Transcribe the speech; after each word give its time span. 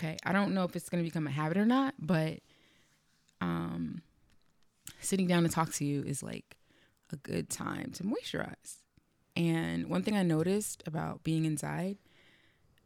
okay, 0.00 0.16
I 0.24 0.32
don't 0.32 0.54
know 0.54 0.64
if 0.64 0.74
it's 0.74 0.88
going 0.88 1.02
to 1.04 1.08
become 1.08 1.26
a 1.26 1.30
habit 1.30 1.58
or 1.58 1.66
not, 1.66 1.94
but 1.98 2.40
um, 3.40 4.02
sitting 5.00 5.26
down 5.26 5.42
to 5.42 5.48
talk 5.48 5.72
to 5.74 5.84
you 5.84 6.02
is 6.02 6.22
like 6.22 6.56
a 7.12 7.16
good 7.16 7.50
time 7.50 7.92
to 7.92 8.04
moisturize. 8.04 8.78
And 9.36 9.88
one 9.88 10.02
thing 10.02 10.16
I 10.16 10.22
noticed 10.22 10.82
about 10.86 11.22
being 11.22 11.44
inside, 11.44 11.98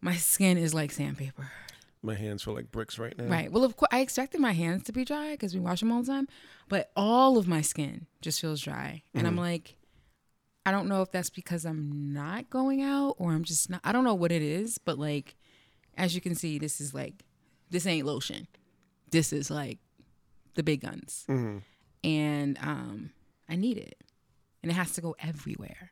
my 0.00 0.16
skin 0.16 0.58
is 0.58 0.74
like 0.74 0.90
sandpaper. 0.92 1.50
My 2.02 2.14
hands 2.14 2.42
feel 2.42 2.54
like 2.54 2.70
bricks 2.70 2.98
right 2.98 3.16
now. 3.16 3.24
Right. 3.24 3.50
Well, 3.50 3.64
of 3.64 3.76
course, 3.76 3.88
I 3.90 4.00
expected 4.00 4.40
my 4.40 4.52
hands 4.52 4.82
to 4.84 4.92
be 4.92 5.04
dry 5.04 5.30
because 5.32 5.54
we 5.54 5.60
wash 5.60 5.80
them 5.80 5.90
all 5.90 6.02
the 6.02 6.12
time, 6.12 6.28
but 6.68 6.90
all 6.96 7.38
of 7.38 7.48
my 7.48 7.62
skin 7.62 8.06
just 8.20 8.40
feels 8.40 8.60
dry. 8.60 9.02
And 9.14 9.26
I'm 9.26 9.36
like, 9.36 9.76
I 10.66 10.70
don't 10.70 10.88
know 10.88 11.00
if 11.00 11.10
that's 11.10 11.30
because 11.30 11.64
I'm 11.64 12.12
not 12.12 12.50
going 12.50 12.82
out 12.82 13.14
or 13.18 13.32
I'm 13.32 13.44
just 13.44 13.70
not, 13.70 13.80
I 13.84 13.92
don't 13.92 14.04
know 14.04 14.14
what 14.14 14.32
it 14.32 14.42
is, 14.42 14.76
but 14.76 14.98
like, 14.98 15.36
as 15.96 16.14
you 16.14 16.20
can 16.20 16.34
see, 16.34 16.58
this 16.58 16.80
is 16.80 16.92
like, 16.94 17.24
this 17.70 17.86
ain't 17.86 18.06
lotion. 18.06 18.46
This 19.10 19.32
is 19.32 19.50
like 19.50 19.78
the 20.54 20.62
big 20.62 20.80
guns. 20.82 21.24
And 22.04 22.58
um, 22.60 23.10
I 23.48 23.56
need 23.56 23.78
it. 23.78 23.96
And 24.62 24.70
it 24.70 24.74
has 24.74 24.92
to 24.92 25.00
go 25.00 25.14
everywhere. 25.18 25.90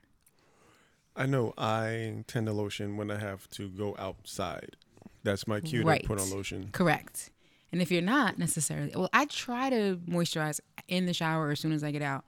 I 1.14 1.26
know 1.26 1.52
I 1.58 2.24
tend 2.26 2.46
to 2.46 2.52
lotion 2.52 2.96
when 2.96 3.10
I 3.10 3.18
have 3.18 3.48
to 3.50 3.68
go 3.68 3.94
outside. 3.98 4.76
That's 5.24 5.46
my 5.46 5.60
cue 5.60 5.84
Right. 5.84 6.00
to 6.02 6.06
put 6.06 6.20
on 6.20 6.30
lotion. 6.30 6.70
Correct. 6.72 7.30
And 7.70 7.80
if 7.80 7.90
you're 7.90 8.02
not 8.02 8.38
necessarily, 8.38 8.92
well, 8.94 9.08
I 9.12 9.26
try 9.26 9.70
to 9.70 9.98
moisturize 10.08 10.60
in 10.88 11.06
the 11.06 11.14
shower 11.14 11.50
as 11.52 11.60
soon 11.60 11.72
as 11.72 11.84
I 11.84 11.90
get 11.90 12.02
out, 12.02 12.24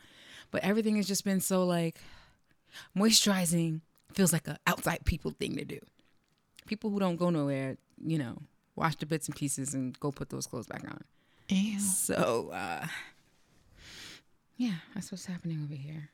but 0.51 0.63
everything 0.63 0.97
has 0.97 1.07
just 1.07 1.25
been 1.25 1.41
so 1.41 1.65
like 1.67 1.99
moisturizing 2.97 3.81
feels 4.13 4.33
like 4.33 4.47
an 4.49 4.59
outside 4.67 5.05
people 5.05 5.31
thing 5.33 5.57
to 5.57 5.65
do. 5.65 5.79
People 6.67 6.91
who 6.91 6.99
don't 6.99 7.17
go 7.17 7.31
nowhere, 7.31 7.77
you 8.05 8.19
know, 8.19 8.39
wash 8.77 8.97
the 8.97 9.07
bits 9.07 9.29
and 9.29 9.37
pieces 9.37 9.75
and 9.75 9.99
go 10.01 10.11
put 10.11 10.31
those 10.31 10.47
clothes 10.47 10.67
back 10.67 10.83
on. 10.85 11.05
So, 11.79 12.51
uh, 12.53 12.87
yeah, 14.57 14.75
that's 14.95 15.13
what's 15.13 15.27
happening 15.27 15.61
over 15.65 15.75
here. 15.75 16.09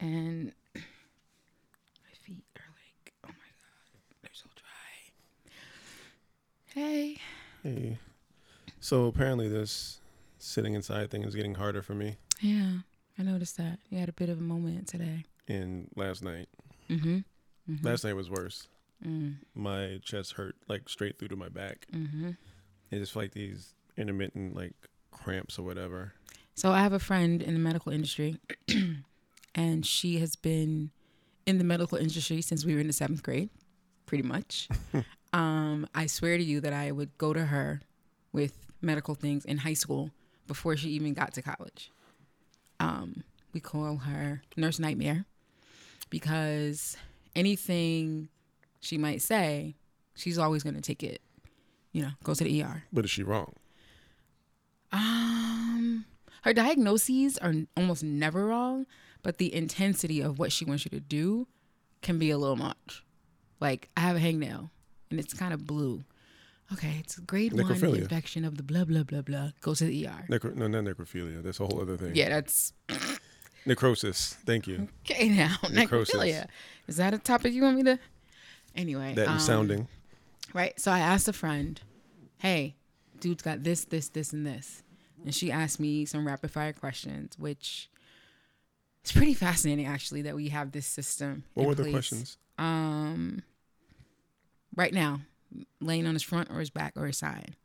And 0.00 0.52
my 0.74 0.80
feet 2.22 2.44
are 2.56 2.68
like, 2.72 3.12
oh 3.24 3.28
my 3.28 3.32
God, 3.32 4.00
they're 4.22 4.30
so 4.32 4.46
dry. 4.54 5.52
Hey. 6.74 7.18
Hey. 7.62 7.98
So 8.80 9.06
apparently 9.06 9.48
this 9.48 10.00
sitting 10.38 10.74
inside 10.74 11.10
thing 11.10 11.24
is 11.24 11.34
getting 11.34 11.54
harder 11.54 11.82
for 11.82 11.94
me. 11.94 12.16
Yeah, 12.40 12.72
I 13.18 13.22
noticed 13.22 13.56
that. 13.56 13.78
You 13.90 13.98
had 13.98 14.08
a 14.08 14.12
bit 14.14 14.28
of 14.28 14.38
a 14.38 14.42
moment 14.42 14.88
today. 14.88 15.24
And 15.48 15.88
last 15.96 16.22
night, 16.22 16.48
Mm-hmm. 16.90 17.18
last 17.84 18.04
night 18.04 18.14
was 18.14 18.30
worse. 18.30 18.68
Mm. 19.04 19.36
My 19.54 19.98
chest 20.02 20.32
hurt 20.32 20.56
like 20.68 20.88
straight 20.88 21.18
through 21.18 21.28
to 21.28 21.36
my 21.36 21.48
back. 21.48 21.86
Mm-hmm. 21.92 22.30
It's 22.90 23.00
just 23.00 23.16
like 23.16 23.32
these 23.32 23.74
intermittent 23.96 24.54
like 24.54 24.74
cramps 25.10 25.58
or 25.58 25.62
whatever. 25.62 26.12
So 26.54 26.72
I 26.72 26.80
have 26.80 26.92
a 26.92 26.98
friend 26.98 27.42
in 27.42 27.54
the 27.54 27.60
medical 27.60 27.92
industry, 27.92 28.38
and 29.54 29.84
she 29.84 30.18
has 30.20 30.36
been 30.36 30.90
in 31.44 31.58
the 31.58 31.64
medical 31.64 31.98
industry 31.98 32.40
since 32.40 32.64
we 32.64 32.74
were 32.74 32.80
in 32.80 32.86
the 32.86 32.92
seventh 32.92 33.22
grade, 33.22 33.50
pretty 34.06 34.22
much. 34.22 34.68
um, 35.32 35.86
I 35.94 36.06
swear 36.06 36.38
to 36.38 36.42
you 36.42 36.60
that 36.60 36.72
I 36.72 36.92
would 36.92 37.16
go 37.18 37.34
to 37.34 37.46
her 37.46 37.82
with 38.32 38.54
medical 38.80 39.14
things 39.14 39.44
in 39.44 39.58
high 39.58 39.74
school 39.74 40.10
before 40.46 40.76
she 40.76 40.90
even 40.90 41.12
got 41.12 41.34
to 41.34 41.42
college. 41.42 41.90
Um, 42.80 43.22
we 43.52 43.60
call 43.60 43.96
her 43.96 44.42
Nurse 44.56 44.78
Nightmare 44.78 45.26
because 46.10 46.96
anything 47.34 48.28
she 48.80 48.98
might 48.98 49.22
say, 49.22 49.76
she's 50.14 50.38
always 50.38 50.62
going 50.62 50.74
to 50.74 50.80
take 50.80 51.02
it. 51.02 51.20
You 51.92 52.02
know, 52.02 52.10
go 52.24 52.34
to 52.34 52.44
the 52.44 52.62
ER. 52.62 52.84
But 52.92 53.04
is 53.04 53.10
she 53.10 53.22
wrong? 53.22 53.54
Um, 54.92 56.04
her 56.42 56.52
diagnoses 56.52 57.38
are 57.38 57.54
almost 57.76 58.04
never 58.04 58.46
wrong, 58.46 58.86
but 59.22 59.38
the 59.38 59.54
intensity 59.54 60.20
of 60.20 60.38
what 60.38 60.52
she 60.52 60.64
wants 60.64 60.84
you 60.84 60.90
to 60.90 61.00
do 61.00 61.48
can 62.02 62.18
be 62.18 62.30
a 62.30 62.38
little 62.38 62.56
much. 62.56 63.04
Like 63.60 63.88
I 63.96 64.00
have 64.00 64.16
a 64.16 64.20
hangnail, 64.20 64.70
and 65.10 65.18
it's 65.18 65.32
kind 65.32 65.54
of 65.54 65.66
blue. 65.66 66.04
Okay, 66.72 66.96
it's 66.98 67.18
grade 67.20 67.52
one 67.52 67.70
infection 67.72 68.44
of 68.44 68.56
the 68.56 68.62
blah 68.62 68.84
blah 68.84 69.04
blah 69.04 69.22
blah. 69.22 69.50
Go 69.60 69.74
to 69.74 69.84
the 69.84 70.06
ER. 70.06 70.26
Necro- 70.28 70.54
no, 70.54 70.66
not 70.66 70.84
necrophilia. 70.84 71.42
That's 71.42 71.60
a 71.60 71.64
whole 71.66 71.80
other 71.80 71.96
thing. 71.96 72.14
Yeah, 72.14 72.28
that's 72.28 72.72
Necrosis. 73.66 74.36
Thank 74.44 74.66
you. 74.66 74.88
okay 75.04 75.28
now. 75.28 75.56
Necrosis. 75.70 76.14
Necrophilia. 76.14 76.46
Is 76.86 76.96
that 76.96 77.14
a 77.14 77.18
topic 77.18 77.52
you 77.52 77.62
want 77.62 77.76
me 77.76 77.82
to? 77.84 77.98
Anyway, 78.76 79.14
That 79.14 79.28
um, 79.28 79.38
sounding. 79.38 79.88
Right. 80.52 80.78
So 80.78 80.90
I 80.90 81.00
asked 81.00 81.28
a 81.28 81.32
friend, 81.32 81.80
hey, 82.38 82.76
dude's 83.20 83.42
got 83.42 83.62
this, 83.62 83.84
this, 83.84 84.08
this, 84.08 84.32
and 84.32 84.46
this. 84.46 84.82
And 85.24 85.34
she 85.34 85.50
asked 85.50 85.80
me 85.80 86.04
some 86.04 86.26
rapid 86.26 86.50
fire 86.50 86.72
questions, 86.72 87.38
which 87.38 87.90
is 89.04 89.12
pretty 89.12 89.34
fascinating 89.34 89.86
actually 89.86 90.22
that 90.22 90.34
we 90.34 90.48
have 90.50 90.72
this 90.72 90.86
system. 90.86 91.44
What 91.54 91.66
were 91.66 91.74
the 91.74 91.90
questions? 91.90 92.38
Um 92.58 93.42
right 94.76 94.92
now, 94.92 95.20
laying 95.80 96.06
on 96.06 96.14
his 96.14 96.22
front 96.22 96.50
or 96.50 96.60
his 96.60 96.70
back 96.70 96.92
or 96.96 97.06
his 97.06 97.18
side. 97.18 97.56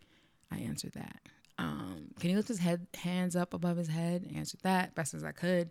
I 0.52 0.60
answered 0.60 0.94
that. 0.94 1.18
Um, 1.58 2.08
can 2.20 2.30
he 2.32 2.36
lift 2.36 2.48
his 2.48 2.60
head 2.60 2.88
hands 2.96 3.36
up 3.36 3.54
above 3.54 3.78
his 3.78 3.88
head? 3.88 4.28
I 4.34 4.38
answered 4.38 4.62
that 4.64 4.96
best 4.96 5.14
as 5.14 5.24
I 5.24 5.32
could. 5.32 5.70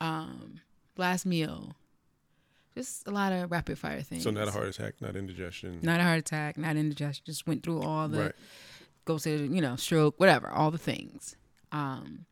Um, 0.00 0.60
last 0.96 1.26
meal. 1.26 1.74
Just 2.78 3.08
a 3.08 3.10
lot 3.10 3.32
of 3.32 3.50
rapid 3.50 3.76
fire 3.76 4.00
things. 4.02 4.22
So 4.22 4.30
not 4.30 4.46
a 4.46 4.52
heart 4.52 4.68
attack, 4.68 4.94
not 5.00 5.16
indigestion. 5.16 5.80
Not 5.82 5.98
a 5.98 6.04
heart 6.04 6.18
attack, 6.20 6.56
not 6.56 6.76
indigestion. 6.76 7.24
Just 7.26 7.44
went 7.44 7.64
through 7.64 7.82
all 7.82 8.06
the 8.08 8.20
Right. 8.26 8.32
go 9.04 9.18
to 9.18 9.30
you 9.30 9.60
know 9.60 9.74
stroke, 9.74 10.20
whatever, 10.20 10.48
all 10.48 10.70
the 10.70 10.78
things. 10.78 11.34
Um, 11.72 12.24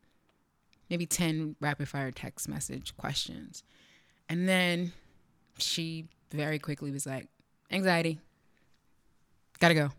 maybe 0.88 1.04
ten 1.04 1.56
rapid 1.60 1.88
fire 1.88 2.12
text 2.12 2.48
message 2.48 2.96
questions, 2.96 3.64
and 4.28 4.48
then 4.48 4.92
she 5.58 6.06
very 6.30 6.60
quickly 6.60 6.92
was 6.92 7.06
like, 7.06 7.26
"Anxiety, 7.72 8.20
gotta 9.58 9.74
go." 9.74 9.90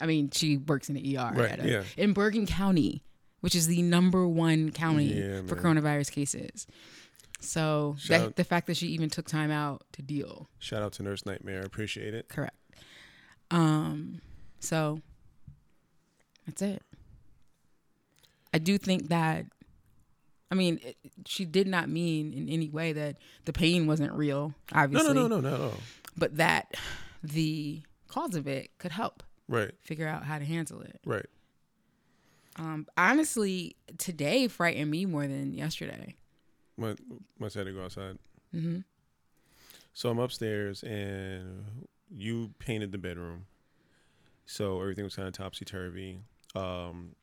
I 0.00 0.06
mean, 0.06 0.30
she 0.32 0.56
works 0.56 0.88
in 0.88 0.96
the 0.96 1.16
ER 1.16 1.32
Right, 1.32 1.50
at 1.52 1.60
a- 1.64 1.70
yeah. 1.70 1.84
in 1.96 2.12
Bergen 2.12 2.44
County, 2.46 3.02
which 3.40 3.54
is 3.54 3.68
the 3.68 3.82
number 3.82 4.26
one 4.26 4.72
county 4.72 5.14
Yeah, 5.18 5.42
for 5.46 5.54
coronavirus 5.54 6.10
cases. 6.10 6.66
So 7.40 7.96
that, 8.08 8.36
the 8.36 8.44
fact 8.44 8.66
that 8.66 8.76
she 8.76 8.88
even 8.88 9.10
took 9.10 9.26
time 9.26 9.50
out 9.50 9.84
to 9.92 10.02
deal 10.02 10.48
Shout 10.58 10.82
out 10.82 10.92
to 10.94 11.02
Nurse 11.02 11.24
Nightmare. 11.26 11.62
Appreciate 11.62 12.14
it. 12.14 12.28
Correct. 12.28 12.56
Um, 13.50 14.20
so 14.58 15.00
that's 16.46 16.62
it. 16.62 16.82
I 18.52 18.58
do 18.58 18.78
think 18.78 19.08
that, 19.08 19.46
I 20.50 20.54
mean, 20.54 20.80
it, 20.82 20.96
she 21.26 21.44
did 21.44 21.66
not 21.68 21.88
mean 21.88 22.32
in 22.32 22.48
any 22.48 22.68
way 22.70 22.92
that 22.94 23.16
the 23.44 23.52
pain 23.52 23.86
wasn't 23.86 24.12
real, 24.14 24.54
obviously, 24.72 25.12
no, 25.14 25.28
no, 25.28 25.40
no, 25.40 25.40
no, 25.40 25.56
no. 25.56 25.72
but 26.16 26.36
that 26.38 26.74
the 27.22 27.82
cause 28.08 28.34
of 28.34 28.46
it 28.46 28.70
could 28.78 28.92
help 28.92 29.22
Right, 29.48 29.72
figure 29.84 30.08
out 30.08 30.24
how 30.24 30.38
to 30.38 30.44
handle 30.44 30.80
it. 30.80 31.00
right. 31.04 31.26
Um, 32.58 32.86
honestly, 32.96 33.76
today 33.98 34.48
frightened 34.48 34.90
me 34.90 35.04
more 35.04 35.26
than 35.26 35.52
yesterday. 35.52 36.14
My 36.76 36.94
my 37.38 37.46
had 37.46 37.64
to 37.64 37.72
go 37.72 37.84
outside. 37.84 38.18
hmm 38.52 38.78
So 39.94 40.10
I'm 40.10 40.18
upstairs 40.18 40.82
and 40.82 41.64
you 42.10 42.50
painted 42.58 42.92
the 42.92 42.98
bedroom. 42.98 43.46
So 44.46 44.80
everything 44.80 45.04
was 45.04 45.16
kind 45.16 45.26
of 45.28 45.34
topsy 45.34 45.64
turvy. 45.64 46.20
Um, 46.54 47.14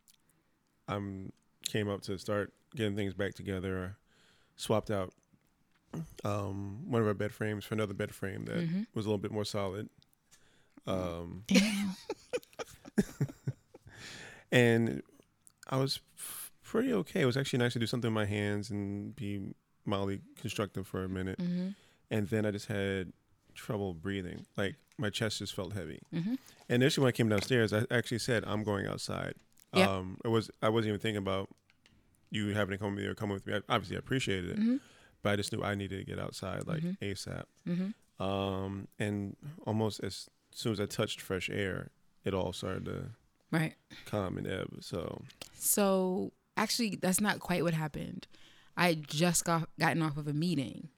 I'm 0.88 1.32
came 1.66 1.88
up 1.90 2.02
to 2.04 2.18
start 2.18 2.52
getting 2.76 2.96
things 2.96 3.14
back 3.14 3.34
together. 3.36 3.96
Swapped 4.58 4.92
out 4.92 5.14
um, 6.26 6.90
one 6.90 7.02
of 7.02 7.08
our 7.08 7.14
bed 7.14 7.32
frames 7.32 7.64
for 7.66 7.76
another 7.76 7.94
bed 7.94 8.14
frame 8.14 8.46
that 8.46 8.58
Mhm. 8.68 8.88
was 8.94 9.06
a 9.06 9.10
little 9.10 9.18
bit 9.20 9.32
more 9.32 9.46
solid. 9.46 9.90
Um, 10.88 11.46
and 14.52 15.02
I 15.70 15.78
was 15.78 16.00
pretty 16.74 16.92
okay. 16.92 17.22
It 17.22 17.26
was 17.26 17.38
actually 17.38 17.60
nice 17.60 17.74
to 17.74 17.80
do 17.80 17.86
something 17.86 18.12
with 18.12 18.16
my 18.16 18.26
hands 18.26 18.72
and 18.72 19.16
be 19.16 19.54
mildly 19.86 20.22
constructive 20.36 20.88
for 20.88 21.04
a 21.04 21.08
minute. 21.10 21.40
hmm 21.40 21.70
And 22.10 22.28
then 22.30 22.48
I 22.48 22.52
just 22.52 22.66
had 22.66 23.14
trouble 23.54 23.94
breathing. 23.94 24.48
Like 24.58 24.78
my 24.98 25.12
chest 25.12 25.38
just 25.38 25.54
felt 25.54 25.74
heavy. 25.74 26.00
hmm 26.12 26.34
And 26.68 26.82
initially 26.82 27.04
when 27.04 27.10
I 27.10 27.12
came 27.20 27.30
downstairs, 27.30 27.72
I 27.74 27.86
actually 27.92 28.18
said, 28.20 28.44
I'm 28.48 28.64
going 28.64 28.88
outside. 28.88 29.36
Um, 29.74 30.18
it 30.26 30.30
was 30.30 30.50
I 30.64 30.70
wasn't 30.70 30.90
even 30.90 31.00
thinking 31.00 31.18
about 31.28 31.50
you 32.32 32.54
having 32.56 32.72
to 32.72 32.78
come 32.80 32.96
with 32.96 33.04
me 33.04 33.08
or 33.10 33.14
come 33.14 33.30
with 33.30 33.46
me. 33.46 33.54
I, 33.54 33.60
obviously, 33.70 33.96
I 33.96 34.00
appreciated 34.00 34.50
it, 34.52 34.58
hmm 34.58 34.78
but 35.22 35.30
I 35.34 35.36
just 35.36 35.54
knew 35.54 35.62
I 35.64 35.76
needed 35.76 35.98
to 36.00 36.06
get 36.12 36.20
outside 36.20 36.66
like 36.68 36.82
Mhm. 36.84 36.98
ASAP. 37.02 37.46
hmm 37.66 38.24
Um, 38.24 38.88
and 38.98 39.36
almost 39.68 40.00
as 40.04 40.28
soon 40.52 40.72
as 40.74 40.80
I 40.80 40.88
touched 40.88 41.22
fresh 41.22 41.50
air, 41.52 41.92
it 42.26 42.34
all 42.34 42.52
started 42.52 42.86
to 42.86 42.98
Right. 43.52 43.76
calm 44.06 44.38
and 44.40 44.48
ebb. 44.48 44.70
So 44.82 45.22
So 45.56 46.34
actually, 46.58 46.96
that's 47.02 47.22
not 47.22 47.40
quite 47.40 47.64
what 47.64 47.74
happened. 47.74 48.28
I 48.76 48.96
just 48.96 49.46
got 49.46 49.70
gotten 49.80 50.02
off 50.02 50.18
of 50.18 50.28
a 50.28 50.34
meeting, 50.34 50.90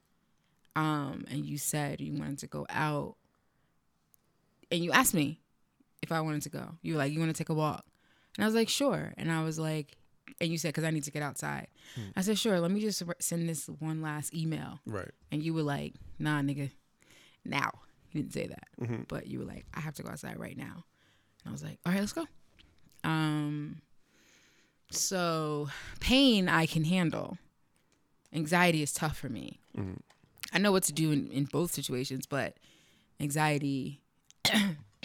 um, 0.76 1.26
and 1.30 1.46
you 1.46 1.58
said 1.58 2.00
you 2.02 2.14
wanted 2.18 2.40
to 2.40 2.48
go 2.48 2.66
out, 2.70 3.16
and 4.72 4.84
you 4.84 4.92
asked 4.92 5.14
me 5.14 5.40
if 6.02 6.12
I 6.12 6.22
wanted 6.22 6.42
to 6.44 6.50
go. 6.50 6.76
You 6.82 6.94
were 6.94 7.00
like, 7.00 7.12
you 7.12 7.20
want 7.20 7.36
to 7.36 7.38
take 7.38 7.50
a 7.50 7.54
walk? 7.54 7.86
And 8.38 8.44
I 8.44 8.48
was 8.48 8.56
like, 8.56 8.70
sure. 8.70 9.14
And 9.18 9.32
I 9.32 9.44
was 9.44 9.58
like, 9.58 9.98
and 10.42 10.50
you 10.52 10.58
said, 10.58 10.70
because 10.70 10.84
I 10.84 10.92
need 10.92 11.04
to 11.06 11.12
get 11.12 11.24
outside. 11.24 11.68
I 12.16 12.22
said, 12.22 12.38
sure, 12.38 12.60
let 12.60 12.72
me 12.72 12.82
just 12.82 13.02
send 13.20 13.48
this 13.48 13.68
one 13.80 14.02
last 14.02 14.34
email. 14.34 14.80
Right. 14.86 15.12
And 15.32 15.42
you 15.42 15.54
were 15.54 15.62
like, 15.64 15.94
nah, 16.20 16.42
nigga, 16.42 16.72
now. 17.46 17.72
You 18.12 18.22
didn't 18.22 18.34
say 18.34 18.48
that. 18.48 18.68
hmm 18.80 19.04
But 19.08 19.28
you 19.28 19.40
were 19.40 19.46
like, 19.46 19.66
I 19.74 19.80
have 19.82 19.94
to 19.96 20.04
go 20.04 20.10
outside 20.10 20.40
right 20.40 20.58
now. 20.58 20.84
And 21.44 21.48
I 21.48 21.52
was 21.52 21.64
like, 21.64 21.80
all 21.86 21.92
right, 21.92 22.00
let's 22.00 22.14
go. 22.14 22.26
Um, 23.04 23.82
so 24.96 25.70
pain 26.00 26.48
I 26.50 26.66
can 26.66 26.84
handle. 26.86 27.38
Anxiety 28.34 28.82
is 28.82 28.92
tough 28.94 29.18
for 29.18 29.30
me. 29.30 29.60
Mhm. 29.78 30.00
I 30.54 30.58
know 30.60 30.72
what 30.72 30.84
to 30.84 30.94
do 30.94 31.12
in, 31.12 31.30
in 31.32 31.46
both 31.46 31.72
situations, 31.72 32.26
but 32.26 32.56
anxiety 33.20 34.02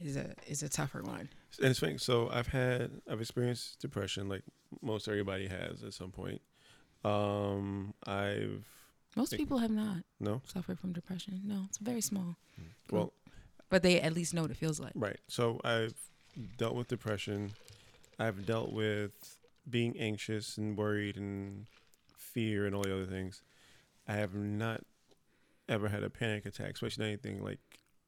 is 0.00 0.16
a 0.16 0.34
is 0.46 0.62
a 0.62 0.68
tougher 0.68 1.02
one. 1.02 1.28
And 1.58 1.68
it's 1.68 1.78
funny. 1.78 1.98
So 1.98 2.28
I've 2.32 2.48
had 2.48 2.90
I've 3.10 3.20
experienced 3.20 3.80
depression 3.80 4.28
like 4.28 4.42
most 4.82 5.08
everybody 5.08 5.46
has 5.48 5.82
at 5.82 5.94
some 5.94 6.10
point. 6.10 6.40
Um, 7.04 7.94
I've 8.06 8.64
Most 9.16 9.30
Think- 9.30 9.42
people 9.42 9.58
have 9.58 9.70
not 9.70 9.98
no. 10.20 10.42
suffered 10.46 10.78
from 10.80 10.92
depression. 10.92 11.42
No, 11.44 11.62
it's 11.68 11.78
very 11.78 12.00
small. 12.00 12.36
Well, 12.90 13.12
But 13.68 13.82
they 13.82 14.00
at 14.00 14.12
least 14.14 14.34
know 14.34 14.42
what 14.42 14.50
it 14.50 14.56
feels 14.56 14.80
like. 14.80 14.92
right. 14.94 15.20
So 15.28 15.60
I've 15.64 15.94
dealt 16.56 16.74
with 16.74 16.88
depression. 16.88 17.52
I've 18.18 18.46
dealt 18.46 18.72
with 18.72 19.12
being 19.68 19.96
anxious 19.98 20.56
and 20.58 20.76
worried 20.76 21.16
and 21.16 21.66
fear 22.16 22.66
and 22.66 22.74
all 22.74 22.82
the 22.82 22.92
other 22.94 23.06
things. 23.06 23.42
I 24.06 24.14
have 24.14 24.34
not 24.34 24.82
ever 25.68 25.88
had 25.88 26.02
a 26.02 26.10
panic 26.10 26.44
attack, 26.46 26.72
especially 26.74 27.06
anything 27.06 27.42
like 27.42 27.58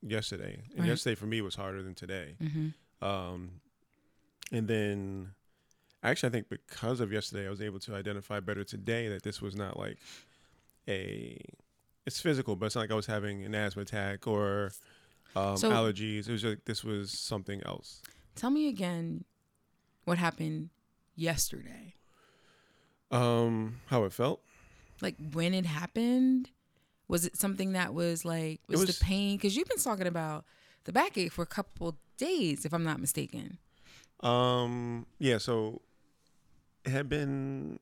yesterday. 0.02 0.62
And 0.72 0.80
Right. 0.80 0.88
yesterday 0.88 1.14
for 1.14 1.26
me 1.26 1.40
was 1.40 1.54
harder 1.54 1.82
than 1.82 1.94
today. 1.94 2.36
hmm 2.38 2.68
Um, 3.02 3.60
and 4.52 4.68
then 4.68 5.34
actually, 6.02 6.28
I 6.28 6.32
think 6.32 6.48
because 6.48 7.00
of 7.00 7.12
yesterday, 7.12 7.46
I 7.46 7.50
was 7.50 7.60
able 7.60 7.80
to 7.80 7.94
identify 7.94 8.40
better 8.40 8.62
today 8.64 9.08
that 9.08 9.22
this 9.22 9.40
was 9.42 9.54
not 9.56 9.78
like 9.78 9.98
a, 10.88 11.40
it's 12.06 12.20
physical, 12.20 12.54
but 12.56 12.66
it's 12.66 12.74
not 12.74 12.82
like 12.82 12.90
I 12.90 12.94
was 12.94 13.06
having 13.06 13.44
an 13.44 13.54
asthma 13.54 13.82
attack 13.82 14.26
or 14.26 14.70
um, 15.34 15.56
So- 15.56 15.70
allergies. 15.70 16.28
It 16.28 16.32
was 16.32 16.44
like 16.44 16.64
this 16.64 16.84
was 16.84 17.10
something 17.10 17.62
else. 17.64 18.02
Tell 18.34 18.50
me 18.50 18.68
again 18.68 19.24
what 20.06 20.16
happened 20.18 20.70
yesterday. 21.14 21.92
Um, 23.10 23.80
how 23.86 24.04
it 24.04 24.12
felt. 24.12 24.40
like 25.00 25.14
when 25.32 25.52
it 25.54 25.66
happened 25.66 26.50
was 27.08 27.24
it 27.24 27.36
something 27.36 27.72
that 27.72 27.94
was 27.94 28.24
like 28.24 28.60
was, 28.66 28.80
was- 28.80 28.98
the 28.98 29.04
pain 29.04 29.36
because 29.36 29.54
you've 29.56 29.68
been 29.68 29.78
talking 29.78 30.06
about 30.08 30.44
the 30.84 30.92
backache 30.92 31.30
for 31.30 31.42
a 31.42 31.46
couple 31.46 31.96
days 32.16 32.64
if 32.64 32.72
i'm 32.72 32.82
not 32.82 32.98
mistaken 32.98 33.58
Um, 34.20 35.06
yeah, 35.20 35.38
so 35.38 35.82
it 36.84 36.90
had 36.90 37.08
been, 37.08 37.78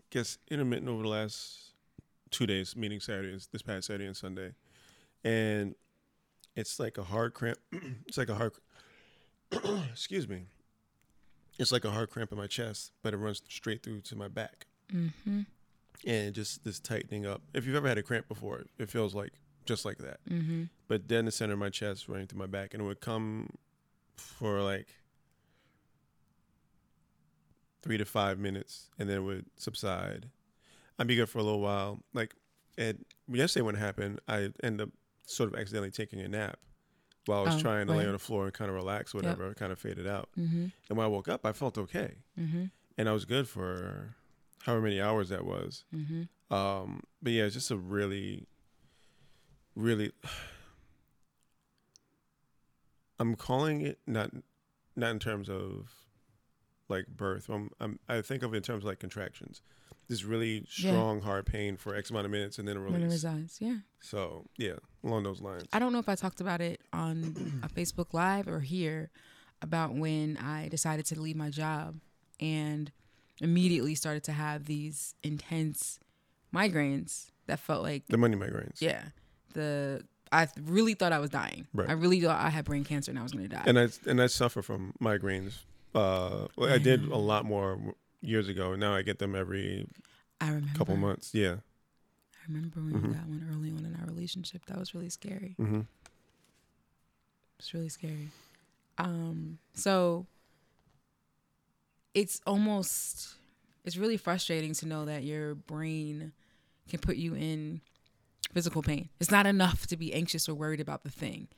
I 0.00 0.04
guess, 0.10 0.36
intermittent 0.50 0.88
over 0.90 1.02
the 1.04 1.08
last 1.08 1.72
two 2.30 2.46
days, 2.46 2.74
meaning 2.76 2.98
Saturday, 3.00 3.38
this 3.52 3.62
past 3.62 3.86
Saturday 3.86 4.06
and 4.06 4.16
Sunday, 4.16 4.52
and 5.24 5.74
it's 6.56 6.78
like 6.80 6.98
a 6.98 7.04
hard 7.04 7.32
cramp. 7.34 7.58
it's 8.08 8.18
like 8.18 8.28
a 8.28 8.34
hard, 8.34 8.52
excuse 9.92 10.28
me. 10.28 10.46
It's 11.60 11.72
like 11.72 11.84
a 11.84 11.90
hard 11.90 12.10
cramp 12.10 12.32
in 12.32 12.38
my 12.38 12.46
chest, 12.46 12.92
but 13.02 13.12
it 13.12 13.18
runs 13.18 13.42
straight 13.48 13.82
through 13.82 14.00
to 14.00 14.16
my 14.16 14.28
back, 14.28 14.66
mm-hmm 14.92 15.42
and 16.06 16.34
just 16.34 16.64
this 16.64 16.80
tightening 16.80 17.26
up. 17.26 17.42
If 17.52 17.66
you've 17.66 17.76
ever 17.76 17.86
had 17.86 17.98
a 17.98 18.02
cramp 18.02 18.26
before, 18.26 18.64
it 18.78 18.88
feels 18.88 19.14
like 19.14 19.32
just 19.66 19.84
like 19.84 19.98
that. 19.98 20.18
mm-hmm 20.28 20.64
But 20.88 21.08
then 21.08 21.26
the 21.26 21.30
center 21.30 21.52
of 21.52 21.58
my 21.58 21.68
chest 21.68 22.08
running 22.08 22.26
through 22.26 22.38
my 22.38 22.46
back, 22.46 22.72
and 22.72 22.82
it 22.82 22.86
would 22.86 23.00
come 23.00 23.50
for 24.16 24.62
like 24.62 24.88
three 27.82 27.98
to 27.98 28.04
five 28.04 28.38
minutes, 28.38 28.88
and 28.98 29.08
then 29.08 29.18
it 29.18 29.22
would 29.22 29.46
subside. 29.56 30.30
I'd 30.98 31.06
be 31.06 31.16
good 31.16 31.28
for 31.28 31.38
a 31.38 31.42
little 31.42 31.60
while. 31.60 32.00
Like, 32.12 32.34
it, 32.76 32.98
yesterday 33.28 33.62
when 33.62 33.74
it 33.74 33.78
happened, 33.78 34.20
I 34.28 34.50
ended 34.62 34.88
up 34.88 34.90
sort 35.26 35.52
of 35.52 35.58
accidentally 35.58 35.90
taking 35.90 36.20
a 36.20 36.28
nap 36.28 36.58
while 37.26 37.40
I 37.40 37.44
was 37.44 37.56
Oh, 37.56 37.60
trying 37.60 37.86
to 37.86 37.92
lay 37.94 38.06
on 38.06 38.12
the 38.12 38.18
floor 38.18 38.44
and 38.44 38.52
kind 38.54 38.68
of 38.70 38.74
relax, 38.76 39.12
whatever. 39.14 39.50
It 39.50 39.56
kind 39.56 39.72
of 39.72 39.78
faded 39.78 40.06
out. 40.06 40.28
mm-hmm 40.38 40.66
And 40.88 40.98
when 40.98 41.04
I 41.04 41.08
woke 41.08 41.28
up, 41.28 41.44
I 41.44 41.52
felt 41.52 41.76
okay, 41.78 42.16
mm-hmm 42.38 42.64
and 42.98 43.08
I 43.08 43.12
was 43.12 43.24
good 43.24 43.48
for 43.48 44.14
however 44.64 44.82
many 44.82 45.00
hours 45.00 45.28
that 45.30 45.44
was. 45.46 45.84
mm-hmm 45.94 46.24
Um, 46.54 47.02
but 47.22 47.32
yeah, 47.32 47.44
it's 47.44 47.54
just 47.54 47.70
a 47.70 47.76
really, 47.76 48.46
really. 49.74 50.12
I'm 53.18 53.34
calling 53.36 53.82
it 53.82 53.98
not, 54.06 54.30
not 54.96 55.10
in 55.10 55.18
terms 55.18 55.48
of, 55.50 55.90
like 56.88 57.06
birth. 57.06 57.48
I'm, 57.48 57.70
I'm 57.80 57.98
I 58.08 58.20
think 58.22 58.42
of 58.42 58.54
it 58.54 58.58
in 58.58 58.62
terms 58.62 58.82
of 58.84 58.88
like 58.88 58.98
contractions. 58.98 59.62
This 60.10 60.24
really 60.24 60.66
Yeah. 60.76 60.90
strong, 60.90 61.22
hard 61.22 61.46
pain 61.46 61.76
for 61.78 61.94
X 61.96 62.10
amount 62.10 62.26
of 62.26 62.32
minutes 62.32 62.58
and 62.58 62.66
then 62.68 62.76
a 62.76 62.80
when 62.80 62.90
it 62.94 62.96
release. 62.96 63.12
resides 63.12 63.56
yeah 63.60 63.76
So 64.00 64.44
yeah, 64.58 64.76
along 65.02 65.22
those 65.22 65.40
lines. 65.40 65.64
i 65.72 65.78
don't 65.78 65.92
know 65.94 66.00
if 66.00 66.08
i 66.08 66.14
talked 66.14 66.40
about 66.42 66.60
it 66.60 66.80
on 66.92 67.60
a 67.62 67.68
facebook 67.78 68.12
live 68.12 68.46
or 68.48 68.60
here 68.60 69.10
about 69.62 69.94
when 69.94 70.36
i 70.36 70.68
decided 70.68 71.04
to 71.06 71.20
leave 71.20 71.36
my 71.36 71.48
job 71.50 72.00
and 72.40 72.90
immediately 73.40 73.94
started 73.94 74.24
to 74.24 74.32
have 74.32 74.64
these 74.66 75.14
intense 75.22 75.98
migraines 76.54 77.30
that 77.46 77.58
felt 77.60 77.82
like 77.82 78.06
The 78.08 78.18
money 78.18 78.36
migraines. 78.36 78.80
Yeah. 78.80 79.02
The 79.54 80.02
I 80.32 80.46
really 80.62 80.94
thought 80.94 81.12
I 81.12 81.18
was 81.18 81.30
dying. 81.30 81.66
Right. 81.74 81.88
I 81.88 81.92
really 81.92 82.20
thought 82.20 82.40
I 82.40 82.50
had 82.50 82.64
brain 82.64 82.84
cancer 82.84 83.10
and 83.10 83.18
I 83.18 83.22
was 83.22 83.32
going 83.32 83.48
to 83.48 83.54
die. 83.56 83.64
And 83.66 83.78
I 83.78 83.88
and 84.06 84.20
I 84.22 84.26
suffer 84.28 84.62
from 84.62 84.92
migraines. 85.02 85.54
Uh, 85.94 86.46
I 86.62 86.78
did 86.78 87.04
a 87.08 87.16
lot 87.16 87.44
more 87.44 87.94
years 88.20 88.48
ago. 88.48 88.74
Now 88.76 88.94
I 88.94 89.02
get 89.02 89.18
them 89.18 89.34
every 89.34 89.88
I 90.40 90.48
remember. 90.48 90.78
couple 90.78 90.96
months. 90.96 91.34
Yeah. 91.34 91.56
I 92.34 92.52
remember 92.52 92.80
when 92.80 92.94
Mhm. 92.94 93.08
we 93.08 93.14
got 93.14 93.26
one 93.26 93.46
early 93.50 93.70
on 93.70 93.84
in 93.84 93.94
our 94.00 94.06
relationship. 94.06 94.64
That 94.66 94.78
was 94.78 94.94
really 94.94 95.10
scary. 95.10 95.54
hmm 95.58 95.80
It's 97.58 97.74
really 97.74 97.88
scary. 97.90 98.30
Um. 98.98 99.58
So 99.74 100.26
it's 102.14 102.40
almost 102.46 103.34
it's 103.84 103.96
really 103.96 104.16
frustrating 104.16 104.74
to 104.74 104.86
know 104.86 105.04
that 105.06 105.24
your 105.24 105.54
brain 105.54 106.32
can 106.88 106.98
put 107.00 107.16
you 107.16 107.34
in 107.34 107.80
physical 108.52 108.82
pain. 108.82 109.08
It's 109.20 109.30
not 109.30 109.46
enough 109.46 109.86
to 109.88 109.96
be 109.96 110.12
anxious 110.12 110.48
or 110.48 110.54
worried 110.54 110.80
about 110.80 111.02
the 111.04 111.10
thing, 111.10 111.48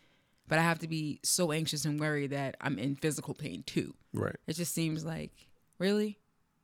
but 0.46 0.58
I 0.58 0.62
have 0.62 0.78
to 0.80 0.88
be 0.88 1.20
so 1.22 1.52
anxious 1.52 1.84
and 1.84 1.98
worried 1.98 2.30
that 2.30 2.56
I'm 2.60 2.78
in 2.78 2.96
physical 2.96 3.34
pain 3.34 3.62
too. 3.64 3.94
Right. 4.12 4.36
It 4.46 4.54
just 4.54 4.74
seems 4.74 5.04
like, 5.04 5.32
really, 5.78 6.18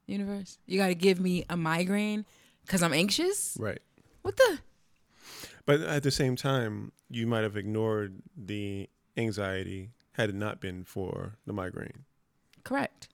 universe, 0.09 0.59
you 0.67 0.79
got 0.79 0.89
to 0.89 0.95
give 0.95 1.21
me 1.21 1.45
a 1.49 1.57
migraine 1.57 2.25
because 2.65 2.83
I'm 2.83 2.93
anxious. 2.93 3.57
Right. 3.61 3.81
What 4.23 4.37
the? 4.37 4.59
But 5.67 5.81
at 5.83 6.03
the 6.03 6.11
same 6.11 6.35
time, 6.37 6.93
you 7.11 7.27
might 7.27 7.43
have 7.43 7.57
ignored 7.57 8.23
the 8.37 8.89
anxiety 9.17 9.91
had 10.13 10.31
it 10.31 10.35
not 10.35 10.61
been 10.61 10.85
for 10.85 11.37
the 11.47 11.53
migraine. 11.53 12.05
Correct. 12.65 13.09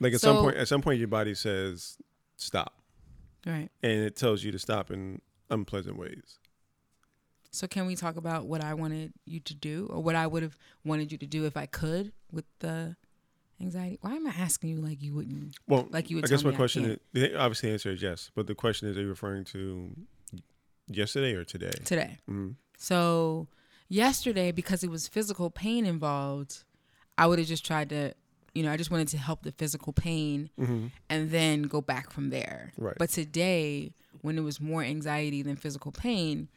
Like 0.00 0.12
at 0.14 0.20
some 0.20 0.36
point, 0.38 0.56
at 0.56 0.68
some 0.68 0.80
point, 0.80 0.98
your 0.98 1.08
body 1.08 1.34
says 1.34 1.98
stop, 2.36 2.80
Right. 3.46 3.68
and 3.82 3.92
it 4.00 4.14
tells 4.16 4.44
you 4.44 4.52
to 4.52 4.58
stop 4.58 4.90
in 4.90 5.20
unpleasant 5.50 5.96
ways. 5.96 6.38
So 7.50 7.66
can 7.66 7.86
we 7.86 7.96
talk 7.96 8.16
about 8.16 8.46
what 8.46 8.62
I 8.62 8.74
wanted 8.74 9.12
you 9.24 9.40
to 9.40 9.54
do, 9.54 9.88
or 9.90 10.02
what 10.02 10.14
I 10.14 10.26
would 10.26 10.42
have 10.42 10.56
wanted 10.84 11.10
you 11.10 11.18
to 11.18 11.26
do 11.26 11.46
if 11.46 11.56
I 11.56 11.66
could 11.66 12.12
with 12.30 12.44
the 12.60 12.96
anxiety? 13.60 13.98
Why 14.00 14.14
am 14.14 14.26
I 14.26 14.30
asking 14.30 14.70
you 14.70 14.76
like 14.80 15.02
you 15.02 15.14
wouldn't? 15.14 15.56
Well, 15.66 15.88
Like 15.90 16.10
you 16.10 16.16
would 16.16 16.24
I 16.24 16.28
guess 16.28 16.44
my 16.44 16.52
question 16.52 16.84
is 16.84 16.98
the- 17.12 17.36
obviously 17.38 17.68
the 17.68 17.72
answer 17.74 17.90
is 17.90 18.02
yes, 18.02 18.30
but 18.34 18.46
the 18.46 18.54
question 18.54 18.88
is, 18.88 18.96
are 18.96 19.00
you 19.02 19.08
referring 19.08 19.44
to 19.46 19.90
yesterday 20.86 21.34
or 21.34 21.44
today? 21.44 21.70
Today. 21.84 22.18
hmm 22.26 22.50
So 22.76 23.48
yesterday, 23.88 24.52
because 24.52 24.82
it 24.84 24.90
was 24.90 25.08
physical 25.08 25.50
pain 25.50 25.86
involved, 25.86 26.64
I 27.16 27.26
would 27.26 27.38
have 27.38 27.48
just 27.48 27.64
tried 27.66 27.88
to, 27.90 28.14
you 28.54 28.62
know, 28.62 28.70
I 28.72 28.76
just 28.76 28.90
wanted 28.90 29.08
to 29.08 29.18
help 29.18 29.42
the 29.42 29.52
physical 29.52 29.92
pain 29.92 30.50
hmm 30.56 30.86
and 31.10 31.30
then 31.30 31.62
go 31.62 31.80
back 31.80 32.10
from 32.10 32.30
there. 32.30 32.72
Right. 32.78 32.96
But 32.98 33.10
today, 33.10 33.92
when 34.22 34.38
it 34.38 34.42
was 34.42 34.60
more 34.60 34.82
anxiety 34.82 35.42
than 35.42 35.56
physical 35.56 35.92
pain, 35.92 36.48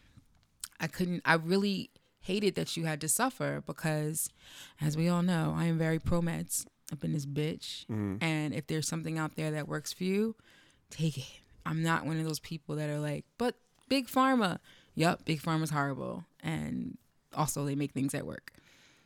I 0.80 0.88
couldn't, 0.88 1.22
I 1.26 1.36
really 1.36 1.90
hated 2.22 2.56
that 2.56 2.76
you 2.78 2.86
had 2.86 3.02
to 3.02 3.08
suffer 3.10 3.64
because, 3.66 4.30
as 4.80 4.96
we 4.98 5.08
all 5.10 5.22
know, 5.24 5.54
I 5.56 5.66
am 5.66 5.78
very 5.78 6.00
pro 6.00 6.22
meds 6.22 6.66
up 6.92 7.04
in 7.04 7.14
this 7.14 7.26
bitch. 7.26 7.86
hmm 7.88 8.16
And 8.22 8.54
if 8.54 8.68
there's 8.68 8.88
something 8.88 9.18
out 9.18 9.36
there 9.36 9.52
that 9.52 9.68
works 9.68 9.94
for 9.94 10.04
you, 10.04 10.36
take 10.90 11.18
it. 11.18 11.26
I'm 11.66 11.84
not 11.84 12.06
one 12.06 12.20
of 12.20 12.26
those 12.26 12.40
people 12.40 12.76
that 12.76 12.90
are 12.90 13.00
like, 13.00 13.26
but 13.38 13.56
big 13.88 14.08
pharma. 14.08 14.60
Yup, 14.96 15.24
big 15.26 15.42
pharma's 15.42 15.70
horrible. 15.70 16.26
And 16.44 16.98
also 17.36 17.66
they 17.66 17.76
make 17.76 17.92
things 17.92 18.12
that 18.14 18.26
work. 18.26 18.52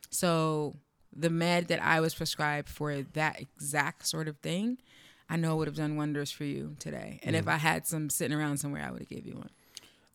So 0.09 0.75
the 1.15 1.29
med 1.29 1.67
that 1.67 1.81
I 1.81 1.99
was 1.99 2.15
prescribed 2.15 2.69
for 2.69 3.01
that 3.13 3.39
exact 3.41 4.07
sort 4.07 4.27
of 4.27 4.37
thing, 4.37 4.77
I 5.29 5.35
know 5.37 5.55
would 5.57 5.67
have 5.67 5.75
done 5.75 5.95
wonders 5.97 6.31
for 6.31 6.43
you 6.43 6.75
today. 6.79 7.19
And 7.23 7.35
if 7.35 7.47
I 7.47 7.57
had 7.57 7.85
some 7.87 8.09
sitting 8.09 8.37
around 8.37 8.57
somewhere, 8.57 8.83
I 8.87 8.91
would 8.91 9.01
have 9.01 9.09
gave 9.09 9.25
you 9.25 9.33
one. 9.35 9.49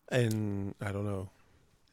And 0.09 0.75
I 0.81 0.91
don't 0.91 1.05
know. 1.05 1.29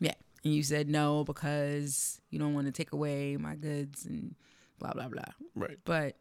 Yeah. 0.00 0.14
and 0.44 0.54
you 0.54 0.62
said 0.62 0.88
no 0.88 1.24
because 1.24 2.20
you 2.30 2.38
don't 2.38 2.54
want 2.54 2.66
to 2.66 2.72
take 2.72 2.92
away 2.92 3.36
my 3.36 3.54
goods 3.54 4.04
and 4.06 4.34
blah 4.78 4.92
blah 4.92 5.08
blah. 5.08 5.32
Right. 5.54 5.78
But 5.84 6.16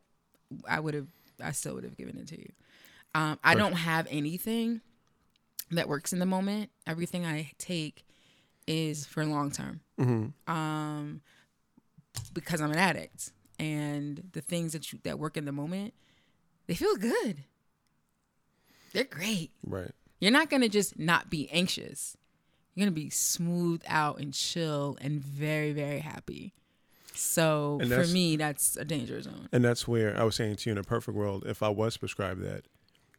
I 0.68 0.80
would 0.80 0.94
have, 0.94 1.08
I 1.42 1.52
still 1.52 1.76
would 1.76 1.84
have 1.84 1.98
given 1.98 2.18
it 2.18 2.28
to 2.28 2.40
you. 2.40 2.52
Um, 3.14 3.40
I 3.44 3.56
don't 3.56 3.74
have 3.74 4.08
anything 4.10 4.82
that 5.72 5.90
works 5.90 6.14
in 6.14 6.20
the 6.20 6.26
moment. 6.26 6.70
Everything 6.86 7.26
I 7.26 7.52
take 7.58 8.06
is 8.68 9.06
for 9.06 9.26
long 9.26 9.52
term. 9.52 9.82
Mm-hmm. 10.00 10.54
Um, 10.54 11.22
because 12.34 12.62
I'm 12.62 12.72
an 12.72 12.78
addict, 12.78 13.32
and 13.60 14.30
the 14.34 14.42
things 14.42 14.74
that 14.74 14.92
you 14.92 15.00
that 15.04 15.20
work 15.20 15.38
in 15.38 15.46
the 15.46 15.52
moment, 15.52 15.94
they 16.68 16.76
feel 16.76 16.96
good. 16.96 17.44
They're 18.94 19.04
great. 19.04 19.52
Right. 19.66 19.92
You're 20.20 20.32
not 20.32 20.50
gonna 20.50 20.70
just 20.70 20.98
not 21.00 21.30
be 21.30 21.50
anxious. 21.52 22.18
You're 22.74 22.86
gonna 22.86 22.92
be 22.92 23.10
smooth 23.10 23.82
out 23.88 24.20
and 24.20 24.34
chill 24.34 24.98
and 25.02 25.24
very 25.24 25.74
very 25.74 26.00
happy. 26.00 26.54
So 27.18 27.80
And 27.82 27.92
for 27.92 28.06
me, 28.08 28.36
that's 28.38 28.78
a 28.78 28.86
danger 28.86 29.22
zone. 29.22 29.50
And 29.52 29.64
that's 29.64 29.88
where 29.88 30.18
I 30.20 30.24
was 30.24 30.36
saying 30.36 30.58
to 30.58 30.70
you 30.70 30.72
in 30.72 30.78
a 30.78 30.84
perfect 30.84 31.18
world, 31.18 31.44
if 31.48 31.62
I 31.64 31.70
was 31.70 31.98
prescribed 31.98 32.42
that, 32.44 32.66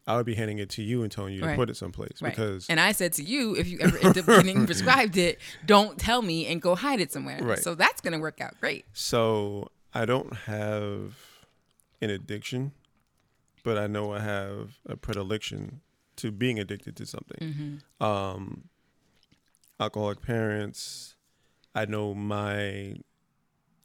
I 0.07 0.17
would 0.17 0.25
be 0.27 0.35
handing 0.37 0.59
it 0.59 0.71
to 0.71 0.83
you 0.83 1.03
and 1.03 1.13
telling 1.13 1.35
you 1.35 1.43
Right. 1.43 1.51
to 1.51 1.57
put 1.57 1.69
it 1.69 1.77
someplace 1.77 2.23
Right. 2.23 2.31
because 2.33 2.67
and 2.71 2.81
I 2.81 2.93
said 2.93 3.13
to 3.15 3.23
you, 3.23 3.55
if 3.55 3.69
you 3.69 3.79
ever 3.81 3.99
end 3.99 4.17
up 4.17 4.25
getting 4.27 4.65
prescribed 4.73 5.17
it, 5.19 5.39
don't 5.67 5.99
tell 5.99 6.23
me 6.23 6.47
and 6.47 6.63
go 6.63 6.75
hide 6.75 7.01
it 7.01 7.13
somewhere. 7.13 7.39
Right. 7.43 7.59
So 7.59 7.75
that's 7.75 8.01
gonna 8.01 8.19
work 8.19 8.41
out 8.41 8.59
great. 8.61 8.87
so 8.95 9.71
I 9.93 10.05
don't 10.07 10.35
have 10.47 11.15
an 12.01 12.11
addiction, 12.11 12.73
but 13.65 13.77
I 13.77 13.87
know 13.87 14.13
I 14.13 14.21
have 14.21 14.79
a 14.87 14.97
predilection 14.97 15.81
to 16.17 16.31
being 16.31 16.59
addicted 16.59 16.95
to 16.97 17.07
something. 17.07 17.81
Mm-hmm. 18.01 18.05
Um, 18.05 18.65
alcoholic 19.81 20.23
parents. 20.23 21.17
I 21.75 21.85
know 21.85 22.15
my 22.15 22.97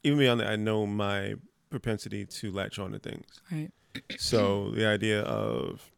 even 0.03 0.19
beyond 0.19 0.39
that, 0.41 0.48
I 0.48 0.55
know 0.55 0.86
my 0.86 1.36
propensity 1.69 2.25
to 2.25 2.51
latch 2.51 2.77
on 2.79 2.91
to 2.91 3.00
things. 3.00 3.25
Right. 3.51 3.72
So 4.17 4.72
the 4.72 4.86
idea 4.86 5.22
of 5.22 5.89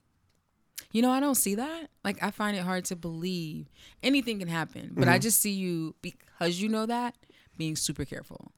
You 0.91 1.01
know, 1.01 1.11
I 1.11 1.19
don't 1.19 1.35
see 1.35 1.55
that. 1.55 1.89
Like, 2.05 2.21
I 2.23 2.31
find 2.31 2.55
it 2.55 2.61
hard 2.63 2.85
to 2.85 2.95
believe 2.95 3.67
anything 4.01 4.39
can 4.39 4.47
happen, 4.47 4.91
but 4.95 5.07
I 5.09 5.17
Mhm. 5.17 5.21
just 5.23 5.41
see 5.41 5.51
you 5.51 5.95
because 6.01 6.61
you 6.61 6.69
know 6.69 6.85
that 6.85 7.15
being 7.57 7.75
super 7.75 8.05
careful 8.05 8.51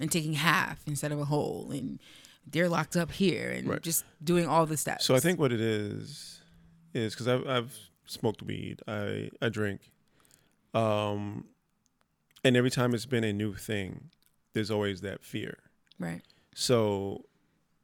and 0.00 0.10
taking 0.10 0.32
half 0.34 0.82
instead 0.86 1.12
of 1.12 1.20
a 1.20 1.26
whole, 1.26 1.70
and 1.70 2.00
they're 2.46 2.68
locked 2.68 2.96
up 2.96 3.12
here, 3.12 3.50
and 3.50 3.68
Right. 3.68 3.82
just 3.82 4.04
doing 4.24 4.46
all 4.46 4.66
the 4.66 4.76
steps. 4.76 5.04
So 5.04 5.14
I 5.14 5.20
think 5.20 5.38
what 5.38 5.52
it 5.52 5.60
is 5.60 6.40
is 6.94 7.14
because 7.14 7.28
I've, 7.28 7.46
I've 7.46 7.76
smoked 8.06 8.42
weed, 8.42 8.80
I 8.88 9.30
I 9.40 9.48
drink, 9.48 9.92
um, 10.74 11.46
and 12.44 12.56
every 12.56 12.70
time 12.70 12.94
it's 12.94 13.06
been 13.06 13.24
a 13.24 13.32
new 13.32 13.54
thing, 13.54 14.10
there's 14.52 14.70
always 14.70 15.00
that 15.02 15.24
fear. 15.24 15.58
right, 15.98 16.22
So 16.54 17.24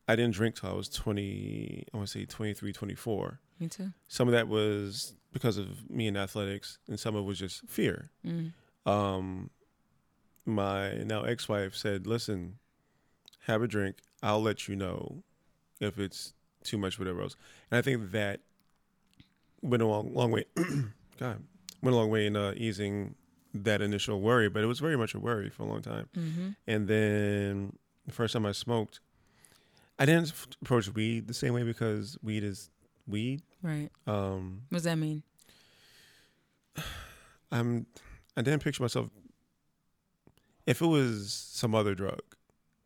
I 0.08 0.16
didn't 0.16 0.34
drink 0.34 0.56
till 0.56 0.70
I 0.70 0.72
was 0.72 0.88
20, 0.88 1.84
I 1.92 1.96
want 1.96 2.08
to 2.08 2.18
say 2.18 2.24
23, 2.24 2.72
24. 2.72 3.40
me 3.60 3.68
too. 3.68 3.92
Some 4.08 4.28
of 4.28 4.32
that 4.32 4.48
was 4.48 5.14
because 5.32 5.58
of 5.58 5.88
me 5.90 6.06
in 6.06 6.16
athletics, 6.16 6.78
and 6.88 6.98
some 6.98 7.14
of 7.14 7.24
it 7.24 7.26
was 7.26 7.38
just 7.38 7.66
fear. 7.68 8.10
Mm. 8.24 8.52
Um, 8.86 9.50
my 10.44 10.94
now 10.98 11.22
ex-wife 11.24 11.74
said, 11.74 12.06
"Listen, 12.06 12.58
have 13.46 13.62
a 13.62 13.66
drink. 13.66 13.96
I'll 14.22 14.40
let 14.40 14.68
you 14.68 14.76
know 14.76 15.22
if 15.80 15.98
it's 15.98 16.32
too 16.62 16.78
much, 16.78 16.98
whatever 16.98 17.20
else." 17.22 17.36
And 17.70 17.78
I 17.78 17.82
think 17.82 18.12
that 18.12 18.40
went 19.60 19.82
a 19.82 19.86
long, 19.86 20.14
long 20.14 20.30
way. 20.30 20.44
God, 21.20 21.42
went 21.82 21.94
a 21.94 21.98
long 21.98 22.10
way 22.10 22.26
in 22.26 22.36
uh, 22.36 22.54
easing 22.56 23.16
that 23.64 23.80
initial 23.82 24.20
worry, 24.20 24.48
but 24.48 24.62
it 24.62 24.66
was 24.66 24.80
very 24.80 24.96
much 24.96 25.14
a 25.14 25.20
worry 25.20 25.50
for 25.50 25.62
a 25.62 25.66
long 25.66 25.82
time. 25.82 26.08
hmm 26.14 26.48
And 26.66 26.86
then 26.88 27.76
the 28.06 28.12
first 28.12 28.32
time 28.32 28.46
I 28.46 28.52
smoked, 28.52 29.00
I 29.98 30.04
didn't 30.06 30.32
approach 30.62 30.92
weed 30.94 31.26
the 31.28 31.34
same 31.34 31.54
way 31.54 31.62
because 31.62 32.18
weed 32.22 32.44
is 32.44 32.70
weed. 33.06 33.42
Right. 33.62 33.90
Um, 34.06 34.62
What 34.68 34.76
does 34.76 34.84
that 34.84 34.96
mean? 34.96 35.22
I'm 37.50 37.86
I 38.36 38.42
didn't 38.42 38.62
picture 38.62 38.82
myself 38.82 39.08
if 40.66 40.82
it 40.82 40.86
was 40.86 41.32
some 41.32 41.74
other 41.76 41.94
drug, 41.94 42.20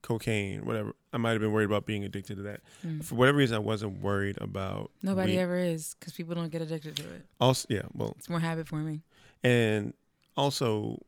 cocaine, 0.02 0.66
whatever, 0.66 0.92
I 1.14 1.16
might 1.16 1.30
have 1.32 1.40
been 1.40 1.50
worried 1.50 1.64
about 1.64 1.86
being 1.86 2.04
addicted 2.04 2.36
to 2.36 2.42
that. 2.42 2.60
Mm. 2.86 3.02
For 3.02 3.14
whatever 3.14 3.38
reason 3.38 3.56
I 3.56 3.60
wasn't 3.60 4.02
worried 4.02 4.36
about 4.38 4.90
Nobody 5.02 5.32
weed. 5.32 5.38
ever 5.38 5.56
is 5.58 5.96
because 5.98 6.12
people 6.12 6.34
don't 6.34 6.50
get 6.52 6.60
addicted 6.60 6.94
to 6.96 7.02
it. 7.04 7.24
Also 7.40 7.66
yeah, 7.70 7.82
well 7.94 8.14
It's 8.18 8.28
more 8.28 8.38
habit 8.40 8.68
forming. 8.68 9.02
and 9.42 9.94
also 10.40 10.98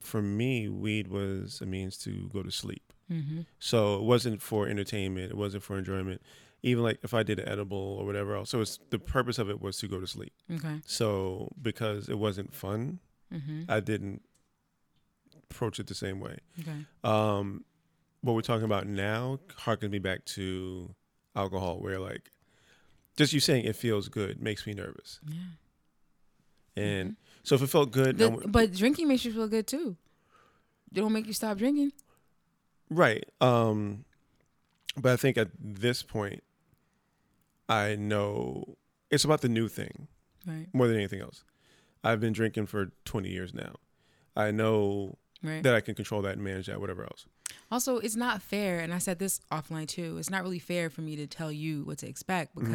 for 0.00 0.22
me, 0.22 0.68
weed 0.68 1.08
was 1.08 1.60
a 1.60 1.66
means 1.66 1.96
to 1.98 2.28
go 2.32 2.42
to 2.42 2.50
sleep. 2.50 2.92
hmm 3.08 3.40
So 3.58 3.96
it 3.96 4.02
wasn't 4.02 4.40
for 4.42 4.68
entertainment, 4.68 5.30
it 5.32 5.36
wasn't 5.36 5.62
for 5.64 5.76
enjoyment. 5.78 6.20
Even 6.62 6.82
like 6.88 6.98
if 7.02 7.12
I 7.14 7.22
did 7.22 7.38
an 7.38 7.48
edible 7.48 7.84
or 8.00 8.04
whatever 8.06 8.34
else. 8.36 8.50
So 8.50 8.60
it's 8.60 8.78
the 8.90 8.98
purpose 8.98 9.38
of 9.38 9.48
it 9.50 9.60
was 9.60 9.78
to 9.78 9.86
go 9.88 9.98
to 10.00 10.06
sleep. 10.06 10.32
Okay. 10.56 10.80
So 10.86 11.50
because 11.60 12.08
it 12.08 12.18
wasn't 12.18 12.54
fun, 12.54 13.00
hmm 13.30 13.62
I 13.68 13.80
didn't 13.80 14.22
approach 15.50 15.78
it 15.80 15.86
the 15.86 15.94
same 15.94 16.18
way. 16.20 16.38
Okay. 16.60 16.80
Um, 17.04 17.64
what 18.22 18.34
we're 18.34 18.40
talking 18.52 18.64
about 18.64 18.86
now 18.86 19.38
harkens 19.64 19.90
me 19.90 19.98
back 19.98 20.24
to 20.36 20.94
alcohol, 21.34 21.78
where 21.78 21.98
like 21.98 22.30
just 23.16 23.32
you 23.32 23.40
saying 23.40 23.64
it 23.64 23.76
feels 23.76 24.08
good 24.08 24.40
makes 24.42 24.66
me 24.66 24.72
nervous, 24.74 25.20
Yeah. 25.28 25.42
and 26.82 27.16
so 27.46 27.54
if 27.54 27.62
it 27.62 27.68
felt 27.68 27.92
good, 27.92 28.18
The- 28.18 28.30
but 28.48 28.72
drinking 28.74 29.08
makes 29.08 29.24
you 29.24 29.32
feel 29.32 29.46
good 29.48 29.66
too. 29.66 29.96
It 30.90 30.94
don't 30.94 31.12
make 31.12 31.26
you 31.26 31.32
stop 31.32 31.56
drinking. 31.58 31.92
right? 32.90 33.24
Um, 33.40 34.04
but 34.96 35.12
I 35.12 35.16
think 35.16 35.36
at 35.36 35.50
this 35.58 36.02
point, 36.02 36.42
I 37.68 37.96
know 37.96 38.76
it's 39.10 39.24
about 39.24 39.40
the 39.40 39.48
new 39.48 39.68
thing 39.68 40.08
Right. 40.46 40.66
more 40.72 40.86
than 40.86 40.96
anything 40.96 41.20
else. 41.20 41.42
I've 42.04 42.20
been 42.20 42.32
drinking 42.32 42.66
for 42.66 42.92
20 43.04 43.30
years 43.30 43.52
now. 43.52 43.76
I 44.36 44.50
know 44.52 45.18
Right. 45.42 45.62
that 45.62 45.74
I 45.74 45.80
can 45.80 45.94
control 45.94 46.22
that 46.22 46.34
and 46.34 46.42
manage 46.44 46.66
that, 46.66 46.80
whatever 46.80 47.02
else. 47.04 47.26
Also, 47.70 47.98
it's 47.98 48.14
not 48.16 48.40
fair, 48.42 48.78
and 48.80 48.92
I 48.94 48.98
said 48.98 49.18
this 49.18 49.40
offline 49.50 49.88
too. 49.88 50.16
It's 50.18 50.30
not 50.30 50.42
really 50.42 50.58
fair 50.60 50.88
for 50.90 51.00
me 51.02 51.16
to 51.16 51.26
tell 51.26 51.50
you 51.50 51.82
what 51.84 51.98
to 51.98 52.08
expect 52.08 52.54
Mm-hmm. 52.54 52.72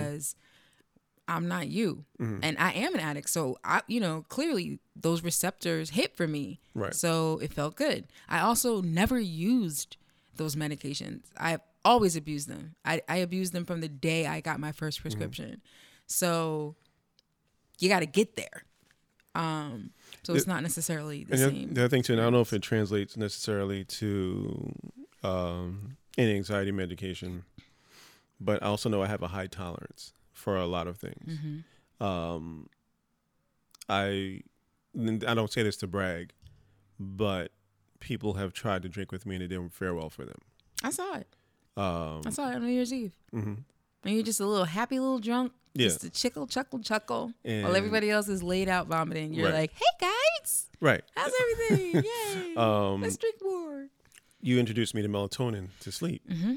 I'm 1.31 1.47
not 1.47 1.67
you, 1.69 2.03
Mhm. 2.19 2.39
and 2.43 2.57
I 2.57 2.71
am 2.73 2.93
an 2.93 2.99
addict. 2.99 3.29
So 3.29 3.57
I, 3.63 3.81
you 3.87 3.99
know, 3.99 4.25
clearly 4.27 4.79
those 4.95 5.23
receptors 5.23 5.91
hit 5.91 6.15
for 6.15 6.27
me. 6.27 6.59
Right. 6.73 6.93
So 6.93 7.39
it 7.39 7.53
felt 7.53 7.75
good. 7.75 8.07
I 8.27 8.39
also 8.41 8.81
never 8.81 9.19
used 9.19 9.95
those 10.35 10.55
medications. 10.55 11.23
I've 11.37 11.61
always 11.85 12.15
abused 12.15 12.47
them. 12.49 12.75
I, 12.83 13.01
I 13.07 13.17
abused 13.17 13.53
them 13.53 13.65
from 13.65 13.79
the 13.81 13.87
day 13.89 14.27
I 14.27 14.41
got 14.41 14.59
my 14.59 14.71
first 14.71 15.01
prescription. 15.01 15.61
So 16.05 16.75
you 17.79 17.87
got 17.89 18.01
to 18.01 18.05
get 18.05 18.35
there. 18.35 18.63
Um, 19.33 19.91
so 20.23 20.33
it's 20.35 20.45
not 20.47 20.61
necessarily 20.61 21.23
the 21.23 21.37
same. 21.37 21.73
the 21.73 21.81
other 21.81 21.89
thing 21.89 22.03
too, 22.03 22.13
and 22.13 22.21
I 22.21 22.25
don't 22.25 22.33
know 22.33 22.41
if 22.41 22.51
it 22.51 22.61
translates 22.61 23.15
necessarily 23.15 23.85
to 23.85 24.73
um, 25.23 25.95
any 26.17 26.35
anxiety 26.35 26.71
medication, 26.73 27.43
but 28.41 28.61
I 28.61 28.65
also 28.65 28.89
know 28.89 29.01
I 29.01 29.07
have 29.07 29.23
a 29.23 29.29
high 29.29 29.47
tolerance 29.47 30.11
for 30.41 30.57
a 30.57 30.65
lot 30.65 30.87
of 30.87 30.97
things. 30.97 31.39
hmm 31.39 32.03
Um, 32.05 32.67
I 33.87 34.41
I 34.97 35.33
don't 35.33 35.51
say 35.51 35.63
this 35.63 35.77
to 35.77 35.87
brag, 35.87 36.33
but 36.99 37.51
people 37.99 38.33
have 38.33 38.51
tried 38.53 38.81
to 38.83 38.89
drink 38.89 39.11
with 39.11 39.25
me 39.25 39.35
and 39.35 39.43
it 39.43 39.47
didn't 39.47 39.73
fare 39.73 39.93
well 39.93 40.09
for 40.09 40.25
them. 40.25 40.39
I 40.83 40.89
saw 40.89 41.15
it. 41.15 41.27
Um, 41.77 42.21
I 42.25 42.29
saw 42.31 42.49
it 42.49 42.55
on 42.55 42.61
New 42.65 42.71
Year's 42.71 42.91
Eve. 42.91 43.13
mhm. 43.33 43.63
And 44.03 44.13
you're 44.15 44.23
just 44.23 44.39
a 44.39 44.45
little 44.47 44.65
happy 44.65 44.99
little 44.99 45.19
drunk, 45.19 45.53
Yeah, 45.75 45.85
just 45.87 46.03
a 46.03 46.09
chickle, 46.09 46.47
chuckle, 46.47 46.79
chuckle, 46.79 47.33
and, 47.45 47.63
while 47.63 47.75
everybody 47.75 48.09
else 48.09 48.27
is 48.27 48.41
laid 48.41 48.67
out 48.67 48.87
vomiting. 48.87 49.33
You're 49.33 49.45
Right. 49.51 49.69
like, 49.69 49.73
"Hey 49.73 50.09
guys, 50.41 50.67
right. 50.79 51.03
how's 51.15 51.31
everything? 51.41 52.03
Yay! 52.45 52.55
Um, 52.55 53.01
Let's 53.01 53.17
drink 53.17 53.35
more." 53.43 53.87
you 54.41 54.57
introduced 54.59 54.95
me 54.95 55.03
to 55.03 55.07
melatonin 55.07 55.67
to 55.81 55.91
sleep, 55.91 56.23
hmm 56.27 56.55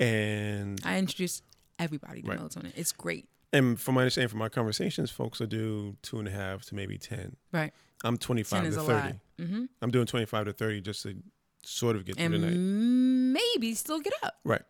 and 0.00 0.80
I 0.84 0.98
introduced 0.98 1.42
everybody 1.78 2.22
to 2.22 2.28
Right. 2.28 2.38
melatonin. 2.38 2.72
It's 2.76 2.92
great. 2.92 3.28
and 3.52 3.80
from 3.80 3.94
my 3.94 4.02
understanding 4.02 4.28
from 4.28 4.40
my 4.40 4.48
conversations, 4.50 5.10
folks 5.10 5.40
will 5.40 5.46
do 5.46 5.96
two 6.02 6.18
and 6.18 6.28
a 6.28 6.30
half 6.30 6.64
to 6.66 6.74
maybe 6.74 6.98
ten. 6.98 7.36
Right. 7.52 7.72
I'm 8.04 8.16
25 8.18 8.64
to 8.64 8.70
30. 8.72 9.08
lot. 9.08 9.16
hmm 9.38 9.64
I'm 9.82 9.90
doing 9.90 10.06
25 10.06 10.44
to 10.46 10.52
30 10.52 10.80
just 10.82 11.02
to 11.04 11.16
sort 11.64 11.96
of 11.96 12.04
get 12.04 12.16
through 12.16 12.28
the 12.28 12.38
night. 12.38 12.56
Maybe 12.58 13.74
still 13.74 14.00
get 14.00 14.12
up. 14.22 14.38
Right. 14.44 14.62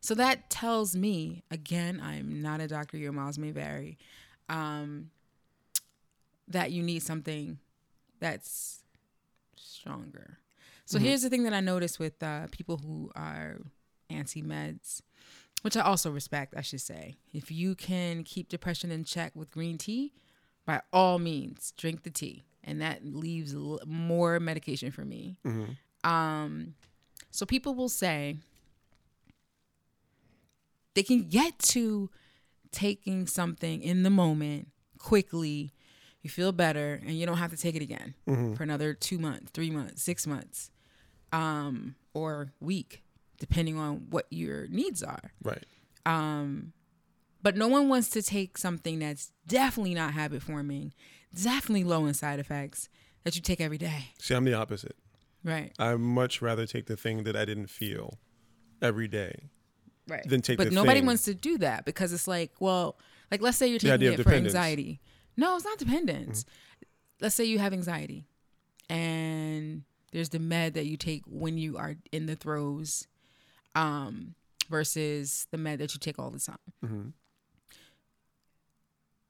So 0.00 0.14
that 0.14 0.48
tells 0.50 0.94
me 0.94 1.42
again, 1.50 2.00
I'm 2.00 2.40
not 2.42 2.60
a 2.60 2.68
doctor. 2.68 2.96
Your 2.96 3.12
miles 3.12 3.38
may 3.38 3.50
vary. 3.50 3.98
Um, 4.48 5.10
that 6.48 6.70
you 6.70 6.82
need 6.82 7.00
something 7.02 7.58
that's 8.20 8.84
stronger. 9.56 10.38
So 10.84 10.98
Mhm. 10.98 11.02
here's 11.02 11.22
the 11.22 11.28
thing 11.30 11.42
that 11.42 11.52
I 11.52 11.60
noticed 11.60 11.98
with 11.98 12.22
uh, 12.22 12.46
people 12.52 12.78
who 12.78 13.10
are 13.16 13.60
anti 14.08 14.42
meds, 14.42 15.02
which 15.66 15.76
I 15.76 15.80
also 15.82 16.10
respect. 16.10 16.54
I 16.56 16.60
should 16.62 16.80
say, 16.80 17.16
if 17.34 17.50
you 17.50 17.74
can 17.74 18.22
keep 18.24 18.48
depression 18.48 18.90
in 18.90 19.04
check 19.04 19.32
with 19.34 19.50
green 19.50 19.76
tea, 19.78 20.12
by 20.64 20.80
all 20.92 21.18
means, 21.18 21.72
drink 21.76 22.02
the 22.04 22.10
tea 22.10 22.44
and 22.64 22.80
that 22.80 23.04
leaves 23.04 23.54
l- 23.54 23.80
more 23.86 24.40
medication 24.40 24.90
for 24.90 25.04
me. 25.04 25.36
Mm-hmm. 25.44 26.08
Um, 26.10 26.74
so 27.30 27.44
people 27.46 27.74
will 27.74 27.88
say 27.88 28.36
they 30.94 31.02
can 31.02 31.28
get 31.28 31.58
to 31.58 32.10
taking 32.72 33.26
something 33.26 33.82
in 33.82 34.02
the 34.02 34.10
moment 34.10 34.68
quickly. 34.98 35.72
You 36.22 36.30
feel 36.30 36.50
better, 36.52 37.00
and 37.06 37.16
you 37.16 37.24
don't 37.26 37.36
have 37.38 37.52
to 37.52 37.56
take 37.56 37.76
it 37.76 37.82
again 37.82 38.14
Mm-hmm. 38.26 38.54
for 38.54 38.62
another 38.64 38.94
two 38.94 39.18
months, 39.18 39.50
three 39.52 39.70
months, 39.70 40.02
six 40.02 40.26
months, 40.26 40.70
um, 41.32 41.94
or 42.14 42.52
week, 42.60 43.02
depending 43.38 43.78
on 43.78 44.06
what 44.10 44.26
your 44.30 44.66
needs 44.68 45.02
are. 45.02 45.32
Right. 45.42 45.64
Um, 46.04 46.72
but 47.42 47.56
no 47.56 47.68
one 47.68 47.88
wants 47.88 48.08
to 48.10 48.22
take 48.22 48.58
something 48.58 48.98
that's 48.98 49.30
definitely 49.46 49.94
not 49.94 50.14
habit 50.14 50.42
forming, 50.42 50.92
definitely 51.34 51.84
low 51.84 52.06
in 52.06 52.14
side 52.14 52.38
effects 52.38 52.88
that 53.24 53.36
you 53.36 53.42
take 53.42 53.60
every 53.60 53.78
day. 53.78 54.12
See, 54.18 54.34
I'm 54.34 54.44
the 54.44 54.54
opposite. 54.54 54.96
Right. 55.44 55.72
I 55.78 55.94
much 55.96 56.42
rather 56.42 56.66
take 56.66 56.86
the 56.86 56.96
thing 56.96 57.22
that 57.24 57.36
I 57.36 57.44
didn't 57.44 57.68
feel 57.68 58.18
every 58.82 59.08
day 59.08 59.50
Right. 60.08 60.28
than 60.28 60.42
take 60.42 60.58
but 60.58 60.72
nobody 60.72 61.00
thing. 61.00 61.06
wants 61.06 61.24
to 61.24 61.34
do 61.34 61.58
that 61.58 61.84
because 61.84 62.12
it's 62.12 62.28
like, 62.28 62.52
well, 62.60 62.98
like 63.30 63.40
let's 63.42 63.56
say 63.56 63.66
you're 63.68 63.78
taking 63.78 64.12
it 64.12 64.22
for 64.22 64.32
anxiety. 64.32 65.00
No, 65.36 65.56
it's 65.56 65.64
not 65.64 65.78
dependence. 65.78 66.44
Mm-hmm. 66.44 66.84
Let's 67.20 67.34
say 67.34 67.44
you 67.44 67.58
have 67.58 67.72
anxiety 67.72 68.24
and 68.88 69.82
there's 70.12 70.28
the 70.30 70.38
med 70.38 70.74
that 70.74 70.86
you 70.86 70.96
take 70.96 71.22
when 71.26 71.58
you 71.58 71.76
are 71.76 71.96
in 72.12 72.26
the 72.26 72.36
throes 72.36 73.06
um 73.76 74.34
versus 74.68 75.46
the 75.52 75.58
med 75.58 75.78
that 75.78 75.94
you 75.94 76.00
take 76.00 76.18
all 76.18 76.30
the 76.30 76.40
time. 76.40 76.58
Mhm. 76.84 77.12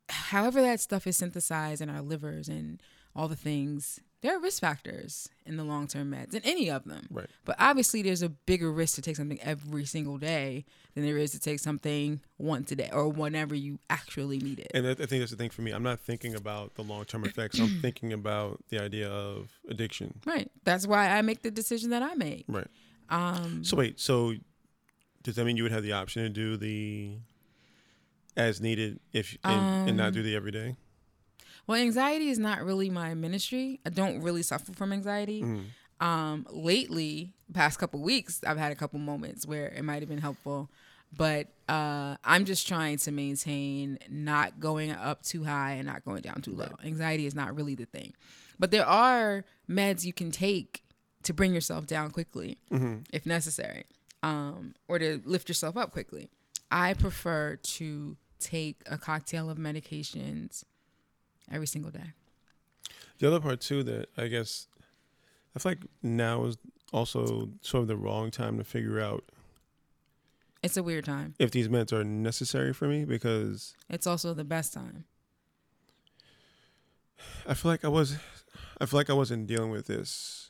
However 0.09 0.63
that 0.63 0.81
stuff 0.81 1.07
is 1.07 1.17
synthesized 1.17 1.83
in 1.83 1.89
our 1.91 2.01
livers 2.01 2.49
and 2.49 2.81
all 3.15 3.27
the 3.29 3.37
things, 3.37 3.99
there 4.23 4.37
are 4.37 4.41
risk 4.41 4.61
factors 4.61 5.29
in 5.45 5.57
the 5.57 5.65
long-term 5.65 6.11
meds 6.11 6.33
in 6.35 6.43
any 6.45 6.71
of 6.71 6.85
them. 6.85 7.07
Right. 7.11 7.29
But 7.45 7.57
obviously, 7.59 8.03
there's 8.03 8.23
a 8.23 8.29
bigger 8.29 8.71
risk 8.71 8.95
to 8.97 9.03
take 9.03 9.17
something 9.17 9.41
every 9.41 9.85
single 9.85 10.17
day 10.19 10.65
than 10.95 11.05
there 11.05 11.19
is 11.19 11.33
to 11.33 11.41
take 11.41 11.59
something 11.61 12.21
once 12.39 12.71
a 12.73 12.77
day 12.77 12.89
or 12.93 13.09
whenever 13.09 13.55
you 13.55 13.79
actually 13.91 14.39
need 14.39 14.59
it. 14.61 14.71
And 14.75 14.87
I 14.87 14.91
I 14.93 14.95
think 14.95 15.21
that's 15.21 15.33
the 15.33 15.37
thing 15.37 15.51
for 15.51 15.63
me. 15.63 15.73
I'm 15.73 15.83
not 15.83 16.01
thinking 16.01 16.35
about 16.35 16.75
the 16.77 16.83
long 16.83 17.05
term 17.05 17.25
effects. 17.25 17.59
I'm 17.59 17.69
thinking 17.83 18.13
about 18.13 18.63
the 18.69 18.81
idea 18.81 19.09
of 19.11 19.49
addiction. 19.69 20.21
right. 20.25 20.51
That's 20.65 20.87
why 20.87 21.09
I 21.11 21.23
make 21.23 21.43
the 21.43 21.51
decision 21.51 21.91
that 21.91 22.03
I 22.03 22.15
make. 22.15 22.45
Right. 22.49 22.69
Um, 23.11 23.65
So 23.65 23.77
wait. 23.77 24.01
So 24.01 24.35
does 25.23 25.37
that 25.37 25.45
mean 25.45 25.57
you 25.57 25.63
would 25.65 25.73
have 25.73 25.83
the 25.83 25.93
option 25.93 26.23
to 26.23 26.29
do 26.29 26.57
the 26.57 27.19
as 28.37 28.61
needed 28.61 29.01
if 29.13 29.37
and, 29.45 29.89
and 29.89 29.97
not 29.97 30.09
Um, 30.09 30.13
do 30.15 30.23
the 30.23 30.35
everyday? 30.35 30.77
well, 31.67 31.81
anxiety 31.81 32.29
is 32.29 32.39
not 32.39 32.63
really 32.65 32.91
my 32.91 33.15
ministry. 33.15 33.81
I 33.85 33.91
don't 33.91 34.21
really 34.23 34.43
suffer 34.43 34.73
from 34.73 34.93
anxiety. 34.93 35.43
Mm. 35.43 35.65
Um, 35.99 36.47
lately, 36.51 37.33
past 37.55 37.79
couple 37.79 38.01
weeks, 38.01 38.41
I've 38.47 38.59
had 38.59 38.71
a 38.71 38.77
couple 38.77 38.99
moments 39.01 39.47
where 39.47 39.69
it 39.69 39.83
might 39.83 40.01
have 40.03 40.09
been 40.09 40.19
helpful, 40.21 40.71
but 41.17 41.49
uh, 41.69 42.17
I'm 42.23 42.45
just 42.45 42.69
trying 42.69 42.99
to 42.99 43.11
maintain 43.11 43.99
not 44.11 44.61
going 44.61 44.91
up 44.93 45.23
too 45.23 45.45
high 45.45 45.73
and 45.73 45.87
not 45.87 46.05
going 46.05 46.21
down 46.21 46.43
too 46.43 46.53
low. 46.55 46.69
Anxiety 46.85 47.25
is 47.27 47.35
not 47.35 47.57
really 47.57 47.75
the 47.75 47.87
thing, 47.87 48.13
but 48.59 48.71
there 48.71 48.87
are 48.87 49.45
meds 49.69 50.05
you 50.05 50.13
can 50.13 50.31
take 50.31 50.83
to 51.25 51.33
bring 51.35 51.55
yourself 51.55 51.87
down 51.87 52.11
quickly 52.11 52.59
Mm-hmm. 52.71 52.99
if 53.13 53.27
necessary, 53.27 53.85
um, 54.23 54.75
or 54.89 54.99
to 54.99 55.21
lift 55.25 55.49
yourself 55.49 55.77
up 55.77 55.91
quickly. 55.93 56.29
I 56.71 56.95
prefer 56.95 57.57
to 57.57 58.17
take 58.39 58.83
a 58.87 58.99
cocktail 58.99 59.49
of 59.51 59.57
medications 59.59 60.65
every 61.51 61.67
single 61.67 61.91
day. 61.91 62.13
The 63.19 63.27
other 63.29 63.41
part 63.41 63.61
too 63.61 63.83
that 63.85 64.09
I 64.17 64.27
guess 64.29 64.67
I 65.55 65.59
feel 65.59 65.73
like 65.73 65.81
now 66.03 66.45
is 66.45 66.59
also 66.93 67.51
sort 67.63 67.83
of 67.83 67.89
the 67.89 67.97
wrong 67.97 68.31
time 68.31 68.59
to 68.59 68.65
figure 68.65 69.01
out 69.01 69.25
It's 70.63 70.77
a 70.77 70.83
weird 70.83 71.05
time. 71.07 71.35
if 71.39 71.51
these 71.51 71.69
meds 71.69 71.93
are 71.93 72.05
necessary 72.05 72.73
for 72.75 72.87
me 72.89 73.05
because 73.05 73.75
It's 73.89 74.07
also 74.07 74.35
the 74.35 74.45
best 74.45 74.73
time. 74.75 75.05
I 77.47 77.55
feel 77.55 77.71
like 77.71 77.85
I 77.85 77.89
was 77.89 78.17
I 78.81 78.87
feel 78.87 78.99
like 79.01 79.09
I 79.11 79.15
wasn't 79.15 79.47
dealing 79.47 79.71
with 79.71 79.87
this 79.87 80.46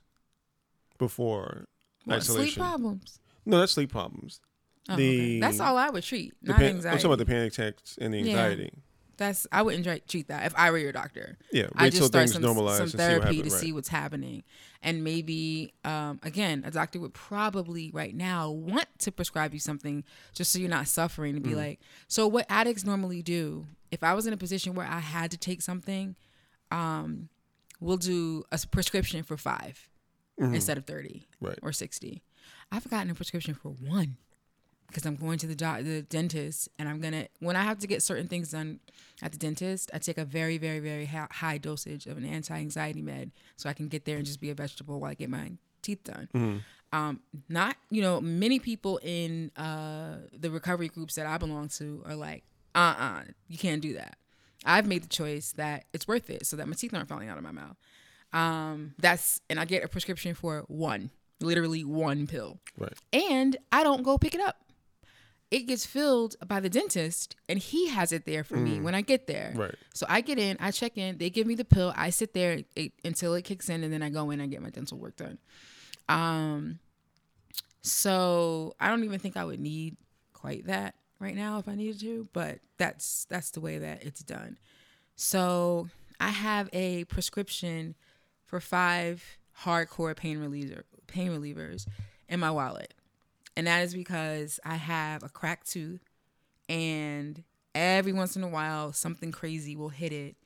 before 0.98 1.66
What, 2.04 2.22
sleep 2.22 2.54
problems. 2.54 3.20
No, 3.44 3.58
that's 3.60 3.72
sleep 3.72 3.90
problems. 3.90 4.40
Oh, 4.88 4.96
The- 4.96 5.18
okay. 5.20 5.40
That's 5.40 5.60
all 5.60 5.76
I 5.76 5.90
would 5.90 6.02
treat, 6.04 6.34
not 6.42 6.56
pan- 6.58 6.76
anxiety. 6.76 6.88
I'm 6.88 6.96
talking 6.98 7.06
about 7.12 7.18
the 7.18 7.26
panic 7.26 7.52
attacks 7.52 7.98
and 8.00 8.14
the 8.14 8.18
Yeah. 8.20 8.30
anxiety. 8.30 8.70
That's 9.18 9.46
I 9.50 9.62
wouldn't 9.62 9.84
try- 9.84 10.00
treat 10.06 10.28
that 10.28 10.44
if 10.46 10.54
I 10.56 10.70
were 10.70 10.76
your 10.78 10.92
doctor. 10.92 11.38
Yeah, 11.50 11.62
wait 11.62 11.72
I 11.76 11.88
till 11.90 12.00
just 12.00 12.12
start 12.12 12.28
things 12.28 12.32
some, 12.34 12.42
some 12.42 12.88
see 12.88 12.96
therapy 12.98 13.36
happens. 13.38 13.42
to 13.48 13.50
Right. 13.54 13.60
see 13.62 13.72
what's 13.72 13.88
happening, 13.88 14.44
and 14.82 15.02
maybe 15.02 15.72
um, 15.84 16.20
again, 16.22 16.62
a 16.66 16.70
doctor 16.70 17.00
would 17.00 17.14
probably 17.14 17.90
right 17.92 18.14
now 18.14 18.50
want 18.50 18.86
to 18.98 19.10
prescribe 19.10 19.54
you 19.54 19.58
something 19.60 20.04
just 20.34 20.52
so 20.52 20.58
you're 20.58 20.68
not 20.68 20.86
suffering. 20.86 21.34
To 21.34 21.40
be 21.40 21.50
Mm. 21.52 21.56
like, 21.56 21.80
so 22.08 22.28
what 22.28 22.44
addicts 22.50 22.84
normally 22.84 23.22
do? 23.22 23.66
If 23.90 24.02
I 24.04 24.12
was 24.12 24.26
in 24.26 24.34
a 24.34 24.36
position 24.36 24.74
where 24.74 24.86
I 24.86 24.98
had 25.00 25.30
to 25.30 25.38
take 25.38 25.62
something, 25.62 26.14
um, 26.70 27.30
we'll 27.80 27.96
do 27.96 28.44
a 28.52 28.58
prescription 28.70 29.22
for 29.22 29.36
5 29.38 29.88
Mhm. 30.40 30.54
instead 30.54 30.76
of 30.78 30.84
thirty 30.84 31.26
Right. 31.40 31.58
or 31.62 31.72
sixty. 31.72 32.22
I've 32.70 32.88
gotten 32.90 33.10
a 33.10 33.14
prescription 33.14 33.54
for 33.54 33.70
one 33.70 34.16
because 34.88 35.04
I'm 35.06 35.16
going 35.16 35.38
to 35.38 35.46
the 35.46 35.54
doc- 35.54 35.82
the 35.82 36.02
dentist 36.02 36.68
and 36.78 36.88
I'm 36.88 37.00
gonna 37.00 37.28
when 37.40 37.56
I 37.56 37.62
have 37.62 37.78
to 37.80 37.86
get 37.86 38.02
certain 38.02 38.28
things 38.28 38.50
done 38.50 38.80
at 39.22 39.32
the 39.32 39.38
dentist, 39.38 39.90
I 39.94 39.98
take 39.98 40.18
a 40.18 40.24
very 40.24 40.58
very 40.58 40.78
very 40.80 41.06
ha- 41.06 41.28
high 41.30 41.58
dosage 41.58 42.06
of 42.06 42.16
an 42.18 42.24
anti-anxiety 42.24 43.02
med 43.02 43.30
so 43.56 43.68
I 43.68 43.72
can 43.72 43.88
get 43.88 44.04
there 44.04 44.16
and 44.16 44.26
just 44.26 44.40
be 44.40 44.50
a 44.50 44.54
vegetable 44.54 45.00
while 45.00 45.10
I 45.10 45.14
get 45.14 45.30
my 45.30 45.52
teeth 45.82 46.04
done. 46.04 46.28
Mhm. 46.34 46.62
Um, 46.92 47.20
not 47.48 47.76
you 47.90 48.00
know 48.02 48.20
many 48.20 48.58
people 48.58 48.98
in 49.02 49.50
uh, 49.56 50.18
the 50.32 50.50
recovery 50.50 50.88
groups 50.88 51.14
that 51.16 51.26
I 51.26 51.36
belong 51.38 51.68
to 51.70 52.02
are 52.04 52.14
like, 52.16 52.44
uh 52.74 52.94
uh 52.98 53.24
you 53.48 53.58
can't 53.58 53.80
do 53.82 53.94
that. 53.94 54.18
I've 54.64 54.86
made 54.86 55.02
the 55.02 55.08
choice 55.08 55.52
that 55.52 55.86
it's 55.92 56.06
worth 56.08 56.28
it 56.30 56.46
so 56.46 56.56
that 56.56 56.66
my 56.68 56.74
teeth 56.74 56.92
aren't 56.94 57.08
falling 57.08 57.28
out 57.28 57.38
of 57.38 57.44
my 57.44 57.52
mouth. 57.52 57.76
Um, 58.36 58.94
that's 58.98 59.40
and 59.48 59.58
I 59.58 59.64
get 59.64 59.82
a 59.84 59.88
prescription 59.88 60.34
for 60.34 60.64
one, 60.68 61.10
literally 61.40 61.84
one 61.84 62.26
pill 62.26 62.58
Right. 62.76 62.92
and 63.12 63.56
I 63.72 63.82
don't 63.82 64.02
go 64.02 64.18
pick 64.18 64.34
it 64.34 64.40
up. 64.40 64.56
It 65.50 65.60
gets 65.68 65.86
filled 65.86 66.34
by 66.46 66.58
the 66.58 66.68
dentist, 66.68 67.36
and 67.48 67.58
he 67.60 67.86
has 67.88 68.10
it 68.10 68.26
there 68.26 68.42
for 68.42 68.56
me 68.56 68.80
when 68.80 68.96
I 68.96 69.00
get 69.00 69.28
there. 69.28 69.52
Right. 69.54 69.74
So 69.94 70.04
I 70.08 70.20
get 70.20 70.40
in, 70.40 70.56
I 70.58 70.72
check 70.72 70.98
in, 70.98 71.18
they 71.18 71.30
give 71.30 71.46
me 71.46 71.54
the 71.54 71.64
pill, 71.64 71.94
I 71.96 72.10
sit 72.10 72.34
there 72.34 72.62
it, 72.74 72.92
until 73.04 73.32
it 73.34 73.42
kicks 73.42 73.68
in, 73.68 73.84
and 73.84 73.92
then 73.92 74.02
I 74.02 74.10
go 74.10 74.30
in 74.30 74.40
and 74.40 74.50
get 74.50 74.60
my 74.60 74.70
dental 74.70 74.98
work 74.98 75.16
done. 75.16 75.38
Um, 76.08 76.80
so 77.82 78.74
I 78.80 78.88
don't 78.88 79.04
even 79.04 79.20
think 79.20 79.36
I 79.36 79.44
would 79.44 79.60
need 79.60 79.96
quite 80.32 80.66
that 80.66 80.96
right 81.20 81.34
now 81.36 81.58
if 81.58 81.68
I 81.68 81.74
needed 81.76 82.00
to, 82.00 82.28
but 82.32 82.58
that's 82.76 83.24
that's 83.30 83.50
the 83.50 83.60
way 83.60 83.78
that 83.78 84.04
it's 84.04 84.22
done. 84.24 84.58
So 85.14 85.88
I 86.18 86.30
have 86.30 86.68
a 86.72 87.04
prescription 87.04 87.94
for 88.46 88.60
five 88.60 89.38
hardcore 89.64 90.16
pain 90.16 90.38
reliever 90.38 90.84
pain 91.06 91.30
relievers 91.30 91.86
in 92.28 92.40
my 92.40 92.50
wallet. 92.50 92.94
And 93.56 93.66
that 93.66 93.82
is 93.84 93.94
because 93.94 94.60
I 94.64 94.74
have 94.74 95.22
a 95.22 95.28
cracked 95.28 95.70
tooth 95.70 96.04
and 96.68 97.42
every 97.74 98.12
once 98.12 98.36
in 98.36 98.42
a 98.42 98.48
while 98.48 98.92
something 98.92 99.32
crazy 99.32 99.76
will 99.76 99.88
hit 99.90 100.12
it 100.12 100.36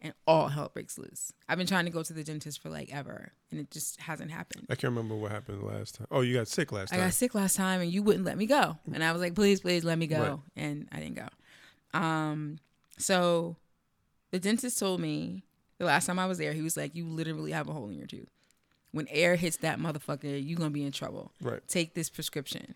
and 0.00 0.12
all 0.26 0.48
hell 0.48 0.70
breaks 0.72 0.98
loose. 0.98 1.32
I've 1.48 1.58
been 1.58 1.66
trying 1.66 1.84
to 1.84 1.90
go 1.90 2.02
to 2.02 2.12
the 2.12 2.24
dentist 2.24 2.60
for 2.60 2.68
like 2.68 2.92
ever 2.92 3.32
and 3.50 3.60
it 3.60 3.70
just 3.70 4.00
hasn't 4.00 4.30
happened. 4.30 4.66
I 4.68 4.74
can't 4.74 4.92
remember 4.94 5.14
what 5.14 5.30
happened 5.32 5.62
last 5.62 5.96
time. 5.96 6.06
Oh, 6.10 6.22
you 6.22 6.34
got 6.34 6.48
sick 6.48 6.72
last 6.72 6.90
time. 6.90 7.00
I 7.00 7.04
got 7.04 7.14
sick 7.14 7.34
last 7.34 7.56
time 7.56 7.80
and 7.80 7.92
you 7.92 8.02
wouldn't 8.02 8.24
let 8.24 8.36
me 8.36 8.46
go. 8.46 8.78
And 8.92 9.02
I 9.02 9.12
was 9.12 9.20
like, 9.20 9.34
please, 9.34 9.60
please 9.60 9.84
let 9.84 9.98
me 9.98 10.06
go. 10.06 10.20
Right. 10.56 10.64
And 10.64 10.88
I 10.92 11.00
didn't 11.00 11.16
go. 11.16 11.98
Um, 11.98 12.58
so 12.98 13.56
the 14.32 14.38
dentist 14.38 14.78
told 14.78 15.00
me 15.00 15.44
the 15.78 15.84
last 15.84 16.06
time 16.06 16.18
I 16.18 16.26
was 16.26 16.38
there, 16.38 16.52
he 16.52 16.62
was 16.62 16.76
like, 16.76 16.94
you 16.94 17.06
literally 17.06 17.52
have 17.52 17.68
a 17.68 17.72
hole 17.72 17.88
in 17.88 17.98
your 17.98 18.06
tooth. 18.06 18.30
When 18.92 19.06
air 19.08 19.36
hits 19.36 19.58
that 19.58 19.78
motherfucker, 19.78 20.24
you're 20.24 20.56
going 20.56 20.70
to 20.70 20.74
be 20.74 20.84
in 20.84 20.92
trouble. 20.92 21.32
Right. 21.40 21.60
Take 21.68 21.94
this 21.94 22.08
prescription. 22.08 22.74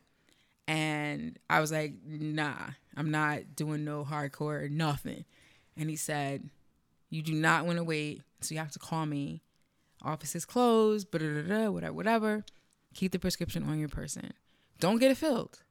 And 0.69 1.39
I 1.49 1.61
was 1.61 1.73
like, 1.73 1.95
nah, 2.07 2.55
I'm 2.97 3.11
not 3.11 3.57
doing 3.57 3.85
no 3.85 4.05
hardcore 4.05 4.65
or 4.65 4.69
nothing. 4.69 5.25
And 5.77 5.89
he 5.89 5.97
said, 5.97 6.51
you 7.09 7.23
do 7.23 7.33
not 7.33 7.67
want 7.67 7.79
to 7.79 7.85
wait. 7.85 8.23
So 8.41 8.55
you 8.55 8.59
have 8.61 8.73
to 8.73 8.79
call 8.79 9.07
me. 9.07 9.43
Office 10.03 10.35
is 10.35 10.45
closed, 10.45 11.11
blah, 11.11 11.21
blah, 11.21 11.43
blah, 11.43 11.71
whatever, 11.71 11.93
whatever. 11.93 12.45
Keep 12.95 13.13
the 13.13 13.19
prescription 13.19 13.65
on 13.65 13.79
your 13.79 13.89
person. 13.89 14.33
Don't 14.79 14.99
get 14.99 15.11
it 15.11 15.17
filled. 15.17 15.63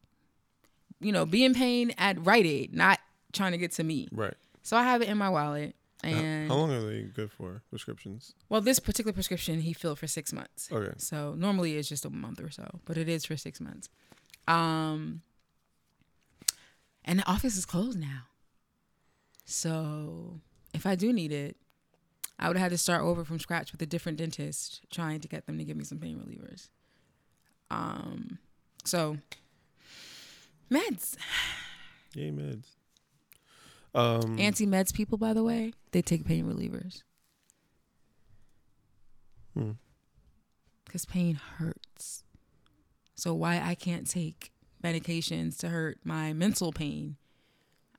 You 0.99 1.11
know, 1.11 1.25
be 1.25 1.45
in 1.45 1.53
pain 1.53 1.93
at 1.97 2.23
Rite 2.25 2.45
Aid, 2.45 2.73
not 2.73 2.99
trying 3.33 3.53
to 3.53 3.57
get 3.57 3.71
to 3.73 3.83
me. 3.83 4.07
Right. 4.11 4.33
So 4.63 4.77
I 4.77 4.83
have 4.83 5.01
it 5.01 5.09
in 5.09 5.17
my 5.17 5.29
wallet. 5.29 5.75
How- 6.03 6.09
How 6.47 6.55
long 6.55 6.71
are 6.71 6.81
they 6.81 7.01
good 7.03 7.31
for 7.31 7.61
prescriptions? 7.69 8.33
well, 8.47 8.61
this 8.61 8.79
particular 8.79 9.11
prescription 9.13 9.61
he 9.61 9.73
filled 9.73 9.99
for 9.99 10.07
six 10.07 10.31
months. 10.31 10.69
Okay. 10.71 10.93
So 10.97 11.33
normally 11.35 11.75
it's 11.77 11.89
just 11.89 12.05
a 12.05 12.09
month 12.09 12.39
or 12.41 12.49
so, 12.49 12.79
but 12.85 12.97
it 12.97 13.09
is 13.09 13.25
for 13.25 13.35
six 13.35 13.59
months. 13.59 13.89
Um, 14.47 15.21
and 17.03 17.19
the 17.19 17.27
office 17.29 17.57
is 17.57 17.65
closed 17.65 17.99
now. 17.99 18.23
So 19.45 20.39
if 20.73 20.85
I 20.85 20.95
do 20.95 21.11
need 21.11 21.31
it, 21.31 21.57
I 22.37 22.47
would 22.47 22.55
have 22.55 22.63
had 22.65 22.71
to 22.71 22.77
start 22.77 23.01
over 23.03 23.25
from 23.25 23.39
scratch 23.39 23.71
with 23.73 23.81
a 23.81 23.85
different 23.85 24.17
dentist, 24.19 24.81
trying 24.91 25.19
to 25.19 25.27
get 25.27 25.45
them 25.45 25.57
to 25.57 25.65
give 25.65 25.75
me 25.75 25.83
some 25.83 25.97
pain 25.99 26.17
relievers. 26.17 26.69
Um, 27.69 28.39
so 28.85 29.17
meds, 30.71 31.17
Yay, 32.15 32.31
meds. 32.31 32.65
Um, 33.93 34.37
anti 34.39 34.67
meds 34.67 34.93
people, 34.93 35.17
by 35.17 35.33
the 35.33 35.43
way, 35.43 35.73
they 35.91 36.01
take 36.01 36.25
pain 36.25 36.45
relievers 36.45 37.01
hmm. 39.53 39.71
because 40.85 41.05
pain 41.05 41.39
hurts. 41.57 42.23
So 43.15 43.33
why 43.33 43.61
I 43.61 43.75
can't 43.75 44.09
take 44.09 44.51
medications 44.83 45.57
to 45.59 45.69
hurt 45.69 45.99
my 46.03 46.33
mental 46.33 46.71
pain, 46.71 47.17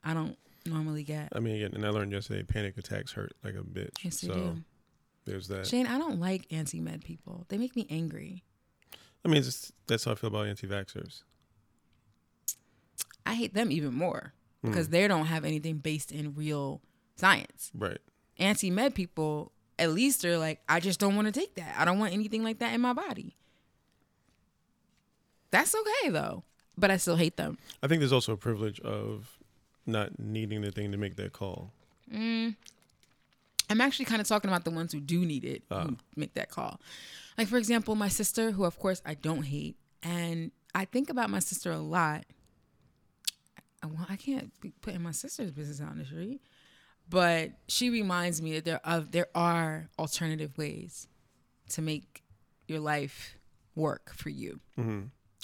I 0.04 0.14
don't 0.14 0.38
normally 0.64 1.02
get. 1.02 1.30
I 1.34 1.40
mean, 1.40 1.56
again, 1.56 1.72
and 1.74 1.84
I 1.84 1.90
learned 1.90 2.12
yesterday, 2.12 2.42
panic 2.42 2.78
attacks 2.78 3.12
hurt 3.12 3.32
like 3.42 3.54
a 3.54 3.62
bitch. 3.62 3.90
Yes, 4.02 4.20
they 4.20 4.28
so 4.28 4.34
do. 4.34 4.56
there's 5.24 5.48
that. 5.48 5.66
Shane, 5.66 5.86
I 5.86 5.98
don't 5.98 6.20
like 6.20 6.46
anti 6.50 6.80
med 6.80 7.04
people. 7.04 7.46
They 7.48 7.58
make 7.58 7.74
me 7.74 7.86
angry. 7.90 8.44
I 9.24 9.28
mean, 9.28 9.38
it's 9.38 9.46
just, 9.46 9.72
that's 9.86 10.04
how 10.04 10.12
I 10.12 10.14
feel 10.14 10.28
about 10.28 10.46
anti-vaxxers. 10.46 11.24
I 13.26 13.34
hate 13.34 13.52
them 13.52 13.70
even 13.70 13.92
more 13.92 14.32
Because 14.62 14.88
they 14.88 15.08
don't 15.08 15.26
have 15.26 15.44
anything 15.44 15.78
based 15.78 16.12
in 16.12 16.34
real 16.34 16.82
science. 17.16 17.70
Right. 17.74 17.98
Anti 18.38 18.70
med 18.70 18.94
people, 18.94 19.52
at 19.78 19.90
least 19.92 20.20
they're 20.22 20.36
like, 20.38 20.60
I 20.68 20.80
just 20.80 21.00
don't 21.00 21.16
want 21.16 21.26
to 21.26 21.32
take 21.32 21.54
that. 21.54 21.74
I 21.78 21.84
don't 21.86 21.98
want 21.98 22.12
anything 22.12 22.42
like 22.44 22.58
that 22.58 22.74
in 22.74 22.80
my 22.80 22.92
body. 22.92 23.36
That's 25.50 25.74
okay 25.74 26.10
though, 26.10 26.44
but 26.78 26.90
I 26.90 26.96
still 26.96 27.16
hate 27.16 27.36
them. 27.36 27.58
I 27.82 27.86
think 27.88 28.00
there's 28.00 28.12
also 28.12 28.32
a 28.32 28.36
privilege 28.36 28.80
of 28.80 29.38
not 29.86 30.18
needing 30.18 30.60
the 30.62 30.70
thing 30.70 30.92
to 30.92 30.98
make 30.98 31.16
that 31.16 31.32
call. 31.32 31.72
Mm. 32.12 32.54
I'm 33.68 33.80
actually 33.80 34.04
kind 34.04 34.20
of 34.20 34.28
talking 34.28 34.50
about 34.50 34.64
the 34.64 34.70
ones 34.70 34.92
who 34.92 35.00
do 35.00 35.24
need 35.24 35.44
it, 35.44 35.62
Ah. 35.70 35.84
who 35.84 35.96
make 36.16 36.34
that 36.34 36.50
call. 36.50 36.80
Like 37.38 37.48
for 37.48 37.56
example, 37.56 37.94
my 37.94 38.08
sister, 38.08 38.50
who 38.52 38.64
of 38.64 38.78
course 38.78 39.00
I 39.06 39.14
don't 39.14 39.42
hate, 39.44 39.76
and 40.02 40.50
I 40.74 40.84
think 40.84 41.08
about 41.10 41.30
my 41.30 41.38
sister 41.38 41.70
a 41.72 41.78
lot. 41.78 42.24
I, 43.82 43.86
well, 43.86 44.06
I 44.08 44.16
can't 44.16 44.50
be 44.60 44.72
putting 44.82 45.02
my 45.02 45.12
sister's 45.12 45.50
business 45.50 45.80
out 45.80 45.90
on 45.90 45.98
the 45.98 46.04
street, 46.04 46.40
but 47.08 47.52
she 47.68 47.90
reminds 47.90 48.40
me 48.42 48.52
that 48.54 48.64
there 48.64 48.80
of 48.84 49.12
there 49.12 49.28
are 49.34 49.88
alternative 49.98 50.56
ways 50.58 51.08
to 51.70 51.82
make 51.82 52.22
your 52.68 52.80
life 52.80 53.36
work 53.74 54.12
for 54.14 54.28
you, 54.30 54.60
hmm 54.76 55.02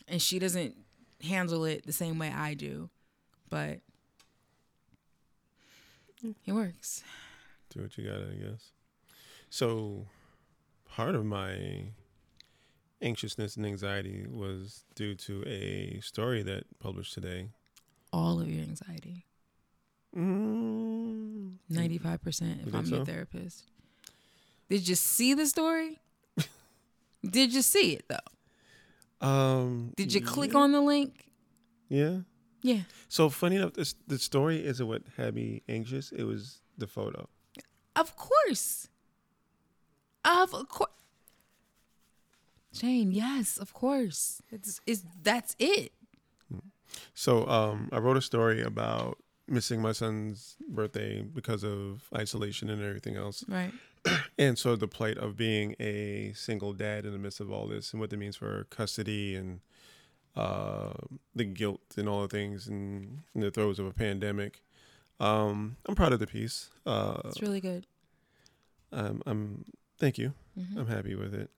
and 0.09 0.21
she 0.23 0.39
doesn't 0.39 0.77
handle 1.23 1.65
it 1.65 1.85
the 1.87 1.93
same 1.93 2.19
way 2.19 2.31
I 2.31 2.55
do, 2.55 2.91
but 3.49 3.81
it 6.45 6.53
works. 6.53 7.03
Do 7.71 7.83
what 7.83 7.97
you 7.99 8.05
gotta, 8.05 8.29
I 8.31 8.35
guess. 8.51 8.71
So, 9.51 10.07
part 10.89 11.15
of 11.15 11.25
my 11.25 11.87
anxiousness 13.03 13.57
and 13.57 13.67
anxiety 13.67 14.27
was 14.29 14.85
due 14.95 15.15
to 15.15 15.45
a 15.47 16.01
story 16.01 16.43
that 16.43 16.65
published 16.79 17.15
today. 17.15 17.49
All 18.17 18.41
of 18.41 18.49
your 18.51 18.63
anxiety. 18.63 19.27
Mm, 20.17 21.57
95% 21.71 22.25
if 22.25 22.65
think 22.65 22.75
I'm 22.75 22.87
your 22.87 23.01
so? 23.01 23.05
therapist. 23.05 23.65
Did 24.71 24.89
you 24.89 24.95
see 24.95 25.35
the 25.35 25.47
story? 25.47 26.01
Did 27.29 27.53
you 27.53 27.61
see 27.61 27.93
it 27.93 28.07
though? 28.09 29.27
Um, 29.27 29.93
Did 29.97 30.15
you 30.15 30.23
click 30.23 30.55
on 30.55 30.73
the 30.73 30.81
link? 30.81 31.27
Yeah. 31.91 32.21
Yeah. 32.63 32.81
So 33.09 33.29
funny 33.29 33.57
enough, 33.57 33.75
this 33.75 33.95
the 34.07 34.19
story 34.19 34.65
isn't 34.65 34.87
what 34.87 35.03
had 35.19 35.35
me 35.35 35.63
anxious. 35.69 36.11
It 36.11 36.25
was 36.25 36.63
the 36.79 36.87
photo. 36.87 37.29
Of 37.95 38.17
course. 38.17 38.89
Of 40.25 40.53
course. 40.69 40.91
Jane, 42.73 43.13
yes, 43.13 43.59
of 43.59 43.73
course. 43.73 44.43
It's, 44.51 44.81
it's 44.87 45.03
that's 45.23 45.55
it. 45.59 45.93
So 47.15 47.47
um, 47.49 47.89
I 47.93 47.99
wrote 47.99 48.17
a 48.17 48.23
story 48.23 48.63
about 48.63 49.19
missing 49.49 49.81
my 49.81 49.93
son's 49.93 50.57
birthday 50.69 51.23
because 51.23 51.63
of 51.65 52.09
isolation 52.15 52.69
and 52.71 52.83
everything 52.83 53.17
else. 53.17 53.45
Right. 53.49 53.73
And 54.39 54.57
so 54.59 54.77
the 54.77 54.87
plight 54.87 55.19
of 55.19 55.37
being 55.37 55.75
a 55.81 56.33
single 56.35 56.73
dad 56.73 57.05
in 57.07 57.13
the 57.13 57.19
midst 57.19 57.41
of 57.41 57.51
all 57.51 57.67
this 57.67 57.93
and 57.93 58.01
what 58.01 58.11
that 58.11 58.19
means 58.19 58.37
for 58.37 58.65
custody 58.71 59.35
and 59.35 59.61
uh, 60.37 60.93
the 61.35 61.45
guilt 61.45 61.81
and 61.97 62.09
all 62.09 62.23
the 62.23 62.29
things 62.29 62.69
and 62.69 63.23
in 63.35 63.41
the 63.41 63.51
throes 63.51 63.79
of 63.81 63.87
a 63.87 63.93
pandemic. 63.93 64.63
Um, 65.19 65.77
I'm 65.87 65.95
proud 65.97 66.13
of 66.13 66.21
the 66.21 66.27
piece. 66.27 66.71
Uh, 66.85 67.21
It's 67.25 67.41
really 67.43 67.61
good. 67.61 67.87
I'm, 68.93 69.23
I'm 69.27 69.65
thank 69.99 70.19
you. 70.19 70.35
Mhm. 70.59 70.77
I'm 70.79 70.87
happy 70.87 71.15
with 71.15 71.35
it. 71.35 71.51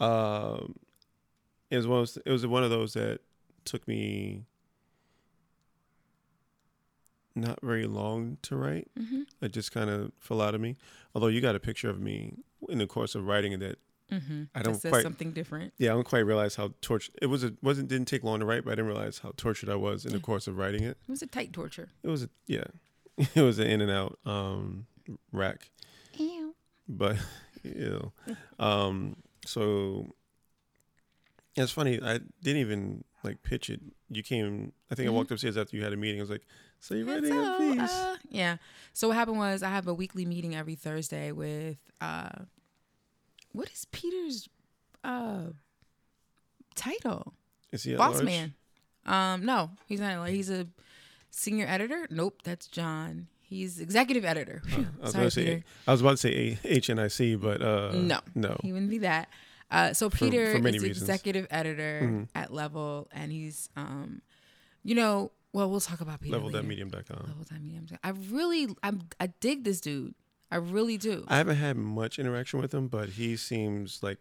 Um, 0.00 0.74
it 1.70 1.76
was 1.76 1.86
one 1.86 2.00
of, 2.00 2.06
those- 2.08 2.22
it 2.26 2.30
was 2.30 2.46
one 2.46 2.64
of 2.64 2.70
those 2.70 2.92
that 2.94 3.20
took 3.64 3.86
me 3.88 4.44
not 7.34 7.58
very 7.62 7.86
long 7.86 8.38
to 8.42 8.56
write. 8.56 8.90
Mhm. 8.98 9.26
It 9.40 9.52
just 9.52 9.72
kind 9.72 9.90
of 9.90 10.12
fell 10.18 10.40
out 10.40 10.54
of 10.54 10.60
me. 10.60 10.76
Although 11.14 11.26
you 11.28 11.40
got 11.40 11.54
a 11.56 11.60
picture 11.60 11.90
of 11.90 12.00
me 12.00 12.34
in 12.68 12.78
the 12.78 12.86
course 12.86 13.14
of 13.14 13.26
writing 13.26 13.52
it 13.52 13.60
that 13.60 13.78
Mhm. 14.10 14.48
I 14.54 14.62
don't 14.62 14.80
quite- 14.80 15.02
something 15.02 15.32
different. 15.32 15.72
yeah, 15.78 15.90
I 15.90 15.94
don't 15.94 16.04
quite 16.06 16.20
realize 16.20 16.56
how 16.56 16.74
tortured 16.80 17.14
it 17.22 17.26
was. 17.26 17.42
It 17.42 17.60
wasn't 17.62 17.88
didn't 17.88 18.06
take 18.06 18.22
long 18.22 18.40
to 18.40 18.46
write, 18.46 18.64
but 18.64 18.72
I 18.72 18.74
didn't 18.76 18.88
realize 18.88 19.18
how 19.18 19.32
tortured 19.36 19.68
I 19.70 19.74
was 19.76 20.04
in 20.04 20.12
the 20.12 20.20
course 20.20 20.46
of 20.46 20.56
writing 20.58 20.82
it. 20.84 20.98
It 21.02 21.10
was 21.10 21.22
a 21.22 21.26
tight 21.26 21.52
torture. 21.52 21.88
It 22.02 22.08
was 22.08 22.22
a 22.22 22.30
yeah, 22.46 22.64
it 23.34 23.42
was 23.42 23.58
an 23.58 23.66
in 23.66 23.80
and 23.80 23.90
out 23.90 24.18
um, 24.26 24.86
rack. 25.32 25.70
Ew. 26.18 26.54
but 26.86 27.16
ew. 27.64 28.12
Um, 28.58 29.16
so 29.46 30.14
it's 31.56 31.72
funny. 31.72 32.00
I 32.02 32.18
didn't 32.42 32.60
even 32.60 33.04
like 33.22 33.42
pitch 33.42 33.70
it. 33.70 33.80
You 34.16 34.22
came. 34.22 34.72
I 34.90 34.94
think 34.94 35.08
Mhm. 35.08 35.12
I 35.12 35.14
walked 35.14 35.30
upstairs 35.30 35.56
after 35.56 35.76
you 35.76 35.82
had 35.84 35.92
a 35.92 35.96
meeting. 35.96 36.20
I 36.20 36.22
was 36.22 36.30
like, 36.30 36.46
"So 36.80 36.94
you 36.94 37.04
writing 37.06 37.32
a 37.32 37.44
So, 37.44 37.58
piece?" 37.74 37.90
uh, 37.92 38.16
yeah. 38.28 38.56
So 38.92 39.08
what 39.08 39.16
happened 39.16 39.38
was 39.38 39.62
I 39.62 39.70
have 39.70 39.86
a 39.88 39.94
weekly 39.94 40.24
meeting 40.24 40.54
every 40.54 40.74
Thursday 40.74 41.32
with 41.32 41.78
uh 42.00 42.28
what 43.52 43.70
is 43.72 43.84
Peter's 43.92 44.48
uh 45.02 45.50
title? 46.74 47.34
Is 47.72 47.84
he 47.84 47.94
Boss 47.96 48.14
large? 48.14 48.24
man. 48.24 48.54
Um 49.06 49.44
no, 49.44 49.70
he's 49.86 50.00
not 50.00 50.18
like 50.18 50.32
he's 50.34 50.50
a 50.50 50.66
senior 51.30 51.66
editor. 51.66 52.06
Nope, 52.10 52.40
that's 52.44 52.66
John. 52.66 53.28
He's 53.40 53.78
executive 53.78 54.24
editor. 54.24 54.62
Phew, 54.66 54.86
I 55.00 55.04
was 55.04 55.12
Sorry, 55.12 55.30
say. 55.30 55.64
I 55.86 55.92
was 55.92 56.00
about 56.00 56.12
to 56.12 56.16
say 56.16 56.58
H 56.64 56.90
N 56.90 56.98
I 56.98 57.08
C, 57.08 57.36
but 57.36 57.60
uh, 57.62 57.92
No. 57.94 58.20
no. 58.34 58.56
He 58.62 58.72
wouldn't 58.72 58.90
be 58.90 58.98
that. 58.98 59.28
Uh, 59.74 59.92
so 59.92 60.08
Peter 60.08 60.52
for 60.52 60.60
many 60.60 60.76
is 60.76 60.82
reasons. 60.82 61.02
executive 61.08 61.46
editor 61.50 62.00
Mhm. 62.04 62.28
at 62.34 62.52
Level, 62.52 63.08
and 63.12 63.32
he's, 63.32 63.68
um, 63.76 64.22
you 64.84 64.94
know, 64.94 65.32
well, 65.52 65.70
we'll 65.70 65.80
talk 65.80 66.00
about 66.00 66.20
Peter 66.20 66.32
Level 66.32 66.48
later. 66.48 66.62
that 66.62 66.68
medium.com. 66.68 67.26
Level 67.28 67.44
that 67.50 67.60
medium. 67.62 67.86
I 68.02 68.10
really, 68.10 68.68
I'm, 68.82 69.02
I 69.20 69.26
dig 69.40 69.64
this 69.64 69.80
dude. 69.80 70.14
I 70.50 70.56
really 70.56 70.96
do. 70.98 71.24
I 71.28 71.36
haven't 71.38 71.56
had 71.56 71.76
much 71.76 72.18
interaction 72.18 72.60
with 72.60 72.72
him, 72.72 72.86
but 72.88 73.10
he 73.10 73.36
seems 73.36 74.02
like 74.02 74.18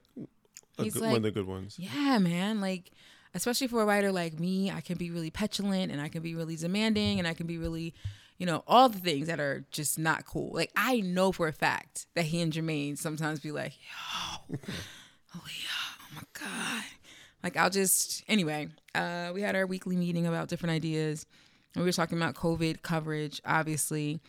a 0.80 0.84
good, 0.84 0.96
like- 0.96 1.10
one 1.10 1.18
of 1.18 1.24
the 1.24 1.32
good 1.32 1.46
ones. 1.48 1.76
Yeah, 1.78 2.18
man. 2.18 2.60
Like, 2.60 2.92
especially 3.36 3.68
for 3.68 3.82
a 3.82 3.86
writer 3.86 4.12
like 4.12 4.39
me, 4.39 4.72
I 4.72 4.82
can 4.82 4.98
be 4.98 5.12
really 5.12 5.30
petulant 5.32 5.92
and 5.92 6.02
I 6.02 6.08
can 6.10 6.22
be 6.24 6.34
really 6.36 6.56
demanding 6.56 7.20
and 7.20 7.28
I 7.28 7.34
can 7.36 7.46
be 7.48 7.58
really, 7.58 7.94
you 8.39 8.46
know, 8.48 8.63
all 8.68 8.89
the 8.89 9.00
things 9.00 9.28
that 9.28 9.39
are 9.39 9.66
just 9.72 10.00
not 10.00 10.26
cool. 10.26 10.52
Like, 10.54 10.72
I 10.76 11.02
know 11.02 11.32
for 11.32 11.48
a 11.48 11.54
fact 11.54 12.08
that 12.16 12.26
he 12.26 12.42
and 12.42 12.52
Jermaine 12.54 12.98
sometimes 12.98 13.39
be 13.39 13.52
like, 13.52 13.74
yo, 14.50 14.58
oh 15.36 15.43
yeah, 15.46 15.96
oh 16.02 16.15
my 16.15 16.24
God. 16.39 16.84
Like, 17.43 17.58
I'll 17.58 17.69
just, 17.69 18.24
anyway, 18.28 18.69
uh, 18.96 19.32
we 19.34 19.41
had 19.41 19.56
our 19.56 19.65
weekly 19.67 19.96
meeting 19.98 20.26
about 20.26 20.48
different 20.48 20.72
ideas. 20.74 21.26
And 21.76 21.84
we 21.84 21.88
were 21.89 21.93
talking 21.93 22.17
about 22.17 22.36
COVID 22.36 22.82
coverage, 22.84 23.41
obviously. 23.46 24.19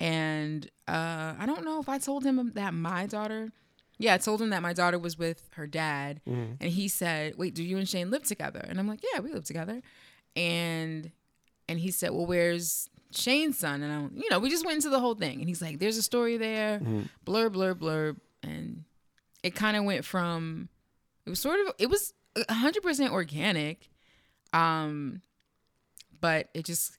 And 0.00 0.66
uh, 0.88 1.34
I 1.38 1.44
don't 1.46 1.64
know 1.64 1.80
if 1.80 1.88
I 1.88 1.98
told 1.98 2.24
him 2.24 2.52
that 2.54 2.74
my 2.74 3.06
daughter, 3.06 3.52
yeah, 3.98 4.14
I 4.14 4.18
told 4.18 4.42
him 4.42 4.50
that 4.50 4.62
my 4.62 4.72
daughter 4.72 4.98
was 4.98 5.16
with 5.18 5.48
her 5.52 5.66
dad. 5.68 6.20
Mhm. 6.26 6.56
And 6.60 6.70
he 6.72 6.88
said, 6.88 7.36
"Wait, 7.36 7.54
do 7.54 7.62
you 7.62 7.78
and 7.78 7.88
Shane 7.88 8.10
live 8.10 8.24
together?" 8.24 8.58
And 8.68 8.80
I'm 8.80 8.88
like, 8.88 9.00
"Yeah, 9.12 9.20
we 9.20 9.32
live 9.32 9.44
together." 9.44 9.82
And 10.34 11.12
and 11.68 11.78
he 11.78 11.90
said, 11.92 12.10
"Well, 12.10 12.26
where's 12.26 12.88
Shane's 13.12 13.58
son?" 13.58 13.82
And 13.84 13.92
I, 13.92 14.18
you 14.20 14.28
know, 14.30 14.40
we 14.40 14.50
just 14.50 14.64
went 14.64 14.76
into 14.76 14.90
the 14.90 14.98
whole 15.00 15.14
thing. 15.14 15.38
And 15.38 15.48
he's 15.48 15.62
like, 15.62 15.78
"There's 15.78 15.96
a 15.96 16.02
story 16.02 16.36
there, 16.38 16.80
Mhm. 16.80 17.08
blur, 17.24 17.48
blur, 17.50 17.74
blur." 17.74 18.16
And 18.42 18.84
it 19.44 19.54
kind 19.54 19.76
of 19.76 19.84
went 19.84 20.04
from 20.04 20.68
it 21.26 21.30
was 21.30 21.40
sort 21.40 21.60
of 21.60 21.74
it 21.78 21.88
was 21.88 22.12
100 22.34 22.82
percent 22.82 23.12
organic, 23.12 23.88
um, 24.52 25.22
but 26.20 26.48
it 26.54 26.64
just 26.64 26.96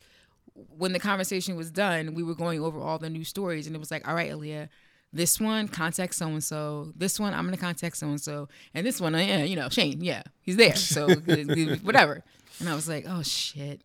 when 0.77 0.93
the 0.93 0.99
conversation 0.99 1.57
was 1.57 1.71
done, 1.71 2.13
we 2.13 2.23
were 2.23 2.35
going 2.35 2.61
over 2.61 2.79
all 2.79 2.97
the 2.97 3.09
new 3.09 3.25
stories, 3.25 3.67
and 3.67 3.75
it 3.75 3.79
was 3.79 3.91
like, 3.91 4.07
"All 4.07 4.15
right, 4.15 4.31
Aaliyah." 4.31 4.69
This 5.11 5.39
one, 5.39 5.67
contact 5.69 6.13
so 6.13 6.27
and 6.27 6.43
so. 6.43 6.91
This 6.95 7.19
one, 7.19 7.33
I'm 7.33 7.45
gonna 7.45 7.57
contact 7.57 7.97
so 7.97 8.07
and 8.07 8.21
so. 8.21 8.49
And 8.73 8.85
this 8.85 8.99
one, 9.01 9.13
yeah, 9.13 9.43
you 9.43 9.55
know, 9.55 9.69
Shane, 9.69 10.01
yeah, 10.01 10.23
he's 10.41 10.57
there. 10.57 10.75
So 10.75 11.07
whatever. 11.83 12.23
And 12.59 12.69
I 12.69 12.75
was 12.75 12.87
like, 12.87 13.05
oh 13.07 13.23
shit. 13.23 13.81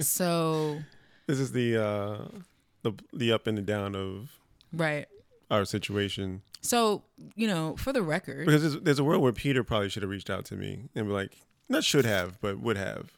So 0.00 0.80
This 1.26 1.38
is 1.38 1.52
the 1.52 1.80
uh, 1.80 2.24
the 2.82 2.92
the 3.12 3.32
up 3.32 3.46
and 3.46 3.56
the 3.56 3.62
down 3.62 3.94
of 3.94 4.30
right, 4.72 5.06
our 5.48 5.64
situation 5.64 6.42
So, 6.62 7.04
you 7.34 7.46
know, 7.46 7.74
for 7.76 7.92
the 7.92 8.02
record, 8.02 8.46
because 8.46 8.60
there's, 8.62 8.82
there's 8.82 8.98
a 8.98 9.04
world 9.04 9.22
where 9.22 9.32
Peter 9.32 9.64
probably 9.64 9.88
should 9.88 10.02
have 10.02 10.10
reached 10.10 10.28
out 10.30 10.44
to 10.46 10.56
me 10.56 10.88
and 10.94 11.06
be 11.06 11.12
like, 11.12 11.36
not 11.68 11.84
should 11.84 12.04
have, 12.04 12.40
but 12.40 12.58
would 12.60 12.76
have. 12.76 13.10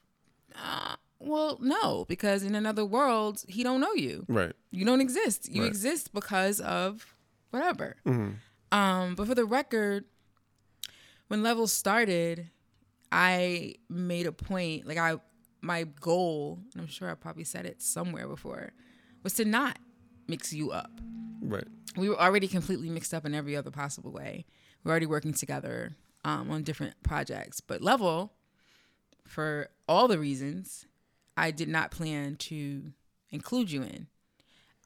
uh, 0.57 0.95
well, 1.19 1.57
no, 1.61 2.05
because 2.09 2.43
in 2.43 2.55
another 2.57 2.85
world, 2.85 3.45
he 3.49 3.63
don't 3.63 3.81
know 3.81 3.93
you. 3.95 4.25
Right. 4.29 4.53
You 4.73 4.85
don't 4.85 5.01
exist. 5.01 5.49
You 5.49 5.63
Right. 5.63 5.69
exist 5.69 6.13
because 6.13 6.61
of 6.61 7.15
whatever. 7.51 7.97
hmm 8.05 8.31
Um, 8.73 9.15
but 9.15 9.27
for 9.29 9.35
the 9.35 9.45
record, 9.45 10.05
when 11.29 11.43
levels 11.43 11.73
started, 11.73 12.51
I 13.13 13.77
made 13.89 14.27
a 14.27 14.33
point, 14.33 14.87
like 14.87 14.99
I 14.99 15.17
my 15.61 15.85
goal, 15.85 16.59
and 16.73 16.81
I'm 16.83 16.89
sure 16.89 17.09
I 17.09 17.15
probably 17.15 17.45
said 17.45 17.67
it 17.67 17.81
somewhere 17.81 18.27
before, 18.27 18.73
was 19.23 19.35
to 19.35 19.45
not 19.45 19.79
mix 20.33 20.53
you 20.53 20.71
up. 20.73 20.91
Right. 21.41 21.67
We 21.97 22.09
were 22.09 22.19
already 22.21 22.49
completely 22.49 22.89
mixed 22.89 23.13
up 23.13 23.25
in 23.27 23.35
every 23.35 23.55
other 23.55 23.71
possible 23.71 24.11
way. 24.11 24.47
We're 24.83 24.91
already 24.91 25.07
working 25.07 25.35
together 25.35 25.95
um, 26.25 26.51
on 26.51 26.63
different 26.63 26.95
projects. 27.03 27.61
But 27.61 27.83
level, 27.83 28.33
for 29.27 29.69
all 29.87 30.09
the 30.09 30.19
reasons, 30.19 30.87
I 31.37 31.51
did 31.51 31.69
not 31.69 31.91
plan 31.91 32.37
to 32.37 32.93
include 33.31 33.71
you 33.71 33.83
in. 33.83 34.07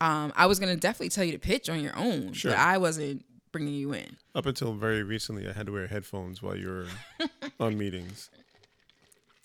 Um, 0.01 0.33
I 0.37 0.47
was 0.47 0.59
gonna 0.59 0.77
definitely 0.77 1.09
tell 1.11 1.25
you 1.25 1.33
to 1.33 1.39
pitch 1.39 1.71
on 1.71 1.81
your 1.81 1.97
own, 1.97 2.33
Sure. 2.33 2.51
but 2.51 2.59
I 2.59 2.77
wasn't 2.79 3.25
bringing 3.53 3.73
you 3.75 3.93
in. 3.95 4.17
Up 4.35 4.45
until 4.47 4.75
very 4.75 5.03
recently, 5.03 5.49
I 5.49 5.53
had 5.53 5.67
to 5.67 5.73
wear 5.73 5.87
headphones 5.87 6.43
while 6.43 6.57
you 6.57 6.69
were 6.69 6.87
on 7.61 7.79
meetings. 7.79 8.31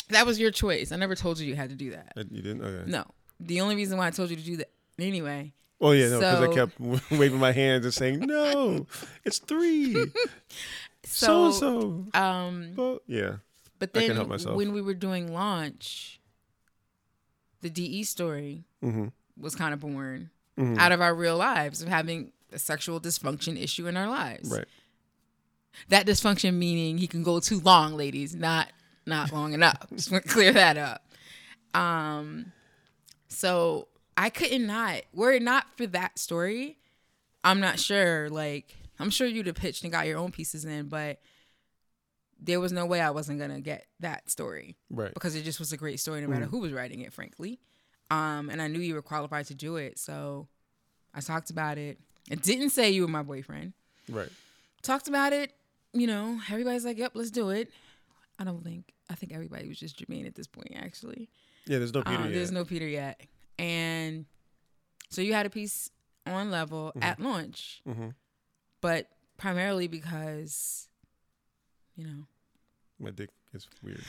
That 0.10 0.26
was 0.26 0.40
your 0.40 0.52
choice. 0.52 0.92
I 0.92 0.98
never 0.98 1.16
told 1.16 1.40
you 1.40 1.48
you 1.48 1.56
had 1.56 1.70
to 1.70 1.76
do 1.76 1.92
that. 1.92 2.12
You 2.18 2.42
didn't? 2.42 2.62
Okay. 2.64 2.92
No. 2.92 3.06
The 3.40 3.62
only 3.62 3.76
reason 3.78 3.98
why 3.98 4.08
I 4.08 4.12
told 4.12 4.30
you 4.30 4.36
to 4.36 4.44
do 4.44 4.58
that 4.58 4.72
anyway. 5.00 5.54
Oh 5.82 5.92
yeah, 5.92 6.10
no, 6.10 6.20
because 6.20 6.42
I 6.42 6.54
kept 6.54 6.80
waving 7.12 7.40
my 7.40 7.52
hands 7.52 7.86
and 7.86 7.94
saying, 7.94 8.20
"No, 8.20 8.86
it's 9.26 9.40
three. 9.40 9.96
So 11.04 11.52
So, 11.52 12.06
so." 12.14 12.20
um, 12.20 12.74
Well, 12.76 13.00
yeah. 13.08 13.38
but 13.80 13.92
then 13.94 14.16
when 14.56 14.72
we 14.72 14.82
were 14.82 14.94
doing 14.94 15.34
launch, 15.34 16.20
the 17.62 17.70
DE 17.70 18.04
story 18.04 18.64
Mm-hmm. 18.84 19.08
was 19.38 19.56
kind 19.56 19.74
of 19.74 19.80
born 19.80 20.30
Mhm. 20.58 20.78
out 20.78 20.92
of 20.92 21.02
our 21.02 21.14
real 21.16 21.38
lives 21.38 21.82
of 21.82 21.88
having 21.88 22.32
a 22.54 22.60
sexual 22.60 23.00
dysfunction 23.02 23.60
issue 23.62 23.88
in 23.88 23.98
our 23.98 24.08
lives. 24.08 24.50
Right. 24.50 24.68
That 25.90 26.06
dysfunction 26.06 26.54
meaning 26.56 26.98
he 27.00 27.08
can 27.08 27.24
go 27.24 27.40
too 27.40 27.60
long, 27.60 27.96
ladies, 27.98 28.36
not 28.36 28.72
not 29.06 29.32
long 29.34 29.54
enough. 29.54 29.88
Just 29.96 30.12
want 30.12 30.24
to 30.26 30.30
clear 30.30 30.54
that 30.54 30.78
up. 30.78 31.04
Um, 31.74 32.52
so 33.28 33.88
I 34.18 34.30
couldn't 34.30 34.66
not 34.68 35.02
were 35.14 35.32
it 35.32 35.42
not 35.42 35.66
for 35.78 35.88
that 35.88 36.20
story, 36.20 36.78
I'm 37.44 37.60
not 37.60 37.80
sure. 37.80 38.30
Like 38.30 38.76
I'm 39.00 39.10
sure 39.10 39.28
you'd 39.28 39.48
have 39.48 39.56
pitched 39.56 39.84
and 39.84 39.92
got 39.92 40.06
your 40.08 40.18
own 40.20 40.32
pieces 40.32 40.66
in, 40.66 40.88
but 40.90 41.20
there 42.44 42.60
was 42.60 42.72
no 42.72 42.86
way 42.86 43.00
I 43.02 43.12
wasn't 43.12 43.40
gonna 43.40 43.62
get 43.62 43.86
that 44.00 44.30
story 44.30 44.76
Right. 44.90 45.14
because 45.14 45.36
it 45.36 45.44
just 45.44 45.60
was 45.60 45.72
a 45.72 45.78
great 45.78 46.00
story 46.00 46.22
no 46.22 46.28
matter 46.28 46.46
who 46.46 46.60
was 46.60 46.72
writing 46.72 47.02
it, 47.02 47.14
frankly. 47.14 47.60
Um, 48.10 48.50
and 48.50 48.62
I 48.62 48.68
knew 48.68 48.80
you 48.80 48.96
were 48.96 49.02
qualified 49.02 49.46
to 49.48 49.56
do 49.56 49.78
it, 49.78 49.98
so 50.00 50.48
I 51.14 51.22
talked 51.22 51.50
about 51.50 51.78
it. 51.78 52.00
It 52.30 52.42
didn't 52.42 52.72
say 52.72 52.90
you 52.92 53.04
were 53.04 53.08
my 53.08 53.24
boyfriend. 53.24 53.74
Right. 54.10 54.30
Talked 54.82 55.08
about 55.08 55.34
it. 55.34 55.54
You 55.94 56.08
know, 56.08 56.40
everybody's 56.50 56.84
like, 56.86 56.98
"Yep, 56.98 57.12
let's 57.16 57.32
do 57.32 57.50
it." 57.50 57.70
I 58.40 58.44
don't 58.44 58.64
think. 58.64 58.94
I 59.10 59.16
think 59.16 59.34
everybody 59.34 59.68
was 59.68 59.78
just 59.80 59.98
Jermaine 60.00 60.26
at 60.26 60.36
this 60.36 60.48
point, 60.48 60.72
actually. 60.76 61.30
Yeah. 61.68 61.78
There's 61.78 61.94
no 61.94 62.02
Peter 62.02 62.16
Um, 62.18 62.24
yet. 62.26 62.34
there's 62.34 62.52
no 62.52 62.66
Peter 62.66 62.88
yet, 62.88 63.22
and 63.58 64.26
so 65.10 65.22
you 65.22 65.34
had 65.34 65.46
a 65.46 65.50
piece 65.50 65.90
on 66.26 66.52
level 66.52 66.94
at 67.02 67.20
launch, 67.20 67.82
Mhm. 67.88 68.14
but 68.82 69.10
primarily 69.38 69.88
because, 69.88 70.88
you 71.96 72.06
know, 72.06 72.28
My 73.00 73.10
dick 73.12 73.30
is 73.54 73.68
weird. 73.82 74.04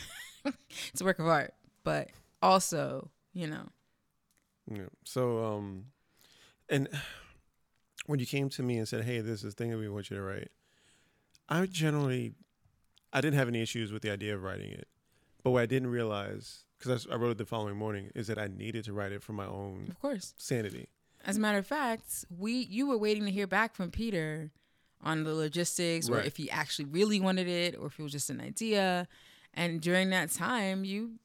it's 0.92 1.00
a 1.00 1.04
work 1.04 1.18
of 1.18 1.26
art, 1.26 1.54
but 1.84 2.10
also, 2.42 3.10
you 3.32 3.46
know, 3.46 3.68
Yeah. 4.70 4.88
So, 5.04 5.42
um, 5.44 5.86
and 6.68 6.88
when 8.06 8.18
you 8.20 8.26
came 8.26 8.48
to 8.50 8.62
me 8.62 8.78
and 8.78 8.86
said, 8.86 9.04
"Hey, 9.04 9.20
this 9.20 9.42
is 9.42 9.54
the 9.54 9.58
thing 9.64 9.70
that 9.70 9.78
we 9.78 9.88
want 9.88 10.10
you 10.10 10.16
to 10.16 10.22
write," 10.22 10.50
I 11.48 11.66
generally, 11.66 12.34
I 13.12 13.20
didn't 13.20 13.38
have 13.38 13.48
any 13.48 13.60
issues 13.62 13.90
with 13.92 14.02
the 14.02 14.10
idea 14.10 14.34
of 14.36 14.42
writing 14.42 14.70
it, 14.70 14.88
but 15.42 15.50
what 15.50 15.62
I 15.62 15.66
didn't 15.66 15.88
realize, 15.90 16.64
because 16.82 17.06
I, 17.06 17.14
I 17.14 17.16
wrote 17.16 17.30
it 17.32 17.38
the 17.38 17.46
following 17.46 17.76
morning, 17.76 18.10
is 18.14 18.26
that 18.26 18.38
I 18.38 18.48
needed 18.48 18.84
to 18.84 18.92
write 18.92 19.12
it 19.12 19.22
for 19.22 19.32
my 19.32 19.46
own 19.46 19.86
of 19.90 20.00
course. 20.00 20.34
sanity. 20.36 20.88
As 21.24 21.36
a 21.36 21.40
matter 21.40 21.58
of 21.58 21.66
fact, 21.66 22.24
we 22.36 22.52
you 22.52 22.86
were 22.88 22.98
waiting 22.98 23.24
to 23.26 23.30
hear 23.30 23.46
back 23.46 23.74
from 23.74 23.90
Peter 23.90 24.50
on 25.04 25.24
the 25.24 25.34
logistics 25.34 26.08
or 26.08 26.20
if 26.20 26.36
he 26.36 26.50
actually 26.50 26.84
really 26.86 27.20
wanted 27.20 27.48
it 27.48 27.76
or 27.78 27.86
if 27.86 27.98
it 27.98 28.02
was 28.02 28.12
just 28.12 28.30
an 28.30 28.40
idea. 28.40 29.06
And 29.54 29.80
during 29.80 30.10
that 30.10 30.30
time, 30.30 30.84
you 30.84 31.18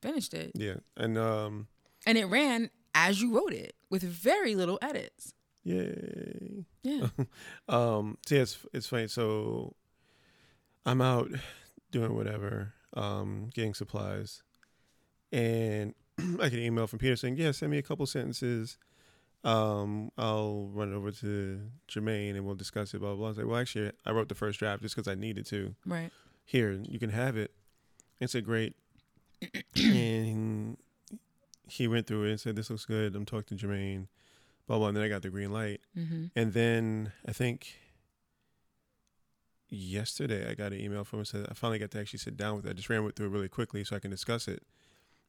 finished 0.00 0.34
it. 0.34 0.52
Yeah, 0.54 0.76
and 0.96 1.16
um, 1.18 1.68
And 2.06 2.18
it 2.18 2.26
ran 2.26 2.70
as 2.94 3.20
you 3.22 3.34
wrote 3.36 3.52
it 3.52 3.74
with 3.90 4.02
very 4.02 4.54
little 4.54 4.78
edits. 4.82 5.34
yay. 5.64 6.64
Yeah. 6.82 7.08
Um, 7.68 8.18
so 8.26 8.34
yeah, 8.34 8.42
it's 8.42 8.58
it's 8.72 8.86
funny. 8.86 9.08
So 9.08 9.74
I'm 10.84 11.00
out 11.00 11.30
doing 11.90 12.14
whatever, 12.14 12.74
um, 12.94 13.50
getting 13.54 13.74
supplies, 13.74 14.42
and 15.32 15.94
I 16.18 16.48
get 16.48 16.54
an 16.54 16.60
email 16.60 16.86
from 16.86 16.98
Peter 16.98 17.16
saying, 17.16 17.36
"Yeah, 17.36 17.52
send 17.52 17.70
me 17.72 17.78
a 17.78 17.82
couple 17.82 18.06
sentences. 18.06 18.78
Um, 19.44 20.12
I'll 20.16 20.68
run 20.72 20.92
it 20.92 20.96
over 20.96 21.10
to 21.10 21.60
Jermaine 21.88 22.36
and 22.36 22.44
we'll 22.44 22.54
discuss 22.54 22.94
it." 22.94 22.98
Blah 23.00 23.14
blah. 23.14 23.16
blah. 23.16 23.26
I 23.26 23.28
was 23.30 23.38
like, 23.38 23.46
"Well, 23.46 23.58
actually, 23.58 23.92
I 24.06 24.12
wrote 24.12 24.28
the 24.28 24.34
first 24.34 24.58
draft 24.58 24.82
just 24.82 24.94
because 24.94 25.08
I 25.08 25.14
needed 25.14 25.46
to. 25.46 25.74
right. 25.86 26.10
Here, 26.44 26.72
you 26.72 26.98
can 26.98 27.10
have 27.10 27.36
it." 27.36 27.52
It's 28.20 28.34
a 28.34 28.40
"Great," 28.40 28.76
and 29.76 30.76
he 31.68 31.88
went 31.88 32.06
through 32.06 32.24
it 32.24 32.30
and 32.30 32.40
said, 32.40 32.56
"This 32.56 32.70
looks 32.70 32.84
good." 32.84 33.16
I'm 33.16 33.24
talking 33.24 33.56
to 33.56 33.66
Jermaine. 33.66 34.06
Blah 34.66 34.78
blah. 34.78 34.88
And 34.88 34.96
then 34.96 35.04
I 35.04 35.08
got 35.08 35.22
the 35.22 35.30
green 35.30 35.52
light. 35.52 35.80
Mm-hmm. 35.98 36.26
And 36.36 36.52
then 36.52 37.12
I 37.26 37.32
think 37.32 37.74
yesterday 39.68 40.48
I 40.50 40.54
got 40.54 40.72
an 40.72 40.80
email 40.80 41.04
from 41.04 41.18
him 41.18 41.20
and 41.20 41.28
said 41.28 41.46
I 41.50 41.54
finally 41.54 41.78
got 41.78 41.90
to 41.92 42.00
actually 42.00 42.18
sit 42.18 42.36
down 42.36 42.56
with 42.56 42.66
it. 42.66 42.70
I 42.70 42.72
just 42.74 42.88
ran 42.88 43.10
through 43.12 43.26
it 43.26 43.30
really 43.30 43.48
quickly 43.48 43.82
so 43.84 43.96
I 43.96 43.98
can 43.98 44.10
discuss 44.10 44.46
it. 44.46 44.62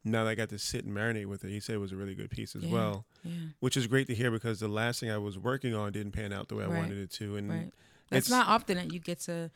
Now 0.05 0.25
that 0.25 0.29
I 0.31 0.35
got 0.35 0.49
to 0.49 0.59
sit 0.59 0.83
and 0.85 0.93
marinate 0.95 1.27
with 1.27 1.45
it, 1.45 1.49
he 1.49 1.59
said 1.61 1.75
it 1.75 1.79
was 1.79 1.91
a 1.93 1.95
really 1.95 2.15
good 2.15 2.29
piece 2.29 2.55
as 2.55 2.63
Yeah. 2.63 2.71
well, 2.71 3.05
Yeah. 3.23 3.31
which 3.61 3.77
is 3.77 3.87
great 3.87 4.07
to 4.07 4.15
hear 4.15 4.31
because 4.31 4.59
the 4.59 4.67
last 4.67 4.99
thing 4.99 5.09
I 5.09 5.17
was 5.17 5.37
working 5.39 5.73
on 5.73 5.91
didn't 5.93 6.11
pan 6.11 6.33
out 6.33 6.49
the 6.49 6.55
way 6.55 6.65
I 6.65 6.67
wanted 6.67 6.97
it 6.97 7.11
to, 7.11 7.37
and 7.37 7.49
Right. 7.49 7.71
It's 8.11 8.29
not 8.29 8.47
often 8.47 8.77
that 8.77 8.91
you 8.93 8.99
get 8.99 9.19
to 9.21 9.49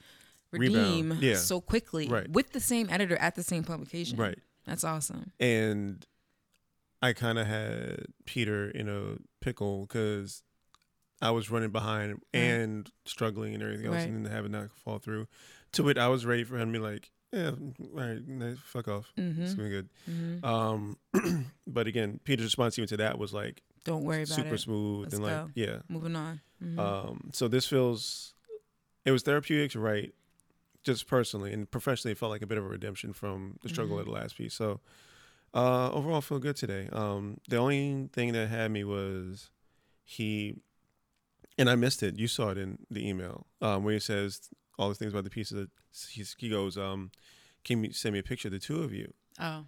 redeem 0.52 1.12
Yeah. 1.20 1.36
so 1.36 1.60
quickly 1.62 2.08
Right. 2.08 2.30
with 2.30 2.52
the 2.54 2.60
same 2.62 2.90
editor 2.90 3.18
at 3.18 3.36
the 3.36 3.44
same 3.44 3.64
publication. 3.64 4.18
right. 4.18 4.40
That's 4.66 4.84
awesome. 4.84 5.32
And 5.40 6.06
I 7.02 7.14
kind 7.14 7.38
of 7.38 7.46
had 7.48 8.06
Peter 8.26 8.70
in 8.70 8.90
a 8.90 9.18
pickle 9.42 9.86
because 9.86 10.44
I 11.22 11.32
was 11.32 11.50
running 11.52 11.72
behind 11.72 12.22
and 12.34 12.90
struggling 13.06 13.54
and 13.54 13.62
everything 13.64 13.86
else, 13.88 13.96
Right. 13.96 14.08
and 14.10 14.26
then 14.26 14.32
having 14.32 14.52
that 14.54 14.72
fall 14.72 15.00
through. 15.00 15.28
To 15.74 15.90
it, 15.90 15.98
I 15.98 16.08
was 16.08 16.26
ready 16.26 16.44
for 16.44 16.58
him 16.58 16.72
to 16.74 16.80
be 16.80 16.84
like, 16.84 17.12
"Yeah, 17.32 17.52
all 17.52 17.74
right, 17.94 18.28
no, 18.28 18.56
fuck 18.66 18.88
off, 18.88 19.12
Mm-hmm. 19.18 19.42
it's 19.44 19.54
been 19.54 19.70
good." 19.70 19.90
mm-hmm. 20.10 20.46
Um, 20.46 20.98
but 21.68 21.88
again, 21.88 22.20
Peter's 22.24 22.46
response 22.46 22.78
even 22.80 22.88
to 22.90 22.98
that 22.98 23.18
was 23.20 23.34
like 23.34 23.62
Don't 23.84 24.04
worry 24.04 24.24
about 24.24 24.28
super 24.30 24.42
it. 24.42 24.44
Super 24.46 24.58
smooth 24.58 25.02
Let's 25.04 25.14
and 25.16 25.24
like, 25.24 25.48
yeah. 25.56 25.78
Moving 25.90 26.16
on. 26.16 26.42
Mhm. 26.64 26.80
Um, 26.80 27.30
so 27.34 27.48
this 27.48 27.66
feels, 27.68 28.34
it 29.06 29.12
was 29.12 29.24
therapeutic 29.24 29.80
right? 29.82 30.14
just 30.84 31.06
personally 31.08 31.52
and 31.52 31.70
professionally. 31.70 32.14
It 32.14 32.18
felt 32.18 32.32
like 32.32 32.42
a 32.42 32.48
bit 32.48 32.58
of 32.58 32.64
a 32.64 32.68
redemption 32.70 33.12
from 33.12 33.58
the 33.62 33.68
struggle 33.68 33.98
Mhm. 33.98 34.00
of 34.02 34.06
the 34.06 34.12
last 34.14 34.38
piece. 34.38 34.54
So 34.54 34.80
uh, 35.54 35.92
overall, 35.92 36.18
I 36.18 36.22
feel 36.22 36.40
good 36.40 36.56
today. 36.56 36.88
Um, 36.94 37.40
the 37.50 37.58
only 37.58 38.10
thing 38.14 38.32
that 38.34 38.48
had 38.48 38.72
me 38.72 38.84
was 38.86 39.50
he, 40.06 40.56
and 41.58 41.70
I 41.70 41.76
missed 41.76 42.04
it. 42.04 42.18
You 42.18 42.28
saw 42.28 42.50
it 42.52 42.58
in 42.58 42.78
the 42.90 43.06
email 43.08 43.48
um, 43.62 43.84
where 43.84 43.94
he 43.96 44.00
says 44.00 44.50
all 44.78 44.90
the 44.90 44.96
things 44.96 45.12
about 45.14 45.24
the 45.24 45.30
pieces. 45.30 45.68
He's, 46.10 46.36
he 46.38 46.50
goes, 46.50 46.78
um, 46.78 47.12
"Can 47.64 47.84
you 47.84 47.92
send 47.94 48.14
me 48.14 48.20
a 48.20 48.24
picture 48.24 48.48
of 48.48 48.54
the 48.54 48.60
two 48.60 48.82
of 48.84 48.94
you?" 48.94 49.14
oh. 49.40 49.66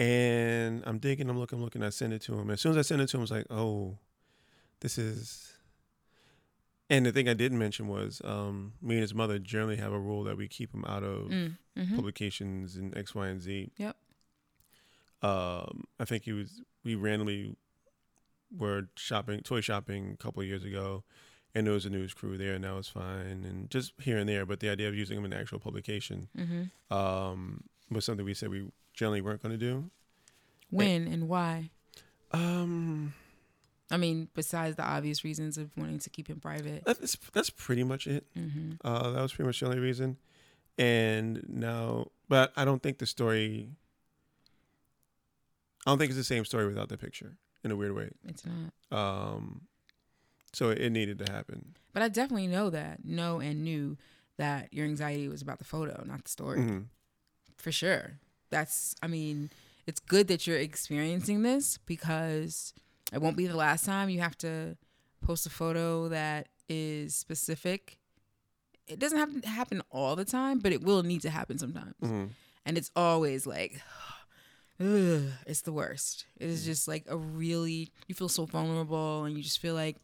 And 0.00 0.84
I'm 0.86 0.98
digging, 0.98 1.28
I'm 1.28 1.36
looking, 1.38 1.58
I'm 1.58 1.64
looking. 1.64 1.82
I 1.82 1.88
send 1.88 2.12
it 2.12 2.22
to 2.22 2.38
him. 2.38 2.50
As 2.50 2.60
soon 2.60 2.70
as 2.70 2.78
I 2.78 2.82
send 2.82 3.00
it 3.02 3.08
to 3.08 3.16
him, 3.16 3.20
I 3.20 3.22
was 3.22 3.30
like, 3.32 3.46
oh, 3.50 3.98
this 4.78 4.96
is. 4.96 5.52
And 6.88 7.04
the 7.04 7.10
thing 7.10 7.28
I 7.28 7.34
didn't 7.34 7.58
mention 7.58 7.88
was 7.88 8.22
um, 8.24 8.74
me 8.80 8.94
and 8.94 9.02
his 9.02 9.12
mother 9.12 9.40
generally 9.40 9.74
have 9.76 9.92
a 9.92 9.98
rule 9.98 10.22
that 10.22 10.36
we 10.36 10.46
keep 10.46 10.72
him 10.72 10.84
out 10.86 11.02
of 11.02 11.28
Mm. 11.30 11.56
hmm 11.76 11.96
publications 11.96 12.76
and 12.76 12.96
X, 12.96 13.12
Y, 13.14 13.26
and 13.26 13.40
Z. 13.42 13.72
Yep. 13.76 13.96
Um, 15.22 15.84
I 15.98 16.04
think 16.04 16.22
he 16.24 16.32
was. 16.32 16.62
We 16.84 16.94
randomly 16.94 17.56
were 18.56 18.88
shopping, 18.96 19.40
toy 19.40 19.60
shopping, 19.60 20.12
a 20.14 20.16
couple 20.22 20.42
of 20.42 20.46
years 20.48 20.64
ago, 20.64 21.02
and 21.54 21.66
there 21.66 21.74
was 21.74 21.86
a 21.86 21.90
news 21.90 22.14
crew 22.14 22.36
there, 22.36 22.54
and 22.54 22.64
that 22.64 22.74
was 22.74 22.88
fine, 22.88 23.44
and 23.44 23.70
just 23.70 23.92
here 24.00 24.18
and 24.18 24.28
there. 24.28 24.44
But 24.46 24.60
the 24.60 24.68
idea 24.68 24.88
of 24.88 24.94
using 24.94 25.16
them 25.16 25.24
in 25.24 25.32
actual 25.32 25.58
publication 25.58 26.28
hmm 26.36 26.64
um, 26.94 27.64
was 27.90 28.04
something 28.04 28.24
we 28.24 28.34
said 28.34 28.50
we 28.50 28.70
generally 28.94 29.20
weren't 29.20 29.42
going 29.42 29.52
to 29.52 29.58
do. 29.58 29.90
When 30.70 31.08
and 31.08 31.28
why? 31.28 31.70
Um, 32.32 33.14
I 33.90 33.96
mean, 33.96 34.28
besides 34.34 34.76
the 34.76 34.82
obvious 34.84 35.24
reasons 35.24 35.56
of 35.56 35.70
wanting 35.76 35.98
to 36.00 36.10
keep 36.10 36.28
him 36.28 36.40
private. 36.40 36.84
That's 36.84 37.16
that's 37.32 37.50
pretty 37.50 37.84
much 37.84 38.06
it. 38.06 38.26
hmm 38.34 38.72
Uh, 38.84 39.10
that 39.10 39.22
was 39.22 39.32
pretty 39.32 39.46
much 39.46 39.60
the 39.60 39.66
only 39.66 39.78
reason. 39.78 40.18
And 40.76 41.44
now, 41.48 42.08
but 42.28 42.52
I 42.56 42.64
don't 42.64 42.82
think 42.82 42.98
the 42.98 43.06
story. 43.06 43.70
I 45.86 45.90
don't 45.90 45.98
think 45.98 46.10
it's 46.10 46.18
the 46.18 46.24
same 46.24 46.44
story 46.44 46.66
without 46.66 46.88
the 46.88 46.98
picture 46.98 47.38
in 47.64 47.70
a 47.70 47.76
weird 47.76 47.94
way. 47.94 48.10
It's 48.26 48.44
not. 48.44 48.72
Um, 48.96 49.62
so 50.52 50.70
it 50.70 50.90
needed 50.90 51.18
to 51.24 51.32
happen. 51.32 51.74
But 51.92 52.02
I 52.02 52.08
definitely 52.08 52.46
know 52.46 52.70
that, 52.70 53.04
know 53.04 53.40
and 53.40 53.62
knew 53.64 53.96
that 54.36 54.72
your 54.72 54.86
anxiety 54.86 55.28
was 55.28 55.42
about 55.42 55.58
the 55.58 55.64
photo, 55.64 56.02
not 56.06 56.24
the 56.24 56.30
story. 56.30 56.60
Mhm. 56.60 56.86
For 57.56 57.72
sure. 57.72 58.18
That's, 58.50 58.94
I 59.02 59.08
mean, 59.08 59.50
it's 59.86 60.00
good 60.00 60.28
that 60.28 60.46
you're 60.46 60.58
experiencing 60.58 61.42
this 61.42 61.78
because 61.78 62.72
it 63.12 63.20
won't 63.20 63.36
be 63.36 63.46
the 63.46 63.56
last 63.56 63.84
time 63.84 64.08
you 64.10 64.20
have 64.20 64.38
to 64.38 64.76
post 65.20 65.44
a 65.46 65.50
photo 65.50 66.08
that 66.08 66.48
is 66.68 67.14
specific. 67.16 67.98
It 68.86 68.98
doesn't 68.98 69.18
have 69.18 69.42
to 69.42 69.48
happen 69.48 69.82
all 69.90 70.14
the 70.16 70.24
time, 70.24 70.60
but 70.60 70.72
it 70.72 70.82
will 70.82 71.02
need 71.02 71.22
to 71.22 71.30
happen 71.30 71.58
sometimes. 71.58 71.94
Mhm. 72.02 72.30
And 72.64 72.78
it's 72.78 72.90
always 72.94 73.46
like, 73.46 73.80
ugh, 74.80 75.22
it's 75.46 75.62
the 75.62 75.72
worst. 75.72 76.26
It 76.36 76.48
is 76.48 76.64
just 76.64 76.86
like 76.86 77.04
a 77.08 77.16
really, 77.16 77.90
you 78.06 78.14
feel 78.14 78.28
so 78.28 78.44
vulnerable 78.46 79.24
and 79.24 79.36
you 79.36 79.42
just 79.42 79.58
feel 79.58 79.74
like, 79.74 79.96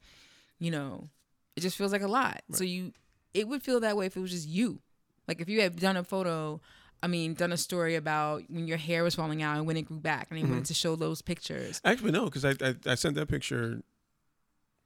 you 0.59 0.71
know, 0.71 1.09
it 1.57 1.61
just 1.61 1.77
feels 1.77 1.93
like 1.93 2.03
a 2.03 2.09
lot. 2.09 2.43
So 2.53 2.65
you, 2.65 2.93
it 3.33 3.49
would 3.49 3.63
feel 3.63 3.81
that 3.81 3.97
way 3.97 4.07
if 4.07 4.17
it 4.17 4.21
was 4.21 4.31
just 4.31 4.49
you. 4.49 4.81
Like 5.29 5.41
if 5.41 5.49
you 5.49 5.61
had 5.61 5.77
done 5.77 5.97
a 5.97 6.05
photo, 6.05 6.61
I 7.03 7.07
mean, 7.07 7.35
done 7.35 7.53
a 7.53 7.57
story 7.57 7.97
about 7.97 8.45
when 8.49 8.67
your 8.67 8.79
hair 8.79 9.05
was 9.05 9.15
falling 9.15 9.43
out 9.43 9.57
and 9.57 9.67
when 9.67 9.77
it 9.77 9.83
grew 9.83 10.01
back 10.01 10.29
and 10.31 10.39
you 10.41 10.47
wanted 10.47 10.67
to 10.67 10.75
show 10.75 10.97
those 10.97 11.23
pictures. 11.23 11.81
Actually, 11.85 12.13
no, 12.13 12.25
because 12.25 12.45
I, 12.45 12.55
I 12.63 12.75
I 12.87 12.95
sent 12.95 13.15
that 13.17 13.29
picture 13.29 13.83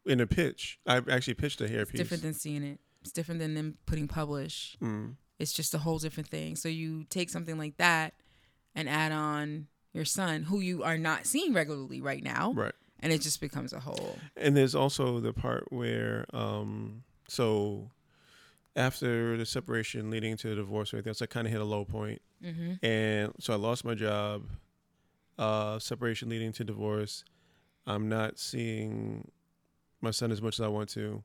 in 0.04 0.20
a 0.20 0.26
pitch. 0.26 0.78
I 0.86 0.96
actually 1.10 1.34
pitched 1.34 1.60
a 1.60 1.64
hairpiece. 1.64 1.96
Different 1.96 2.22
than 2.22 2.34
seeing 2.34 2.64
it. 2.64 2.80
It's 3.02 3.12
different 3.12 3.40
than 3.40 3.54
them 3.54 3.78
putting 3.86 4.08
publish. 4.08 4.76
Mm. 4.82 5.14
It's 5.38 5.52
just 5.52 5.74
a 5.74 5.78
whole 5.78 5.98
different 5.98 6.28
thing. 6.28 6.56
So 6.56 6.68
you 6.68 7.04
take 7.04 7.30
something 7.30 7.56
like 7.56 7.76
that 7.76 8.14
and 8.74 8.88
add 8.88 9.12
on 9.12 9.68
your 9.92 10.04
son, 10.04 10.42
who 10.44 10.60
you 10.60 10.82
are 10.82 10.98
not 10.98 11.26
seeing 11.26 11.52
regularly 11.52 12.00
right 12.00 12.22
now, 12.22 12.52
Right. 12.52 12.74
And 13.00 13.12
it 13.12 13.20
just 13.20 13.40
becomes 13.40 13.72
a 13.72 13.80
whole. 13.80 14.18
And 14.36 14.56
there's 14.56 14.74
also 14.74 15.20
the 15.20 15.32
part 15.32 15.70
where, 15.72 16.26
um, 16.32 17.02
so 17.28 17.90
after 18.76 19.36
the 19.36 19.46
separation 19.46 20.10
leading 20.10 20.36
to 20.38 20.48
the 20.50 20.54
divorce, 20.56 20.92
right? 20.92 21.02
That's 21.04 21.20
I 21.22 21.26
kind 21.26 21.46
of 21.46 21.52
hit 21.52 21.60
a 21.60 21.64
low 21.64 21.84
point, 21.84 22.20
Mm-hmm. 22.44 22.84
and 22.86 23.32
so 23.40 23.52
I 23.52 23.56
lost 23.56 23.84
my 23.84 23.94
job. 23.94 24.44
Uh, 25.38 25.78
separation 25.78 26.28
leading 26.28 26.52
to 26.52 26.64
divorce. 26.64 27.24
I'm 27.86 28.08
not 28.08 28.38
seeing 28.40 29.30
my 30.00 30.10
son 30.10 30.30
as 30.32 30.42
much 30.42 30.58
as 30.58 30.64
I 30.64 30.68
want 30.68 30.88
to, 30.90 31.22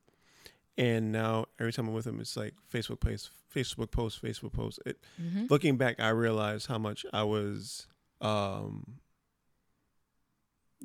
and 0.78 1.12
now 1.12 1.46
every 1.60 1.74
time 1.74 1.88
I'm 1.88 1.94
with 1.94 2.06
him, 2.08 2.20
it's 2.20 2.38
like 2.38 2.54
Facebook 2.72 3.00
post, 3.00 3.32
Facebook 3.54 3.90
post, 3.92 4.22
Facebook 4.24 4.54
post. 4.54 4.80
It, 4.86 4.98
Mm-hmm. 5.22 5.46
looking 5.50 5.78
back, 5.78 6.00
I 6.00 6.10
realized 6.10 6.68
how 6.68 6.78
much 6.78 7.06
I 7.14 7.24
was 7.24 7.88
um, 8.22 9.00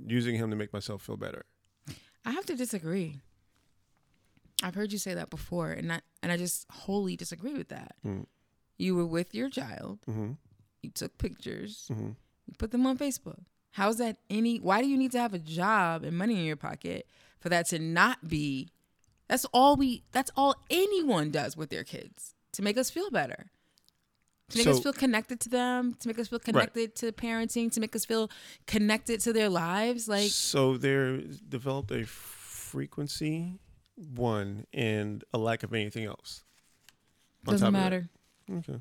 using 0.07 0.37
him 0.37 0.51
to 0.51 0.57
make 0.57 0.73
myself 0.73 1.03
feel 1.03 1.17
better. 1.17 1.45
I 2.25 2.33
have 2.33 2.47
to 2.47 2.57
disagree. 2.57 3.21
I've 4.63 4.75
heard 4.75 4.93
you 4.93 4.99
say 4.99 5.15
that 5.15 5.31
before, 5.31 5.71
and 5.71 5.93
I 5.93 6.01
and 6.23 6.33
I 6.33 6.37
just 6.37 6.67
wholly 6.71 7.17
disagree 7.17 7.55
with 7.55 7.69
that. 7.69 7.95
Mm. 8.05 8.27
You 8.77 8.97
were 8.97 9.07
with 9.07 9.35
your 9.35 9.49
child. 9.49 10.01
Mm-hmm. 10.09 10.33
You 10.83 10.91
took 10.91 11.17
pictures. 11.19 11.89
Mm-hmm. 11.91 12.09
You 12.09 12.55
put 12.59 12.71
them 12.71 12.87
on 12.87 12.99
Facebook. 12.99 13.41
How's 13.73 13.99
that 13.99 14.17
any? 14.29 14.59
Why 14.59 14.81
do 14.81 14.89
you 14.89 14.97
need 14.97 15.13
to 15.13 15.21
have 15.21 15.35
a 15.35 15.39
job 15.39 16.03
and 16.05 16.17
money 16.17 16.39
in 16.39 16.45
your 16.45 16.57
pocket 16.57 17.07
for 17.39 17.49
that 17.51 17.69
to 17.69 17.79
not 17.79 18.29
be? 18.29 18.69
That's 19.29 19.45
all 19.53 19.77
we. 19.77 20.05
That's 20.13 20.31
all 20.37 20.57
anyone 20.71 21.31
does 21.31 21.57
with 21.57 21.71
their 21.71 21.85
kids 21.85 22.35
to 22.53 22.63
make 22.63 22.77
us 22.77 22.91
feel 22.91 23.11
better. 23.11 23.51
To 24.51 24.59
make 24.59 24.67
us 24.67 24.81
feel 24.81 24.95
connected 24.95 25.41
to 25.41 25.49
them, 25.51 25.95
to 26.01 26.09
make 26.09 26.19
us 26.19 26.29
feel 26.29 26.39
connected 26.39 26.95
to 26.97 27.13
parenting, 27.13 27.71
to 27.73 27.81
make 27.81 27.95
us 27.95 28.07
feel 28.07 28.31
connected 28.67 29.21
to 29.21 29.33
their 29.35 29.51
lives. 29.51 30.09
Like, 30.09 30.31
so 30.31 30.79
they're 30.79 31.19
developed 31.19 31.91
a 31.91 32.05
frequency 32.07 33.59
one 34.15 34.65
and 34.73 35.23
a 35.35 35.39
lack 35.39 35.63
of 35.65 35.73
anything 35.75 36.05
else. 36.05 36.45
doesn't 37.45 37.61
top 37.61 37.69
of 37.69 37.73
that. 37.75 37.81
matter. 37.81 38.09
Okay. 38.71 38.81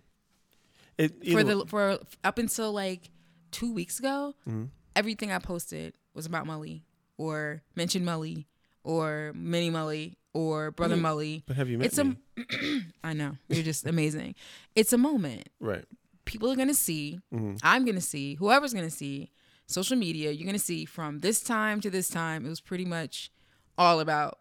It 0.97 1.32
for 1.34 1.43
the 1.43 1.65
for 1.67 1.99
up 2.23 2.38
until 2.38 2.71
like 2.71 3.10
two 3.51 3.71
weeks 3.73 3.99
ago, 3.99 4.36
Mhm. 4.47 4.69
everything 4.95 5.32
I 5.32 5.39
posted 5.39 5.93
was 6.13 6.25
about 6.25 6.47
Molly 6.47 6.84
or 7.17 7.62
mentioned 7.75 8.06
Molly 8.06 8.47
or 8.84 9.32
Mini 9.36 9.69
Mully 9.69 10.15
or 10.34 10.72
Brother 10.72 10.96
Mm. 10.96 11.02
Mully. 11.02 11.44
But 11.46 11.56
have 11.58 11.70
you 11.70 11.78
met 11.78 11.88
It's 11.88 11.98
me? 11.98 12.16
a 12.38 12.82
I 13.04 13.13
know 13.13 13.38
you're 13.50 13.63
just 13.63 13.86
amazing. 13.86 14.36
It's 14.76 14.94
a 14.94 14.98
moment. 14.98 15.50
right. 15.60 15.86
People 16.26 16.52
are 16.52 16.56
gonna 16.56 16.74
see. 16.74 17.20
hmm 17.32 17.56
I'm 17.63 17.86
gonna 17.86 18.02
see. 18.02 18.36
Whoever's 18.36 18.74
gonna 18.74 18.90
see. 18.90 19.32
Social 19.68 19.96
media. 19.98 20.32
You're 20.32 20.46
gonna 20.46 20.60
see 20.60 20.86
from 20.86 21.20
this 21.20 21.40
time 21.42 21.80
to 21.82 21.90
this 21.90 22.10
time. 22.10 22.46
It 22.46 22.50
was 22.50 22.62
pretty 22.62 22.86
much 22.86 23.32
all 23.78 24.00
about 24.00 24.40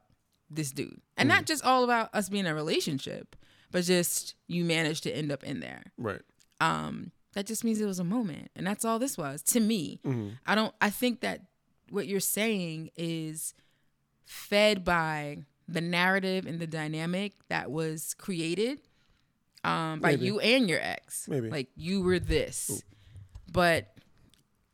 this 0.50 0.70
dude, 0.70 1.00
and 1.16 1.28
not 1.28 1.44
just 1.46 1.64
all 1.64 1.82
about 1.84 2.08
us 2.14 2.28
being 2.28 2.44
in 2.46 2.50
a 2.52 2.54
relationship, 2.54 3.34
but 3.72 3.82
just 3.84 4.34
you 4.46 4.64
managed 4.64 5.02
to 5.02 5.10
end 5.10 5.30
up 5.32 5.42
in 5.42 5.58
there 5.60 5.82
Right. 5.98 6.22
um 6.60 7.10
that 7.34 7.46
just 7.46 7.64
means 7.64 7.80
it 7.80 7.86
was 7.86 7.98
a 7.98 8.04
moment 8.04 8.50
and 8.56 8.64
that's 8.66 8.84
all 8.84 8.98
this 9.00 9.18
was 9.18 9.42
to 9.42 9.58
me 9.60 9.98
hmm 10.04 10.28
i 10.46 10.54
don't 10.54 10.72
i 10.80 10.88
think 10.88 11.20
that 11.20 11.40
what 11.90 12.06
you're 12.06 12.20
saying 12.20 12.90
is 12.96 13.52
fed 14.24 14.84
by 14.84 15.38
the 15.68 15.80
narrative 15.80 16.46
and 16.46 16.58
the 16.60 16.66
dynamic 16.66 17.32
that 17.48 17.70
was 17.70 18.14
created 18.14 18.78
um 19.64 20.00
by 20.00 20.10
Maybe. 20.12 20.26
you 20.26 20.40
and 20.40 20.68
your 20.68 20.80
ex 20.80 21.26
Maybe. 21.28 21.50
like 21.50 21.68
you 21.76 22.02
were 22.02 22.18
this 22.18 22.82
but 23.50 23.92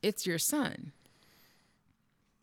it's 0.02 0.26
your 0.26 0.38
son 0.38 0.92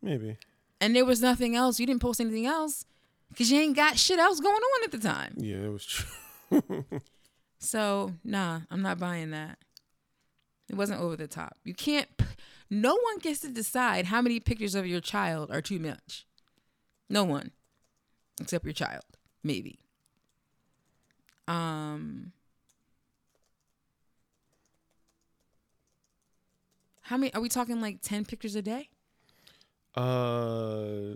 Maybe. 0.02 0.38
and 0.82 0.96
there 0.96 1.06
was 1.06 1.22
nothing 1.22 1.56
else 1.56 1.80
you 1.80 1.86
didn't 1.86 2.02
post 2.02 2.20
anything 2.22 2.46
else 2.46 2.86
because 3.30 3.52
you 3.52 3.60
ain't 3.60 3.76
got 3.76 3.98
shit 4.00 4.18
else 4.20 4.40
going 4.40 4.56
on 4.56 4.84
at 4.84 4.92
the 4.92 4.98
time 5.00 5.34
Yeah, 5.38 5.58
it 5.58 5.72
was 5.72 5.86
true. 5.86 6.86
So, 7.62 8.14
nah, 8.24 8.62
I'm 8.72 8.82
not 8.82 9.00
buying 9.00 9.32
that. 9.32 9.58
It 10.70 10.76
wasn't 10.76 11.02
over 11.02 11.18
the 11.18 11.28
top. 11.28 11.58
You 11.66 11.74
can't, 11.74 12.08
no 12.70 12.94
one 12.96 13.18
gets 13.20 13.42
to 13.42 13.50
decide 13.50 14.06
how 14.06 14.22
many 14.22 14.40
pictures 14.40 14.76
of 14.76 14.88
your 14.88 15.02
child 15.02 15.52
are 15.52 15.62
too 15.62 15.78
much. 15.78 16.26
No 17.10 17.26
one, 17.26 17.52
except 18.40 18.66
your 18.66 18.74
child, 18.74 19.04
maybe. 19.44 19.80
Um, 21.48 22.32
how 27.02 27.18
many 27.18 27.34
are 27.34 27.42
we 27.42 27.50
talking 27.50 27.82
like 27.82 28.00
10 28.02 28.26
pictures 28.26 28.56
a 28.56 28.62
day? 28.62 28.90
Uh, 29.96 31.16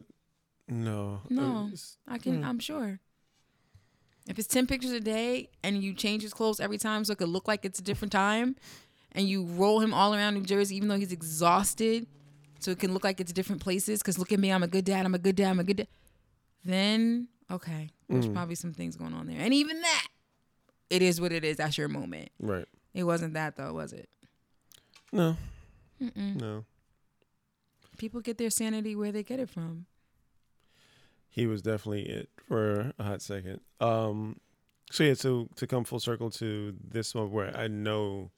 no. 0.68 1.22
No. 1.30 1.68
It's- 1.68 1.98
I 2.08 2.18
can, 2.18 2.42
Hmm. 2.42 2.50
I'm 2.50 2.60
sure. 2.60 3.00
If 4.28 4.40
it's 4.40 4.48
10 4.48 4.68
pictures 4.68 4.92
a 4.92 5.00
day 5.02 5.50
and 5.64 5.84
you 5.84 5.94
change 5.94 6.24
his 6.24 6.34
clothes 6.34 6.60
every 6.60 6.78
time 6.78 7.04
so 7.04 7.12
it 7.14 7.18
could 7.20 7.28
look 7.30 7.48
like 7.48 7.66
it's 7.66 7.80
a 7.80 7.84
different 7.84 8.12
time 8.14 8.56
and 9.12 9.28
you 9.28 9.44
roll 9.44 9.82
him 9.82 9.94
all 9.94 10.16
around 10.16 10.34
New 10.36 10.44
Jersey 10.44 10.78
even 10.78 10.88
though 10.88 10.96
he's 10.98 11.12
exhausted 11.12 12.08
so 12.60 12.72
it 12.72 12.80
can 12.80 12.94
look 12.94 13.04
like 13.04 13.20
it's 13.20 13.34
different 13.34 13.62
places 13.62 14.00
because 14.00 14.18
look 14.18 14.32
at 14.32 14.40
me, 14.40 14.50
I'm 14.50 14.64
a 14.64 14.68
good 14.68 14.86
dad, 14.86 15.06
I'm 15.06 15.14
a 15.14 15.20
good 15.20 15.36
dad, 15.36 15.50
I'm 15.50 15.60
a 15.60 15.64
good 15.66 15.78
dad. 15.78 15.88
Then, 16.66 17.28
okay, 17.52 17.90
there's 18.10 18.28
Mm. 18.28 18.34
probably 18.34 18.56
some 18.56 18.74
things 18.74 18.96
going 18.96 19.14
on 19.14 19.28
there. 19.28 19.40
And 19.40 19.54
even 19.54 19.82
that, 19.82 20.08
it 20.90 21.02
is 21.02 21.20
what 21.20 21.32
it 21.32 21.44
is. 21.44 21.58
That's 21.58 21.78
your 21.78 21.88
moment. 21.90 22.30
right. 22.40 22.68
It 22.94 23.04
wasn't 23.06 23.34
that 23.34 23.56
though, 23.56 23.74
was 23.74 23.92
it? 23.92 24.08
No. 25.12 25.36
Mm-mm. 26.02 26.40
No. 26.40 26.66
People 27.98 28.22
get 28.22 28.38
their 28.38 28.50
sanity 28.52 28.96
where 28.96 29.12
they 29.12 29.24
get 29.24 29.40
it 29.40 29.50
from. 29.50 29.86
He 31.30 31.48
was 31.48 31.62
definitely 31.64 32.04
it 32.08 32.30
for 32.48 32.94
a 33.00 33.04
hot 33.04 33.22
second. 33.24 33.62
Um, 33.80 34.40
so 34.92 35.04
yeah, 35.04 35.16
so 35.16 35.50
to 35.56 35.66
come 35.66 35.84
full 35.84 36.00
circle 36.00 36.30
to 36.32 36.76
this 36.88 37.16
one 37.16 37.32
where 37.32 37.56
I 37.58 37.68
know 37.68 38.30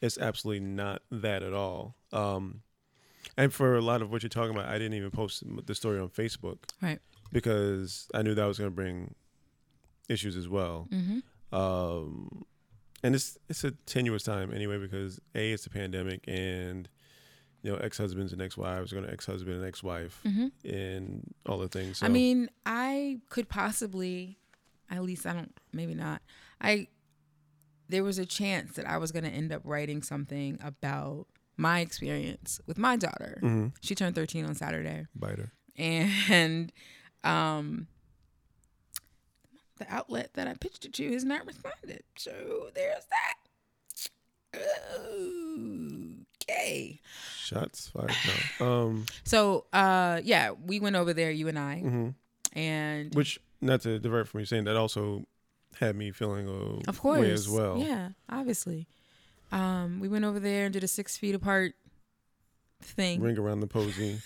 it's 0.00 0.16
absolutely 0.18 0.64
not 0.64 1.02
that 1.10 1.42
at 1.42 1.52
all. 1.52 1.96
Um, 2.12 2.62
and 3.36 3.52
for 3.52 3.74
a 3.74 3.80
lot 3.80 4.00
of 4.00 4.10
what 4.12 4.22
you're 4.22 4.30
talking 4.30 4.52
about, 4.54 4.68
I 4.68 4.78
didn't 4.78 4.94
even 4.94 5.10
post 5.10 5.42
the 5.66 5.74
story 5.74 5.98
on 5.98 6.08
Facebook, 6.10 6.58
Right. 6.80 7.00
Because 7.32 8.08
I 8.14 8.22
knew 8.22 8.34
that 8.34 8.44
was 8.46 8.58
going 8.58 8.70
to 8.70 8.74
bring 8.74 9.14
issues 10.08 10.36
as 10.36 10.48
well. 10.48 10.88
Mm-hmm. 10.90 11.54
Um, 11.54 12.44
and 13.02 13.14
it's 13.14 13.38
it's 13.48 13.64
a 13.64 13.70
tenuous 13.86 14.22
time 14.22 14.52
anyway 14.52 14.78
because 14.78 15.20
a 15.34 15.52
it's 15.52 15.66
a 15.66 15.70
pandemic 15.70 16.24
and 16.26 16.88
you 17.62 17.70
know 17.70 17.78
ex 17.78 17.96
husbands 17.98 18.32
and 18.32 18.42
ex 18.42 18.56
wives 18.56 18.92
are 18.92 18.96
going 18.96 19.06
to 19.06 19.12
ex 19.12 19.24
husband 19.26 19.56
and 19.56 19.64
ex 19.64 19.82
wife 19.82 20.20
Mm-hmm. 20.26 20.48
and 20.68 21.34
all 21.46 21.58
the 21.58 21.68
things. 21.68 21.98
So, 21.98 22.06
I 22.06 22.08
mean, 22.08 22.50
I 22.66 23.20
could 23.28 23.48
possibly, 23.48 24.38
at 24.90 25.02
least 25.02 25.26
I 25.26 25.32
don't, 25.32 25.52
maybe 25.72 25.94
not. 25.94 26.22
I, 26.60 26.88
there 27.88 28.02
was 28.04 28.18
a 28.18 28.26
chance 28.26 28.74
that 28.76 28.86
I 28.86 28.98
was 28.98 29.12
going 29.12 29.24
to 29.24 29.30
end 29.30 29.52
up 29.52 29.62
writing 29.64 30.02
something 30.02 30.58
about 30.62 31.26
my 31.56 31.80
experience 31.80 32.60
with 32.66 32.78
my 32.78 32.96
daughter. 32.96 33.40
Mhm. 33.42 33.72
She 33.80 33.94
turned 33.94 34.14
13 34.14 34.44
on 34.44 34.54
Saturday. 34.54 35.06
biter. 35.14 35.52
and 35.76 36.72
um, 37.24 37.86
the 39.78 39.92
outlet 39.92 40.30
that 40.34 40.46
I 40.48 40.54
pitched 40.54 40.84
it 40.84 40.92
to 40.94 41.12
has 41.12 41.24
not 41.24 41.46
responded. 41.46 42.02
So 42.16 42.70
there's 42.74 43.04
that. 43.10 43.34
Okay. 46.50 47.00
Shots 47.38 47.88
fired. 47.88 48.14
No. 48.60 48.66
Um, 48.66 49.06
So 49.24 49.66
uh, 49.72 50.20
yeah, 50.24 50.52
we 50.52 50.80
went 50.80 50.96
over 50.96 51.12
there, 51.12 51.30
you 51.30 51.48
and 51.48 51.58
I, 51.58 51.82
mhm. 51.84 52.14
and 52.54 53.14
Which, 53.14 53.38
not 53.60 53.82
to 53.82 53.98
divert 53.98 54.28
from 54.28 54.40
you 54.40 54.46
saying 54.46 54.64
that, 54.64 54.76
also 54.76 55.26
had 55.78 55.96
me 55.96 56.10
feeling 56.10 56.48
a 56.48 56.88
of 56.88 57.00
course 57.00 57.20
way 57.20 57.30
as 57.30 57.48
well. 57.48 57.78
Yeah, 57.78 58.10
obviously. 58.28 58.86
Um, 59.52 60.00
we 60.00 60.08
went 60.08 60.24
over 60.24 60.40
there 60.40 60.64
and 60.66 60.72
did 60.72 60.84
a 60.84 60.88
six 60.88 61.16
feet 61.16 61.34
apart 61.34 61.74
thing, 62.82 63.20
Ring 63.20 63.38
around 63.38 63.60
the 63.60 63.66
posy, 63.66 64.20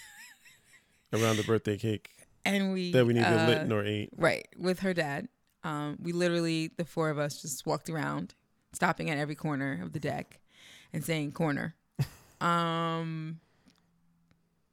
around 1.12 1.36
the 1.36 1.44
birthday 1.44 1.76
cake 1.76 2.10
and 2.44 2.72
we 2.72 2.92
that 2.92 3.06
we 3.06 3.14
neither 3.14 3.38
uh, 3.38 3.46
lit 3.46 3.66
nor 3.66 3.84
ate. 3.84 4.10
Right, 4.16 4.46
with 4.56 4.80
her 4.80 4.94
dad. 4.94 5.28
Um, 5.64 5.96
we 6.02 6.12
literally, 6.12 6.72
the 6.76 6.84
four 6.84 7.08
of 7.10 7.18
us, 7.18 7.40
just 7.40 7.66
walked 7.66 7.88
around, 7.88 8.34
stopping 8.72 9.10
at 9.10 9.18
every 9.18 9.36
corner 9.36 9.80
of 9.82 9.92
the 9.92 10.00
deck 10.00 10.40
and 10.92 11.04
saying 11.04 11.32
corner. 11.32 11.76
um, 12.40 13.38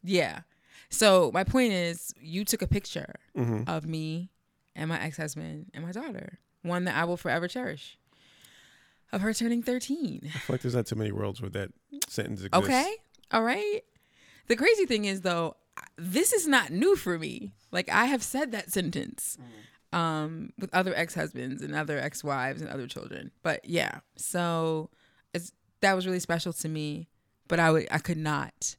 yeah. 0.03 0.41
So 0.89 1.29
my 1.33 1.43
point 1.43 1.73
is, 1.73 2.13
you 2.19 2.43
took 2.43 2.61
a 2.61 2.67
picture 2.67 3.15
hmm 3.35 3.63
of 3.67 3.85
me 3.85 4.31
and 4.75 4.89
my 4.89 4.99
ex-husband 4.99 5.67
and 5.73 5.85
my 5.85 5.91
daughter, 5.91 6.39
one 6.63 6.85
that 6.85 6.95
I 6.95 7.05
will 7.05 7.17
forever 7.17 7.47
cherish, 7.47 7.97
of 9.11 9.21
her 9.21 9.33
turning 9.33 9.61
13. 9.61 10.21
I 10.23 10.29
feel 10.39 10.53
like 10.53 10.61
there's 10.61 10.75
not 10.75 10.87
too 10.87 10.95
many 10.95 11.11
worlds 11.11 11.41
where 11.41 11.49
that 11.51 11.69
sentence 12.07 12.43
exists. 12.43 12.65
Okay. 12.65 12.95
All 13.31 13.43
right. 13.43 13.81
The 14.47 14.55
crazy 14.55 14.85
thing 14.85 15.05
is 15.05 15.21
though, 15.21 15.55
this 15.97 16.33
is 16.33 16.47
not 16.47 16.71
new 16.71 16.95
for 16.95 17.19
me. 17.19 17.53
Like 17.71 17.89
I 17.89 18.05
have 18.05 18.23
said 18.23 18.51
that 18.51 18.71
sentence 18.71 19.37
um 19.91 20.53
with 20.59 20.69
other 20.73 20.93
ex-husbands 20.95 21.63
and 21.63 21.73
other 21.73 21.97
ex-wives 21.97 22.61
and 22.61 22.69
other 22.69 22.87
children. 22.87 23.31
But 23.43 23.65
yeah. 23.65 23.99
So 24.15 24.89
it's 25.33 25.51
that 25.81 25.93
was 25.93 26.05
really 26.05 26.19
special 26.19 26.53
to 26.53 26.69
me, 26.69 27.07
but 27.47 27.59
I 27.59 27.71
would 27.71 27.87
I 27.91 27.99
could 27.99 28.17
not 28.17 28.75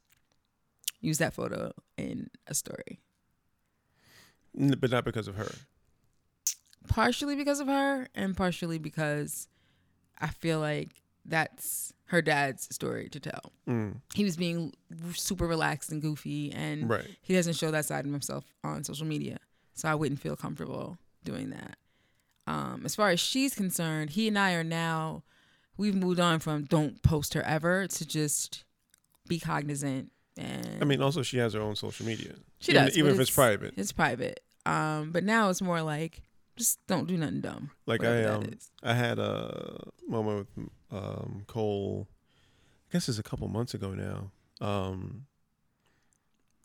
use 0.99 1.17
that 1.17 1.33
photo 1.33 1.73
in 1.97 2.29
a 2.47 2.53
story. 2.53 2.99
But 4.53 4.91
not 4.91 5.05
because 5.05 5.27
of 5.27 5.35
her. 5.35 5.51
Partially 6.87 7.35
because 7.35 7.59
of 7.59 7.67
her 7.67 8.07
and 8.15 8.35
partially 8.35 8.77
because 8.77 9.47
I 10.19 10.27
feel 10.27 10.59
like 10.59 10.89
that's 11.25 11.93
her 12.11 12.21
dad's 12.21 12.67
story 12.75 13.07
to 13.09 13.19
tell. 13.21 13.53
Mm. 13.69 14.01
He 14.13 14.25
was 14.25 14.35
being 14.35 14.73
super 15.13 15.47
relaxed 15.47 15.91
and 15.93 16.01
goofy 16.01 16.51
and 16.51 16.89
Right. 16.89 17.07
he 17.21 17.33
doesn't 17.33 17.53
show 17.53 17.71
that 17.71 17.85
side 17.85 18.05
of 18.05 18.11
himself 18.11 18.43
on 18.65 18.83
social 18.83 19.07
media. 19.07 19.39
So 19.75 19.87
I 19.87 19.95
wouldn't 19.95 20.19
feel 20.19 20.35
comfortable 20.35 20.97
doing 21.23 21.51
that. 21.51 21.77
Um, 22.47 22.81
as 22.83 22.95
far 22.95 23.11
as 23.11 23.19
she's 23.21 23.53
concerned, 23.55 24.09
he 24.11 24.27
and 24.27 24.37
I 24.37 24.53
are 24.55 24.63
now 24.63 25.23
we've 25.77 25.95
moved 25.95 26.19
on 26.19 26.39
from 26.39 26.65
don't 26.65 27.01
post 27.01 27.33
her 27.33 27.41
ever 27.43 27.87
to 27.87 28.05
just 28.05 28.65
be 29.29 29.39
cognizant 29.39 30.11
and 30.37 30.79
I 30.81 30.85
mean, 30.85 31.01
also 31.01 31.21
she 31.23 31.37
has 31.37 31.53
her 31.53 31.61
own 31.61 31.75
social 31.77 32.05
media. 32.05 32.33
she 32.59 32.73
even, 32.73 32.85
does 32.85 32.97
even 32.97 33.13
if 33.13 33.19
it's 33.21 33.31
private. 33.31 33.73
It's 33.77 33.93
private. 33.93 34.41
Um, 34.65 35.11
but 35.11 35.23
now 35.23 35.49
it's 35.49 35.61
more 35.61 35.81
like 35.81 36.21
just 36.61 36.85
don't 36.87 37.07
do 37.07 37.17
nothing 37.17 37.41
dumb. 37.41 37.71
Like 37.85 38.03
I 38.03 38.23
um. 38.25 38.43
I 38.83 38.93
had 38.93 39.17
a 39.19 39.83
moment 40.07 40.47
with 40.55 40.69
um 40.91 41.43
Cole. 41.47 42.07
I 42.89 42.93
guess 42.93 43.09
it's 43.09 43.19
a 43.19 43.23
couple 43.23 43.47
months 43.47 43.73
ago 43.73 43.93
now. 43.93 44.31
Um, 44.65 45.25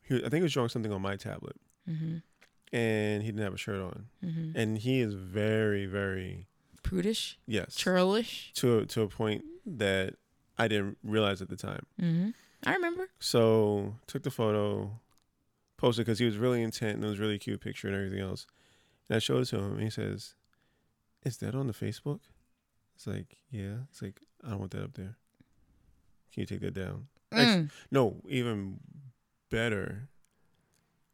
he, 0.03 0.17
I 0.17 0.21
think 0.29 0.35
he 0.35 0.43
was 0.43 0.53
drawing 0.53 0.69
something 0.69 0.93
on 0.93 1.01
my 1.03 1.17
tablet, 1.17 1.57
Mhm. 1.89 2.23
and 2.73 3.23
he 3.23 3.29
didn't 3.29 3.43
have 3.45 3.55
a 3.55 3.59
shirt 3.59 3.81
on, 3.81 4.07
Mhm. 4.23 4.53
and 4.55 4.79
he 4.79 5.01
is 5.01 5.15
very, 5.15 5.87
very 5.87 6.47
Prudish, 6.83 7.39
yes 7.47 7.75
churlish. 7.75 8.53
to 8.55 8.85
to 8.87 9.03
a 9.03 9.09
point 9.09 9.45
that 9.65 10.15
I 10.59 10.69
didn't 10.69 10.99
realize 11.03 11.41
at 11.43 11.49
the 11.49 11.57
time. 11.57 11.87
hmm 11.99 12.31
I 12.65 12.75
remember. 12.75 13.09
So 13.21 13.97
took 14.07 14.23
the 14.25 14.31
photo, 14.31 14.99
posted 15.77 16.05
because 16.07 16.19
he 16.19 16.25
was 16.25 16.37
really 16.37 16.63
intent 16.63 16.97
and 16.97 17.05
it 17.05 17.09
was 17.09 17.19
a 17.19 17.23
really 17.23 17.39
cute 17.39 17.61
picture 17.61 17.87
and 17.89 17.97
everything 17.97 18.21
else. 18.21 18.47
And 19.09 19.17
I 19.17 19.19
showed 19.19 19.43
it 19.43 19.47
to 19.47 19.59
him 19.59 19.73
and 19.75 19.83
he 19.83 19.91
says, 19.91 20.35
Is 21.25 21.37
that 21.39 21.55
on 21.55 21.67
the 21.67 21.73
Facebook? 21.73 22.21
It's 22.95 23.07
like, 23.07 23.37
yeah. 23.51 23.79
It's 23.91 24.03
like, 24.03 24.21
I 24.45 24.51
don't 24.51 24.59
want 24.61 24.71
that 24.73 24.83
up 24.85 24.95
there. 24.95 25.17
Can 26.33 26.41
you 26.43 26.47
take 26.47 26.61
that 26.61 26.75
down? 26.75 27.07
Mm. 27.33 27.71
No, 27.91 28.17
even 28.29 28.81
better. 29.51 30.09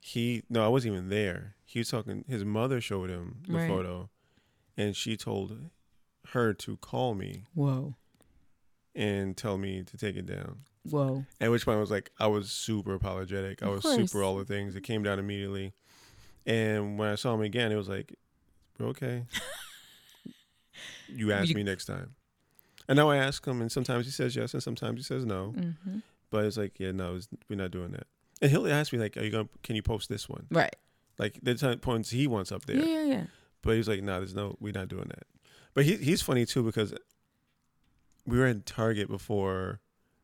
He 0.01 0.43
no, 0.51 0.65
I 0.65 0.69
wasn't 0.69 0.95
even 0.95 1.09
there. 1.11 1.55
He 1.65 1.79
was 1.79 1.89
talking 1.89 2.25
his 2.29 2.45
mother 2.45 2.81
showed 2.81 3.09
him 3.11 3.39
the 3.47 3.55
Right. 3.55 3.69
photo 3.69 4.11
and 4.77 4.97
she 4.97 5.17
told 5.17 5.57
her 6.29 6.53
to 6.55 6.77
call 6.79 7.15
me 7.15 7.45
Whoa, 7.55 7.95
and 8.95 9.37
tell 9.37 9.59
me 9.59 9.83
to 9.85 9.97
take 9.97 10.17
it 10.17 10.27
down. 10.27 10.61
whoa. 10.89 11.25
At 11.41 11.51
which 11.51 11.65
point 11.65 11.77
I 11.77 11.81
was 11.81 11.91
like, 11.91 12.11
I 12.19 12.27
was 12.27 12.51
super 12.51 12.95
apologetic. 12.95 13.63
I 13.63 13.69
was 13.69 13.83
course. 13.83 13.97
super 13.97 14.23
all 14.23 14.37
the 14.37 14.45
things. 14.45 14.75
It 14.75 14.83
came 14.83 15.03
down 15.03 15.19
immediately. 15.19 15.73
And 16.47 16.99
when 16.99 17.09
I 17.09 17.15
saw 17.15 17.35
him 17.35 17.43
again, 17.43 17.71
it 17.73 17.77
was 17.77 17.89
like, 17.89 18.15
okay. 18.81 19.25
you 21.09 21.33
ask 21.33 21.49
You- 21.49 21.55
me 21.55 21.63
next 21.63 21.87
time. 21.87 22.15
And 22.89 22.97
now 22.97 23.09
I 23.11 23.17
ask 23.17 23.47
him, 23.47 23.61
and 23.61 23.71
sometimes 23.71 24.07
he 24.07 24.11
says 24.11 24.35
yes, 24.35 24.55
and 24.55 24.63
sometimes 24.63 24.99
he 24.99 25.05
says 25.05 25.25
no. 25.25 25.51
hmm 25.51 25.99
But 26.31 26.45
it's 26.47 26.57
like, 26.57 26.81
yeah, 26.81 26.91
no, 26.91 27.15
it's, 27.15 27.29
we're 27.49 27.57
not 27.57 27.71
doing 27.71 27.93
that. 27.93 28.07
And 28.41 28.51
he'll 28.51 28.67
ask 28.67 28.93
me 28.93 28.99
like, 28.99 29.17
"Are 29.17 29.23
you 29.23 29.31
gonna? 29.31 29.49
Can 29.63 29.77
you 29.77 29.83
post 29.83 30.09
this 30.09 30.29
one?" 30.29 30.47
Right. 30.51 30.75
Like 31.17 31.39
the 31.43 31.55
time 31.55 31.79
points 31.79 32.11
he 32.11 32.27
wants 32.27 32.51
up 32.51 32.65
there. 32.67 32.77
Yeah, 32.77 32.85
yeah, 32.87 33.03
yeah. 33.05 33.23
But 33.63 33.77
he's 33.77 33.87
like, 33.87 34.03
no, 34.03 34.19
there's 34.19 34.35
no, 34.35 34.57
we're 34.59 34.73
not 34.73 34.89
doing 34.89 35.07
that. 35.11 35.23
But 35.75 35.85
he 35.85 35.95
he's 35.97 36.23
funny 36.23 36.45
too 36.45 36.65
because 36.65 36.93
we 38.27 38.37
were 38.37 38.47
at 38.47 38.67
Target 38.67 39.09
before 39.09 39.79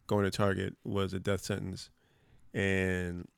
going 0.08 0.24
to 0.24 0.32
Target 0.32 0.74
was 0.82 1.12
a 1.14 1.20
death 1.20 1.42
sentence, 1.42 1.90
and 2.52 3.28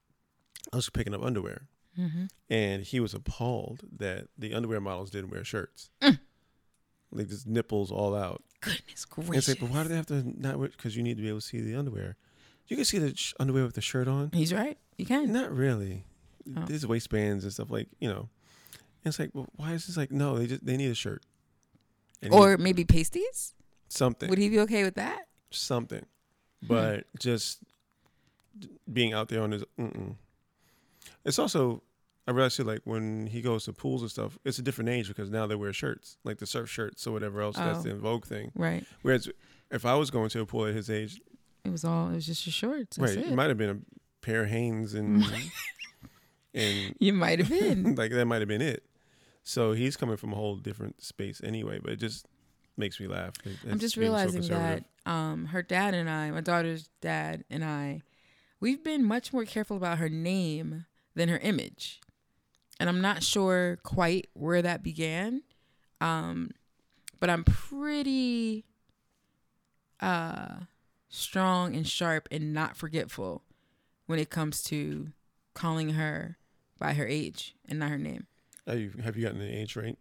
I 0.73 0.77
was 0.77 0.89
picking 0.89 1.13
up 1.15 1.23
underwear, 1.23 1.69
hmm 1.97 2.25
and 2.49 2.83
he 2.83 3.01
was 3.01 3.15
appalled 3.15 3.83
that 3.99 4.29
the 4.39 4.55
underwear 4.55 4.81
models 4.81 5.11
didn't 5.11 5.31
wear 5.31 5.45
shirts, 5.45 5.91
Mm. 6.03 6.19
like 7.13 7.29
just 7.29 7.47
nipples 7.47 7.91
all 7.91 8.15
out. 8.15 8.43
Goodness 8.61 9.07
And 9.17 9.27
gracious. 9.27 9.49
it's 9.49 9.61
like, 9.61 9.69
but 9.71 9.75
why 9.77 9.83
do 9.85 9.89
they 9.89 9.97
have 9.97 10.07
to 10.07 10.23
not 10.41 10.59
wear? 10.59 10.69
Because 10.69 10.97
you 10.97 11.03
need 11.03 11.17
to 11.17 11.23
be 11.23 11.29
able 11.29 11.41
to 11.41 11.47
see 11.47 11.61
the 11.61 11.75
underwear. 11.77 12.17
You 12.69 12.77
can 12.77 12.85
see 12.85 12.99
the 12.99 13.17
sh- 13.17 13.35
underwear 13.41 13.65
with 13.65 13.75
the 13.75 13.81
shirt 13.81 14.07
on. 14.09 14.31
He's 14.33 14.53
right. 14.53 14.79
You 14.99 15.07
can. 15.07 15.33
Not 15.33 15.51
really. 15.51 16.05
Oh. 16.57 16.65
There's 16.67 16.87
waistbands 16.87 17.45
and 17.45 17.53
stuff 17.53 17.71
like 17.71 17.89
you 18.01 18.09
know. 18.09 18.29
And 19.05 19.11
it's 19.13 19.19
like, 19.19 19.31
well, 19.33 19.49
why 19.57 19.73
is 19.73 19.87
this 19.87 19.97
like? 19.97 20.11
No, 20.13 20.39
they 20.39 20.47
just 20.47 20.65
they 20.65 20.77
need 20.77 20.91
a 20.91 20.95
shirt. 20.95 21.23
And 22.23 22.33
Or 22.35 22.59
maybe 22.59 22.85
pasties? 22.85 23.55
something, 23.89 24.29
Would 24.29 24.39
he 24.39 24.49
be 24.51 24.61
okay 24.61 24.85
with 24.85 24.95
that? 24.97 25.27
something. 25.51 26.05
Hmm. 26.61 26.67
But 26.67 27.07
just 27.19 27.61
being 28.93 29.13
out 29.15 29.29
there 29.31 29.43
on 29.43 29.53
his, 29.53 29.65
mm-mm. 29.79 30.17
It's 31.25 31.39
also 31.39 31.83
I 32.29 32.33
realize 32.33 32.55
too, 32.57 32.65
like 32.65 32.81
when 32.85 33.27
he 33.27 33.41
goes 33.43 33.65
to 33.65 33.73
pools 33.73 34.03
and 34.03 34.11
stuff, 34.11 34.39
it's 34.45 34.59
a 34.59 34.63
different 34.63 34.91
age 34.91 35.09
because 35.09 35.31
now 35.31 35.47
they 35.47 35.55
wear 35.57 35.73
shirts, 35.73 36.17
like 36.25 36.39
the 36.39 36.47
surf 36.47 36.69
shirts 36.71 37.07
or 37.07 37.13
whatever 37.13 37.41
else. 37.41 37.57
That's 37.57 37.81
Oh. 37.81 37.83
the 37.83 37.91
in 37.91 37.99
vogue 37.99 38.25
thing. 38.25 38.53
Right. 38.55 38.85
Whereas 39.03 39.29
if 39.71 39.85
I 39.85 39.95
was 39.95 40.11
going 40.11 40.29
to 40.31 40.41
a 40.41 40.47
pool 40.47 40.67
at 40.67 40.75
his 40.75 40.89
age, 40.91 41.21
It 41.65 41.71
was 41.71 41.85
all. 41.85 42.11
It 42.11 42.15
was 42.15 42.27
just 42.27 42.47
your 42.47 42.53
shorts. 42.53 42.97
That's 42.97 43.17
right, 43.17 43.25
it. 43.27 43.33
it 43.33 43.35
might 43.35 43.49
have 43.49 43.59
been 43.59 43.71
a 43.71 44.25
pair 44.25 44.43
of 44.45 44.49
Hanes 44.51 44.95
and 44.95 45.25
and 46.55 46.95
you 46.99 47.13
might 47.13 47.39
have 47.39 47.49
been. 47.49 47.95
like 47.97 48.11
that 48.13 48.27
might 48.27 48.41
have 48.41 48.49
been 48.49 48.63
it. 48.63 48.85
So 49.43 49.73
he's 49.73 49.97
coming 49.97 50.17
from 50.17 50.33
a 50.33 50.37
whole 50.37 50.57
different 50.57 51.03
space 51.03 51.41
anyway, 51.43 51.79
but 51.83 51.93
it 51.93 51.97
just 51.97 52.27
makes 52.77 53.01
me 53.01 53.07
laugh. 53.09 53.35
It- 53.45 53.57
I'm 53.71 53.79
just 53.79 53.97
being 53.97 54.09
so 54.09 54.13
realizing 54.13 54.43
that 54.49 54.85
um, 55.07 55.47
her 55.47 55.63
dad 55.63 55.95
and 55.95 56.09
I, 56.09 56.31
my 56.31 56.41
daughter's 56.41 56.89
dad 57.01 57.45
and 57.51 57.65
I, 57.65 58.03
we've 58.61 58.85
been 58.85 59.05
much 59.05 59.33
more 59.33 59.45
careful 59.45 59.77
about 59.77 59.99
her 59.99 60.09
name 60.09 60.85
than 61.15 61.29
her 61.29 61.39
image, 61.39 62.01
and 62.79 62.89
I'm 62.89 63.01
not 63.01 63.23
sure 63.23 63.79
quite 63.83 64.29
where 64.33 64.63
that 64.63 64.83
began, 64.83 65.43
um, 66.01 66.51
but 67.19 67.31
I'm 67.31 67.45
pretty 67.45 68.65
uh, 70.01 70.61
strong 71.09 71.75
and 71.75 71.87
sharp 71.87 72.29
and 72.31 72.53
not 72.55 72.77
forgetful 72.77 73.43
when 74.07 74.19
it 74.19 74.31
comes 74.31 74.63
to 74.65 75.09
calling 75.55 75.91
her 75.91 76.39
by 76.79 76.95
her 76.95 77.07
age 77.07 77.55
and 77.69 77.79
not 77.79 77.91
her 77.91 77.99
name. 77.99 78.27
Have 78.67 78.79
you, 78.81 78.93
have 79.05 79.17
you 79.17 79.23
gotten 79.25 79.39
the 79.39 79.49
age 79.49 79.77
right? 79.77 79.99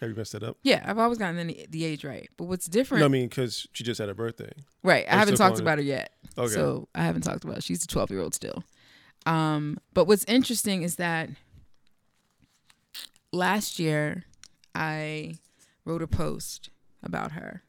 Have 0.00 0.10
you 0.10 0.16
messed 0.16 0.34
it 0.34 0.42
up? 0.42 0.58
Yeah, 0.62 0.82
I've 0.84 0.98
always 0.98 1.18
gotten 1.18 1.46
the, 1.46 1.66
the 1.70 1.84
age 1.84 2.04
right, 2.04 2.28
but 2.36 2.44
what's 2.44 2.66
different? 2.66 3.00
No, 3.00 3.06
I 3.06 3.08
mean 3.08 3.28
because 3.28 3.66
she 3.72 3.84
just 3.84 3.98
had 3.98 4.08
her 4.08 4.14
birthday. 4.14 4.52
Right. 4.82 5.06
I 5.08 5.16
haven't 5.16 5.36
talked 5.36 5.60
about 5.60 5.78
her 5.78 5.84
yet. 5.84 6.12
Okay. 6.36 6.52
So 6.52 6.88
I 6.94 7.04
haven't 7.04 7.22
talked 7.22 7.44
about. 7.44 7.58
It. 7.58 7.62
She's 7.64 7.84
a 7.84 7.86
12 7.86 8.10
year 8.10 8.20
old 8.20 8.34
still. 8.34 8.64
Um, 9.26 9.78
but 9.94 10.06
what's 10.06 10.24
interesting 10.24 10.82
is 10.82 10.96
that 10.96 11.30
last 13.32 13.78
year 13.78 14.24
I 14.74 15.36
wrote 15.84 16.02
a 16.02 16.06
post 16.06 16.70
about 17.02 17.32
her, 17.32 17.62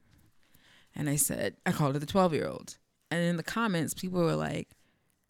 and 0.96 1.10
I 1.10 1.16
said 1.16 1.56
I 1.66 1.72
called 1.72 1.96
her 1.96 2.00
the 2.00 2.06
12 2.06 2.34
year 2.34 2.48
old, 2.48 2.78
and 3.12 3.22
in 3.24 3.38
the 3.38 3.44
comments 3.44 3.94
people 3.94 4.22
were 4.22 4.36
like, 4.36 4.70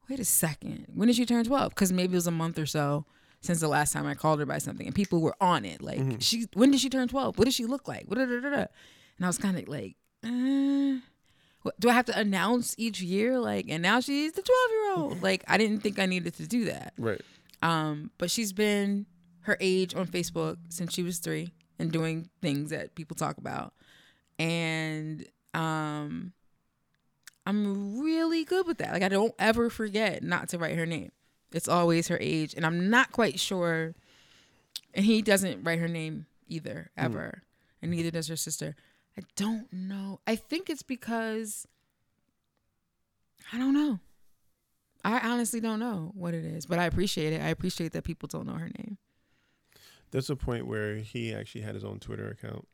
wait 0.10 0.20
a 0.20 0.26
second, 0.26 0.88
when 0.94 1.08
did 1.08 1.16
she 1.16 1.26
turn 1.26 1.44
12? 1.46 1.70
Because 1.70 1.92
maybe 1.92 2.14
it 2.14 2.18
was 2.18 2.28
a 2.28 2.32
month 2.32 2.60
or 2.60 2.66
so 2.66 3.06
since 3.42 3.60
the 3.60 3.68
last 3.68 3.94
time 3.94 4.08
I 4.08 4.16
called 4.16 4.40
her 4.40 4.46
by 4.46 4.58
something, 4.58 4.86
and 4.88 4.96
people 4.96 5.22
were 5.22 5.36
on 5.40 5.66
it. 5.66 5.82
Like, 5.82 6.00
Mm-hmm. 6.00 6.18
she, 6.20 6.46
when 6.54 6.72
did 6.72 6.80
she 6.80 6.90
turn 6.90 7.08
12? 7.08 7.38
What 7.38 7.46
does 7.46 7.54
she 7.54 7.66
look 7.66 7.88
like? 7.88 8.06
And 8.10 8.68
I 9.22 9.28
was 9.28 9.38
kind 9.38 9.58
of 9.58 9.68
like, 9.68 9.96
uh, 10.24 11.00
do 11.80 11.90
I 11.90 11.94
have 11.94 12.06
to 12.06 12.18
announce 12.18 12.76
each 12.78 13.02
year? 13.02 13.40
Like, 13.40 13.66
and 13.70 13.82
now 13.82 14.00
she's 14.00 14.34
the 14.34 14.42
12 14.42 14.60
year 14.72 14.94
old. 14.96 15.22
Like, 15.26 15.44
I 15.48 15.58
didn't 15.58 15.80
think 15.80 16.00
I 16.00 16.06
needed 16.06 16.36
to 16.36 16.48
do 16.48 16.66
that. 16.66 16.94
Right. 16.98 17.22
Um, 17.62 18.12
but 18.18 18.30
she's 18.30 18.54
been 18.54 19.06
her 19.42 19.58
age 19.60 19.96
on 19.96 20.08
Facebook 20.08 20.58
since 20.70 20.94
she 20.94 21.04
was 21.04 21.20
three 21.20 21.54
and 21.80 21.92
doing 21.92 22.30
things 22.42 22.70
that 22.70 22.96
people 22.96 23.16
talk 23.16 23.38
about. 23.38 23.74
And 24.38 25.26
um, 25.54 26.34
I'm 27.46 28.02
really 28.02 28.44
good 28.44 28.68
with 28.68 28.80
that. 28.80 28.94
Like 28.94 29.04
I 29.04 29.10
don't 29.10 29.36
ever 29.40 29.70
forget 29.70 30.24
not 30.24 30.50
to 30.50 30.58
write 30.58 30.76
her 30.76 30.86
name. 30.86 31.12
It's 31.52 31.68
always 31.68 32.08
her 32.10 32.18
age, 32.20 32.54
and 32.54 32.66
I'm 32.66 32.90
not 32.90 33.12
quite 33.12 33.40
sure. 33.40 33.96
And 34.94 35.06
he 35.06 35.22
doesn't 35.22 35.64
write 35.64 35.80
her 35.80 35.88
name 35.88 36.26
either 36.48 36.92
ever, 36.98 37.44
and 37.82 37.92
neither 37.92 38.12
does 38.12 38.28
her 38.28 38.36
sister. 38.36 38.76
I 39.18 39.22
don't 39.36 39.72
know. 39.72 40.20
I 40.28 40.36
think 40.36 40.70
it's 40.70 40.84
because 40.84 41.68
I 43.54 43.58
don't 43.58 43.74
know. 43.74 44.00
I 45.04 45.20
honestly 45.20 45.60
don't 45.60 45.80
know 45.80 46.12
what 46.16 46.34
it 46.34 46.44
is, 46.46 46.66
but 46.66 46.80
I 46.80 46.86
appreciate 46.86 47.32
it. 47.32 47.42
I 47.42 47.50
appreciate 47.50 47.92
that 47.94 48.04
people 48.04 48.28
don't 48.28 48.48
know 48.48 48.54
her 48.56 48.70
name. 48.80 48.98
There's 50.12 50.30
a 50.30 50.36
point 50.36 50.66
where 50.68 50.96
he 50.98 51.34
actually 51.34 51.62
had 51.62 51.76
his 51.76 51.84
own 51.84 52.00
Twitter 52.00 52.28
account. 52.28 52.68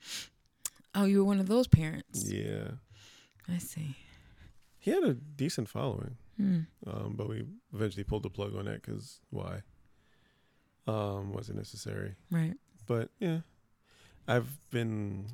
Oh, 0.96 1.06
you 1.06 1.20
were 1.20 1.24
one 1.26 1.40
of 1.40 1.48
those 1.48 1.68
parents. 1.68 2.30
Yeah. 2.32 2.72
I 3.50 3.58
see. 3.58 3.96
He 4.80 4.92
had 4.92 5.04
a 5.04 5.14
decent 5.14 5.68
following, 5.70 6.18
Hmm. 6.38 6.62
um, 6.88 7.14
but 7.16 7.28
we 7.30 7.46
eventually 7.74 8.04
pulled 8.04 8.24
the 8.24 8.30
plug 8.30 8.56
on 8.56 8.66
that 8.66 8.82
because 8.82 9.20
why? 9.30 9.62
Um, 10.88 11.34
wasn't 11.34 11.58
necessary. 11.58 12.16
Right. 12.32 12.56
But 12.88 13.10
yeah, 13.20 13.40
I've 14.28 14.58
been 14.72 15.26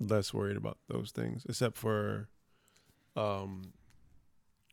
less 0.00 0.32
worried 0.34 0.56
about 0.56 0.78
those 0.88 1.10
things, 1.10 1.44
except 1.48 1.76
for, 1.76 2.28
um, 3.16 3.72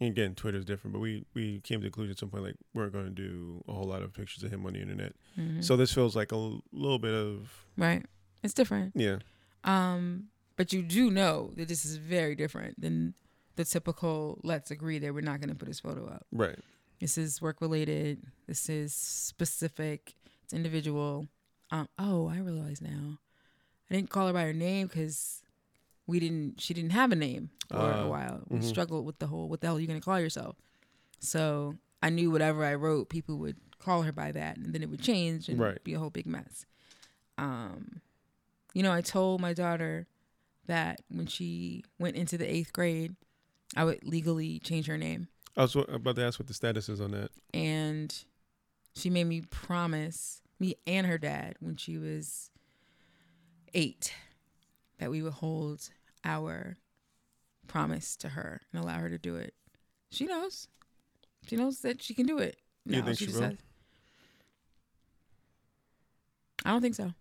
again, 0.01 0.35
Twitter's 0.35 0.65
different. 0.65 0.93
But 0.93 0.99
we 0.99 1.25
we 1.33 1.59
came 1.61 1.79
to 1.81 1.85
the 1.85 1.89
conclusion 1.89 2.11
at 2.11 2.19
some 2.19 2.29
point 2.29 2.43
like 2.43 2.55
we 2.73 2.81
weren't 2.81 2.93
going 2.93 3.05
to 3.05 3.11
do 3.11 3.63
a 3.67 3.73
whole 3.73 3.85
lot 3.87 4.01
of 4.01 4.13
pictures 4.13 4.43
of 4.43 4.51
him 4.51 4.65
on 4.65 4.73
the 4.73 4.81
internet. 4.81 5.13
Mhm. 5.37 5.63
So 5.63 5.75
this 5.75 5.93
feels 5.93 6.15
like 6.15 6.31
a 6.31 6.35
l- 6.35 6.63
little 6.71 6.99
bit 6.99 7.13
of 7.13 7.65
right. 7.77 8.05
It's 8.43 8.53
different. 8.53 8.93
yeah, 8.95 9.19
Um, 9.63 10.29
but 10.55 10.71
you 10.71 10.83
do 10.83 11.09
know 11.09 11.51
that 11.55 11.67
this 11.67 11.83
is 11.83 11.95
very 11.97 12.35
different 12.35 12.79
than 12.79 13.15
the 13.55 13.65
typical 13.65 14.39
let's 14.43 14.69
agree 14.69 14.99
that 14.99 15.13
we're 15.13 15.21
not 15.21 15.39
going 15.39 15.49
to 15.49 15.55
put 15.55 15.67
his 15.67 15.79
photo 15.79 16.05
up. 16.07 16.27
right, 16.31 16.59
This 16.99 17.17
is 17.17 17.41
work 17.41 17.59
related. 17.61 18.21
This 18.45 18.69
is 18.69 18.93
specific. 18.93 20.15
It's 20.43 20.53
individual. 20.53 21.27
Um, 21.71 21.87
oh, 21.97 22.27
I 22.27 22.37
realize 22.37 22.81
now. 22.81 23.17
I 23.89 23.95
didn't 23.95 24.09
call 24.09 24.27
her 24.27 24.33
by 24.33 24.43
her 24.43 24.53
name 24.53 24.87
because 24.87 25.41
we 26.07 26.19
didn't. 26.19 26.59
She 26.61 26.73
didn't 26.73 26.91
have 26.91 27.11
a 27.11 27.15
name 27.15 27.49
for 27.69 27.77
a 27.77 28.05
Uh, 28.05 28.07
while. 28.07 28.43
We 28.49 28.59
mhm. 28.59 28.63
struggled 28.63 29.05
with 29.05 29.19
the 29.19 29.27
whole. 29.27 29.47
What 29.49 29.61
the 29.61 29.67
hell 29.67 29.77
are 29.77 29.79
you 29.79 29.87
going 29.87 29.99
to 29.99 30.05
call 30.05 30.19
yourself? 30.19 30.55
So 31.19 31.77
I 32.03 32.09
knew 32.09 32.29
whatever 32.31 32.63
I 32.63 32.75
wrote, 32.75 33.09
people 33.09 33.37
would 33.39 33.57
call 33.79 34.03
her 34.03 34.11
by 34.11 34.31
that, 34.31 34.57
and 34.57 34.73
then 34.73 34.81
it 34.83 34.89
would 34.89 35.01
change 35.01 35.49
and 35.49 35.59
Right. 35.59 35.83
be 35.83 35.93
a 35.93 35.99
whole 35.99 36.09
big 36.09 36.25
mess. 36.27 36.65
Um, 37.37 38.01
you 38.73 38.83
know, 38.83 38.91
I 38.91 39.01
told 39.01 39.41
my 39.41 39.53
daughter 39.53 40.07
that 40.67 41.01
when 41.09 41.27
she 41.27 41.83
went 41.99 42.15
into 42.15 42.37
the 42.37 42.51
eighth 42.51 42.73
grade, 42.73 43.15
I 43.75 43.83
would 43.83 44.03
legally 44.03 44.59
change 44.59 44.87
her 44.87 44.97
name 44.97 45.27
I 45.57 45.61
was 45.63 45.75
about 45.75 46.15
to 46.17 46.23
ask 46.23 46.39
what 46.39 46.47
the 46.47 46.53
status 46.53 46.89
is 46.89 46.99
on 47.01 47.11
that. 47.11 47.31
and 47.53 48.13
she 48.95 49.09
made 49.09 49.25
me 49.25 49.41
promise 49.41 50.41
me 50.59 50.75
and 50.87 51.05
her 51.07 51.17
dad 51.17 51.55
when 51.59 51.75
she 51.77 51.97
was 51.97 52.49
eight 53.73 54.13
that 54.99 55.09
we 55.11 55.21
would 55.21 55.33
hold 55.33 55.89
our 56.23 56.77
promise 57.67 58.15
to 58.17 58.29
her 58.29 58.61
and 58.71 58.81
allow 58.83 58.99
her 58.99 59.09
to 59.09 59.17
do 59.17 59.35
it. 59.35 59.53
She 60.11 60.25
knows. 60.25 60.67
She 61.47 61.55
knows 61.55 61.79
that 61.81 62.01
she 62.01 62.13
can 62.13 62.25
do 62.25 62.37
it. 62.37 62.57
You 62.85 63.01
think 63.01 63.17
she 63.17 63.25
just 63.27 63.39
will? 63.39 63.53
I 66.63 66.71
don't 66.71 66.81
think 66.81 66.95
so. 66.95 67.13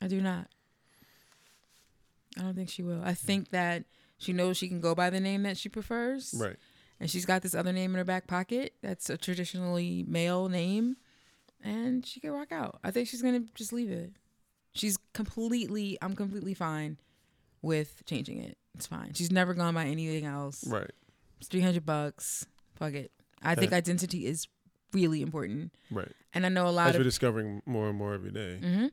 I 0.00 0.06
do 0.06 0.20
not. 0.20 0.46
I 2.36 2.42
don't 2.42 2.54
think 2.54 2.68
she 2.68 2.82
will. 2.82 3.02
I 3.04 3.14
think 3.14 3.50
that 3.50 3.84
she 4.18 4.32
knows 4.32 4.56
she 4.56 4.68
can 4.68 4.80
go 4.80 4.94
by 4.94 5.10
the 5.10 5.20
name 5.20 5.42
that 5.42 5.56
she 5.56 5.68
prefers 5.68 6.34
Right. 6.38 6.56
and 7.00 7.10
she's 7.10 7.26
got 7.26 7.42
this 7.42 7.54
other 7.54 7.72
name 7.72 7.92
in 7.92 7.98
her 7.98 8.04
back 8.04 8.26
pocket 8.26 8.74
that's 8.82 9.08
a 9.10 9.16
traditionally 9.16 10.04
male 10.06 10.48
name 10.48 10.96
and 11.62 12.04
she 12.04 12.18
can 12.20 12.32
rock 12.32 12.50
out 12.52 12.78
i 12.82 12.90
think 12.90 13.06
she's 13.08 13.22
gonna 13.22 13.42
just 13.54 13.72
leave 13.72 13.90
it 13.92 14.10
she's 14.74 14.96
completely 15.14 15.98
i'm 16.02 16.14
completely 16.14 16.54
fine 16.54 16.98
with 17.62 18.02
changing 18.06 18.38
it 18.42 18.56
it's 18.74 18.86
fine 18.86 19.12
she's 19.14 19.30
never 19.32 19.54
gone 19.54 19.74
by 19.74 19.84
anything 19.84 20.24
else 20.24 20.64
Right. 20.66 20.90
it's 21.38 21.48
300 21.48 21.84
bucks 21.84 22.46
fuck 22.76 22.92
it 22.94 23.10
i 23.42 23.54
think 23.54 23.72
identity 23.72 24.26
is 24.26 24.46
really 24.92 25.20
important 25.22 25.72
Right. 25.90 26.12
and 26.34 26.46
i 26.46 26.48
know 26.48 26.66
a 26.68 26.70
lot 26.70 26.88
As 26.88 26.94
we're 26.94 27.00
of 27.00 27.04
discovering 27.06 27.62
more 27.66 27.88
and 27.88 27.98
more 27.98 28.14
every 28.14 28.30
day. 28.30 28.56
hmm 28.58 28.86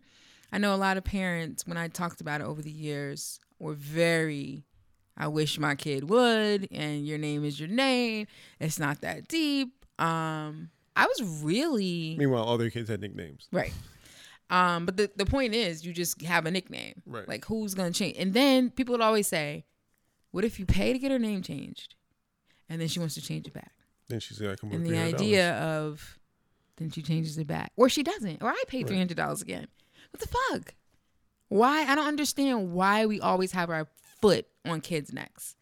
I 0.52 0.58
know 0.60 0.74
a 0.74 0.78
lot 0.78 0.96
of 0.96 1.04
parents, 1.04 1.66
when 1.68 1.76
I 1.76 1.88
talked 1.90 2.22
about 2.22 2.40
it 2.40 2.44
over 2.46 2.62
the 2.62 2.72
years, 2.72 3.40
were 3.60 3.74
very, 3.74 4.64
I 5.18 5.28
wish 5.28 5.58
my 5.60 5.76
kid 5.76 6.08
would, 6.10 6.70
and 6.72 7.06
your 7.06 7.18
name 7.18 7.44
is 7.44 7.60
your 7.60 7.68
name. 7.68 8.28
It's 8.60 8.80
not 8.80 9.02
that 9.02 9.28
deep. 9.28 9.74
Um, 10.00 10.70
I 10.96 11.08
was 11.08 11.42
really 11.44 12.16
Meanwhile, 12.18 12.44
all 12.44 12.58
their 12.60 12.70
kids 12.70 12.90
had 12.90 13.02
nicknames. 13.02 13.48
right. 13.52 13.74
Um, 14.50 14.86
but 14.86 14.96
the, 14.98 15.10
the 15.16 15.26
point 15.26 15.56
is, 15.56 15.86
you 15.86 15.92
just 15.94 16.22
have 16.22 16.46
a 16.46 16.52
nickname. 16.52 17.02
Right. 17.06 17.28
Like, 17.28 17.46
who's 17.46 17.74
going 17.74 17.92
to 17.92 17.98
change? 17.98 18.16
And 18.18 18.34
then 18.34 18.70
people 18.70 18.94
would 18.94 19.02
always 19.02 19.28
say, 19.28 19.66
what 20.32 20.44
if 20.46 20.60
you 20.60 20.66
pay 20.66 20.94
to 20.94 21.00
get 21.00 21.12
her 21.12 21.18
name 21.20 21.42
changed? 21.42 21.96
And 22.70 22.80
then 22.80 22.88
she 22.88 23.00
wants 23.00 23.16
to 23.16 23.22
change 23.22 23.48
it 23.48 23.54
back. 23.54 23.72
Then 24.08 24.20
she's 24.20 24.38
got 24.40 24.52
to 24.52 24.58
come 24.58 24.72
And 24.72 24.84
with 24.84 24.92
the 24.92 24.98
$300. 24.98 25.14
idea 25.16 25.54
of 25.58 26.20
then 26.78 26.92
she 26.92 27.02
changes 27.02 27.38
it 27.38 27.48
back, 27.48 27.72
or 27.78 27.88
she 27.90 28.04
doesn't, 28.04 28.44
or 28.44 28.50
I 28.50 28.62
pay 28.68 28.84
three 28.84 28.98
hundred 28.98 29.18
dollars 29.18 29.42
again. 29.42 29.66
What 30.12 30.20
the 30.20 30.28
fuck? 30.28 30.74
Why? 31.48 31.84
I 31.84 31.96
don't 31.96 32.06
understand 32.08 32.74
why 32.74 33.06
we 33.06 33.20
always 33.22 33.54
have 33.54 33.70
our 33.70 33.88
foot 34.22 34.46
on 34.66 34.82
kids' 34.82 35.14
necks. 35.14 35.56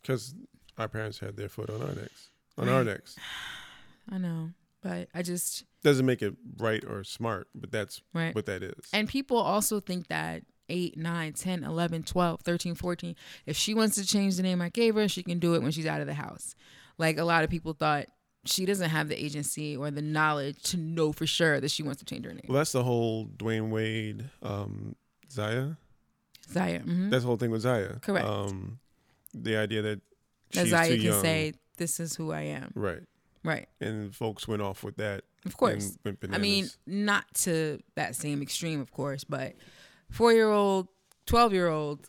Because 0.00 0.34
our 0.78 0.88
parents 0.88 1.18
had 1.18 1.36
their 1.36 1.48
foot 1.48 1.68
on 1.70 1.82
our 1.82 1.94
necks. 1.94 2.30
On 2.58 2.68
our 2.68 2.84
necks. 2.84 3.16
I 4.10 4.18
know, 4.18 4.50
but 4.82 5.08
I 5.14 5.22
just 5.22 5.64
Doesn't 5.86 6.04
make 6.04 6.20
it 6.20 6.34
right 6.58 6.82
or 6.84 7.04
smart, 7.04 7.46
but 7.54 7.70
that's 7.70 8.02
right. 8.12 8.34
what 8.34 8.46
that 8.46 8.62
is. 8.62 8.74
And 8.92 9.08
people 9.08 9.36
also 9.36 9.78
think 9.78 10.08
that 10.08 10.42
8, 10.68 10.96
9, 10.96 11.32
10, 11.32 11.62
11, 11.62 12.02
12, 12.02 12.40
13, 12.40 12.74
14, 12.74 13.14
if 13.46 13.56
she 13.56 13.72
wants 13.72 13.94
to 13.94 14.04
change 14.04 14.36
the 14.36 14.42
name 14.42 14.60
I 14.60 14.68
gave 14.68 14.96
her, 14.96 15.06
she 15.06 15.22
can 15.22 15.38
do 15.38 15.54
it 15.54 15.62
when 15.62 15.70
she's 15.70 15.86
out 15.86 16.00
of 16.00 16.08
the 16.08 16.14
house. 16.14 16.56
Like 16.98 17.18
a 17.18 17.24
lot 17.24 17.44
of 17.44 17.50
people 17.50 17.72
thought 17.72 18.06
she 18.44 18.66
doesn't 18.66 18.90
have 18.90 19.08
the 19.08 19.24
agency 19.24 19.76
or 19.76 19.92
the 19.92 20.02
knowledge 20.02 20.60
to 20.70 20.76
know 20.76 21.12
for 21.12 21.24
sure 21.24 21.60
that 21.60 21.70
she 21.70 21.84
wants 21.84 22.00
to 22.00 22.04
change 22.04 22.24
her 22.24 22.32
name. 22.32 22.46
well, 22.48 22.58
that's 22.58 22.72
the 22.72 22.82
whole 22.82 23.26
Dwyane 23.26 23.70
Wade, 23.70 24.24
um, 24.42 24.96
Zaya. 25.30 25.76
Zaya. 26.50 26.80
hmm 26.80 27.10
That's 27.10 27.22
the 27.22 27.28
whole 27.28 27.36
thing 27.36 27.50
with 27.52 27.60
Zaya. 27.62 28.00
Correct. 28.00 28.26
Um, 28.26 28.80
the 29.34 29.56
idea 29.56 29.82
that 29.82 30.00
That 30.52 30.66
Zaya 30.66 30.94
can 30.96 31.00
young. 31.00 31.22
say, 31.22 31.54
this 31.76 32.00
is 32.00 32.16
who 32.16 32.32
I 32.32 32.40
am. 32.42 32.72
right, 32.74 33.02
Right. 33.44 33.68
and 33.80 34.12
folks 34.14 34.48
went 34.48 34.62
off 34.62 34.82
with 34.82 34.96
that. 34.96 35.22
Of 35.46 35.56
course. 35.56 35.96
I 36.32 36.38
mean, 36.38 36.68
not 36.86 37.24
to 37.42 37.78
that 37.94 38.14
same 38.16 38.42
extreme, 38.42 38.80
of 38.80 38.90
course, 38.90 39.24
but 39.24 39.54
four 40.10 40.32
year 40.32 40.48
old, 40.50 40.88
12 41.26 41.52
year 41.52 41.68
old, 41.68 42.08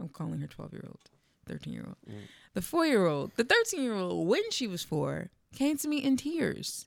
I'm 0.00 0.08
calling 0.08 0.40
her 0.40 0.46
12 0.46 0.72
year 0.72 0.84
old, 0.86 1.00
13 1.46 1.72
year 1.72 1.84
old. 1.86 1.96
Mm. 2.08 2.20
The 2.54 2.62
four 2.62 2.86
year 2.86 3.06
old, 3.06 3.32
the 3.36 3.44
13 3.44 3.82
year 3.82 3.94
old, 3.94 4.26
when 4.28 4.50
she 4.50 4.66
was 4.66 4.82
four, 4.82 5.30
came 5.54 5.76
to 5.78 5.88
me 5.88 5.98
in 5.98 6.16
tears. 6.16 6.86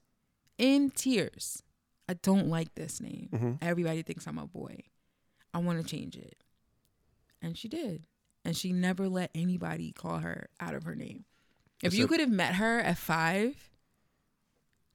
In 0.57 0.89
tears. 0.91 1.63
I 2.07 2.13
don't 2.13 2.47
like 2.47 2.75
this 2.75 3.01
name. 3.01 3.29
Mhm. 3.33 3.57
Everybody 3.61 4.03
thinks 4.03 4.27
I'm 4.27 4.37
a 4.37 4.45
boy. 4.47 4.83
I 5.53 5.57
want 5.59 5.81
to 5.81 5.87
change 5.89 6.15
it. 6.15 6.43
And 7.41 7.57
she 7.57 7.67
did. 7.67 8.07
And 8.43 8.55
she 8.55 8.71
never 8.71 9.09
let 9.09 9.31
anybody 9.33 9.91
call 9.91 10.19
her 10.19 10.49
out 10.59 10.75
of 10.75 10.83
her 10.83 10.95
name. 10.95 11.25
If 11.81 11.93
you 11.93 12.07
could 12.07 12.19
have 12.19 12.29
met 12.29 12.55
her 12.55 12.79
at 12.79 12.97
five, 12.97 13.71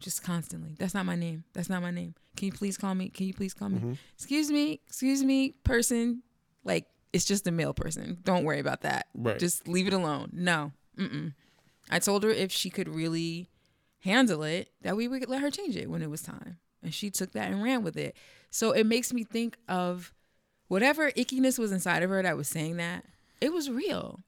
just 0.01 0.23
constantly, 0.23 0.75
that's 0.79 0.95
not 0.95 1.07
my 1.07 1.15
name. 1.15 1.45
That's 1.53 1.69
not 1.69 1.83
my 1.83 1.91
name. 1.91 2.15
Can 2.37 2.47
you 2.47 2.53
please 2.53 2.77
call 2.77 2.95
me? 2.95 3.09
Can 3.09 3.27
you 3.27 3.35
please 3.35 3.55
call 3.55 3.69
me? 3.69 3.79
Mhm. 3.79 3.99
Excuse 4.17 4.51
me, 4.51 4.81
excuse 4.87 5.23
me, 5.23 5.51
person. 5.65 6.23
Like, 6.65 6.87
it's 7.13 7.25
just 7.25 7.47
a 7.47 7.51
male 7.51 7.75
person. 7.75 8.19
Don't 8.25 8.45
worry 8.45 8.59
about 8.61 8.83
that. 8.83 9.07
Right. 9.15 9.39
Just 9.39 9.67
leave 9.69 9.87
it 9.87 9.93
alone. 9.93 10.31
No. 10.33 10.73
Mm-mm. 10.97 11.35
I 11.91 11.99
told 11.99 12.23
her 12.25 12.31
if 12.31 12.53
she 12.53 12.71
could 12.71 12.89
really 12.89 13.49
handle 14.01 14.43
it, 14.43 14.71
that 14.83 14.97
we 14.97 15.09
would 15.09 15.29
let 15.29 15.41
her 15.43 15.51
change 15.51 15.77
it 15.77 15.91
when 15.91 16.03
it 16.03 16.11
was 16.11 16.23
time. 16.23 16.59
And 16.83 16.95
she 16.95 17.11
took 17.11 17.33
that 17.33 17.51
and 17.51 17.63
ran 17.63 17.83
with 17.83 17.97
it. 17.97 18.17
So 18.51 18.73
it 18.73 18.85
makes 18.87 19.13
me 19.13 19.25
think 19.25 19.57
of 19.69 20.13
whatever 20.69 21.11
ickiness 21.13 21.59
was 21.59 21.73
inside 21.73 22.03
of 22.03 22.11
her 22.11 22.23
that 22.23 22.37
was 22.37 22.49
saying 22.49 22.77
that, 22.79 23.05
it 23.41 23.53
was 23.53 23.71
real. 23.71 24.21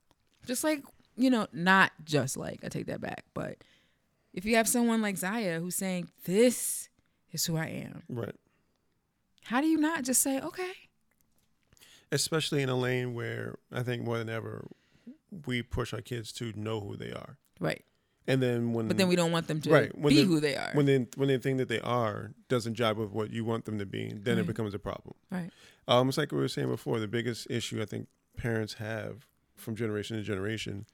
Just 0.47 0.65
like 0.65 0.83
you 1.17 1.29
know, 1.31 1.47
not 1.53 1.93
just 2.05 2.37
like 2.39 2.61
I 2.65 2.69
take 2.69 2.87
that 2.87 3.01
back, 3.01 3.25
but 3.35 3.59
if 4.33 4.45
you 4.45 4.57
have 4.57 4.69
someone 4.69 5.03
like 5.03 5.17
Zaya 5.17 5.61
who's 5.61 5.77
saying 5.77 6.09
this 6.25 6.89
is 7.33 7.45
who 7.47 7.57
I 7.57 7.67
am, 7.67 8.03
Right. 8.09 8.35
how 9.45 9.61
do 9.61 9.67
you 9.67 9.79
not 9.79 10.05
just 10.05 10.23
say 10.23 10.41
okay? 10.41 10.73
Especially 12.11 12.63
in 12.63 12.69
a 12.69 12.77
lane 12.77 13.15
where 13.15 13.57
I 13.73 13.83
think 13.83 14.03
more 14.05 14.19
than 14.19 14.29
ever 14.29 14.67
we 15.47 15.63
push 15.63 15.95
our 15.95 16.03
kids 16.03 16.31
to 16.35 16.53
know 16.55 16.81
who 16.81 16.97
they 16.97 17.11
are. 17.13 17.39
Right. 17.59 17.85
And 18.27 18.41
then 18.43 18.73
when 18.73 18.87
But 18.87 18.99
then 18.99 19.09
we 19.09 19.17
don't 19.17 19.33
want 19.33 19.49
them 19.49 19.61
to 19.63 19.71
Right, 19.71 19.97
when 19.99 20.15
be 20.15 20.21
the- 20.23 20.29
who 20.29 20.39
they 20.39 20.55
are. 20.57 20.71
when 20.75 20.87
they 20.87 21.07
when 21.17 21.29
they 21.29 21.39
think 21.39 21.59
that 21.59 21.69
they 21.69 21.81
are 21.81 22.33
doesn't 22.49 22.77
jive 22.77 22.97
with 22.97 23.11
what 23.11 23.31
you 23.31 23.45
want 23.45 23.65
them 23.65 23.79
to 23.79 23.87
be, 23.87 24.13
then 24.15 24.39
it 24.39 24.47
becomes 24.47 24.75
a 24.75 24.79
problem. 24.79 25.15
right. 25.31 25.51
Um, 25.89 26.09
it's 26.09 26.17
like 26.19 26.31
we 26.31 26.39
were 26.39 26.47
saying 26.49 26.69
before. 26.69 27.01
The 27.01 27.09
biggest 27.09 27.51
issue 27.51 27.83
I 27.83 27.85
think 27.87 28.07
parents 28.37 28.75
have 28.75 29.27
from 29.57 29.75
generation 29.75 30.17
to 30.17 30.23
generation 30.23 30.87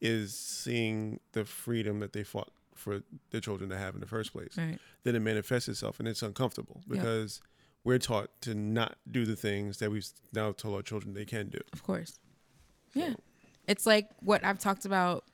is 0.00 0.34
seeing 0.36 1.20
the 1.32 1.44
freedom 1.44 2.00
that 2.00 2.12
they 2.12 2.24
fought 2.24 2.50
for 2.84 3.02
their 3.30 3.40
children 3.40 3.70
to 3.70 3.76
have 3.76 3.94
in 3.94 4.00
the 4.00 4.06
first 4.06 4.32
place. 4.32 4.56
Right. 4.56 4.78
Then 5.02 5.16
it 5.16 5.20
manifests 5.20 5.68
itself, 5.68 5.98
and 5.98 6.06
it's 6.06 6.22
uncomfortable 6.22 6.82
because 6.86 7.40
we're 7.82 7.98
taught 7.98 8.30
to 8.42 8.54
not 8.54 8.96
do 9.10 9.24
the 9.24 9.36
things 9.36 9.78
that 9.78 9.90
we've 9.90 10.06
now 10.32 10.52
told 10.52 10.76
our 10.76 10.82
children 10.82 11.14
they 11.14 11.24
can 11.24 11.48
do. 11.48 11.58
Of 11.72 11.82
course. 11.82 12.18
Yeah. 12.94 13.14
It's 13.66 13.86
like 13.86 14.08
what 14.20 14.44
I've 14.44 14.58
talked 14.58 14.84
about 14.84 15.24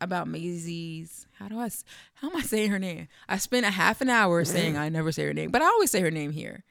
about 0.00 0.28
Maisie's. 0.28 1.26
How 1.38 1.48
do 1.48 1.58
I? 1.58 1.70
How 2.14 2.30
am 2.30 2.36
I 2.36 2.40
saying 2.42 2.70
her 2.70 2.78
name? 2.78 3.08
I 3.28 3.38
spent 3.38 3.64
a 3.64 3.70
half 3.70 4.00
an 4.00 4.10
hour 4.10 4.44
saying 4.44 4.76
I 4.76 4.88
never 4.88 5.12
say 5.12 5.24
her 5.24 5.32
name, 5.32 5.50
but 5.50 5.62
I 5.62 5.66
always 5.66 5.90
say 5.90 6.00
her 6.00 6.10
name 6.10 6.32
here. 6.32 6.64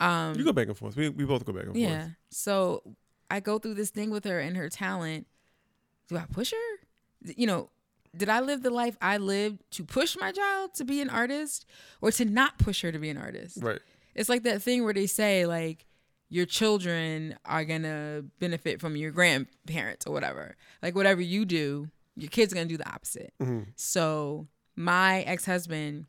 Um, 0.00 0.34
you 0.34 0.44
go 0.44 0.52
back 0.52 0.68
and 0.68 0.76
forth. 0.76 0.96
We 0.96 1.08
we 1.10 1.24
both 1.24 1.44
go 1.44 1.52
back 1.52 1.66
and 1.66 1.76
yeah. 1.76 1.88
forth. 1.88 2.00
Yeah. 2.00 2.08
So 2.30 2.82
I 3.30 3.40
go 3.40 3.58
through 3.58 3.74
this 3.74 3.90
thing 3.90 4.10
with 4.10 4.24
her 4.24 4.40
and 4.40 4.56
her 4.56 4.68
talent. 4.68 5.26
Do 6.08 6.16
I 6.16 6.24
push 6.30 6.52
her? 6.52 7.32
You 7.36 7.46
know, 7.46 7.70
did 8.16 8.28
I 8.28 8.40
live 8.40 8.62
the 8.62 8.70
life 8.70 8.96
I 9.00 9.16
lived 9.18 9.62
to 9.72 9.84
push 9.84 10.16
my 10.18 10.32
child 10.32 10.74
to 10.74 10.84
be 10.84 11.00
an 11.00 11.10
artist, 11.10 11.66
or 12.00 12.10
to 12.12 12.24
not 12.24 12.58
push 12.58 12.82
her 12.82 12.92
to 12.92 12.98
be 12.98 13.08
an 13.10 13.16
artist? 13.18 13.58
Right. 13.62 13.80
It's 14.14 14.28
like 14.28 14.44
that 14.44 14.62
thing 14.62 14.84
where 14.84 14.94
they 14.94 15.06
say 15.06 15.46
like 15.46 15.86
your 16.28 16.46
children 16.46 17.36
are 17.44 17.64
gonna 17.64 18.24
benefit 18.40 18.80
from 18.80 18.96
your 18.96 19.10
grandparents 19.10 20.06
or 20.06 20.12
whatever. 20.12 20.56
Like 20.82 20.94
whatever 20.94 21.20
you 21.20 21.44
do, 21.44 21.90
your 22.16 22.30
kids 22.30 22.52
are 22.52 22.56
gonna 22.56 22.66
do 22.68 22.76
the 22.76 22.88
opposite. 22.88 23.32
Mhm. 23.40 23.66
So 23.76 24.48
my 24.76 25.22
ex 25.22 25.44
husband, 25.46 26.06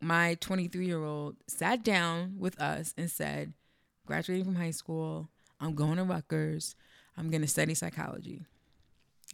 my 0.00 0.34
23 0.36 0.86
year 0.86 1.02
old, 1.02 1.36
sat 1.46 1.82
down 1.84 2.38
with 2.38 2.60
us 2.60 2.94
and 2.96 3.10
said, 3.10 3.52
graduating 4.06 4.44
from 4.44 4.54
high 4.56 4.70
school, 4.70 5.28
I'm 5.60 5.74
going 5.74 5.96
to 5.96 6.04
Rutgers. 6.04 6.74
I'm 7.16 7.30
gonna 7.30 7.48
study 7.48 7.74
psychology. 7.74 8.46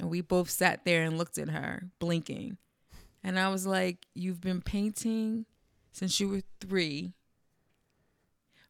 And 0.00 0.10
we 0.10 0.20
both 0.20 0.50
sat 0.50 0.84
there 0.84 1.02
and 1.02 1.18
looked 1.18 1.38
at 1.38 1.50
her, 1.50 1.90
blinking. 1.98 2.58
And 3.22 3.38
I 3.38 3.48
was 3.48 3.66
like, 3.66 4.06
You've 4.14 4.40
been 4.40 4.60
painting 4.60 5.46
since 5.92 6.20
you 6.20 6.28
were 6.28 6.42
three. 6.60 7.14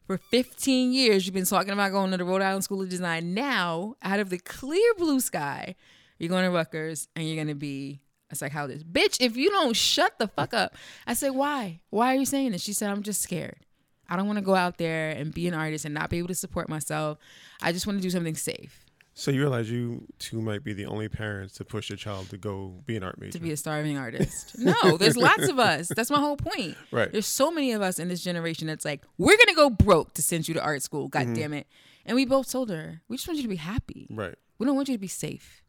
For 0.07 0.19
15 0.19 0.93
years, 0.93 1.25
you've 1.25 1.35
been 1.35 1.47
talking 1.47 1.73
about 1.73 1.93
going 1.93 2.11
to 2.11 2.19
the 2.19 2.27
Rhode 2.27 2.43
Island 2.43 2.63
School 2.63 2.83
of 2.83 2.91
Design. 2.91 3.33
Now, 3.33 3.97
out 4.03 4.21
of 4.21 4.29
the 4.29 4.37
clear 4.37 4.93
blue 4.99 5.19
sky, 5.19 5.77
you're 6.19 6.29
going 6.29 6.45
to 6.45 6.51
Rutgers 6.51 7.09
and 7.17 7.27
you're 7.27 7.37
going 7.37 7.49
to 7.49 7.55
be 7.55 8.03
a 8.31 8.35
psychologist. 8.35 8.93
Bitch, 8.93 9.17
if 9.21 9.35
you 9.35 9.49
don't 9.49 9.75
shut 9.75 10.19
the 10.19 10.29
fuck 10.29 10.53
up. 10.53 10.77
I 11.07 11.15
said, 11.15 11.31
why? 11.31 11.81
Why 11.89 12.15
are 12.15 12.19
you 12.19 12.27
saying 12.27 12.53
this? 12.53 12.63
She 12.63 12.75
said, 12.75 12.91
I'm 12.91 13.03
just 13.03 13.23
scared. 13.23 13.61
I 14.07 14.17
don't 14.17 14.27
want 14.27 14.39
to 14.39 14.45
go 14.45 14.55
out 14.55 14.77
there 14.77 15.09
and 15.11 15.33
be 15.33 15.49
an 15.49 15.55
artist 15.55 15.87
and 15.87 15.95
not 15.95 16.11
be 16.11 16.19
able 16.19 16.29
to 16.29 16.35
support 16.35 16.69
myself. 16.69 17.17
I 17.63 17.73
just 17.73 17.87
want 17.87 17.99
to 17.99 18.03
do 18.03 18.11
something 18.11 18.35
safe 18.35 18.84
So 19.17 19.31
you 19.31 19.41
realize 19.41 19.71
you 19.71 20.07
two 20.19 20.43
might 20.43 20.65
be 20.65 20.73
the 20.73 20.87
only 20.87 21.09
parents 21.09 21.55
to 21.55 21.65
push 21.65 21.89
your 21.89 21.97
child 21.97 22.31
to 22.31 22.37
go 22.37 22.83
be 22.85 22.97
an 22.97 23.05
art 23.05 23.19
major. 23.21 23.33
to 23.33 23.39
be 23.39 23.53
a 23.53 23.57
starving 23.57 23.97
artist. 23.97 24.57
No, 24.59 24.97
there's 24.97 25.17
lots 25.17 25.49
of 25.49 25.59
us. 25.59 25.89
That's 25.95 26.11
my 26.11 26.19
whole 26.19 26.37
point. 26.37 26.77
right. 26.91 27.11
There's 27.13 27.27
so 27.27 27.51
many 27.51 27.73
of 27.73 27.81
us 27.83 27.99
in 28.01 28.09
this 28.09 28.23
generation 28.25 28.67
that's 28.67 28.85
like, 28.85 29.03
we're 29.17 29.37
gonna 29.37 29.55
go 29.55 29.71
broke 29.71 30.15
to 30.15 30.23
send 30.23 30.49
you 30.49 30.55
to 30.55 30.63
art 30.63 30.83
school. 30.83 31.09
Mm-hmm. 31.09 31.33
God 31.33 31.37
damn 31.39 31.53
it. 31.53 31.69
And 32.05 32.17
we 32.17 32.25
both 32.27 32.51
told 32.51 32.71
her, 32.71 33.03
we 33.09 33.17
just 33.17 33.29
want 33.29 33.37
you 33.37 33.43
to 33.45 33.49
be 33.49 33.57
happy. 33.57 34.09
Right. 34.11 34.35
We 34.59 34.67
don't 34.67 34.75
want 34.75 34.89
you 34.89 34.95
to 34.97 35.01
be 35.01 35.07
safe. 35.09 35.63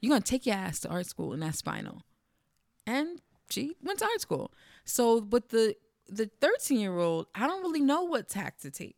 You're 0.00 0.10
gonna 0.10 0.20
take 0.20 0.44
your 0.44 0.56
ass 0.56 0.80
to 0.80 0.88
art 0.88 1.06
school 1.06 1.32
and 1.32 1.42
that's 1.42 1.62
final. 1.62 2.02
And 2.86 3.20
she 3.48 3.76
went 3.82 4.00
to 4.00 4.04
art 4.04 4.20
school. 4.20 4.52
So 4.84 5.22
but 5.22 5.48
the 5.48 5.74
the 6.06 6.28
13 6.40 6.78
year 6.80 6.98
old, 6.98 7.28
I 7.34 7.46
don't 7.46 7.62
really 7.62 7.80
know 7.80 8.02
what 8.02 8.28
tack 8.28 8.58
to 8.60 8.70
take. 8.70 8.96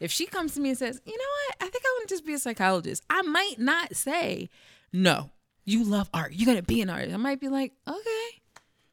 If 0.00 0.10
she 0.10 0.26
comes 0.26 0.54
to 0.54 0.60
me 0.60 0.70
and 0.70 0.78
says, 0.78 1.00
you 1.04 1.12
know 1.12 1.24
what, 1.48 1.56
I 1.68 1.70
think 1.70 1.84
I 1.86 1.88
want 1.98 2.08
to 2.08 2.14
just 2.14 2.24
be 2.26 2.32
a 2.32 2.38
psychologist, 2.38 3.02
I 3.10 3.22
might 3.22 3.56
not 3.58 3.94
say, 3.94 4.48
no, 4.92 5.30
you 5.66 5.84
love 5.84 6.08
art. 6.14 6.32
You're 6.32 6.46
gonna 6.46 6.62
be 6.62 6.80
an 6.80 6.88
artist. 6.90 7.12
I 7.14 7.18
might 7.18 7.38
be 7.40 7.48
like, 7.48 7.72
okay. 7.86 8.28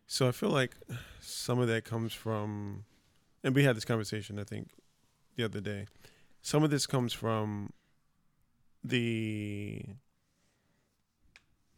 So 0.06 0.28
I 0.28 0.32
feel 0.32 0.50
like 0.50 0.76
some 1.22 1.60
of 1.60 1.68
that 1.70 1.86
comes 1.86 2.14
from, 2.14 2.84
and 3.44 3.56
we 3.56 3.64
had 3.64 3.76
this 3.78 3.86
conversation 3.86 4.38
I 4.38 4.44
think 4.44 4.70
the 5.38 5.46
other 5.46 5.62
day. 5.62 5.88
Some 6.42 6.64
of 6.64 6.70
this 6.70 6.86
comes 6.86 7.14
from 7.14 7.72
the 8.84 9.82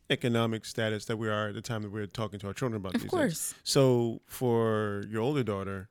economic 0.10 0.66
status 0.66 1.06
that 1.06 1.18
we 1.18 1.30
are 1.30 1.50
at 1.50 1.54
the 1.56 1.62
time 1.62 1.84
that 1.84 1.92
we're 1.92 2.08
talking 2.08 2.40
to 2.40 2.48
our 2.48 2.54
children 2.54 2.80
about 2.82 2.96
Of 2.96 3.02
these 3.02 3.12
things. 3.12 3.20
course. 3.22 3.56
So 3.64 4.22
for 4.26 5.04
your 5.10 5.22
older 5.22 5.44
daughter, 5.44 5.90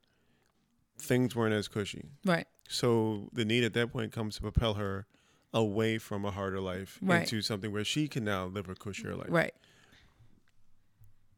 things 0.99 1.35
weren't 1.35 1.53
as 1.53 1.67
cushy. 1.67 2.09
Right. 2.25 2.47
So 2.67 3.29
the 3.33 3.45
need 3.45 3.63
at 3.63 3.73
that 3.73 3.91
point 3.91 4.11
comes 4.11 4.35
to 4.35 4.41
propel 4.41 4.75
her 4.75 5.05
away 5.53 5.97
from 5.97 6.25
a 6.25 6.31
harder 6.31 6.59
life 6.59 6.99
Right. 7.01 7.21
into 7.21 7.41
something 7.41 7.71
where 7.71 7.83
she 7.83 8.07
can 8.07 8.23
now 8.23 8.45
live 8.45 8.69
a 8.69 8.75
cushier 8.75 9.17
life. 9.17 9.29
Right. 9.29 9.53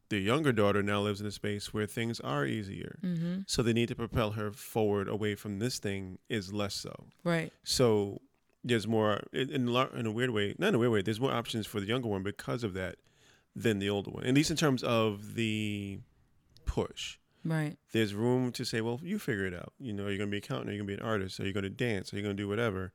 The 0.10 0.20
younger 0.20 0.52
daughter 0.52 0.84
now 0.84 1.00
lives 1.02 1.22
in 1.22 1.28
a 1.28 1.32
space 1.32 1.74
where 1.74 1.86
things 1.88 2.20
are 2.20 2.46
easier. 2.46 3.00
Mm-hmm. 3.02 3.42
So 3.48 3.64
the 3.64 3.74
need 3.74 3.88
to 3.88 3.96
propel 3.96 4.32
her 4.32 4.52
forward 4.52 5.08
away 5.08 5.36
from 5.36 5.60
this 5.60 5.80
thing 5.80 6.18
is 6.28 6.52
less 6.52 6.74
so. 6.74 7.06
Right. 7.24 7.54
So 7.64 8.20
there's 8.62 8.86
more 8.88 9.22
in 9.32 9.50
in, 9.52 9.70
a 9.70 9.88
in 9.98 10.06
a 10.06 10.12
weird 10.12 10.32
way, 10.32 10.54
not 10.60 10.70
in 10.70 10.76
a 10.76 10.80
weird 10.80 10.92
way. 10.92 11.02
There's 11.02 11.22
more 11.22 11.32
options 11.32 11.66
for 11.66 11.80
the 11.80 11.86
younger 11.88 12.10
one 12.10 12.24
because 12.24 12.66
of 12.66 12.74
that 12.74 12.98
than 13.56 13.80
the 13.80 13.90
older 13.90 14.12
one. 14.12 14.26
At 14.26 14.34
least 14.34 14.52
in 14.52 14.58
terms 14.58 14.84
of 14.84 15.36
the 15.36 16.00
push. 16.66 17.18
Right. 17.44 17.78
There's 17.92 18.14
room 18.14 18.52
to 18.54 18.66
say, 18.66 18.82
well, 18.82 19.00
you 19.04 19.18
figure 19.20 19.46
it 19.46 19.54
out. 19.54 19.74
You 19.80 19.94
know, 19.94 20.08
you're 20.08 20.18
gonna 20.18 20.30
be 20.30 20.38
an 20.38 20.44
accountant, 20.44 20.70
or 20.70 20.74
you're 20.74 20.84
gonna 20.84 20.98
be 20.98 21.02
an 21.02 21.08
artist, 21.08 21.40
or 21.40 21.44
you're 21.44 21.54
gonna 21.54 21.70
dance, 21.70 22.14
or 22.14 22.18
you're 22.18 22.24
gonna 22.24 22.36
do 22.36 22.48
whatever. 22.48 22.94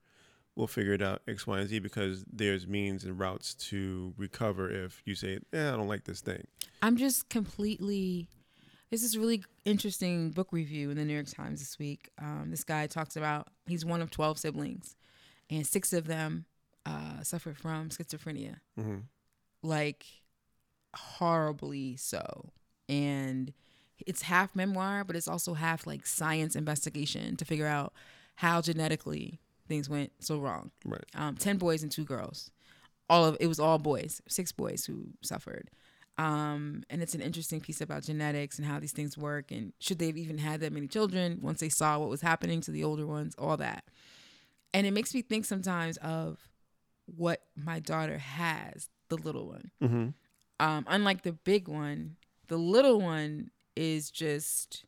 We'll 0.54 0.66
figure 0.66 0.94
it 0.94 1.02
out 1.02 1.22
X, 1.28 1.46
Y, 1.46 1.58
and 1.58 1.68
Z 1.68 1.80
because 1.80 2.24
there's 2.32 2.66
means 2.66 3.04
and 3.04 3.18
routes 3.18 3.54
to 3.54 4.14
recover 4.16 4.70
if 4.70 5.02
you 5.04 5.14
say, 5.14 5.38
eh, 5.52 5.68
I 5.68 5.76
don't 5.76 5.88
like 5.88 6.04
this 6.04 6.20
thing. 6.20 6.46
I'm 6.82 6.96
just 6.96 7.28
completely. 7.28 8.28
This 8.90 9.02
is 9.02 9.18
really 9.18 9.44
interesting 9.64 10.30
book 10.30 10.48
review 10.52 10.90
in 10.90 10.96
the 10.96 11.04
New 11.04 11.12
York 11.12 11.26
Times 11.26 11.58
this 11.58 11.78
week. 11.78 12.10
Um, 12.18 12.46
this 12.50 12.62
guy 12.62 12.86
talks 12.86 13.16
about 13.16 13.48
he's 13.66 13.84
one 13.84 14.00
of 14.00 14.10
twelve 14.10 14.38
siblings, 14.38 14.94
and 15.50 15.66
six 15.66 15.92
of 15.92 16.06
them 16.06 16.46
uh, 16.86 17.22
suffered 17.22 17.58
from 17.58 17.88
schizophrenia, 17.90 18.56
hmm 18.76 18.98
like 19.62 20.06
horribly 20.94 21.96
so. 21.96 22.52
And 22.88 23.52
it's 24.06 24.22
half 24.22 24.54
memoir, 24.54 25.04
but 25.04 25.16
it's 25.16 25.28
also 25.28 25.54
half 25.54 25.86
like 25.86 26.06
science 26.06 26.56
investigation 26.56 27.36
to 27.36 27.44
figure 27.44 27.66
out 27.66 27.92
how 28.36 28.60
genetically 28.60 29.40
things 29.68 29.88
went 29.88 30.12
so 30.20 30.38
wrong. 30.38 30.70
Right. 30.84 31.04
um, 31.14 31.36
10 31.36 31.56
boys 31.58 31.82
and 31.82 31.90
two 31.90 32.04
girls. 32.04 32.50
All 33.08 33.24
of 33.24 33.36
it 33.40 33.46
was 33.46 33.60
all 33.60 33.78
boys 33.78 34.20
six 34.28 34.52
boys 34.52 34.84
who 34.84 35.08
suffered. 35.22 35.70
Um, 36.18 36.82
and 36.88 37.02
it's 37.02 37.14
an 37.14 37.20
interesting 37.20 37.60
piece 37.60 37.80
about 37.80 38.02
genetics 38.02 38.58
and 38.58 38.66
how 38.66 38.80
these 38.80 38.92
things 38.92 39.18
work 39.18 39.50
and 39.50 39.74
should 39.78 39.98
they 39.98 40.06
have 40.06 40.16
even 40.16 40.38
had 40.38 40.60
that 40.60 40.72
many 40.72 40.88
children 40.88 41.40
once 41.42 41.60
they 41.60 41.68
saw 41.68 41.98
what 41.98 42.08
was 42.08 42.22
happening 42.22 42.62
to 42.62 42.70
the 42.70 42.84
older 42.84 43.06
ones 43.06 43.34
all 43.38 43.56
that. 43.58 43.84
And 44.72 44.86
it 44.86 44.92
makes 44.92 45.14
me 45.14 45.22
think 45.22 45.44
sometimes 45.44 45.98
of 45.98 46.48
what 47.04 47.42
my 47.54 47.80
daughter 47.80 48.18
has 48.18 48.88
the 49.08 49.16
little 49.16 49.46
one. 49.46 49.70
Hmm 49.80 50.08
um, 50.60 50.84
unlike 50.88 51.22
the 51.22 51.32
big 51.32 51.68
one 51.68 52.16
the 52.48 52.56
little 52.56 53.00
one 53.00 53.50
is 53.76 54.10
just 54.10 54.84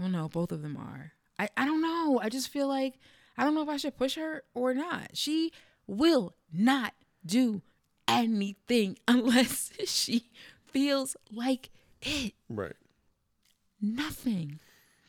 well 0.00 0.08
no 0.08 0.28
both 0.28 0.52
of 0.52 0.62
them 0.62 0.76
are. 0.76 1.12
I, 1.38 1.48
I 1.56 1.66
don't 1.66 1.82
know. 1.82 2.18
I 2.22 2.28
just 2.28 2.48
feel 2.48 2.66
like 2.68 2.94
i 3.38 3.44
don't 3.44 3.54
know 3.54 3.62
if 3.62 3.68
i 3.68 3.76
should 3.76 3.96
push 3.96 4.16
her 4.16 4.42
or 4.54 4.74
not. 4.74 5.10
She 5.14 5.52
will 5.86 6.34
not 6.52 6.94
do 7.24 7.62
anything 8.08 8.98
unless 9.08 9.70
she 9.84 10.30
feels 10.66 11.16
like 11.32 11.70
it. 12.02 12.34
Right. 12.48 12.76
nothing. 13.80 14.60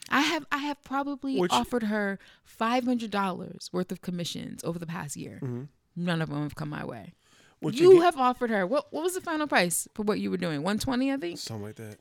I 0.10 0.22
have 0.22 0.46
i 0.52 0.58
have 0.60 0.84
probably 0.84 1.38
Which- 1.40 1.52
offered 1.52 1.84
her 1.84 2.18
$500 2.60 3.74
worth 3.74 3.92
of 3.92 4.02
commissions 4.02 4.64
over 4.64 4.80
the 4.80 4.86
past 4.86 5.16
year. 5.18 5.40
Hmm 5.40 5.64
none 5.98 6.22
of 6.22 6.30
them 6.30 6.44
have 6.44 6.56
come 6.56 6.70
my 6.70 6.86
way. 6.86 7.14
What 7.60 7.74
you 7.74 8.02
have 8.02 8.18
offered 8.18 8.52
her 8.52 8.66
what 8.68 8.94
what 8.94 9.04
was 9.04 9.16
the 9.16 9.22
final 9.22 9.48
price 9.48 9.88
for 9.96 10.04
what 10.04 10.20
you 10.20 10.30
were 10.30 10.38
doing? 10.38 10.62
120 10.62 11.12
i 11.12 11.18
think? 11.18 11.40
Something 11.40 11.66
like 11.66 11.76
that. 11.76 11.98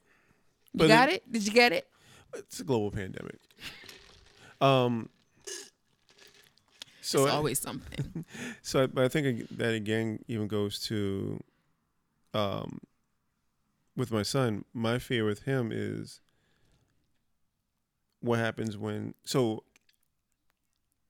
You 0.72 0.78
But 0.80 0.88
got 0.88 1.08
it- 1.08 1.22
it 1.26 1.32
did 1.32 1.46
you 1.46 1.52
get 1.52 1.72
it 1.72 1.88
It's 2.34 2.60
a 2.60 2.64
global 2.64 2.90
pandemic. 2.90 3.38
Um. 4.60 5.08
So 7.02 7.24
it's 7.24 7.32
always 7.32 7.58
something. 7.60 8.24
So, 8.62 8.82
I- 8.82 8.86
but 8.86 9.04
I 9.04 9.08
think 9.08 9.48
that 9.58 9.74
again 9.74 10.24
even 10.28 10.48
goes 10.48 10.80
to, 10.88 11.40
um, 12.34 12.80
with 13.96 14.10
my 14.10 14.22
son. 14.24 14.64
My 14.74 14.98
fear 14.98 15.24
with 15.24 15.42
him 15.44 15.70
is 15.72 16.20
what 18.20 18.38
happens 18.40 18.76
when 18.76 19.14
so 19.24 19.62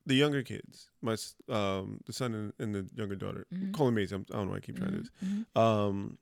the 0.04 0.14
younger 0.14 0.42
kids, 0.42 0.90
my 1.00 1.16
um, 1.48 2.00
the 2.06 2.12
son 2.12 2.34
and, 2.34 2.52
and 2.58 2.74
the 2.74 2.90
younger 2.94 3.16
daughter, 3.16 3.46
Mhm. 3.52 3.72
Colin 3.72 3.94
Mays. 3.94 4.12
I'm, 4.12 4.26
I 4.30 4.36
don't 4.36 4.46
know. 4.46 4.50
why 4.52 4.56
I 4.58 4.60
keep 4.60 4.76
trying 4.76 4.90
to. 4.90 4.96
do 4.98 5.02
this. 5.02 5.10
Um, 5.56 6.18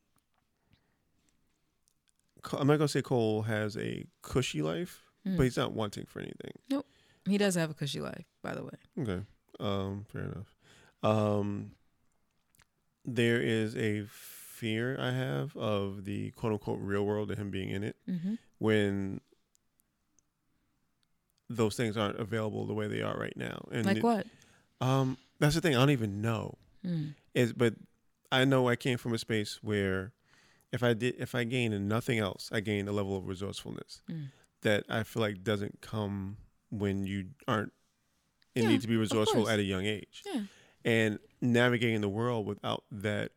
I'm 2.53 2.67
not 2.67 2.77
gonna 2.79 2.89
say 2.89 3.03
Cole 3.03 3.43
has 3.43 3.77
a 3.77 4.07
cushy 4.23 4.63
life, 4.63 5.03
Mm. 5.27 5.37
but 5.39 5.45
he's 5.45 5.57
not 5.57 5.73
wanting 5.73 6.05
for 6.07 6.21
anything. 6.21 6.53
Nope, 6.71 6.87
he 7.27 7.39
does 7.39 7.55
have 7.55 7.71
a 7.71 7.75
cushy 7.75 8.01
life, 8.01 8.27
by 8.43 8.55
the 8.55 8.63
way. 8.65 8.71
Okay. 8.99 9.23
Um, 9.61 10.05
fair 10.13 10.23
enough. 10.23 10.55
Um, 11.03 11.73
there 13.05 13.41
is 13.41 13.77
a 13.77 14.05
fear 14.09 14.97
I 15.01 15.13
have 15.13 15.57
of 15.57 16.05
the 16.05 16.31
quote 16.33 16.53
unquote 16.53 16.81
real 16.81 17.05
world 17.07 17.31
and 17.31 17.39
him 17.39 17.51
being 17.51 17.71
in 17.71 17.83
it 17.85 17.97
Mm-hmm. 18.09 18.35
when 18.59 19.21
those 21.51 21.77
things 21.77 21.97
aren't 21.97 22.19
available 22.19 22.67
the 22.67 22.73
way 22.75 22.89
they 22.89 23.03
are 23.03 23.17
right 23.17 23.37
now. 23.37 23.67
And 23.71 23.85
Like 23.87 23.99
it- 23.99 24.03
what? 24.03 24.27
Um, 24.81 25.19
that's 25.39 25.55
the 25.55 25.61
thing. 25.61 25.75
I 25.77 25.79
don't 25.79 25.91
even 25.91 26.21
know. 26.21 26.59
Mm. 26.85 27.15
Is 27.35 27.53
but 27.53 27.75
I 28.33 28.45
know 28.45 28.69
I 28.69 28.77
came 28.77 28.99
from 28.99 29.13
a 29.15 29.19
space 29.19 29.63
where 29.63 30.13
if 30.75 30.83
I 30.83 30.93
did 30.93 31.15
if 31.19 31.35
I 31.35 31.45
gained 31.45 31.89
nothing 31.89 32.19
else, 32.19 32.51
I 32.53 32.61
gained 32.61 32.89
a 32.89 32.93
level 32.93 33.17
of 33.17 33.27
resourcefulness 33.27 34.03
Mm. 34.11 34.31
that 34.63 34.85
I 34.89 35.03
feel 35.05 35.23
like 35.23 35.43
doesn't 35.43 35.81
come 35.81 36.37
when 36.71 37.07
you 37.07 37.27
aren't 37.49 37.73
and 38.57 38.65
Yeah, 38.65 38.71
need 38.71 38.83
to 38.83 38.89
be 38.89 38.97
resourceful 38.97 39.49
at 39.49 39.59
a 39.59 39.63
young 39.63 39.85
age. 39.87 40.23
Yeah. 40.33 40.43
And 40.85 41.19
navigating 41.41 42.01
the 42.03 42.09
world 42.09 42.47
without 42.47 42.85
that 42.91 43.33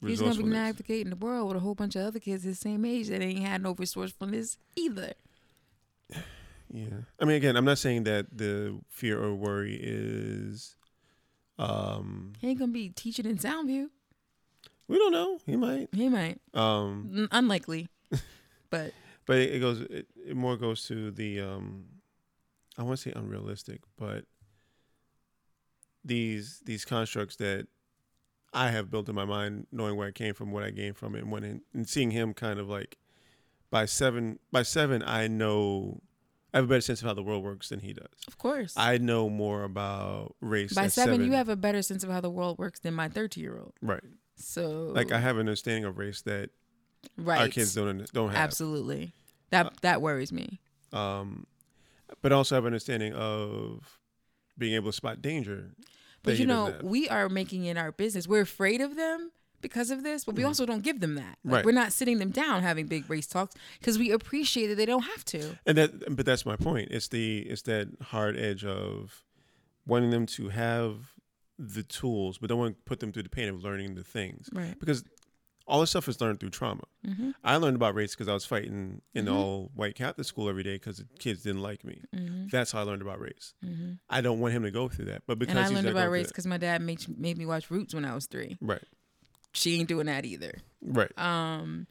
He's 0.00 0.20
gonna 0.20 0.34
be 0.36 0.44
navigating 0.44 1.10
the 1.10 1.16
world 1.16 1.48
with 1.48 1.56
a 1.56 1.60
whole 1.60 1.74
bunch 1.74 1.96
of 1.96 2.02
other 2.02 2.20
kids 2.20 2.44
his 2.44 2.58
same 2.60 2.84
age 2.84 3.08
that 3.08 3.20
ain't 3.20 3.40
had 3.44 3.62
no 3.62 3.74
resourcefulness 3.74 4.58
either. 4.76 5.14
Yeah. 6.70 7.00
I 7.18 7.24
mean 7.24 7.36
again, 7.36 7.56
I'm 7.56 7.64
not 7.64 7.78
saying 7.78 8.04
that 8.04 8.26
the 8.36 8.78
fear 8.90 9.18
or 9.18 9.34
worry 9.34 9.74
is 9.82 10.76
um 11.58 12.34
He 12.40 12.48
ain't 12.48 12.58
gonna 12.58 12.72
be 12.72 12.90
teaching 12.90 13.24
in 13.26 13.38
Soundview. 13.38 13.88
We 14.88 14.96
don't 14.98 15.12
know. 15.12 15.38
He 15.46 15.56
might. 15.56 15.88
He 15.92 16.08
might. 16.08 16.40
Um 16.54 17.28
Unlikely. 17.30 17.88
but 18.70 18.92
but 19.26 19.36
it, 19.36 19.54
it 19.54 19.60
goes 19.60 19.80
it, 19.82 20.06
it 20.26 20.36
more 20.36 20.56
goes 20.56 20.84
to 20.86 21.10
the 21.10 21.40
um 21.40 21.84
i 22.78 22.82
want 22.82 22.98
to 22.98 23.02
say 23.08 23.12
unrealistic 23.14 23.80
but 23.96 24.24
these 26.04 26.60
these 26.64 26.84
constructs 26.84 27.36
that 27.36 27.66
i 28.54 28.70
have 28.70 28.90
built 28.90 29.08
in 29.08 29.14
my 29.14 29.24
mind 29.24 29.66
knowing 29.70 29.96
where 29.96 30.08
i 30.08 30.10
came 30.10 30.34
from 30.34 30.50
what 30.50 30.62
i 30.64 30.70
gained 30.70 30.96
from 30.96 31.14
it 31.14 31.20
and 31.22 31.30
when 31.30 31.44
in, 31.44 31.60
and 31.74 31.88
seeing 31.88 32.10
him 32.10 32.32
kind 32.32 32.58
of 32.58 32.68
like 32.68 32.96
by 33.70 33.84
seven 33.84 34.38
by 34.50 34.62
seven 34.62 35.02
i 35.06 35.26
know 35.28 36.00
i 36.54 36.58
have 36.58 36.64
a 36.64 36.68
better 36.68 36.80
sense 36.80 37.02
of 37.02 37.06
how 37.06 37.14
the 37.14 37.22
world 37.22 37.44
works 37.44 37.68
than 37.68 37.80
he 37.80 37.92
does 37.92 38.06
of 38.26 38.38
course. 38.38 38.72
i 38.76 38.96
know 38.96 39.28
more 39.28 39.64
about 39.64 40.34
race 40.40 40.72
By 40.72 40.84
at 40.84 40.92
seven, 40.92 41.22
you 41.24 41.32
have 41.32 41.48
a 41.48 41.56
better 41.56 41.82
sense 41.82 42.02
of 42.04 42.10
how 42.10 42.20
the 42.20 42.30
world 42.30 42.58
works 42.58 42.80
than 42.80 42.94
my 42.94 43.08
thirty 43.08 43.40
year 43.40 43.58
old. 43.58 43.74
right 43.82 44.02
So 44.38 44.90
like 44.94 45.12
i 45.12 45.18
have 45.18 45.36
an 45.36 45.40
understanding 45.40 45.84
of 45.84 45.98
race 45.98 46.22
that 46.22 46.50
right. 47.16 47.40
our 47.40 47.48
kids 47.48 47.74
don't 47.74 48.10
don't 48.12 48.30
have 48.30 48.38
Absolutely. 48.38 49.12
That 49.50 49.66
Uh, 49.66 49.70
that 49.82 50.02
worries 50.02 50.32
me. 50.32 50.60
um, 50.92 51.46
but 52.22 52.32
also 52.32 52.54
have 52.54 52.64
an 52.64 52.68
understanding 52.68 53.12
of 53.14 53.98
being 54.56 54.74
able 54.74 54.90
to 54.90 54.96
spot 54.96 55.20
danger. 55.22 55.72
But 56.22 56.38
you 56.38 56.46
know, 56.46 56.74
we 56.82 57.08
are 57.08 57.28
making 57.28 57.64
it 57.64 57.76
our 57.78 57.92
business. 57.92 58.26
We're 58.26 58.42
afraid 58.42 58.80
of 58.80 58.96
them 58.96 59.30
because 59.60 59.90
of 59.90 60.02
this, 60.02 60.24
but 60.24 60.34
we 60.34 60.44
also 60.44 60.66
don't 60.66 60.82
give 60.82 61.00
them 61.00 61.14
that. 61.14 61.38
Like. 61.44 61.54
Right. 61.54 61.64
We're 61.64 61.72
not 61.72 61.92
sitting 61.92 62.18
them 62.18 62.30
down 62.30 62.62
having 62.62 62.86
big 62.86 63.08
race 63.08 63.26
talks 63.26 63.54
because 63.78 63.98
we 63.98 64.10
appreciate 64.10 64.66
that 64.68 64.74
they 64.76 64.86
don't 64.86 65.02
have 65.02 65.24
to. 65.26 65.58
and 65.66 65.78
that, 65.78 66.16
but 66.16 66.26
that's 66.26 66.44
my 66.44 66.56
point. 66.56 66.88
It's 66.90 67.08
the 67.08 67.38
it's 67.40 67.62
that 67.62 67.88
hard 68.02 68.36
edge 68.36 68.64
of 68.64 69.24
wanting 69.86 70.10
them 70.10 70.26
to 70.26 70.48
have 70.50 71.12
the 71.58 71.82
tools, 71.82 72.38
but 72.38 72.48
don't 72.48 72.58
want 72.58 72.76
to 72.76 72.82
put 72.84 73.00
them 73.00 73.12
through 73.12 73.24
the 73.24 73.28
pain 73.28 73.48
of 73.48 73.62
learning 73.62 73.94
the 73.96 74.04
things 74.04 74.48
Right. 74.52 74.78
because 74.78 75.02
all 75.66 75.80
this 75.80 75.90
stuff 75.90 76.08
is 76.08 76.18
learned 76.20 76.40
through 76.40 76.48
trauma. 76.50 76.84
Mm-hmm. 77.06 77.32
I 77.44 77.56
learned 77.56 77.76
about 77.76 77.94
race 77.94 78.14
because 78.14 78.26
I 78.28 78.32
was 78.32 78.46
fighting 78.46 79.02
in 79.12 79.26
Mhm. 79.26 79.32
all 79.34 79.70
white 79.74 79.94
Catholic 79.96 80.26
school 80.26 80.48
every 80.48 80.62
day 80.62 80.76
because 80.76 80.96
the 80.98 81.04
kids 81.18 81.42
didn't 81.42 81.60
like 81.60 81.84
me. 81.84 82.00
Mm-hmm. 82.14 82.46
That's 82.48 82.72
how 82.72 82.80
I 82.80 82.82
learned 82.84 83.02
about 83.02 83.20
race. 83.20 83.52
Mm-hmm. 83.62 83.92
I 84.08 84.20
don't 84.22 84.40
want 84.40 84.54
him 84.54 84.62
to 84.62 84.70
go 84.70 84.88
through 84.88 85.06
that, 85.06 85.24
but 85.26 85.38
because 85.38 85.56
And 85.56 85.58
I 85.64 85.68
learned 85.68 85.88
about 85.88 86.10
race 86.10 86.28
because 86.28 86.46
my 86.46 86.56
dad 86.56 86.80
made 86.80 87.06
made 87.18 87.36
me 87.36 87.44
watch 87.44 87.70
Roots 87.70 87.92
when 87.92 88.04
I 88.06 88.14
was 88.14 88.26
three. 88.26 88.56
right, 88.62 88.82
She 89.52 89.78
ain't 89.78 89.88
doing 89.88 90.06
that 90.06 90.24
either. 90.24 90.54
right, 90.80 91.12
Um, 91.18 91.86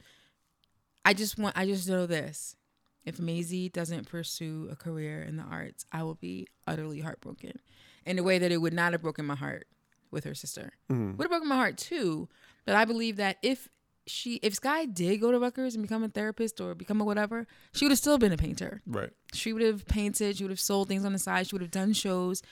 I 1.04 1.14
just 1.14 1.38
want 1.38 1.56
I 1.56 1.64
just 1.66 1.88
know 1.88 2.06
this: 2.06 2.56
if 3.04 3.20
Maisie 3.20 3.68
doesn't 3.68 4.08
pursue 4.08 4.68
a 4.72 4.76
career 4.76 5.22
in 5.22 5.36
the 5.36 5.44
arts, 5.44 5.86
I 5.92 6.02
will 6.02 6.16
be 6.16 6.48
utterly 6.66 6.98
heartbroken, 7.00 7.60
in 8.08 8.18
a 8.18 8.22
way 8.22 8.38
that 8.38 8.50
it 8.50 8.58
would 8.58 8.72
not 8.74 8.92
have 8.92 9.02
broken 9.02 9.24
my 9.26 9.34
heart 9.36 9.66
with 10.10 10.24
her 10.24 10.34
sister. 10.34 10.72
Mhm. 10.90 11.16
Would 11.16 11.24
have 11.24 11.30
broken 11.30 11.48
my 11.48 11.56
heart 11.56 11.76
too, 11.76 12.28
but 12.64 12.74
I 12.74 12.84
believe 12.84 13.16
that 13.16 13.36
if 13.42 13.68
she 14.06 14.36
if 14.36 14.54
Sky 14.54 14.86
did 14.86 15.18
go 15.20 15.30
to 15.30 15.38
Rutgers 15.38 15.74
and 15.74 15.82
become 15.82 16.02
a 16.02 16.08
therapist 16.08 16.60
or 16.62 16.74
become 16.74 17.00
a 17.00 17.04
whatever, 17.04 17.46
she 17.72 17.84
would 17.84 17.90
have 17.92 17.98
still 17.98 18.16
been 18.16 18.32
a 18.32 18.38
painter. 18.38 18.80
right. 18.86 19.10
She 19.34 19.52
would 19.52 19.60
have 19.62 19.86
painted. 19.86 20.38
She 20.38 20.44
would 20.44 20.50
have 20.50 20.58
sold 20.60 20.88
things 20.88 21.04
on 21.04 21.12
the 21.12 21.18
side. 21.18 21.46
She 21.46 21.54
would 21.54 21.60
have 21.62 21.70
done 21.70 21.92
shows 21.92 22.42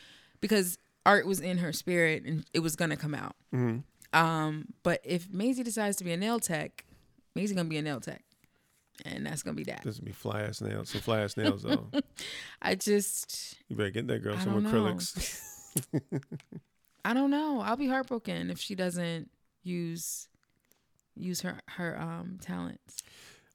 because 0.42 0.76
art 1.06 1.26
was 1.26 1.40
in 1.40 1.56
her 1.58 1.72
spirit 1.72 2.24
and 2.24 2.44
it 2.52 2.58
was 2.60 2.76
gonna 2.76 2.96
come 2.96 3.14
out. 3.14 3.36
hmm 3.52 3.78
Um, 4.12 4.66
but 4.82 5.00
if 5.04 5.32
Maisie 5.32 5.62
decides 5.62 5.96
to 5.96 6.04
be 6.04 6.12
a 6.12 6.16
nail 6.18 6.38
tech, 6.40 6.84
Maisie 7.34 7.54
gonna 7.54 7.68
be 7.70 7.78
a 7.78 7.82
nail 7.82 8.00
tech, 8.00 8.22
and 9.04 9.26
that's 9.26 9.42
gonna 9.42 9.56
be 9.56 9.64
that. 9.64 9.82
This 9.82 9.96
would 9.96 10.04
be 10.04 10.12
fly 10.12 10.42
ass 10.42 10.60
nails. 10.60 10.90
Some 10.90 11.00
fly 11.00 11.20
ass 11.20 11.36
nails 11.36 11.62
though. 11.62 11.88
I 12.62 12.74
just, 12.74 13.56
You 13.68 13.76
better 13.76 13.90
get 13.90 14.06
that 14.08 14.22
girl 14.22 14.36
I 14.36 14.44
some 14.44 14.64
acrylics. 14.64 15.52
I 17.04 17.14
don't 17.14 17.30
know. 17.30 17.60
I'll 17.60 17.76
be 17.76 17.88
heartbroken 17.88 18.50
if 18.50 18.58
she 18.58 18.74
doesn't 18.74 19.30
use 19.62 20.28
use 21.14 21.40
her 21.42 21.60
her 21.70 22.00
um 22.00 22.38
talents. 22.40 23.02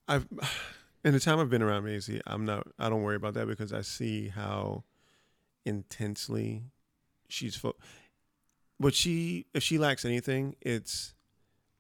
I've 0.08 0.28
in 1.04 1.14
the 1.14 1.20
time 1.20 1.40
I've 1.40 1.50
been 1.50 1.62
around 1.62 1.86
Maisie, 1.86 2.22
I'm 2.26 2.46
not. 2.46 2.68
I 2.78 2.90
don't 2.90 3.04
worry 3.04 3.16
about 3.16 3.34
that 3.36 3.48
because 3.48 3.74
I 3.74 3.82
see 3.82 4.30
how 4.30 4.84
intensely 5.66 6.64
she's. 7.28 7.56
Fo- 7.56 7.76
but 8.80 8.96
she, 8.96 9.46
if 9.54 9.62
she 9.62 9.78
lacks 9.78 10.06
anything, 10.06 10.56
it's 10.60 11.14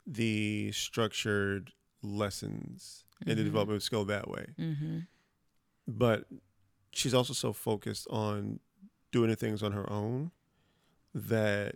the 0.06 0.72
structured 0.72 1.72
lessons 2.04 3.06
and 3.26 3.38
the 3.38 3.42
Mhm. 3.42 3.46
development 3.46 3.78
of 3.78 3.84
skill 3.84 4.06
that 4.06 4.28
way. 4.30 4.48
Mm-hmm. 4.58 5.00
But 5.88 6.28
she's 6.94 7.14
also 7.14 7.34
so 7.34 7.54
focused 7.54 8.08
on 8.10 8.60
doing 9.12 9.30
the 9.30 9.36
things 9.36 9.62
on 9.64 9.72
her 9.74 9.90
own 9.92 10.32
that 11.14 11.76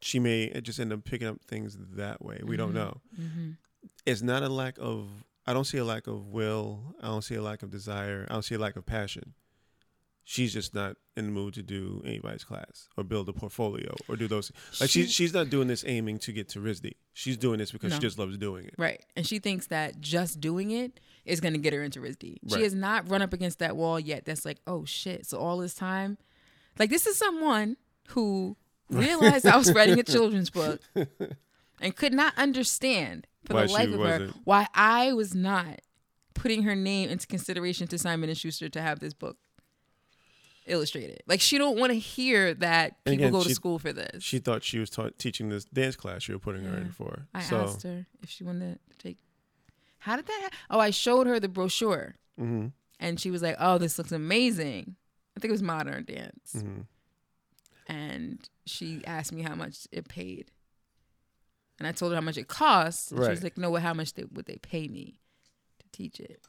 she 0.00 0.18
may 0.18 0.50
just 0.60 0.80
end 0.80 0.92
up 0.92 1.04
picking 1.04 1.28
up 1.28 1.40
things 1.44 1.76
that 1.78 2.22
way. 2.24 2.40
We 2.44 2.56
don't 2.56 2.74
know. 2.74 3.00
Mm-hmm. 3.18 3.50
it's 4.06 4.22
not 4.22 4.42
a 4.42 4.48
lack 4.48 4.76
of 4.80 5.24
I 5.46 5.52
don't 5.52 5.64
see 5.64 5.78
a 5.78 5.84
lack 5.84 6.06
of 6.06 6.28
will. 6.28 6.94
I 7.00 7.06
don't 7.08 7.22
see 7.22 7.34
a 7.34 7.42
lack 7.42 7.62
of 7.64 7.70
desire. 7.70 8.26
I 8.30 8.32
don't 8.34 8.44
see 8.44 8.54
a 8.54 8.58
lack 8.58 8.76
of 8.76 8.86
passion. 8.86 9.34
She's 10.24 10.52
just 10.52 10.72
not 10.74 10.96
in 11.16 11.26
the 11.26 11.32
mood 11.32 11.54
to 11.54 11.62
do 11.62 12.00
anybody's 12.06 12.44
class 12.44 12.88
or 12.96 13.02
build 13.04 13.28
a 13.28 13.32
portfolio 13.32 13.92
or 14.08 14.14
do 14.16 14.28
those. 14.28 14.52
Like 14.80 14.88
She- 14.88 15.02
she's 15.02 15.12
she's 15.12 15.34
not 15.34 15.50
doing 15.50 15.66
this 15.68 15.84
aiming 15.86 16.20
to 16.20 16.32
get 16.32 16.48
to 16.50 16.60
RISD. 16.60 16.92
She's 17.12 17.36
doing 17.36 17.58
this 17.58 17.72
because 17.72 17.92
she 17.92 17.98
just 17.98 18.18
loves 18.18 18.36
doing 18.38 18.66
it. 18.66 18.74
Right. 18.78 19.04
And 19.16 19.26
she 19.26 19.38
thinks 19.40 19.66
that 19.66 20.00
just 20.00 20.40
doing 20.40 20.70
it 20.70 21.00
is 21.24 21.40
going 21.40 21.54
to 21.54 21.58
get 21.58 21.72
her 21.72 21.82
into 21.82 22.00
RISD. 22.00 22.38
Right. 22.44 22.52
She 22.56 22.62
has 22.62 22.72
not 22.74 23.10
run 23.10 23.20
up 23.20 23.32
against 23.32 23.58
that 23.58 23.76
wall 23.76 23.98
yet. 23.98 24.24
That's 24.24 24.44
like, 24.44 24.58
oh 24.66 24.84
shit. 24.84 25.26
So 25.26 25.38
all 25.38 25.58
this 25.58 25.74
time, 25.74 26.18
like 26.78 26.88
this 26.88 27.06
is 27.06 27.16
someone 27.18 27.76
who 28.10 28.56
realized 28.88 29.44
I 29.44 29.56
was 29.56 29.72
writing 29.74 29.98
a 29.98 30.02
children's 30.04 30.50
book 30.50 30.80
and 31.80 31.96
could 31.96 32.12
not 32.12 32.32
understand 32.38 33.26
for 33.44 33.54
Why 33.54 33.66
the 33.66 33.72
life 33.72 33.88
of 33.88 33.92
her 33.94 33.98
wasn't. 33.98 34.36
why 34.44 34.66
I 34.74 35.12
was 35.14 35.34
not 35.34 35.80
putting 36.34 36.62
her 36.62 36.76
name 36.76 37.10
into 37.10 37.26
consideration 37.26 37.88
to 37.88 37.98
Simon 37.98 38.28
and 38.28 38.38
Schuster 38.38 38.68
to 38.68 38.80
have 38.80 39.00
this 39.00 39.14
book 39.14 39.36
illustrated. 40.66 41.22
Like 41.26 41.40
she 41.40 41.58
don't 41.58 41.78
want 41.78 41.92
to 41.92 41.98
hear 41.98 42.54
that 42.54 43.04
people 43.04 43.24
again, 43.24 43.32
go 43.32 43.42
to 43.42 43.48
she- 43.48 43.54
school 43.54 43.78
for 43.78 43.92
this. 43.92 44.22
She 44.22 44.38
thought 44.38 44.62
she 44.62 44.78
was 44.78 44.90
taught, 44.90 45.18
teaching 45.18 45.48
this 45.48 45.64
dance 45.64 45.96
class 45.96 46.28
you 46.28 46.34
were 46.34 46.38
putting 46.38 46.64
her 46.64 46.76
in 46.76 46.90
for. 46.92 47.26
I 47.34 47.42
so, 47.42 47.62
asked 47.64 47.82
her 47.82 48.06
if 48.22 48.30
she 48.30 48.44
wanted 48.44 48.78
to 48.90 48.98
take. 48.98 49.18
How 49.98 50.16
did 50.16 50.26
that? 50.26 50.38
happen? 50.42 50.58
Oh, 50.70 50.80
I 50.80 50.90
showed 50.90 51.26
her 51.26 51.38
the 51.40 51.48
brochure, 51.48 52.16
hmm 52.38 52.68
and 53.00 53.18
she 53.18 53.30
was 53.30 53.42
like, 53.42 53.56
"Oh, 53.58 53.78
this 53.78 53.98
looks 53.98 54.12
amazing." 54.12 54.96
I 55.36 55.40
think 55.40 55.48
it 55.48 55.52
was 55.52 55.62
modern 55.62 56.04
dance, 56.04 56.52
hmm 56.60 56.82
and 57.88 58.48
she 58.64 59.02
asked 59.06 59.32
me 59.32 59.42
how 59.42 59.54
much 59.54 59.86
it 59.90 60.08
paid, 60.08 60.50
and 61.78 61.86
I 61.88 61.92
told 61.92 62.12
her 62.12 62.16
how 62.16 62.20
much 62.22 62.36
it 62.36 62.48
cost. 62.48 63.10
And 63.12 63.22
She 63.24 63.30
was 63.30 63.42
like, 63.42 63.58
"No, 63.58 63.70
well, 63.70 63.82
how 63.82 63.94
much 63.94 64.14
they, 64.14 64.24
would 64.24 64.46
they 64.46 64.56
pay 64.56 64.88
me 64.88 65.20
to 65.80 65.86
teach 65.90 66.20
it?" 66.20 66.40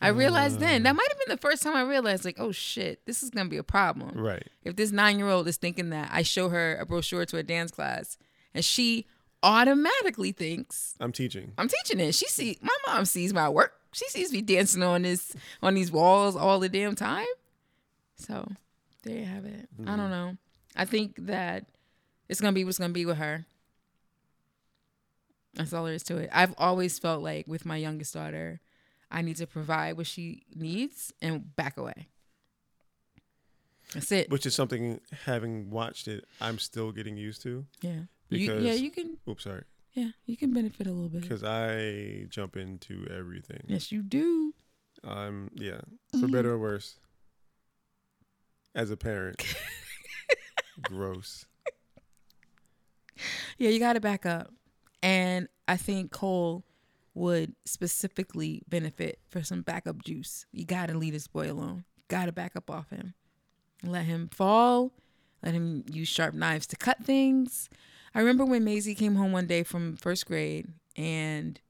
I 0.00 0.08
realized 0.08 0.60
then 0.60 0.82
Uh. 0.82 0.84
that 0.90 0.96
might 0.96 1.08
have 1.08 1.18
been 1.26 1.34
the 1.34 1.40
first 1.40 1.62
time 1.62 1.74
I 1.74 1.82
realized, 1.82 2.24
like, 2.24 2.38
oh 2.38 2.52
shit, 2.52 3.04
this 3.06 3.22
is 3.22 3.30
gonna 3.30 3.48
be 3.48 3.56
a 3.56 3.62
problem. 3.64 4.16
Right. 4.16 4.46
If 4.64 4.76
this 4.76 4.92
nine 4.92 5.18
year 5.18 5.28
old 5.28 5.48
is 5.48 5.56
thinking 5.56 5.90
that 5.90 6.08
I 6.12 6.22
show 6.22 6.48
her 6.50 6.76
a 6.76 6.86
brochure 6.86 7.24
to 7.26 7.36
a 7.36 7.42
dance 7.42 7.70
class 7.72 8.16
and 8.54 8.64
she 8.64 9.06
automatically 9.42 10.32
thinks 10.32 10.94
I'm 11.00 11.12
teaching. 11.12 11.52
I'm 11.58 11.68
teaching 11.68 12.00
it. 12.00 12.14
She 12.14 12.26
see 12.26 12.58
my 12.62 12.76
mom 12.86 13.04
sees 13.04 13.32
my 13.34 13.48
work. 13.48 13.74
She 13.92 14.06
sees 14.08 14.32
me 14.32 14.40
dancing 14.42 14.82
on 14.82 15.02
this 15.02 15.34
on 15.62 15.74
these 15.74 15.90
walls 15.90 16.36
all 16.36 16.60
the 16.60 16.68
damn 16.68 16.94
time. 16.94 17.26
So 18.16 18.48
there 19.02 19.18
you 19.18 19.24
have 19.24 19.44
it. 19.46 19.68
I 19.86 19.96
don't 19.96 20.10
know. 20.10 20.36
I 20.76 20.84
think 20.84 21.16
that 21.26 21.66
it's 22.28 22.40
gonna 22.40 22.52
be 22.52 22.64
what's 22.64 22.78
gonna 22.78 22.92
be 22.92 23.06
with 23.06 23.16
her. 23.18 23.46
That's 25.54 25.72
all 25.72 25.84
there 25.84 25.94
is 25.94 26.02
to 26.04 26.18
it. 26.18 26.30
I've 26.32 26.54
always 26.58 26.98
felt 26.98 27.22
like 27.22 27.46
with 27.48 27.64
my 27.66 27.76
youngest 27.76 28.14
daughter, 28.14 28.60
I 29.10 29.22
need 29.22 29.36
to 29.36 29.46
provide 29.46 29.96
what 29.96 30.06
she 30.06 30.42
needs 30.54 31.12
and 31.22 31.54
back 31.56 31.76
away. 31.76 32.08
That's 33.94 34.12
it. 34.12 34.30
Which 34.30 34.44
is 34.44 34.54
something 34.54 35.00
having 35.24 35.70
watched 35.70 36.08
it, 36.08 36.26
I'm 36.40 36.58
still 36.58 36.92
getting 36.92 37.16
used 37.16 37.42
to. 37.42 37.64
Yeah. 37.80 38.00
You, 38.30 38.58
yeah, 38.58 38.74
you 38.74 38.90
can 38.90 39.16
Oops, 39.26 39.42
sorry. 39.42 39.64
yeah, 39.94 40.10
you 40.26 40.36
can 40.36 40.52
benefit 40.52 40.86
a 40.86 40.92
little 40.92 41.08
bit. 41.08 41.22
Because 41.22 41.42
I 41.42 42.26
jump 42.28 42.58
into 42.58 43.06
everything. 43.10 43.62
Yes, 43.66 43.90
you 43.90 44.02
do. 44.02 44.52
I'm 45.02 45.50
yeah, 45.54 45.72
mm-hmm. 45.72 46.20
for 46.20 46.28
better 46.28 46.52
or 46.52 46.58
worse. 46.58 46.96
As 48.74 48.90
a 48.90 48.98
parent, 48.98 49.42
gross. 50.82 51.46
Yeah, 53.56 53.70
you 53.70 53.78
got 53.78 53.94
to 53.94 54.00
back 54.00 54.26
up. 54.26 54.52
And 55.02 55.48
I 55.66 55.76
think 55.76 56.10
Cole 56.10 56.64
would 57.18 57.54
specifically 57.64 58.62
benefit 58.68 59.18
for 59.28 59.42
some 59.42 59.62
backup 59.62 60.02
juice. 60.02 60.46
You 60.52 60.64
got 60.64 60.86
to 60.86 60.96
leave 60.96 61.12
this 61.12 61.26
boy 61.26 61.50
alone. 61.50 61.84
Got 62.08 62.26
to 62.26 62.32
back 62.32 62.56
up 62.56 62.70
off 62.70 62.90
him. 62.90 63.14
Let 63.82 64.04
him 64.04 64.28
fall. 64.28 64.92
Let 65.42 65.54
him 65.54 65.84
use 65.90 66.08
sharp 66.08 66.34
knives 66.34 66.66
to 66.68 66.76
cut 66.76 67.04
things. 67.04 67.68
I 68.14 68.20
remember 68.20 68.44
when 68.44 68.64
Maisie 68.64 68.94
came 68.94 69.16
home 69.16 69.32
one 69.32 69.46
day 69.46 69.62
from 69.62 69.96
first 69.96 70.26
grade 70.26 70.68
and 70.96 71.60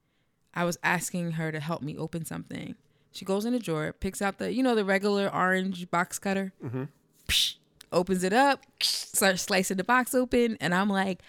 I 0.53 0.63
was 0.63 0.77
asking 0.83 1.31
her 1.33 1.51
to 1.51 1.59
help 1.59 1.81
me 1.81 1.97
open 1.97 2.25
something. 2.25 2.75
She 3.11 3.25
goes 3.25 3.45
in 3.45 3.53
a 3.53 3.59
drawer, 3.59 3.93
picks 3.93 4.21
out 4.21 4.37
the, 4.37 4.53
you 4.53 4.63
know, 4.63 4.75
the 4.75 4.85
regular 4.85 5.33
orange 5.33 5.89
box 5.91 6.19
cutter, 6.19 6.53
mm-hmm. 6.63 6.83
Psh, 7.27 7.55
opens 7.91 8.23
it 8.23 8.33
up, 8.33 8.65
starts 8.81 9.43
slicing 9.43 9.77
the 9.77 9.83
box 9.83 10.15
open, 10.15 10.57
and 10.59 10.73
I'm 10.73 10.89
like, 10.89 11.21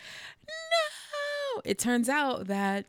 no. 0.46 1.62
It 1.64 1.78
turns 1.78 2.08
out 2.08 2.46
that 2.46 2.86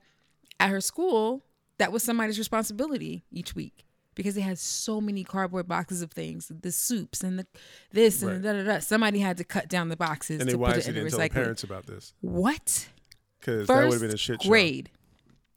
at 0.61 0.69
her 0.69 0.81
school, 0.81 1.43
that 1.77 1.91
was 1.91 2.03
somebody's 2.03 2.37
responsibility 2.37 3.23
each 3.31 3.55
week 3.55 3.85
because 4.15 4.35
they 4.35 4.41
had 4.41 4.59
so 4.59 5.01
many 5.01 5.23
cardboard 5.23 5.67
boxes 5.67 6.01
of 6.01 6.11
things, 6.11 6.51
the 6.61 6.71
soups 6.71 7.21
and 7.21 7.39
the 7.39 7.47
this 7.91 8.21
and 8.21 8.31
Right. 8.31 8.41
da 8.41 8.63
da 8.63 8.73
da. 8.73 8.79
Somebody 8.79 9.19
had 9.19 9.37
to 9.37 9.43
cut 9.43 9.67
down 9.69 9.89
the 9.89 9.97
boxes 9.97 10.39
And 10.41 10.47
they 10.49 10.53
to 10.53 10.57
put 10.59 10.77
it 10.77 10.87
in 10.87 10.93
the 10.93 10.99
didn't 11.01 11.09
tell 11.11 11.19
the 11.19 11.25
recycling. 11.29 11.33
parents 11.33 11.63
about 11.63 11.85
this 11.87 12.13
What? 12.21 12.89
because 13.39 13.67
that 13.67 13.83
would 13.85 13.91
have 13.93 14.01
been 14.01 14.11
a 14.11 14.17
shit 14.17 14.41
show. 14.43 14.49
grade. 14.49 14.91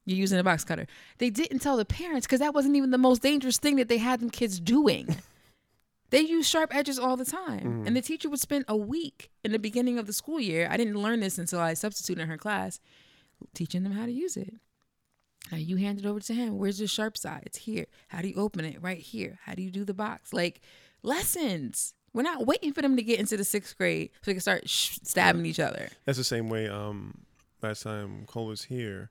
You're 0.06 0.18
using 0.18 0.38
a 0.38 0.44
box 0.44 0.64
cutter. 0.64 0.86
They 1.18 1.30
didn't 1.30 1.58
tell 1.60 1.76
the 1.76 1.84
parents 1.84 2.26
because 2.26 2.40
that 2.40 2.54
wasn't 2.54 2.76
even 2.76 2.90
the 2.90 2.98
most 2.98 3.22
dangerous 3.22 3.58
thing 3.58 3.76
that 3.76 3.88
they 3.88 3.98
had 3.98 4.20
them 4.20 4.30
kids 4.30 4.60
doing. 4.60 5.16
they 6.10 6.20
use 6.20 6.46
sharp 6.48 6.74
edges 6.74 6.98
all 6.98 7.16
the 7.16 7.24
time. 7.24 7.60
Mm-hmm. 7.60 7.86
And 7.86 7.96
the 7.96 8.02
teacher 8.02 8.28
would 8.30 8.38
spend 8.40 8.64
a 8.68 8.76
week 8.76 9.30
in 9.42 9.52
the 9.52 9.58
beginning 9.58 9.98
of 9.98 10.06
the 10.06 10.12
school 10.12 10.38
year. 10.40 10.68
I 10.70 10.76
didn't 10.76 10.94
learn 10.94 11.20
this 11.20 11.38
until 11.38 11.58
I 11.60 11.72
substituted 11.74 12.22
in 12.22 12.28
her 12.28 12.36
class, 12.38 12.80
teaching 13.54 13.82
them 13.82 13.92
how 13.92 14.04
to 14.06 14.12
use 14.12 14.36
it. 14.36 14.54
Now 15.52 15.58
you 15.58 15.76
hand 15.76 15.98
it 15.98 16.06
over 16.06 16.20
to 16.20 16.34
him. 16.34 16.58
Where's 16.58 16.78
the 16.78 16.86
sharp 16.86 17.16
side? 17.16 17.42
It's 17.46 17.58
here. 17.58 17.86
How 18.08 18.22
do 18.22 18.28
you 18.28 18.36
open 18.36 18.64
it? 18.64 18.82
Right 18.82 18.98
here. 18.98 19.38
How 19.44 19.54
do 19.54 19.62
you 19.62 19.70
do 19.70 19.84
the 19.84 19.94
box? 19.94 20.32
Like 20.32 20.60
lessons. 21.02 21.94
We're 22.12 22.22
not 22.22 22.46
waiting 22.46 22.72
for 22.72 22.80
them 22.82 22.96
to 22.96 23.02
get 23.02 23.18
into 23.18 23.36
the 23.36 23.44
sixth 23.44 23.76
grade 23.76 24.10
so 24.14 24.20
they 24.26 24.32
can 24.34 24.40
start 24.40 24.68
sh- 24.68 24.98
stabbing 25.02 25.44
each 25.46 25.60
other. 25.60 25.88
That's 26.04 26.18
the 26.18 26.24
same 26.24 26.48
way. 26.48 26.68
Um, 26.68 27.24
last 27.60 27.82
time 27.82 28.24
Cole 28.26 28.46
was 28.46 28.64
here, 28.64 29.10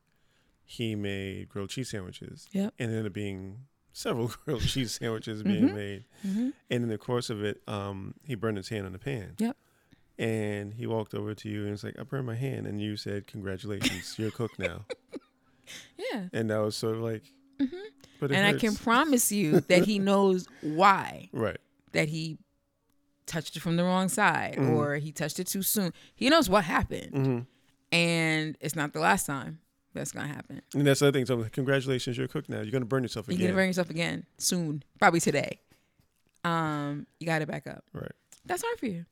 he 0.65 0.95
made 0.95 1.49
grilled 1.49 1.69
cheese 1.69 1.89
sandwiches. 1.89 2.47
Yep. 2.53 2.73
And 2.79 2.89
it 2.91 2.93
ended 2.95 3.07
up 3.07 3.13
being 3.13 3.57
several 3.91 4.31
grilled 4.45 4.61
cheese 4.63 4.93
sandwiches 4.93 5.43
being 5.43 5.65
Mm-hmm. 5.69 5.75
made. 5.75 6.03
And 6.23 6.53
in 6.83 6.87
the 6.87 6.97
course 6.97 7.29
of 7.29 7.43
it, 7.43 7.61
um, 7.67 8.15
he 8.25 8.35
burned 8.35 8.57
his 8.57 8.69
hand 8.69 8.85
on 8.85 8.93
the 8.93 8.99
pan. 8.99 9.35
Yep. 9.37 9.57
And 10.17 10.73
he 10.75 10.87
walked 10.87 11.13
over 11.13 11.33
to 11.35 11.49
you 11.49 11.63
and 11.63 11.71
was 11.71 11.83
like, 11.83 11.97
"I 11.99 12.03
burned 12.03 12.27
my 12.27 12.35
hand," 12.35 12.67
and 12.67 12.79
you 12.79 12.95
said, 12.97 13.25
"Congratulations, 13.25 14.13
you're 14.19 14.27
a 14.29 14.31
cook 14.31 14.57
now." 14.59 14.85
Yeah. 15.97 16.27
And 16.33 16.49
that 16.49 16.57
was 16.59 16.75
sort 16.75 16.95
of 16.95 17.01
like, 17.01 17.23
Mm-hmm. 17.59 18.33
and 18.33 18.45
I 18.47 18.53
can 18.53 18.75
promise 18.75 19.31
you 19.31 19.59
that 19.61 19.85
he 19.85 19.99
knows 20.09 20.47
why 20.61 21.29
right. 21.31 21.57
that 21.91 22.09
he 22.09 22.37
touched 23.27 23.55
it 23.55 23.59
from 23.61 23.77
the 23.77 23.83
wrong 23.83 24.09
side 24.09 24.55
Mm-hmm. 24.57 24.71
or 24.73 24.95
he 24.95 25.11
touched 25.11 25.39
it 25.39 25.47
too 25.47 25.61
soon. 25.61 25.93
He 26.15 26.29
knows 26.29 26.49
what 26.49 26.63
happened, 26.63 27.11
hmm 27.13 27.39
and 27.91 28.57
it's 28.59 28.75
not 28.75 28.91
the 28.93 28.99
last 28.99 29.27
time 29.27 29.59
that's 29.93 30.11
gonna 30.11 30.27
happen. 30.27 30.61
And 30.73 30.85
that's 30.87 30.99
the 31.01 31.07
other 31.09 31.19
thing. 31.19 31.27
So, 31.27 31.45
congratulations, 31.51 32.17
you're 32.17 32.25
a 32.25 32.27
cook 32.27 32.49
now. 32.49 32.61
You're 32.61 32.71
gonna 32.71 32.85
burn 32.85 33.03
yourself 33.03 33.27
again. 33.27 33.39
You're 33.39 33.49
gonna 33.49 33.57
burn 33.61 33.67
yourself 33.69 33.89
again 33.91 34.25
soon, 34.39 34.83
probably 34.99 35.19
today. 35.19 35.59
Um, 36.43 37.05
you 37.19 37.27
got 37.27 37.39
to 37.39 37.45
back 37.45 37.67
up. 37.67 37.83
right. 37.93 38.11
That's 38.45 38.63
hard 38.63 38.77
for 38.79 38.87
you. 38.87 39.05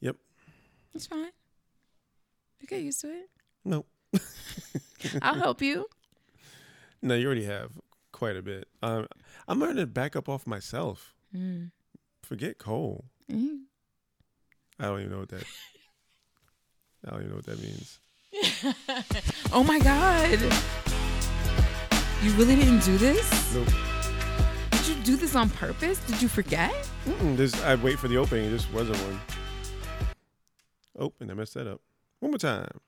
Yep. 0.00 0.16
It's 0.94 1.06
fine. 1.06 1.30
You 2.60 2.66
get 2.66 2.80
used 2.80 3.00
to 3.02 3.08
it. 3.10 3.28
No. 3.64 3.84
I'll 5.22 5.34
help 5.34 5.62
you. 5.62 5.86
No, 7.02 7.14
you 7.14 7.26
already 7.26 7.44
have 7.44 7.72
quite 8.12 8.36
a 8.36 8.42
bit. 8.42 8.68
Um, 8.82 9.06
I'm 9.48 9.58
learning 9.58 9.76
to 9.78 9.86
back 9.86 10.14
up 10.16 10.28
off 10.28 10.46
myself. 10.46 11.14
Mm. 11.34 11.70
Forget 12.22 12.58
Cole. 12.58 13.06
Mhm. 13.30 13.62
I 14.78 14.84
don't 14.86 15.00
even 15.00 15.12
know 15.12 15.18
what 15.20 15.28
that. 15.30 15.44
I 17.06 17.10
don't 17.10 17.20
even 17.20 17.30
know 17.30 17.36
what 17.36 17.46
that 17.46 17.60
means. 17.60 17.98
Oh 19.54 19.62
my 19.62 19.78
god! 19.80 20.40
You 22.22 22.30
really 22.32 22.56
didn't 22.56 22.82
do 22.84 22.96
this? 22.96 23.54
Nope. 23.54 23.68
Did 24.70 24.86
you 24.88 24.94
do 25.04 25.16
this 25.16 25.34
on 25.36 25.50
purpose? 25.50 25.98
Did 26.06 26.22
you 26.22 26.28
forget? 26.28 26.72
This, 27.36 27.60
I 27.64 27.74
wait 27.74 27.98
for 27.98 28.08
the 28.08 28.16
opening. 28.16 28.46
It 28.46 28.50
just 28.50 28.72
wasn't 28.72 28.96
one. 28.98 29.20
Oh, 30.98 31.12
and 31.20 31.30
I 31.30 31.34
messed 31.34 31.52
that 31.54 31.66
up. 31.66 31.80
One 32.20 32.30
more 32.30 32.38
time. 32.38 32.80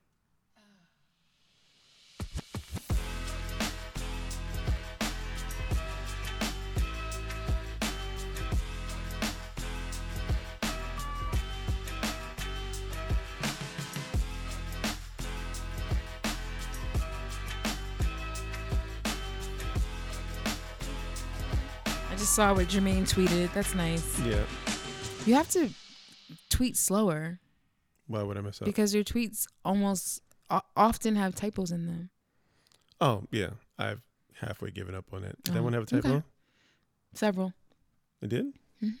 Saw 22.35 22.53
what 22.53 22.67
Jermaine 22.67 23.03
tweeted. 23.09 23.53
That's 23.53 23.73
nice. 23.75 24.19
Yeah. 24.19 24.43
You 25.25 25.35
have 25.35 25.49
to 25.51 25.69
tweet 26.49 26.75
slower 26.75 27.39
Why 28.07 28.23
would 28.23 28.37
I 28.37 28.41
mess 28.41 28.61
up? 28.61 28.65
because 28.65 28.93
your 28.93 29.03
tweets 29.05 29.47
almost 29.63 30.21
o- 30.49 30.59
often 30.75 31.15
have 31.15 31.33
typos 31.33 31.71
in 31.71 31.85
them. 31.87 32.09
oh, 32.99 33.23
yeah. 33.31 33.51
I've 33.79 34.01
halfway 34.33 34.71
given 34.71 34.95
up 34.95 35.05
on 35.13 35.23
it. 35.23 35.37
Did 35.43 35.53
that 35.53 35.59
Oh, 35.61 35.63
one 35.63 35.73
have 35.73 35.83
a 35.83 35.85
typo? 35.85 36.09
okay. 36.09 36.23
Several. 37.13 37.53
It 38.21 38.27
did? 38.29 38.47
Mhm. 38.83 38.93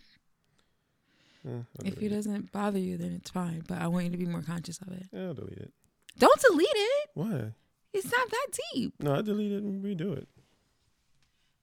Eh, 1.45 1.49
I'll 1.49 1.65
If 1.85 1.95
delete 1.95 2.11
it 2.11 2.15
doesn't 2.15 2.51
bother 2.53 2.79
you, 2.79 2.97
then 2.97 3.11
it's 3.11 3.29
fine. 3.31 3.63
But 3.67 3.81
I 3.81 3.87
want 3.87 4.05
you 4.05 4.11
to 4.11 4.17
be 4.17 4.25
more 4.25 4.41
conscious 4.43 4.79
of 4.81 4.89
it. 4.93 5.07
I'll 5.13 5.33
delete 5.33 5.57
it. 5.57 5.73
Don't 6.17 6.41
delete 6.41 6.67
it. 6.71 7.09
Why? 7.13 7.51
It's 7.93 8.05
not 8.11 8.29
that 8.29 8.47
deep. 8.73 8.93
No, 9.01 9.15
I 9.15 9.21
delete 9.21 9.51
it 9.51 9.61
and 9.63 9.83
redo 9.83 10.15
it. 10.17 10.27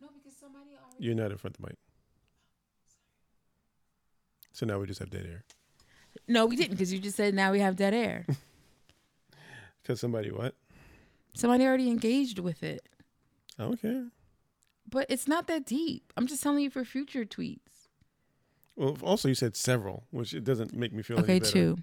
No, 0.01 0.09
because 0.23 0.37
somebody 0.39 0.71
already. 0.71 0.82
You're 0.99 1.15
not 1.15 1.31
in 1.33 1.39
front 1.39 1.57
of 1.57 1.63
the 1.63 1.69
mic. 1.69 1.77
So 4.53 4.67
now 4.67 4.79
we 4.79 4.87
just 4.87 5.01
have 5.01 5.11
dead 5.11 5.27
air. 5.27 5.45
No, 6.29 6.47
we 6.47 6.57
didn't 6.57 6.73
because 6.73 6.93
you 6.93 6.99
just 6.99 7.17
said 7.17 7.35
now 7.35 7.53
we 7.53 7.61
have 7.61 7.77
dead 7.77 7.95
air. 7.95 8.27
Because 9.83 9.99
somebody 9.99 10.31
what? 10.31 10.55
somebody 11.35 11.65
already 11.65 11.91
engaged 11.91 12.39
with 12.39 12.63
it. 12.63 12.89
I 13.59 13.65
don't 13.65 13.83
care. 13.83 14.11
But 14.89 15.07
it's 15.09 15.27
not 15.27 15.49
that 15.49 15.67
deep. 15.67 16.13
I'm 16.17 16.29
just 16.29 16.41
telling 16.41 16.63
you 16.63 16.71
for 16.71 16.85
future 16.85 17.25
tweets. 17.25 17.89
Well, 18.77 18.97
also 19.03 19.27
you 19.27 19.35
said 19.35 19.57
several, 19.57 20.05
which 20.13 20.35
it 20.35 20.45
doesn't 20.45 20.73
make 20.73 20.93
me 20.93 21.03
feel 21.03 21.17
any 21.17 21.25
Okay, 21.25 21.39
better. 21.41 21.51
two. 21.51 21.77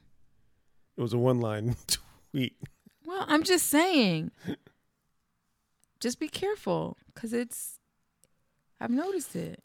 It 0.96 1.02
was 1.02 1.12
a 1.12 1.18
one 1.18 1.42
line 1.42 1.76
tweet. 2.32 2.56
Well, 3.06 3.26
I'm 3.28 3.44
just 3.44 3.68
saying. 3.68 4.32
just 6.00 6.22
be 6.22 6.30
careful 6.30 6.96
because 7.14 7.34
it's. 7.34 7.79
I've 8.80 8.90
noticed 8.92 9.36
it. 9.36 9.64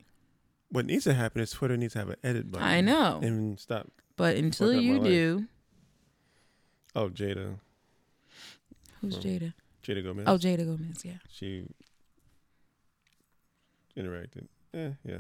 What 0.71 0.87
needs 0.87 1.05
to 1.05 1.15
happen 1.15 1.41
is 1.41 1.51
Twitter 1.53 1.77
needs 1.77 1.93
to 1.93 2.01
have 2.01 2.09
an 2.11 2.17
edit 2.25 2.51
button. 2.51 2.67
I 2.67 2.81
know. 2.81 3.21
And 3.23 3.59
stop. 3.61 3.89
But 4.17 4.37
until 4.37 4.73
you 4.75 5.01
do, 5.01 5.47
Oh, 6.97 7.09
Jada. 7.09 7.59
who's 9.01 9.17
Oh. 9.17 9.21
Jada? 9.21 9.55
Jada 9.83 10.03
Gomez. 10.03 10.25
Oh, 10.29 10.37
Jada 10.39 10.65
Gomez. 10.65 11.05
Yeah. 11.05 11.19
She 11.31 11.67
interacted. 13.97 14.47
Eh, 14.73 14.91
yeah. 15.05 15.19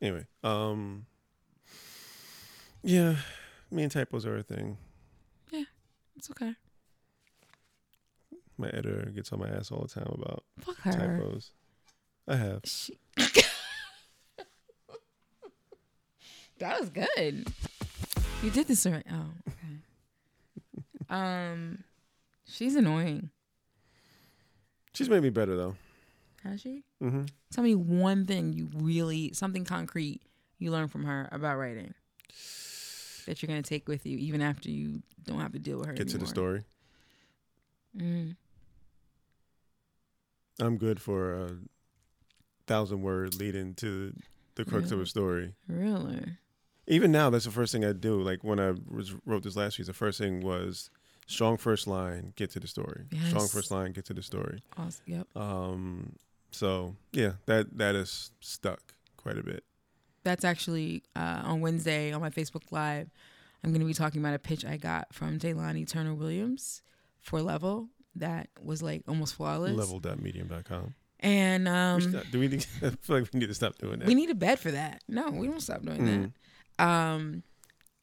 Anyway, 0.00 0.26
um, 0.42 1.06
yeah, 2.82 3.16
me 3.70 3.82
and 3.84 3.90
typos 3.92 4.26
are 4.26 4.36
a 4.36 4.42
thing. 4.42 4.76
Yeah, 5.50 5.64
it's 6.16 6.30
okay. 6.30 6.54
My 8.58 8.68
editor 8.68 9.10
gets 9.14 9.32
on 9.32 9.38
my 9.40 9.48
ass 9.48 9.70
all 9.72 9.82
the 9.82 9.88
time 9.88 10.12
about 10.12 10.44
Fuck 10.60 10.76
her. 10.80 10.92
typos. 10.92 11.52
I 12.26 12.36
have. 12.36 12.60
She- 12.64 12.98
that 16.58 16.80
was 16.80 16.90
good. 16.90 17.46
You 18.42 18.50
did 18.50 18.66
this 18.66 18.86
right. 18.86 19.04
Oh, 19.10 19.26
okay. 19.48 19.78
um, 21.10 21.84
she's 22.46 22.76
annoying. 22.76 23.30
She's 24.94 25.08
made 25.08 25.22
me 25.22 25.30
better 25.30 25.56
though. 25.56 25.76
Has 26.44 26.60
she? 26.60 26.84
Mm-hmm. 27.02 27.24
Tell 27.52 27.64
me 27.64 27.74
one 27.74 28.26
thing 28.26 28.52
you 28.52 28.68
really, 28.74 29.32
something 29.32 29.64
concrete 29.64 30.20
you 30.58 30.70
learned 30.70 30.92
from 30.92 31.04
her 31.04 31.28
about 31.32 31.56
writing 31.56 31.94
that 33.26 33.42
you're 33.42 33.48
gonna 33.48 33.62
take 33.62 33.88
with 33.88 34.06
you, 34.06 34.18
even 34.18 34.40
after 34.40 34.70
you 34.70 35.02
don't 35.24 35.40
have 35.40 35.52
to 35.52 35.58
deal 35.58 35.78
with 35.78 35.86
her. 35.86 35.92
Get 35.94 36.08
to 36.10 36.18
the 36.18 36.26
story. 36.26 36.62
Mm. 37.96 38.36
I'm 40.60 40.76
good 40.76 41.00
for 41.00 41.34
a 41.34 41.50
thousand 42.66 43.02
word 43.02 43.34
leading 43.34 43.74
to 43.74 44.12
the 44.54 44.64
crux 44.64 44.90
of 44.90 45.00
a 45.00 45.06
story. 45.06 45.54
Really? 45.68 46.24
Even 46.86 47.10
now, 47.10 47.30
that's 47.30 47.44
the 47.44 47.50
first 47.50 47.72
thing 47.72 47.84
I 47.84 47.92
do. 47.92 48.20
Like 48.20 48.44
when 48.44 48.60
I 48.60 48.74
was, 48.90 49.14
wrote 49.24 49.42
this 49.42 49.56
last 49.56 49.76
piece, 49.76 49.86
the 49.86 49.92
first 49.92 50.18
thing 50.18 50.40
was 50.40 50.90
strong 51.26 51.56
first 51.56 51.86
line, 51.86 52.32
get 52.36 52.50
to 52.50 52.60
the 52.60 52.66
story. 52.66 53.04
Strong 53.28 53.48
first 53.48 53.70
line, 53.70 53.92
get 53.92 54.04
to 54.06 54.14
the 54.14 54.22
story. 54.22 54.62
Awesome. 54.76 55.02
Yep. 55.06 55.36
Um, 55.36 56.16
so 56.50 56.94
yeah, 57.12 57.32
that 57.46 57.76
that 57.78 57.94
is 57.94 58.30
stuck 58.40 58.94
quite 59.16 59.38
a 59.38 59.42
bit. 59.42 59.64
That's 60.24 60.44
actually 60.44 61.02
uh, 61.16 61.42
on 61.44 61.60
Wednesday 61.60 62.12
on 62.12 62.20
my 62.20 62.30
Facebook 62.30 62.70
Live. 62.70 63.10
I'm 63.62 63.70
going 63.70 63.80
to 63.80 63.86
be 63.86 63.94
talking 63.94 64.20
about 64.20 64.34
a 64.34 64.38
pitch 64.38 64.64
I 64.64 64.76
got 64.76 65.14
from 65.14 65.38
Jaylani 65.38 65.88
Turner 65.88 66.12
Williams 66.14 66.82
for 67.22 67.40
Level 67.40 67.88
that 68.16 68.48
was 68.62 68.82
like 68.82 69.02
almost 69.08 69.34
flawless. 69.34 69.76
Level.medium.com. 69.76 70.94
And 71.20 71.64
We 71.64 71.70
um, 71.70 72.00
should 72.00 72.30
do 72.30 72.38
we 72.40 72.48
need? 72.48 72.66
I 72.82 72.90
feel 72.90 73.20
like 73.20 73.28
we 73.32 73.40
need 73.40 73.46
to 73.48 73.54
stop 73.54 73.78
doing 73.78 73.98
that. 74.00 74.08
we 74.08 74.14
need 74.14 74.30
a 74.30 74.34
bed 74.34 74.58
for 74.58 74.70
that. 74.70 75.02
No, 75.08 75.30
we 75.30 75.46
don't 75.46 75.60
stop 75.60 75.82
doing 75.82 76.00
Mhm. 76.02 76.32
that. 76.78 76.84
Um, 76.86 77.42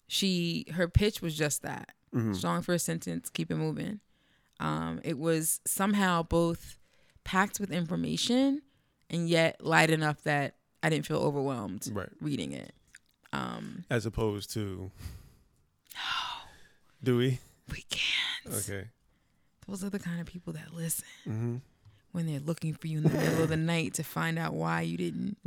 she 0.08 0.66
her 0.74 0.88
pitch 0.88 1.22
was 1.22 1.36
just 1.36 1.62
that 1.62 1.94
Mhm. 2.14 2.36
strong 2.36 2.62
first 2.62 2.86
sentence, 2.86 3.30
keep 3.30 3.52
it 3.52 3.56
moving. 3.56 4.00
Um, 4.60 5.00
it 5.04 5.18
was 5.18 5.60
somehow 5.66 6.24
both 6.24 6.78
packed 7.24 7.60
with 7.60 7.72
information 7.72 8.62
and 9.10 9.30
yet 9.30 9.64
light 9.64 9.90
enough 9.90 10.22
that 10.24 10.56
I 10.84 10.90
didn't 10.90 11.06
feel 11.06 11.18
overwhelmed 11.20 11.88
Right. 11.92 12.10
reading 12.20 12.52
it. 12.54 12.74
Um, 13.34 13.86
As 13.90 14.06
opposed 14.06 14.52
to. 14.54 14.92
Do 17.04 17.18
we? 17.18 17.40
we 17.72 17.84
can't. 17.90 18.56
Okay. 18.56 18.88
Those 19.68 19.84
are 19.84 19.90
the 19.90 20.00
kind 20.00 20.20
of 20.20 20.28
people 20.28 20.54
that 20.54 20.74
listen 20.74 21.06
Mm-hmm. 21.28 21.56
When 22.12 22.26
they're 22.28 22.40
looking 22.40 22.74
for 22.74 22.88
you 22.88 22.98
in 22.98 23.04
the 23.04 23.10
middle 23.10 23.44
of 23.44 23.50
the 23.50 23.58
night 23.58 23.94
to 23.96 24.04
find 24.04 24.38
out 24.38 24.54
why 24.54 24.82
you 24.82 24.98
didn't. 24.98 25.38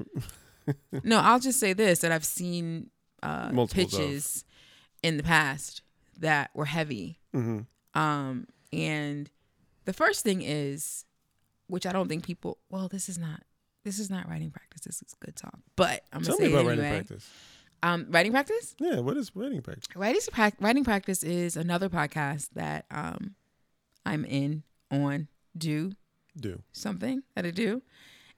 no, 1.03 1.19
I'll 1.19 1.41
just 1.41 1.61
say 1.61 1.73
this: 1.73 2.01
that 2.01 2.13
I've 2.13 2.25
seen 2.25 2.91
uh, 3.23 3.51
Multiples 3.53 3.93
of. 3.95 4.01
pitches 4.01 4.45
in 5.03 5.17
the 5.17 5.23
past 5.23 5.83
that 6.19 6.51
were 6.55 6.65
heavy. 6.67 7.19
Mm-hmm. 7.35 8.01
Um, 8.01 8.47
and 8.73 9.31
the 9.85 9.93
first 9.93 10.25
thing 10.25 10.43
is, 10.43 11.05
which 11.67 11.87
I 11.87 11.93
don't 11.93 12.09
think 12.09 12.25
people. 12.25 12.59
Well, 12.71 12.89
this 12.89 13.09
is 13.09 13.19
not. 13.19 13.43
This 13.85 13.99
is 13.99 14.09
not 14.11 14.29
writing 14.29 14.51
practice. 14.51 14.83
This 14.83 15.03
is 15.03 15.15
good 15.21 15.37
talk. 15.37 15.59
But 15.77 16.05
I'm 16.13 16.23
gonna 16.23 16.27
Tell 16.27 16.37
say 16.39 16.45
me 16.45 16.55
it 16.55 16.61
about 16.61 16.73
anyway. 16.73 16.91
writing 16.91 17.07
practice. 17.07 17.31
Um, 17.83 18.07
writing 18.09 18.33
practice. 18.33 18.75
Yeah. 18.81 19.01
What 19.01 19.17
is 19.19 19.31
writing 19.37 19.61
practice? 19.61 19.89
Writing 19.95 20.53
writing 20.61 20.85
practice 20.85 21.23
is 21.23 21.57
another 21.57 21.91
podcast 21.91 22.49
that 22.55 22.87
um, 22.91 23.35
I'm 24.07 24.25
in 24.25 24.63
on. 24.91 25.29
Do 25.57 25.93
Do. 26.39 26.63
something 26.73 27.23
that 27.35 27.47
I 27.47 27.51
do. 27.51 27.83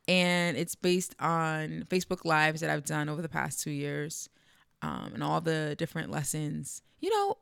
And 0.09 0.57
it's 0.57 0.74
based 0.74 1.14
on 1.18 1.84
Facebook 1.88 2.24
Lives 2.24 2.61
that 2.61 2.70
I've 2.70 2.84
done 2.84 3.09
over 3.09 3.22
the 3.22 3.28
past 3.28 3.61
two 3.61 3.70
years 3.70 4.28
um, 4.82 5.11
and 5.14 5.22
all 5.24 5.40
the 5.40 5.74
different 5.76 6.11
lessons. 6.11 6.82
You 7.01 7.11
know, 7.11 7.38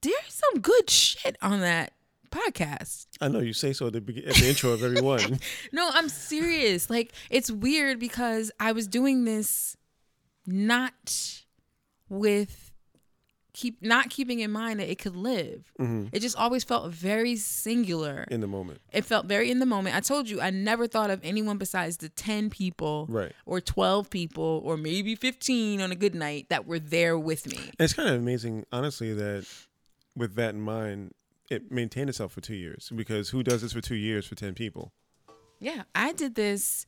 there's 0.00 0.14
some 0.28 0.60
good 0.60 0.88
shit 0.88 1.36
on 1.42 1.60
that 1.60 1.92
podcast. 2.30 3.06
I 3.20 3.28
know 3.28 3.40
you 3.40 3.52
say 3.52 3.72
so 3.74 3.88
at 3.88 3.92
the, 3.92 4.00
begin- 4.00 4.26
at 4.28 4.36
the 4.36 4.48
intro 4.48 4.70
of 4.70 4.82
every 4.82 5.00
one. 5.02 5.38
No, 5.72 5.90
I'm 5.92 6.08
serious. 6.08 6.88
Like, 6.88 7.12
it's 7.28 7.50
weird 7.50 7.98
because 7.98 8.50
I 8.58 8.72
was 8.72 8.86
doing 8.86 9.24
this 9.24 9.76
not 10.46 11.42
with 12.08 12.61
keep 13.54 13.82
not 13.82 14.08
keeping 14.08 14.40
in 14.40 14.50
mind 14.50 14.80
that 14.80 14.90
it 14.90 14.98
could 14.98 15.14
live. 15.14 15.72
Mhm. 15.78 16.08
It 16.12 16.20
just 16.20 16.36
always 16.36 16.64
felt 16.64 16.90
very 16.92 17.36
singular. 17.36 18.24
in 18.30 18.40
the 18.40 18.46
moment. 18.46 18.80
It 18.92 19.04
felt 19.04 19.26
very 19.26 19.50
in 19.50 19.58
the 19.58 19.66
moment. 19.66 19.94
I 19.94 20.00
told 20.00 20.28
you 20.30 20.40
I 20.40 20.50
never 20.50 20.86
thought 20.86 21.10
of 21.10 21.20
anyone 21.22 21.58
besides 21.58 21.98
the 21.98 22.08
10 22.08 22.48
people 22.50 23.06
Right. 23.10 23.32
or 23.44 23.60
12 23.60 24.08
people 24.10 24.62
or 24.64 24.76
maybe 24.76 25.14
15 25.14 25.80
on 25.80 25.92
a 25.92 25.94
good 25.96 26.14
night 26.14 26.46
that 26.48 26.66
were 26.66 26.78
there 26.78 27.18
with 27.18 27.46
me. 27.46 27.58
It's 27.78 27.92
kind 27.92 28.08
of 28.08 28.14
amazing, 28.16 28.64
honestly, 28.72 29.12
that 29.14 29.46
with 30.16 30.34
that 30.36 30.54
in 30.54 30.60
mind, 30.62 31.12
it 31.50 31.70
maintained 31.70 32.08
itself 32.08 32.32
for 32.32 32.40
two 32.40 32.54
years. 32.56 32.90
Because 32.94 33.30
who 33.30 33.42
does 33.42 33.60
this 33.60 33.72
for 33.74 33.80
two 33.82 33.96
years 33.96 34.26
for 34.26 34.34
ten 34.34 34.54
people? 34.54 34.92
Yeah, 35.60 35.82
I 35.94 36.12
did 36.12 36.34
this 36.34 36.86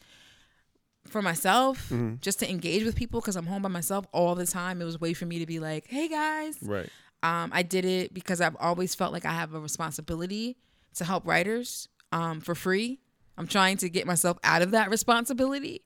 for 1.07 1.23
myself 1.23 1.89
Mm-hmm. 1.91 2.15
just 2.21 2.39
to 2.41 2.51
engage 2.51 2.85
with 2.85 2.97
people 2.97 3.21
because 3.21 3.37
I'm 3.37 3.47
home 3.47 3.63
by 3.63 3.69
myself 3.69 4.07
all 4.13 4.35
the 4.35 4.47
time. 4.47 4.81
It 4.81 4.85
was 4.85 4.95
a 4.97 4.99
way 4.99 5.15
for 5.15 5.27
me 5.27 5.39
to 5.39 5.47
be 5.47 5.61
like, 5.61 5.87
hey 5.89 6.09
guys. 6.09 6.57
Right. 6.63 6.89
Um, 7.23 7.51
I 7.55 7.63
did 7.63 7.85
it 7.85 8.13
because 8.13 8.41
I've 8.41 8.57
always 8.61 8.95
felt 8.95 9.13
like 9.13 9.25
I 9.25 9.33
have 9.33 9.55
a 9.55 9.61
responsibility 9.61 10.57
to 10.97 11.05
help 11.05 11.27
writers 11.27 11.89
um, 12.13 12.41
for 12.41 12.55
free. 12.55 13.01
I'm 13.39 13.47
trying 13.47 13.79
to 13.79 13.89
get 13.89 14.07
myself 14.07 14.39
out 14.45 14.63
of 14.63 14.71
that 14.73 14.91
responsibility. 14.91 15.83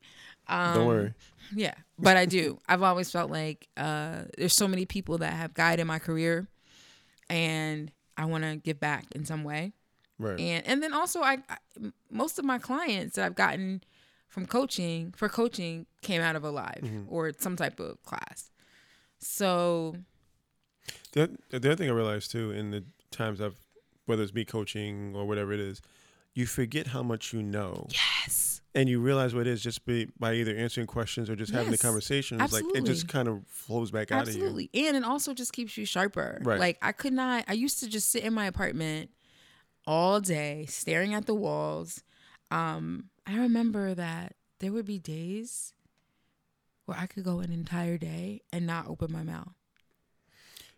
Um, 0.49 0.75
Don't 0.75 0.87
worry. 0.87 1.15
Yeah, 1.55 1.75
but 1.99 2.17
I 2.17 2.27
do. 2.27 2.59
I've 2.69 2.83
always 2.83 3.11
felt 3.11 3.31
like 3.31 3.69
uh, 3.77 4.23
there's 4.37 4.53
so 4.55 4.67
many 4.69 4.85
people 4.85 5.19
that 5.19 5.33
have 5.33 5.55
guided 5.55 5.87
my 5.87 5.99
career, 5.99 6.47
and 7.31 7.91
I 8.17 8.25
want 8.27 8.45
to 8.45 8.57
give 8.57 8.81
back 8.81 9.07
in 9.15 9.25
some 9.25 9.45
way. 9.45 9.73
Right. 10.19 10.39
And 10.41 10.67
and 10.67 10.83
then 10.83 10.93
also, 10.93 11.21
I, 11.21 11.39
I 11.49 11.57
most 12.11 12.39
of 12.39 12.45
my 12.45 12.59
clients 12.59 13.17
that 13.17 13.25
I've 13.25 13.35
gotten 13.37 13.83
from 14.29 14.47
coaching 14.47 15.13
for 15.17 15.29
coaching 15.29 15.87
came 16.03 16.21
out 16.23 16.37
of 16.37 16.45
a 16.45 16.51
live 16.51 16.81
Mm-hmm. 16.83 17.05
or 17.09 17.33
some 17.39 17.57
type 17.57 17.81
of 17.81 18.03
class. 18.05 18.51
So 19.19 19.97
The, 21.13 21.31
the 21.51 21.57
other 21.57 21.75
thing 21.77 21.89
I 21.89 21.93
realized 21.93 22.31
too, 22.31 22.51
in 22.51 22.71
the 22.71 22.85
times 23.11 23.41
I've, 23.41 23.57
whether 24.07 24.23
it's 24.23 24.33
me 24.35 24.45
coaching 24.45 25.15
or 25.17 25.27
whatever 25.27 25.53
it 25.53 25.61
is, 25.61 25.81
you 26.35 26.47
forget 26.47 26.89
how 26.89 27.03
much 27.03 27.33
you 27.33 27.43
know, 27.43 27.89
yes, 27.91 28.61
and 28.75 28.89
you 28.89 29.01
realize 29.01 29.35
what 29.35 29.47
it 29.47 29.51
is 29.51 29.61
just 29.63 29.85
by, 29.85 30.07
by 30.21 30.35
either 30.35 30.55
answering 30.55 30.87
questions 30.87 31.29
or 31.29 31.35
just 31.35 31.53
having 31.53 31.67
the 31.71 31.73
Yes, 31.73 31.83
conversation. 31.83 32.41
It's 32.41 32.53
like 32.53 32.65
it 32.75 32.85
just 32.85 33.09
kind 33.09 33.27
of 33.27 33.43
flows 33.49 33.91
back 33.91 34.13
out 34.13 34.29
of 34.29 34.35
you. 34.35 34.43
absolutely, 34.43 34.71
and 34.75 34.97
it 34.97 35.05
also 35.05 35.35
just 35.35 35.53
keeps 35.53 35.77
you 35.77 35.85
sharper. 35.85 36.39
Right. 36.43 36.61
Like 36.61 36.79
I 36.81 36.93
could 36.93 37.13
not. 37.13 37.45
I 37.49 37.55
used 37.55 37.81
to 37.81 37.89
just 37.89 38.11
sit 38.13 38.23
in 38.23 38.33
my 38.35 38.47
apartment 38.47 39.11
all 39.87 40.21
day 40.21 40.67
staring 40.69 41.13
at 41.15 41.27
the 41.27 41.35
walls. 41.35 42.05
Um, 42.51 43.11
I 43.27 43.37
remember 43.37 43.95
that 43.95 44.35
there 44.61 44.73
would 44.73 44.87
be 44.87 44.99
days 44.99 45.73
where 46.87 46.97
I 46.99 47.07
could 47.07 47.25
go 47.25 47.41
an 47.41 47.53
entire 47.53 47.99
day 47.99 48.43
and 48.53 48.67
not 48.67 48.89
open 48.89 49.13
my 49.13 49.23
mouth. 49.23 49.53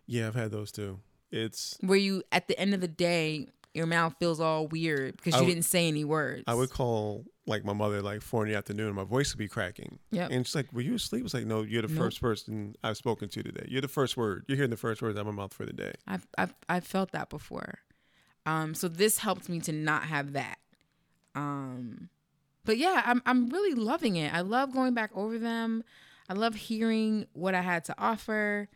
Yeah, 0.05 0.27
I've 0.27 0.35
had 0.35 0.51
those 0.51 0.71
too. 0.71 0.99
It's 1.31 1.77
Where 1.81 1.97
you, 1.97 2.23
at 2.31 2.47
the 2.49 2.59
end 2.59 2.73
of 2.73 2.81
the 2.81 2.87
day, 2.89 3.47
your 3.73 3.85
mouth 3.85 4.15
feels 4.19 4.41
all 4.41 4.67
weird 4.67 5.15
because 5.15 5.35
you 5.35 5.41
would- 5.41 5.47
didn't 5.47 5.63
say 5.63 5.87
any 5.87 6.03
words. 6.03 6.43
I 6.47 6.53
would 6.53 6.69
call 6.69 7.25
like 7.47 7.63
my 7.63 7.71
mother 7.73 8.01
like 8.01 8.21
four 8.21 8.43
in 8.45 8.51
the 8.51 8.57
afternoon, 8.57 8.87
and 8.87 8.95
my 8.95 9.05
voice 9.05 9.33
would 9.33 9.39
be 9.39 9.47
cracking. 9.47 9.99
Yeah, 10.11 10.27
And 10.29 10.45
she's 10.45 10.53
like, 10.55 10.71
"Were 10.73 10.81
you 10.81 10.95
asleep?" 10.95 11.23
It's 11.23 11.33
like, 11.33 11.45
"No, 11.45 11.61
you're 11.63 11.81
the 11.81 11.87
Nope. 11.87 11.97
first 11.97 12.19
person 12.21 12.75
I've 12.83 12.97
spoken 12.97 13.29
to 13.29 13.41
today. 13.43 13.65
You're 13.69 13.81
the 13.81 13.87
first 13.87 14.17
word. 14.17 14.43
You're 14.47 14.57
hearing 14.57 14.69
the 14.71 14.77
first 14.77 15.01
words 15.01 15.17
out 15.17 15.21
of 15.21 15.27
my 15.27 15.31
mouth 15.31 15.53
for 15.53 15.65
the 15.65 15.71
day." 15.73 15.93
I've 16.05 16.27
I've 16.37 16.53
I've 16.67 16.85
felt 16.85 17.11
that 17.13 17.29
before. 17.29 17.79
Um, 18.45 18.73
so 18.75 18.87
this 18.89 19.19
helped 19.19 19.47
me 19.47 19.59
to 19.61 19.71
not 19.71 20.03
have 20.03 20.33
that. 20.33 20.59
Um, 21.35 22.09
but 22.65 22.77
yeah, 22.77 23.01
I'm 23.05 23.21
I'm 23.25 23.49
really 23.49 23.73
loving 23.73 24.15
it. 24.17 24.33
I 24.33 24.41
love 24.41 24.71
going 24.73 24.93
back 24.93 25.11
over 25.15 25.37
them. 25.39 25.83
I 26.29 26.33
love 26.33 26.55
hearing 26.55 27.25
what 27.33 27.55
I 27.55 27.61
had 27.61 27.83
to 27.85 27.95
offer, 27.97 28.69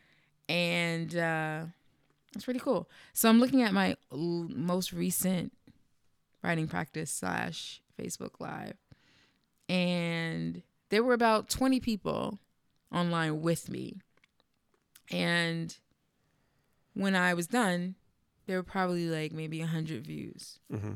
and 0.50 1.16
uh, 1.16 1.66
it's 2.36 2.46
pretty 2.46 2.60
cool. 2.60 2.90
So 3.14 3.30
I'm 3.30 3.40
looking 3.40 3.62
at 3.62 3.74
my 3.74 3.96
l- 4.12 4.48
most 4.50 4.92
recent 4.94 5.54
writing 6.44 6.68
practice 6.68 7.12
slash 7.12 7.82
Facebook 8.00 8.40
Live, 8.40 8.76
and 9.70 10.62
there 10.90 11.04
were 11.04 11.14
about 11.14 11.50
20 11.50 11.80
people 11.80 12.40
online 12.92 13.42
with 13.42 13.70
me, 13.70 13.98
and 15.12 15.78
when 16.94 17.16
I 17.16 17.34
was 17.34 17.48
done, 17.48 17.96
there 18.48 18.58
were 18.58 18.64
probably 18.64 19.08
like 19.08 19.32
maybe 19.32 19.60
100 19.60 20.06
views. 20.06 20.60
hmm 20.70 20.94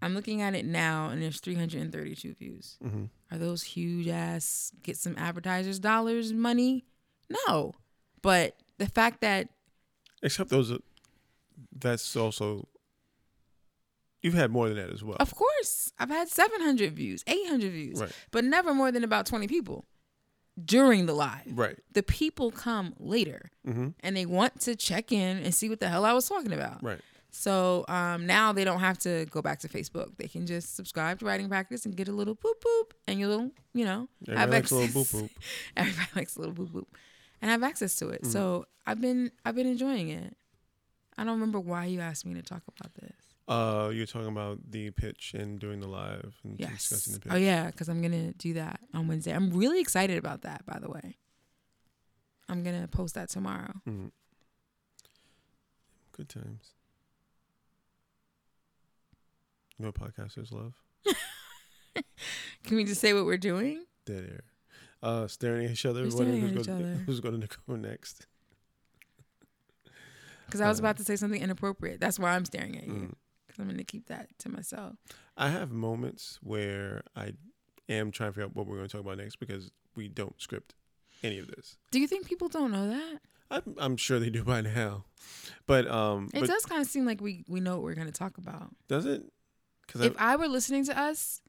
I'm 0.00 0.14
looking 0.14 0.42
at 0.42 0.54
it 0.54 0.64
now, 0.64 1.08
and 1.08 1.20
there's 1.22 1.40
332 1.40 2.34
views. 2.34 2.76
hmm 2.82 3.04
Are 3.30 3.38
those 3.38 3.62
huge 3.62 4.08
ass 4.08 4.72
get 4.82 4.96
some 4.96 5.16
advertisers 5.18 5.78
dollars 5.78 6.32
money? 6.32 6.84
No, 7.48 7.74
but 8.22 8.56
the 8.78 8.86
fact 8.86 9.20
that 9.22 9.48
Except 10.22 10.50
those, 10.50 10.72
that's 11.78 12.16
also. 12.16 12.68
You've 14.22 14.34
had 14.34 14.50
more 14.50 14.68
than 14.68 14.76
that 14.78 14.90
as 14.92 15.04
well. 15.04 15.16
of 15.20 15.32
course 15.34 15.92
I've 15.98 16.10
had 16.10 16.28
700 16.28 16.92
views, 16.92 17.22
800 17.26 17.70
views, 17.70 18.00
Right. 18.00 18.12
but 18.32 18.44
never 18.44 18.74
more 18.74 18.90
than 18.90 19.04
about 19.04 19.26
20 19.26 19.46
people 19.46 19.86
during 20.62 21.06
the 21.06 21.14
live. 21.14 21.46
Right. 21.56 21.78
The 21.92 22.02
people 22.02 22.50
come 22.50 22.94
later 22.98 23.50
hmm 23.64 23.88
and 24.00 24.16
they 24.16 24.26
want 24.26 24.60
to 24.62 24.74
check 24.74 25.12
in 25.12 25.36
and 25.38 25.54
see 25.54 25.68
what 25.68 25.78
the 25.78 25.88
hell 25.88 26.04
I 26.04 26.12
was 26.14 26.28
talking 26.28 26.52
about. 26.52 26.82
Right. 26.82 27.00
So 27.30 27.84
um, 27.88 28.26
now 28.26 28.52
they 28.52 28.64
don't 28.64 28.80
have 28.80 28.98
to 29.00 29.26
go 29.30 29.42
back 29.42 29.58
to 29.60 29.68
Facebook. 29.68 30.16
They 30.16 30.28
can 30.28 30.46
just 30.46 30.74
subscribe 30.74 31.18
to 31.20 31.26
Writing 31.26 31.48
Practice 31.48 31.84
and 31.84 31.94
get 31.94 32.08
a 32.08 32.12
little 32.12 32.34
boop 32.34 32.54
boop, 32.64 32.92
and 33.06 33.20
you'll 33.20 33.50
you 33.74 33.84
know, 33.84 34.08
Everybody 34.28 34.50
likes 34.52 34.70
a 34.70 34.74
little 34.76 35.02
boop 35.02 35.12
boop. 35.14 35.30
Everybody 35.76 36.08
likes 36.16 36.36
a 36.36 36.40
little 36.40 36.54
boop 36.54 36.70
boop, 36.72 36.86
and 37.42 37.50
have 37.50 37.62
access 37.62 37.96
to 37.96 38.06
Mm. 38.06 38.14
it. 38.14 38.26
So 38.26 38.64
I've 38.86 39.00
been 39.00 39.30
I've 39.44 39.54
been 39.54 39.66
enjoying 39.66 40.08
it. 40.08 40.36
I 41.18 41.24
don't 41.24 41.34
remember 41.34 41.60
why 41.60 41.84
you 41.86 42.00
asked 42.00 42.24
me 42.24 42.34
to 42.34 42.42
talk 42.42 42.62
about 42.78 42.94
this. 42.94 43.12
Uh, 43.46 43.90
you're 43.92 44.06
talking 44.06 44.28
about 44.28 44.58
the 44.70 44.90
pitch 44.90 45.34
and 45.34 45.58
doing 45.58 45.80
the 45.80 45.86
live 45.88 46.34
and 46.44 46.58
Yes. 46.58 46.88
discussing 46.88 47.14
the 47.14 47.20
pitch. 47.20 47.32
Oh 47.32 47.36
yeah, 47.36 47.66
because 47.66 47.88
I'm 47.88 48.00
gonna 48.02 48.32
do 48.34 48.54
that 48.54 48.80
on 48.94 49.06
Wednesday. 49.08 49.32
I'm 49.34 49.50
really 49.50 49.80
excited 49.80 50.16
about 50.18 50.42
that. 50.42 50.64
By 50.66 50.78
the 50.78 50.88
way, 50.90 51.16
I'm 52.48 52.62
gonna 52.62 52.88
post 52.88 53.14
that 53.16 53.28
tomorrow. 53.28 53.74
Mhm. 53.86 54.12
Good 56.12 56.28
times. 56.30 56.72
What 59.78 59.94
podcasters 59.94 60.52
love? 60.52 60.74
Can 62.64 62.76
we 62.76 62.84
just 62.84 63.00
say 63.00 63.12
what 63.12 63.24
we're 63.24 63.36
doing? 63.38 63.84
Dead 64.06 64.24
air. 64.30 64.42
Uh, 65.02 65.26
staring 65.28 65.64
at 65.66 65.70
each 65.72 65.86
other. 65.86 66.02
We're 66.02 66.10
staring 66.10 66.40
who's 66.40 66.50
at 66.52 66.58
each 66.60 66.66
gonna, 66.66 66.78
other. 66.80 66.94
Who's 67.06 67.20
going 67.20 67.40
to 67.40 67.48
go 67.68 67.76
next? 67.76 68.26
Because 70.46 70.60
I 70.60 70.68
was 70.68 70.80
Uh, 70.80 70.82
about 70.82 70.96
to 70.96 71.04
say 71.04 71.14
something 71.16 71.40
inappropriate. 71.40 72.00
That's 72.00 72.18
why 72.18 72.32
I'm 72.34 72.44
staring 72.44 72.76
at 72.76 72.86
you. 72.86 72.92
Mm. 72.92 73.12
Because 73.46 73.60
I'm 73.60 73.68
gonna 73.68 73.84
keep 73.84 74.06
that 74.06 74.36
to 74.40 74.48
myself. 74.48 74.96
I 75.36 75.50
have 75.50 75.70
moments 75.70 76.38
where 76.42 77.02
I 77.14 77.34
am 77.88 78.10
trying 78.10 78.30
to 78.30 78.32
figure 78.32 78.44
out 78.46 78.56
what 78.56 78.66
we're 78.66 78.76
going 78.76 78.88
to 78.88 78.92
talk 78.92 79.00
about 79.00 79.18
next 79.18 79.36
because 79.36 79.70
we 79.94 80.08
don't 80.08 80.34
script 80.40 80.74
any 81.22 81.38
of 81.38 81.46
this. 81.46 81.76
Do 81.90 82.00
you 82.00 82.06
think 82.08 82.26
people 82.26 82.48
don't 82.48 82.70
know 82.72 82.88
that? 82.90 83.20
I'm, 83.50 83.62
I'm 83.78 83.96
sure 83.96 84.18
they 84.18 84.28
do 84.30 84.44
by 84.44 84.60
now, 84.60 85.04
but 85.66 85.88
um, 85.90 86.28
It 86.34 86.40
but 86.40 86.48
does 86.48 86.66
kind 86.66 86.82
of 86.82 86.86
seem 86.88 87.06
like 87.06 87.20
we 87.20 87.44
we 87.48 87.60
know 87.60 87.76
what 87.76 87.82
we're 87.84 87.94
going 87.94 88.08
to 88.08 88.12
talk 88.12 88.36
about. 88.36 88.74
does 88.88 89.06
it? 89.06 89.22
Because 89.88 90.02
If 90.02 90.14
I 90.18 90.36
were 90.36 90.46
listening 90.48 90.84
to 90.84 90.96
us, 90.98 91.40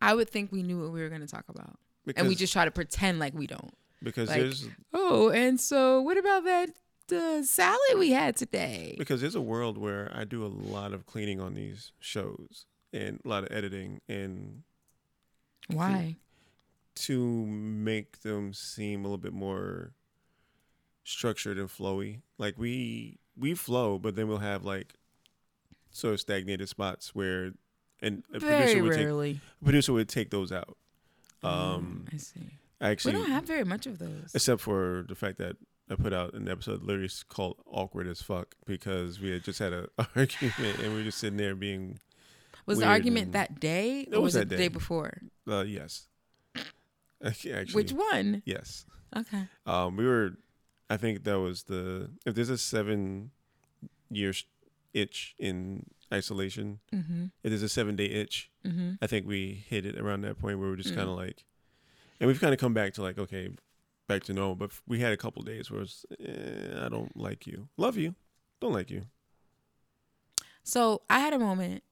I 0.00 0.14
would 0.14 0.28
think 0.28 0.50
we 0.50 0.62
knew 0.64 0.80
what 0.82 0.92
we 0.92 1.00
were 1.00 1.08
going 1.08 1.20
to 1.20 1.26
talk 1.28 1.44
about, 1.48 1.78
and 2.16 2.26
we 2.26 2.34
just 2.34 2.52
try 2.52 2.64
to 2.64 2.70
pretend 2.72 3.18
like 3.20 3.34
we 3.34 3.46
don't. 3.46 3.72
because 4.02 4.28
like- 4.28 4.40
there's 4.40 4.68
Oh, 4.92 5.28
and 5.30 5.60
so 5.60 6.00
what 6.00 6.16
about 6.18 6.44
that 6.44 6.70
the 7.08 7.44
salad 7.44 7.98
we 7.98 8.10
had 8.10 8.34
today? 8.36 8.94
because 8.98 9.20
there's 9.20 9.34
a 9.36 9.40
world 9.40 9.78
where 9.78 10.10
I 10.12 10.24
do 10.24 10.44
a 10.44 10.48
lot 10.48 10.92
of 10.92 11.06
cleaning 11.06 11.40
on 11.40 11.54
these 11.54 11.92
shows 12.00 12.66
and 12.92 13.20
a 13.24 13.28
lot 13.28 13.44
of 13.44 13.52
editing 13.52 14.00
and 14.08 14.62
Why? 15.68 16.16
to 16.96 17.46
make 17.46 18.22
them 18.22 18.52
seem 18.54 19.00
a 19.00 19.02
little 19.04 19.18
bit 19.18 19.32
more 19.34 19.92
structured 21.04 21.58
and 21.58 21.68
flowy. 21.68 22.22
Like 22.38 22.58
we 22.58 23.18
we 23.36 23.54
flow, 23.54 23.98
but 23.98 24.16
then 24.16 24.28
we'll 24.28 24.38
have 24.38 24.64
like 24.64 24.94
sort 25.90 26.14
of 26.14 26.20
stagnated 26.20 26.68
spots 26.68 27.14
where 27.14 27.52
and 28.02 28.22
a 28.32 28.38
Very 28.38 28.56
producer 28.74 28.82
would 28.82 28.92
take 28.94 29.04
rarely. 29.04 29.40
a 29.60 29.64
producer 29.64 29.92
would 29.92 30.08
take 30.08 30.30
those 30.30 30.52
out. 30.52 30.76
Um, 31.42 32.06
Mm, 32.10 32.14
I 32.14 32.16
see. 32.18 32.40
I 32.80 32.96
We 33.04 33.12
don't 33.12 33.30
have 33.30 33.44
very 33.44 33.64
much 33.64 33.86
of 33.86 33.98
those. 33.98 34.32
except 34.34 34.60
for 34.60 35.04
the 35.08 35.14
fact 35.14 35.38
that 35.38 35.56
I 35.88 35.94
put 35.94 36.12
out 36.12 36.34
an 36.34 36.48
episode 36.48 36.82
literally 36.82 37.08
called 37.28 37.56
"Awkward 37.66 38.06
as 38.08 38.20
Fuck" 38.20 38.54
because 38.66 39.20
we 39.20 39.30
had 39.30 39.44
just 39.44 39.58
had 39.60 39.72
an 39.72 39.86
argument 40.16 40.78
and 40.80 40.92
we 40.92 40.98
were 40.98 41.04
just 41.04 41.18
sitting 41.18 41.36
there 41.38 41.54
being, 41.54 42.00
Was 42.66 42.78
the 42.80 42.86
argument 42.86 43.32
that 43.32 43.60
day, 43.60 44.00
It 44.00 44.14
or 44.14 44.20
was 44.20 44.34
was 44.34 44.36
it 44.36 44.38
that 44.40 44.48
the 44.50 44.56
day. 44.56 44.62
day 44.64 44.68
before? 44.68 45.22
uh, 45.48 45.62
yes, 45.62 46.08
actually, 47.24 47.72
Which 47.72 47.92
one? 47.92 48.42
yes. 48.44 48.84
Okay. 49.16 49.44
Um, 49.64 49.96
we 49.96 50.04
were, 50.04 50.32
I 50.90 50.96
think 50.96 51.24
that 51.24 51.38
was 51.38 51.64
the 51.64 52.10
if 52.26 52.34
there's 52.34 52.50
a 52.50 52.58
seven 52.58 53.30
year 54.10 54.32
itch 54.92 55.34
in 55.38 55.86
isolation, 56.12 56.80
Mm-hmm. 56.94 57.24
if 57.42 57.50
there's 57.50 57.62
a 57.62 57.68
seven 57.68 57.96
day 57.96 58.06
itch, 58.06 58.50
Mm-hmm. 58.64 58.92
I 59.02 59.06
think 59.06 59.26
we 59.26 59.64
hit 59.68 59.86
it 59.86 59.98
around 59.98 60.22
that 60.22 60.38
point 60.38 60.58
where 60.58 60.68
we're 60.68 60.76
just 60.76 60.92
Mm. 60.92 60.96
kind 60.96 61.08
of 61.08 61.16
like, 61.16 61.44
and 62.20 62.26
we've 62.28 62.40
kind 62.40 62.52
of 62.54 62.60
come 62.60 62.74
back 62.74 62.94
to 62.94 63.02
like 63.02 63.18
okay, 63.18 63.50
back 64.08 64.22
to 64.24 64.32
normal. 64.32 64.54
But 64.56 64.70
we 64.86 65.00
had 65.00 65.12
a 65.12 65.16
couple 65.16 65.42
days 65.42 65.70
where 65.70 65.82
it's 65.82 66.04
eh, 66.20 66.84
I 66.84 66.88
don't 66.88 67.16
like 67.16 67.46
you, 67.46 67.68
love 67.76 67.96
you, 67.96 68.14
don't 68.60 68.72
like 68.72 68.90
you. 68.90 69.02
So 70.64 71.02
I 71.08 71.20
had 71.20 71.32
a 71.32 71.38
moment 71.38 71.82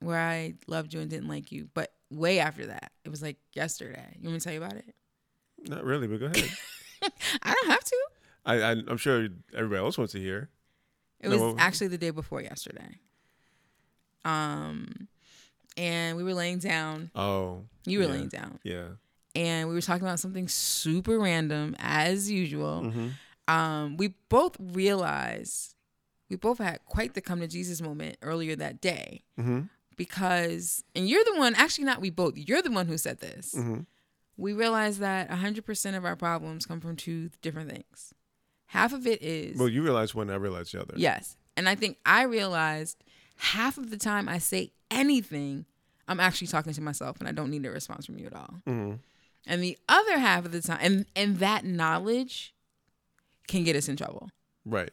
where 0.00 0.18
I 0.20 0.54
loved 0.66 0.92
you 0.94 1.00
and 1.00 1.10
didn't 1.10 1.28
like 1.28 1.52
you, 1.52 1.68
but 1.74 1.92
way 2.10 2.38
after 2.40 2.66
that, 2.66 2.92
it 3.04 3.10
was 3.10 3.22
like 3.22 3.36
yesterday. 3.54 4.16
You 4.18 4.28
want 4.28 4.34
me 4.34 4.38
to 4.40 4.44
tell 4.44 4.52
you 4.52 4.62
about 4.62 4.74
it? 4.76 4.94
Not 5.68 5.84
really, 5.84 6.06
but 6.06 6.20
go 6.20 6.26
ahead. 6.26 6.50
I 7.42 7.52
don't 7.54 7.70
have 7.70 7.84
to. 7.84 7.96
I, 8.46 8.54
I 8.62 8.70
I'm 8.88 8.96
sure 8.96 9.28
everybody 9.54 9.78
else 9.84 9.98
wants 9.98 10.12
to 10.14 10.20
hear. 10.20 10.48
It 11.20 11.28
No, 11.28 11.34
was 11.36 11.54
what- 11.54 11.60
actually 11.62 11.88
the 11.88 11.98
day 11.98 12.10
before 12.10 12.40
yesterday. 12.40 13.00
Um, 14.28 15.08
and 15.76 16.16
we 16.16 16.24
were 16.24 16.34
laying 16.34 16.58
down. 16.58 17.10
Oh, 17.14 17.64
You 17.86 17.98
were 18.00 18.04
Yeah. 18.06 18.10
laying 18.10 18.28
down, 18.28 18.58
yeah. 18.64 18.88
and 19.34 19.68
we 19.68 19.74
were 19.74 19.80
talking 19.80 20.06
about 20.06 20.20
something 20.20 20.48
super 20.48 21.18
random, 21.18 21.74
as 21.78 22.30
usual. 22.30 22.82
hmm 22.90 23.08
Um, 23.46 23.96
we 23.96 24.08
both 24.28 24.56
realized 24.60 25.74
we 26.28 26.36
both 26.36 26.58
had 26.58 26.84
quite 26.84 27.14
the 27.14 27.22
come 27.22 27.40
to 27.40 27.46
Jesus 27.48 27.80
moment 27.80 28.18
earlier 28.20 28.54
that 28.56 28.80
day 28.82 29.22
hmm 29.36 29.62
because, 29.96 30.84
and 30.94 31.08
you're 31.08 31.24
the 31.24 31.36
one. 31.38 31.54
Actually, 31.54 31.84
not 31.84 32.00
we 32.00 32.10
both. 32.10 32.34
You're 32.36 32.62
the 32.62 32.70
one 32.70 32.86
who 32.86 32.98
said 32.98 33.20
this. 33.20 33.54
hmm 33.54 33.80
we 34.40 34.52
realized 34.52 35.00
that 35.00 35.28
100% 35.30 35.96
of 35.96 36.04
our 36.04 36.14
problems 36.14 36.64
come 36.64 36.80
from 36.80 36.94
two 36.94 37.28
different 37.42 37.68
things. 37.70 38.14
Half 38.66 38.92
of 38.92 39.04
it 39.04 39.20
is 39.20 39.58
Well, 39.58 39.68
you 39.68 39.82
realized 39.82 40.14
one, 40.14 40.30
I 40.30 40.36
realized 40.36 40.72
the 40.74 40.80
other. 40.80 40.94
yes. 40.96 41.36
And 41.56 41.68
I 41.68 41.74
think 41.74 41.96
I 42.06 42.22
realized 42.22 43.02
half 43.38 43.78
of 43.78 43.90
the 43.90 43.96
time 43.96 44.28
I 44.28 44.38
say 44.38 44.72
anything, 44.90 45.64
I'm 46.06 46.20
actually 46.20 46.46
talking 46.48 46.72
to 46.72 46.80
myself 46.80 47.18
and 47.18 47.28
I 47.28 47.32
don't 47.32 47.50
need 47.50 47.64
a 47.66 47.70
response 47.70 48.06
from 48.06 48.18
you 48.18 48.26
at 48.26 48.34
all. 48.34 48.54
hmm 48.66 48.94
And 49.46 49.62
the 49.62 49.76
other 49.88 50.18
half 50.18 50.44
of 50.44 50.52
the 50.52 50.60
time, 50.62 50.78
and, 50.80 51.06
and 51.16 51.38
that 51.38 51.64
knowledge 51.64 52.54
can 53.46 53.64
get 53.64 53.76
us 53.76 53.88
in 53.88 53.96
trouble. 53.96 54.30
Right. 54.64 54.90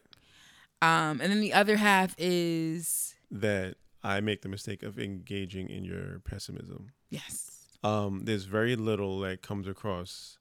Um, 0.81 1.19
and 1.21 1.31
then 1.31 1.41
the 1.41 1.53
other 1.53 1.77
half 1.77 2.15
is 2.17 3.15
That 3.31 3.75
I 4.03 4.19
make 4.21 4.41
the 4.43 4.49
mistake 4.49 4.83
of 4.83 4.99
engaging 4.99 5.69
in 5.69 5.83
your 5.83 6.19
pessimism. 6.19 6.91
yes. 7.09 7.51
Um, 7.83 8.21
there's 8.25 8.45
very 8.45 8.75
little 8.75 9.19
that 9.19 9.43
comes 9.43 9.67
across 9.67 10.39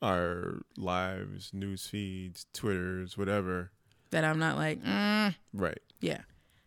our 0.00 0.62
lives, 0.76 1.50
news 1.52 1.86
feeds, 1.86 2.46
Twitters, 2.52 3.16
whatever. 3.18 3.72
That 4.10 4.22
I'm 4.24 4.38
not 4.38 4.56
like, 4.56 4.80
mm, 4.82 5.34
Right. 5.52 5.80
Yeah. 6.00 6.20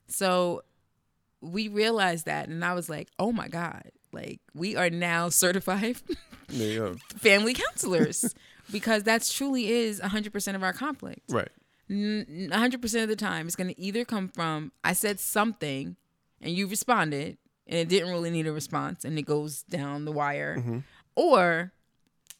So 0.07 0.63
we 1.41 1.67
realized 1.67 2.25
that, 2.25 2.47
and 2.49 2.63
I 2.65 2.73
was 2.73 2.89
like, 2.89 3.09
oh 3.19 3.31
my 3.31 3.47
God, 3.47 3.83
like 4.11 4.39
we 4.53 4.75
are 4.75 4.89
now 4.89 5.29
certified 5.43 5.97
go. 6.49 6.95
family 7.17 7.53
counselors 7.53 8.33
because 8.71 9.03
that's 9.03 9.31
truly 9.33 9.69
is 9.69 9.99
100% 10.01 10.55
of 10.55 10.63
our 10.63 10.73
conflict. 10.73 11.21
Right. 11.29 11.49
100% 11.89 13.03
of 13.03 13.09
the 13.09 13.15
time, 13.15 13.47
it's 13.47 13.55
going 13.55 13.73
to 13.73 13.79
either 13.79 14.03
come 14.05 14.27
from 14.27 14.71
I 14.83 14.93
said 14.93 15.19
something 15.19 15.95
and 16.41 16.53
you 16.53 16.67
responded 16.67 17.37
and 17.65 17.79
it 17.79 17.87
didn't 17.89 18.09
really 18.09 18.29
need 18.29 18.47
a 18.47 18.51
response 18.51 19.05
and 19.05 19.17
it 19.17 19.23
goes 19.23 19.63
down 19.63 20.05
the 20.05 20.11
wire, 20.11 20.57
Mhm. 20.57 20.83
or 21.15 21.71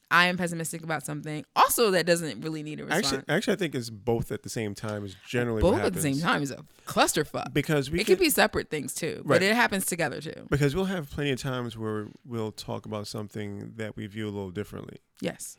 I 0.10 0.28
am 0.28 0.38
pessimistic 0.38 0.84
about 0.84 1.04
something 1.06 1.44
also 1.56 1.92
that 1.92 2.06
doesn't 2.06 2.40
really 2.42 2.64
need 2.64 2.80
a 2.80 2.86
response. 2.86 3.06
Actually, 3.14 3.24
actually, 3.36 3.54
I 3.54 3.58
think 3.58 3.76
it's 3.76 3.90
both 3.90 4.32
at 4.32 4.44
the 4.44 4.50
same 4.50 4.74
time. 4.74 5.04
Is 5.04 5.16
generally 5.28 5.62
Both 5.62 5.82
at 5.82 5.94
the 5.94 6.02
same 6.02 6.20
time 6.20 6.42
is 6.42 6.52
a 6.52 6.64
clusterfuck. 6.86 7.54
Because 7.54 7.92
we 7.92 8.00
it 8.00 8.06
could 8.08 8.20
be 8.20 8.30
separate 8.30 8.70
things 8.70 8.94
too, 8.94 9.16
Right. 9.26 9.36
but 9.36 9.42
it 9.44 9.54
happens 9.56 9.86
together 9.86 10.22
too. 10.22 10.48
because 10.50 10.76
we'll 10.76 10.86
have 10.86 11.10
plenty 11.10 11.32
of 11.32 11.42
times 11.42 11.78
where 11.78 12.08
we'll 12.26 12.54
talk 12.54 12.86
about 12.86 13.06
something 13.08 13.74
that 13.76 13.98
we 13.98 14.08
view 14.08 14.26
a 14.26 14.32
little 14.32 14.52
differently. 14.52 15.00
Yes. 15.20 15.58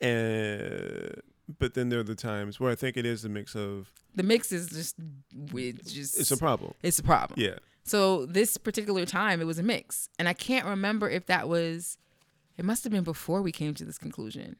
And 0.00 1.20
but 1.58 1.74
then 1.74 1.88
there 1.90 2.00
are 2.00 2.04
the 2.04 2.14
times 2.14 2.58
where 2.58 2.70
I 2.70 2.74
think 2.74 2.96
it 2.96 3.04
is 3.06 3.24
a 3.24 3.28
mix 3.28 3.54
of 3.54 3.92
The 4.14 4.22
mix 4.22 4.50
is 4.52 4.68
just 4.70 4.96
it's 5.54 5.92
just 5.92 6.18
it's 6.18 6.30
a 6.30 6.36
problem. 6.36 6.74
it's 6.82 6.98
a 6.98 7.02
problem. 7.02 7.38
Yeah. 7.40 7.56
So 7.84 8.24
this 8.26 8.56
particular 8.56 9.04
time 9.04 9.40
it 9.40 9.44
was 9.44 9.58
a 9.58 9.62
mix. 9.62 10.08
And 10.18 10.28
I 10.28 10.32
can't 10.32 10.66
remember 10.66 11.08
if 11.08 11.26
that 11.26 11.48
was 11.48 11.98
it 12.56 12.64
must 12.64 12.84
have 12.84 12.92
been 12.92 13.04
before 13.04 13.42
we 13.42 13.52
came 13.52 13.74
to 13.74 13.84
this 13.84 13.98
conclusion. 13.98 14.56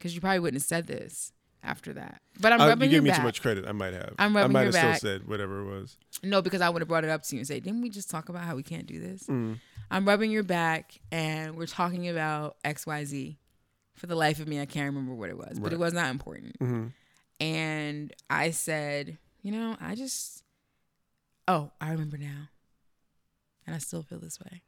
Cuz 0.00 0.14
you 0.14 0.20
probably 0.20 0.38
wouldn't 0.40 0.62
have 0.62 0.66
said 0.66 0.86
this. 0.86 1.32
after 1.60 1.92
that. 1.92 2.22
But 2.38 2.52
I'm 2.52 2.60
Uh, 2.60 2.64
you 2.66 2.68
rubbing 2.70 2.88
give 2.88 2.92
your 2.94 3.02
me 3.02 3.10
back. 3.10 3.18
too 3.18 3.24
much 3.24 3.42
credit. 3.42 3.66
I 3.66 3.72
might 3.72 3.92
have. 3.92 4.14
I'm 4.16 4.36
I 4.36 4.46
might 4.46 4.62
have 4.66 4.72
back. 4.74 4.98
still 4.98 5.10
said 5.18 5.26
whatever 5.26 5.60
it 5.62 5.64
was. 5.64 5.98
No, 6.22 6.40
because 6.40 6.60
I 6.60 6.68
would 6.70 6.80
have 6.82 6.88
brought 6.88 7.02
it 7.02 7.10
up 7.10 7.24
to 7.24 7.34
you 7.34 7.40
and 7.40 7.48
say, 7.48 7.58
didn't 7.58 7.80
we 7.82 7.90
just 7.90 8.08
talk 8.08 8.28
about 8.28 8.44
how 8.44 8.54
we 8.54 8.62
can't 8.62 8.86
do 8.86 9.00
this? 9.00 9.24
Mm. 9.24 9.58
I'm 9.90 10.06
rubbing 10.06 10.30
your 10.30 10.44
back 10.44 11.00
and 11.10 11.56
we're 11.56 11.66
talking 11.66 12.08
about 12.08 12.58
XYZ. 12.64 13.38
For 13.96 14.06
the 14.06 14.14
life 14.14 14.38
of 14.38 14.46
me, 14.46 14.60
I 14.60 14.66
can't 14.66 14.86
remember 14.86 15.14
what 15.16 15.30
it 15.30 15.36
was, 15.36 15.58
but 15.58 15.72
it 15.72 15.80
was 15.80 15.92
not 15.92 16.12
important. 16.12 16.54
hmm 16.58 16.86
And 17.40 18.12
I 18.30 18.52
said, 18.52 19.18
you 19.42 19.50
know, 19.50 19.76
I 19.80 19.96
just, 19.96 20.44
oh, 21.48 21.72
I 21.80 21.90
remember 21.90 22.18
now. 22.18 22.50
And 23.66 23.74
I 23.74 23.78
still 23.78 24.04
feel 24.04 24.20
this 24.20 24.38
way. 24.38 24.62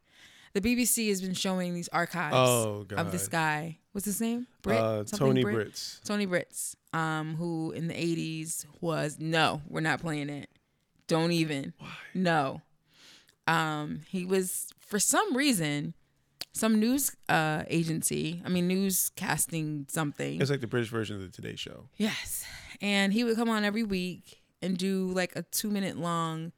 The 0.53 0.61
BBC 0.61 1.09
has 1.09 1.21
been 1.21 1.33
showing 1.33 1.73
these 1.73 1.87
archives 1.89 2.35
Oh 2.35 2.85
of 2.97 3.11
this 3.11 3.27
guy. 3.27 3.77
What's 3.93 4.05
his 4.05 4.19
name? 4.21 4.47
Britt? 4.61 4.79
uh, 4.79 5.03
Tony? 5.03 5.43
Britz. 5.43 6.01
Tony 6.03 6.25
Britz, 6.25 6.75
um, 6.93 7.35
who 7.35 7.71
in 7.71 7.87
the 7.87 7.93
80s 7.93 8.65
was, 8.79 9.17
no, 9.19 9.61
we're 9.67 9.81
not 9.81 10.01
playing 10.01 10.29
it. 10.29 10.49
Don't 11.07 11.31
even. 11.31 11.73
Why? 11.77 11.89
No. 12.13 12.61
Um, 13.47 14.01
he 14.07 14.25
was, 14.25 14.69
for 14.79 14.99
some 14.99 15.35
reason, 15.35 15.93
some 16.53 16.79
news 16.79 17.15
uh, 17.29 17.63
agency, 17.67 18.41
I 18.45 18.49
mean, 18.49 18.69
newscasting 18.69 19.89
something. 19.89 20.41
It's 20.41 20.51
like 20.51 20.61
the 20.61 20.67
British 20.67 20.89
version 20.89 21.15
of 21.15 21.21
the 21.21 21.29
Today 21.29 21.55
Show. 21.55 21.89
Yes. 21.97 22.45
And 22.81 23.13
he 23.13 23.23
would 23.23 23.35
come 23.35 23.49
on 23.49 23.63
every 23.63 23.83
week 23.83 24.41
and 24.61 24.77
do 24.77 25.11
like 25.13 25.35
a 25.35 25.43
two 25.43 25.69
minute 25.69 25.97
long 25.97 26.51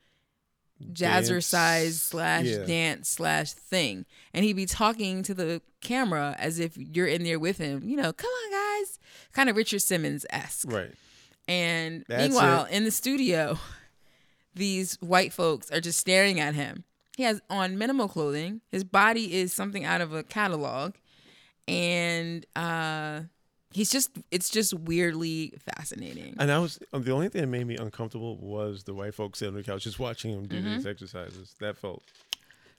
jazzercise 0.92 1.84
Dance. 1.84 2.02
slash 2.02 2.46
Yeah. 2.46 2.66
dance 2.66 3.10
slash 3.10 3.54
thing. 3.54 4.06
And 4.34 4.44
he'd 4.44 4.54
be 4.56 4.66
talking 4.66 5.24
to 5.24 5.34
the 5.34 5.62
camera 5.82 6.36
as 6.40 6.60
if 6.60 6.78
you're 6.78 7.08
in 7.08 7.24
there 7.24 7.40
with 7.40 7.58
him. 7.58 7.82
You 7.88 7.98
know, 7.98 8.12
come 8.14 8.30
on, 8.30 8.52
guys. 8.52 9.00
Kind 9.32 9.50
of 9.50 9.56
Richard 9.56 9.82
Simmons 9.82 10.26
esque. 10.30 10.72
Right. 10.72 10.92
And 11.48 12.06
That's 12.08 12.24
meanwhile, 12.30 12.66
it. 12.66 12.72
in 12.74 12.84
the 12.86 12.92
studio, 12.92 13.58
these 14.56 14.96
white 15.02 15.34
folks 15.34 15.72
are 15.72 15.82
just 15.82 16.00
staring 16.00 16.40
at 16.40 16.56
him. 16.56 16.84
He 17.18 17.24
has 17.24 17.42
on 17.50 17.78
minimal 17.78 18.08
clothing. 18.08 18.62
His 18.72 18.84
body 18.84 19.34
is 19.36 19.54
something 19.54 19.84
out 19.86 20.02
of 20.02 20.14
a 20.14 20.24
catalog. 20.24 20.94
And 21.68 22.46
uh 22.56 23.22
he's 23.74 23.92
just 23.92 24.12
it's 24.32 24.50
just 24.50 24.74
weirdly 24.74 25.54
fascinating. 25.76 26.36
And 26.40 26.52
I 26.52 26.60
was 26.60 26.80
um, 26.94 27.04
the 27.04 27.12
only 27.12 27.30
thing 27.30 27.42
that 27.42 27.48
made 27.48 27.66
me 27.68 27.76
uncomfortable 27.78 28.38
was 28.38 28.84
the 28.84 28.94
white 28.94 29.16
folks 29.16 29.40
sitting 29.40 29.54
on 29.56 29.58
the 29.62 29.64
couch 29.64 29.84
just 29.84 30.00
watching 30.00 30.32
him 30.32 30.48
do 30.48 30.58
Mm-hmm. 30.58 30.76
these 30.76 30.86
exercises. 30.86 31.56
That 31.60 31.78
felt 31.78 32.04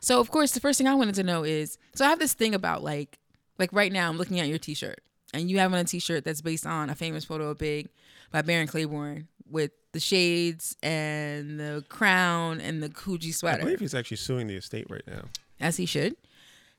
So 0.01 0.21
of 0.21 0.31
course, 0.31 0.53
the 0.53 0.61
first 0.61 0.79
thing 0.79 0.87
I 0.87 0.95
wanted 0.95 1.15
to 1.17 1.23
know 1.23 1.45
is 1.45 1.79
so 1.95 2.05
I 2.05 2.09
have 2.09 2.19
this 2.19 2.35
thing 2.35 2.55
about 2.55 2.83
like 2.83 3.19
like 3.59 3.73
right 3.73 3.93
now 3.93 4.09
I'm 4.09 4.17
looking 4.19 4.41
at 4.41 4.49
your 4.49 4.59
T-shirt 4.59 5.01
and 5.33 5.51
you 5.51 5.59
have 5.59 5.73
on 5.73 5.79
a 5.79 5.85
T-shirt 5.85 6.25
that's 6.25 6.41
based 6.41 6.67
on 6.67 6.91
a 6.91 6.95
famous 6.95 7.25
photo 7.25 7.51
of 7.51 7.59
Big 7.59 7.89
by 8.33 8.43
Barron 8.43 8.67
Claiborne 8.67 9.29
with 9.51 9.71
the 9.93 10.01
shades 10.01 10.77
and 10.83 11.61
the 11.61 11.85
crown 11.89 12.61
and 12.61 12.83
the 12.83 12.89
Coogi 12.89 13.33
sweater. 13.35 13.59
I 13.61 13.65
believe 13.65 13.81
he's 13.81 13.95
actually 13.95 14.17
suing 14.17 14.47
the 14.49 14.57
estate 14.57 14.87
right 14.89 15.07
now. 15.07 15.25
as 15.61 15.77
he 15.77 15.87
should. 15.87 16.17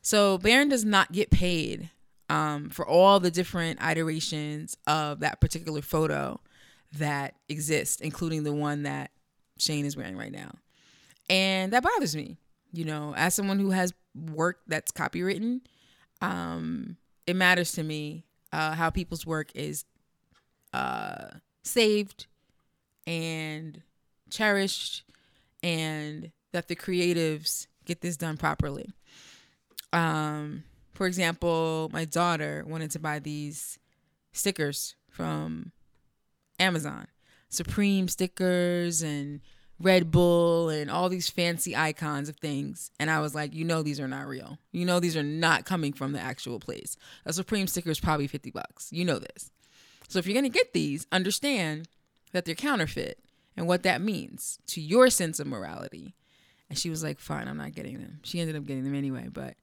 So 0.02 0.38
Barron 0.38 0.70
does 0.70 0.84
not 0.86 1.12
get 1.12 1.30
paid 1.32 1.90
um, 2.30 2.70
for 2.70 2.88
all 2.88 3.20
the 3.20 3.32
different 3.32 3.82
iterations 3.82 4.76
of 4.88 5.20
that 5.20 5.42
particular 5.42 5.82
photo 5.82 6.40
that 6.94 7.36
exist, 7.50 8.02
including 8.02 8.44
the 8.44 8.54
one 8.54 8.84
that 8.84 9.12
Shane 9.58 9.86
is 9.86 9.96
wearing 9.96 10.18
right 10.18 10.32
now. 10.32 10.56
And 11.30 11.74
that 11.74 11.84
bothers 11.84 12.16
me. 12.16 12.38
You 12.72 12.86
know, 12.86 13.14
as 13.16 13.34
someone 13.34 13.60
who 13.60 13.72
has 13.72 13.94
work 14.14 14.60
that's 14.68 14.92
copywritten, 14.92 15.62
um, 16.22 16.98
it 17.26 17.36
matters 17.36 17.72
to 17.74 17.84
me 17.84 18.26
uh, 18.52 18.74
how 18.74 18.90
people's 18.90 19.26
work 19.26 19.50
is 19.56 19.86
uh, 20.74 21.28
saved 21.64 22.28
and 23.08 23.82
cherished, 24.30 25.04
and 25.64 26.32
that 26.52 26.68
the 26.68 26.76
creatives 26.76 27.68
get 27.86 28.02
this 28.02 28.18
done 28.18 28.36
properly. 28.36 28.92
Um, 29.94 30.64
for 30.96 31.06
example, 31.06 31.90
my 31.94 32.06
daughter 32.06 32.64
wanted 32.66 32.92
to 32.92 33.00
buy 33.00 33.20
these 33.20 33.78
stickers 34.32 34.96
from 35.10 35.72
Amazon, 36.60 37.08
Supreme 37.50 38.08
stickers 38.08 39.02
and 39.02 39.42
Red 39.80 40.10
Bull 40.10 40.70
and 40.70 40.90
all 40.90 41.10
these 41.10 41.30
fancy 41.30 41.76
icons 41.76 42.30
of 42.30 42.38
things. 42.38 42.92
And 42.98 43.12
I 43.12 43.20
was 43.20 43.36
like, 43.36 43.54
you 43.54 43.66
know, 43.66 43.84
these 43.84 44.00
are 44.00 44.08
not 44.08 44.28
real. 44.28 44.58
You 44.72 44.86
know, 44.86 45.00
these 45.00 45.18
are 45.18 45.24
not 45.24 45.66
coming 45.66 45.92
from 45.92 46.14
the 46.14 46.20
actual 46.20 46.60
place. 46.60 46.96
A 47.26 47.34
Supreme 47.34 47.68
sticker 47.68 47.90
is 47.90 48.00
probably 48.00 48.28
50 48.28 48.52
bucks. 48.52 48.92
You 48.92 49.04
know 49.04 49.20
this. 49.20 49.52
So 50.08 50.20
if 50.20 50.26
you're 50.26 50.34
going 50.34 50.50
to 50.50 50.58
get 50.58 50.74
these, 50.74 51.08
understand 51.12 51.90
that 52.32 52.46
they're 52.46 52.56
counterfeit 52.56 53.20
and 53.58 53.68
what 53.68 53.84
that 53.84 54.02
means 54.02 54.60
to 54.68 54.80
your 54.80 55.10
sense 55.10 55.40
of 55.40 55.48
morality. 55.48 56.16
And 56.70 56.80
she 56.80 56.90
was 56.90 57.04
like, 57.04 57.20
fine, 57.20 57.48
I'm 57.48 57.58
not 57.58 57.76
getting 57.76 58.00
them. 58.00 58.20
She 58.24 58.40
ended 58.40 58.56
up 58.56 58.66
getting 58.66 58.84
them 58.84 58.96
anyway, 58.96 59.28
but 59.32 59.56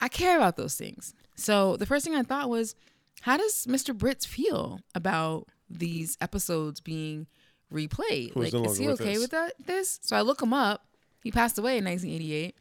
I 0.00 0.08
care 0.08 0.36
about 0.36 0.56
those 0.56 0.74
things. 0.74 1.14
So 1.34 1.76
the 1.76 1.86
first 1.86 2.04
thing 2.04 2.14
I 2.14 2.22
thought 2.22 2.48
was, 2.48 2.74
how 3.22 3.36
does 3.36 3.66
Mr. 3.66 3.96
Britz 3.96 4.24
feel 4.24 4.80
about 4.94 5.48
these 5.68 6.16
episodes 6.20 6.80
being 6.80 7.26
replayed? 7.72 8.32
Who's 8.32 8.52
like, 8.52 8.66
is 8.66 8.78
he 8.78 8.86
with 8.86 9.00
okay 9.00 9.14
us. 9.14 9.18
with 9.20 9.30
that? 9.30 9.54
This? 9.64 9.98
So 10.02 10.16
I 10.16 10.22
look 10.22 10.42
him 10.42 10.52
up. 10.52 10.86
He 11.22 11.30
passed 11.30 11.58
away 11.58 11.78
in 11.78 11.84
1988, 11.84 12.54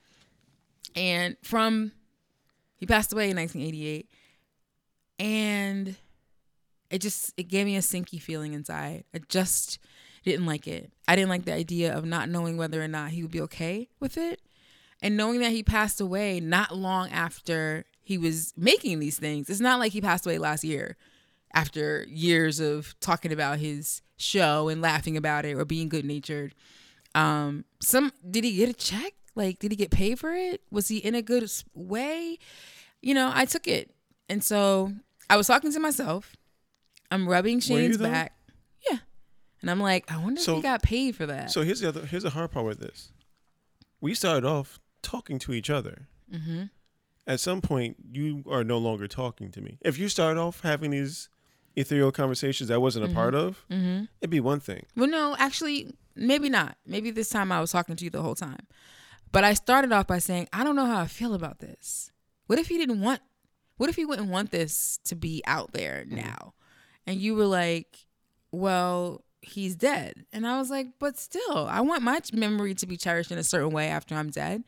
and 0.96 1.38
from 1.44 1.92
he 2.78 2.86
passed 2.88 3.14
away 3.14 3.30
in 3.30 3.38
1988, 3.38 4.10
and 5.20 5.96
it 6.90 7.00
just 7.00 7.34
it 7.38 7.44
gave 7.44 7.66
me 7.66 7.76
a 7.76 7.82
sinky 7.82 8.20
feeling 8.20 8.54
inside. 8.54 9.04
I 9.14 9.20
just 9.30 9.78
didn't 10.24 10.48
like 10.48 10.68
it. 10.68 10.92
I 11.08 11.16
didn't 11.16 11.30
like 11.30 11.46
the 11.46 11.54
idea 11.54 11.96
of 11.96 12.06
not 12.06 12.28
knowing 12.28 12.58
whether 12.58 12.82
or 12.82 12.88
not 12.88 13.12
he 13.12 13.22
would 13.22 13.32
be 13.32 13.42
okay 13.42 13.88
with 14.00 14.18
it. 14.18 14.42
And 15.02 15.18
knowing 15.18 15.40
that 15.42 15.52
he 15.52 15.62
passed 15.64 16.00
away 16.02 16.40
not 16.40 16.76
long 16.76 17.10
after 17.12 17.86
he 18.02 18.18
was 18.18 18.54
making 18.56 19.00
these 19.00 19.18
things. 19.20 19.50
It's 19.50 19.60
not 19.60 19.80
like 19.80 19.92
he 19.92 20.02
passed 20.02 20.26
away 20.26 20.38
last 20.38 20.64
year 20.64 20.96
after 21.54 22.06
years 22.10 22.60
of 22.60 22.96
talking 23.00 23.32
about 23.32 23.60
his 23.60 24.02
show 24.18 24.68
and 24.70 24.82
laughing 24.82 25.18
about 25.18 25.46
it 25.46 25.56
or 25.56 25.66
being 25.66 25.90
good 25.90 26.06
natured. 26.06 26.54
Um 27.14 27.66
some 27.82 28.12
did 28.30 28.44
he 28.44 28.56
get 28.56 28.70
a 28.70 28.74
check? 28.74 29.14
Like 29.36 29.60
did 29.60 29.72
he 29.72 29.76
get 29.76 29.92
paid 29.92 30.20
for 30.20 30.34
it? 30.34 30.62
Was 30.72 30.88
he 30.88 30.98
in 30.98 31.16
a 31.16 31.22
good 31.22 31.50
way? 31.74 32.38
You 33.02 33.14
know, 33.14 33.32
I 33.34 33.46
took 33.46 33.68
it. 33.68 33.92
And 34.30 34.44
so 34.44 34.94
I 35.30 35.38
was 35.38 35.48
talking 35.48 35.72
to 35.72 35.80
myself. 35.80 36.36
I'm 37.12 37.28
rubbing 37.28 37.60
Shane's 37.60 37.98
back. 37.98 38.34
Yeah. 38.90 38.98
And 39.62 39.70
I'm 39.72 39.80
like, 39.80 40.12
I 40.12 40.18
wonder 40.18 40.40
if 40.40 40.46
So- 40.46 40.56
he 40.58 40.62
got 40.62 40.82
paid 40.82 41.16
for 41.16 41.26
that. 41.26 41.52
So 41.52 41.62
here's 41.64 41.80
the 41.80 41.90
other 41.90 42.06
here's 42.06 42.24
the 42.24 42.30
hard 42.32 42.52
part 42.52 42.66
with 42.66 42.80
this. 42.80 43.12
We 44.02 44.14
started 44.14 44.46
off 44.46 44.80
talking 45.06 45.40
to 45.40 45.54
each 45.54 45.70
other. 45.70 46.08
mm-hmm. 46.34 46.64
At 47.28 47.40
some 47.40 47.60
point, 47.62 47.96
you 48.12 48.44
are 48.48 48.64
no 48.64 48.78
longer 48.78 49.08
talking 49.08 49.50
to 49.52 49.60
me. 49.62 49.80
If 49.82 49.98
you 49.98 50.10
start 50.10 50.38
off 50.38 50.62
having 50.62 50.92
these 50.92 51.28
ethereal 51.76 52.12
conversations 52.12 52.70
I 52.70 52.78
wasn't 52.78 53.06
a 53.12 53.14
part 53.16 53.34
of, 53.34 53.66
Mm-hmm. 53.72 54.04
it'd 54.22 54.30
be 54.30 54.40
one 54.40 54.60
thing. 54.60 54.86
Well, 54.96 55.08
no, 55.10 55.36
actually, 55.40 55.96
maybe 56.16 56.50
not. 56.50 56.78
Maybe 56.86 57.10
this 57.10 57.30
time 57.30 57.52
I 57.52 57.60
was 57.62 57.72
talking 57.72 57.96
to 57.96 58.04
you 58.04 58.12
the 58.12 58.22
whole 58.22 58.36
time. 58.36 58.68
But 59.32 59.44
I 59.44 59.56
started 59.56 59.92
off 59.92 60.06
by 60.06 60.20
saying, 60.20 60.48
I 60.54 60.64
don't 60.64 60.76
know 60.76 60.86
how 60.86 61.00
I 61.00 61.08
feel 61.08 61.34
about 61.34 61.60
this. 61.60 62.12
What 62.46 62.60
if 62.60 62.68
he 62.68 62.78
didn't 62.78 63.02
want, 63.02 63.22
what 63.78 63.90
if 63.90 63.96
he 63.96 64.06
wouldn't 64.06 64.30
want 64.30 64.52
this 64.52 65.00
to 65.06 65.16
be 65.16 65.42
out 65.48 65.74
there 65.74 66.06
now? 66.08 66.54
And 67.08 67.20
you 67.20 67.34
were 67.36 67.48
like, 67.48 68.06
well, 68.52 69.24
he's 69.42 69.76
dead. 69.76 70.26
And 70.32 70.46
I 70.46 70.60
was 70.60 70.70
like, 70.70 70.88
but 71.00 71.18
still, 71.18 71.68
I 71.70 71.82
want 71.82 72.04
my 72.04 72.20
memory 72.34 72.76
to 72.76 72.86
be 72.86 72.98
cherished 72.98 73.32
in 73.32 73.38
a 73.40 73.44
certain 73.44 73.72
way 73.72 73.88
after 73.88 74.14
I'm 74.16 74.30
dead. 74.30 74.64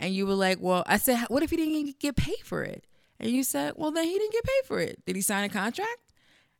And 0.00 0.12
you 0.14 0.26
were 0.26 0.34
like, 0.34 0.58
well, 0.60 0.82
I 0.86 0.96
said, 0.96 1.26
what 1.28 1.42
if 1.44 1.50
he 1.50 1.56
didn't 1.56 2.00
get 2.00 2.16
paid 2.16 2.40
for 2.42 2.62
it? 2.64 2.84
And 3.20 3.30
you 3.30 3.44
said, 3.44 3.74
well, 3.76 3.90
then 3.92 4.04
he 4.04 4.14
didn't 4.18 4.32
get 4.32 4.44
paid 4.44 4.62
for 4.66 4.78
it. 4.80 5.04
Did 5.06 5.14
he 5.14 5.22
sign 5.22 5.44
a 5.44 5.48
contract? 5.50 5.98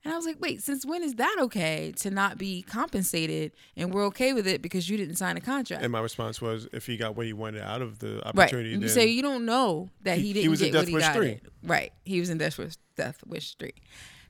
And 0.04 0.12
I 0.14 0.16
was 0.16 0.24
like, 0.26 0.36
wait, 0.40 0.62
since 0.62 0.84
when 0.86 1.02
is 1.02 1.14
that 1.16 1.36
okay 1.40 1.92
to 1.98 2.10
not 2.10 2.38
be 2.38 2.62
compensated 2.62 3.52
and 3.76 3.92
we're 3.92 4.04
okay 4.06 4.32
with 4.32 4.46
it 4.46 4.62
because 4.62 4.88
you 4.88 4.96
didn't 4.96 5.16
sign 5.16 5.36
a 5.36 5.40
contract? 5.40 5.82
And 5.82 5.90
my 5.92 6.00
response 6.00 6.40
was, 6.40 6.68
if 6.72 6.86
he 6.86 6.96
got 6.98 7.16
what 7.16 7.26
he 7.26 7.32
wanted 7.32 7.62
out 7.62 7.82
of 7.82 7.98
the 7.98 8.14
right. 8.16 8.26
opportunity, 8.46 8.70
You 8.70 8.88
say 8.88 9.08
you 9.08 9.20
don't 9.22 9.44
know 9.46 9.88
that 10.02 10.16
he, 10.18 10.22
He- 10.22 10.26
he 10.28 10.32
didn't 10.34 10.50
was 10.50 10.62
in 10.62 10.72
get 10.72 10.74
what 10.74 10.80
Death 10.82 10.88
he 10.88 10.94
Wish 10.94 11.04
got. 11.04 11.16
3. 11.16 11.28
it. 11.30 11.42
Right. 11.62 11.92
He 12.04 12.20
was 12.20 12.30
in 12.30 12.38
Death 12.38 12.56
Wish, 12.58 12.74
Death 12.96 13.18
Wish 13.26 13.54
3. 13.56 13.72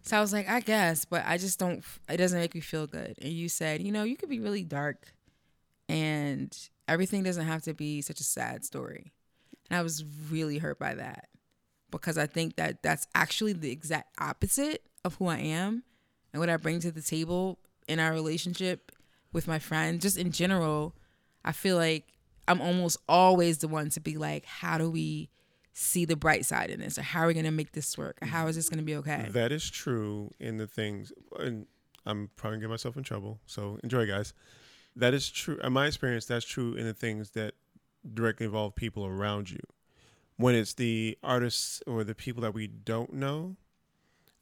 So 0.03 0.17
I 0.17 0.21
was 0.21 0.33
like, 0.33 0.49
I 0.49 0.61
guess, 0.61 1.05
but 1.05 1.25
I 1.27 1.37
just 1.37 1.59
don't, 1.59 1.85
it 2.09 2.17
doesn't 2.17 2.39
make 2.39 2.55
me 2.55 2.61
feel 2.61 2.87
good. 2.87 3.17
And 3.21 3.33
you 3.33 3.49
said, 3.49 3.81
you 3.83 3.93
know, 3.93 4.03
you 4.05 4.17
could 4.17 4.29
be 4.29 4.41
really 4.41 4.65
dark 4.65 5.13
and 5.89 6.57
everything 6.91 7.23
doesn't 7.23 7.47
have 7.47 7.63
to 7.63 7.73
be 7.73 8.03
such 8.03 8.21
a 8.21 8.25
sad 8.25 8.65
story. 8.65 9.13
And 9.71 9.79
I 9.79 9.83
was 9.83 10.05
really 10.31 10.59
hurt 10.59 10.79
by 10.79 10.95
that 10.97 11.29
because 11.91 12.19
I 12.19 12.27
think 12.27 12.57
that 12.57 12.83
that's 12.83 13.07
actually 13.15 13.53
the 13.53 13.71
exact 13.71 14.15
opposite 14.21 14.83
of 15.05 15.15
who 15.15 15.29
I 15.29 15.39
am 15.39 15.85
and 16.33 16.41
what 16.41 16.51
I 16.51 16.57
bring 16.57 16.81
to 16.81 16.91
the 16.91 17.01
table 17.01 17.59
in 17.89 18.01
our 18.01 18.13
relationship 18.13 18.93
with 19.33 19.47
my 19.47 19.61
friends. 19.61 20.03
Just 20.03 20.19
in 20.19 20.33
general, 20.33 20.95
I 21.45 21.53
feel 21.53 21.77
like 21.77 22.09
I'm 22.49 22.61
almost 22.61 22.99
always 23.09 23.59
the 23.59 23.69
one 23.69 23.91
to 23.91 24.01
be 24.01 24.17
like, 24.17 24.45
how 24.45 24.77
do 24.77 24.91
we 24.91 25.31
see 25.73 26.05
the 26.05 26.17
bright 26.17 26.45
side 26.45 26.71
in 26.71 26.81
this 26.81 26.99
or 26.99 27.03
how 27.03 27.21
are 27.21 27.29
we 27.29 27.35
going 27.35 27.45
to 27.45 27.53
make 27.53 27.71
this 27.73 27.97
work 27.97 28.19
or 28.21 28.27
how 28.27 28.49
is 28.49 28.57
this 28.57 28.69
going 28.69 28.79
to 28.79 28.85
be 28.85 28.97
okay 28.97 29.29
That 29.31 29.53
is 29.53 29.71
true 29.71 30.33
in 30.41 30.57
the 30.57 30.67
things, 30.67 31.13
and 31.39 31.67
I'm 32.05 32.29
probably 32.35 32.57
gonna 32.57 32.63
get 32.67 32.71
myself 32.71 32.97
in 32.97 33.05
trouble. 33.05 33.41
So 33.47 33.79
enjoy, 33.85 34.07
guys. 34.07 34.35
That 34.97 35.15
is 35.15 35.31
true. 35.31 35.59
In 35.63 35.73
my 35.73 35.87
experience, 35.87 36.27
that's 36.27 36.45
true 36.45 36.75
in 36.75 36.85
the 36.85 36.95
things 36.95 37.31
that 37.31 37.55
directly 38.13 38.47
involve 38.47 38.75
people 38.75 39.07
around 39.07 39.51
you. 39.51 39.61
When 40.37 40.55
it's 40.55 40.75
the 40.75 41.19
artists 41.23 41.83
or 41.87 42.03
the 42.03 42.15
people 42.15 42.43
that 42.43 42.55
we 42.55 42.67
don't 42.67 43.13
know, 43.13 43.57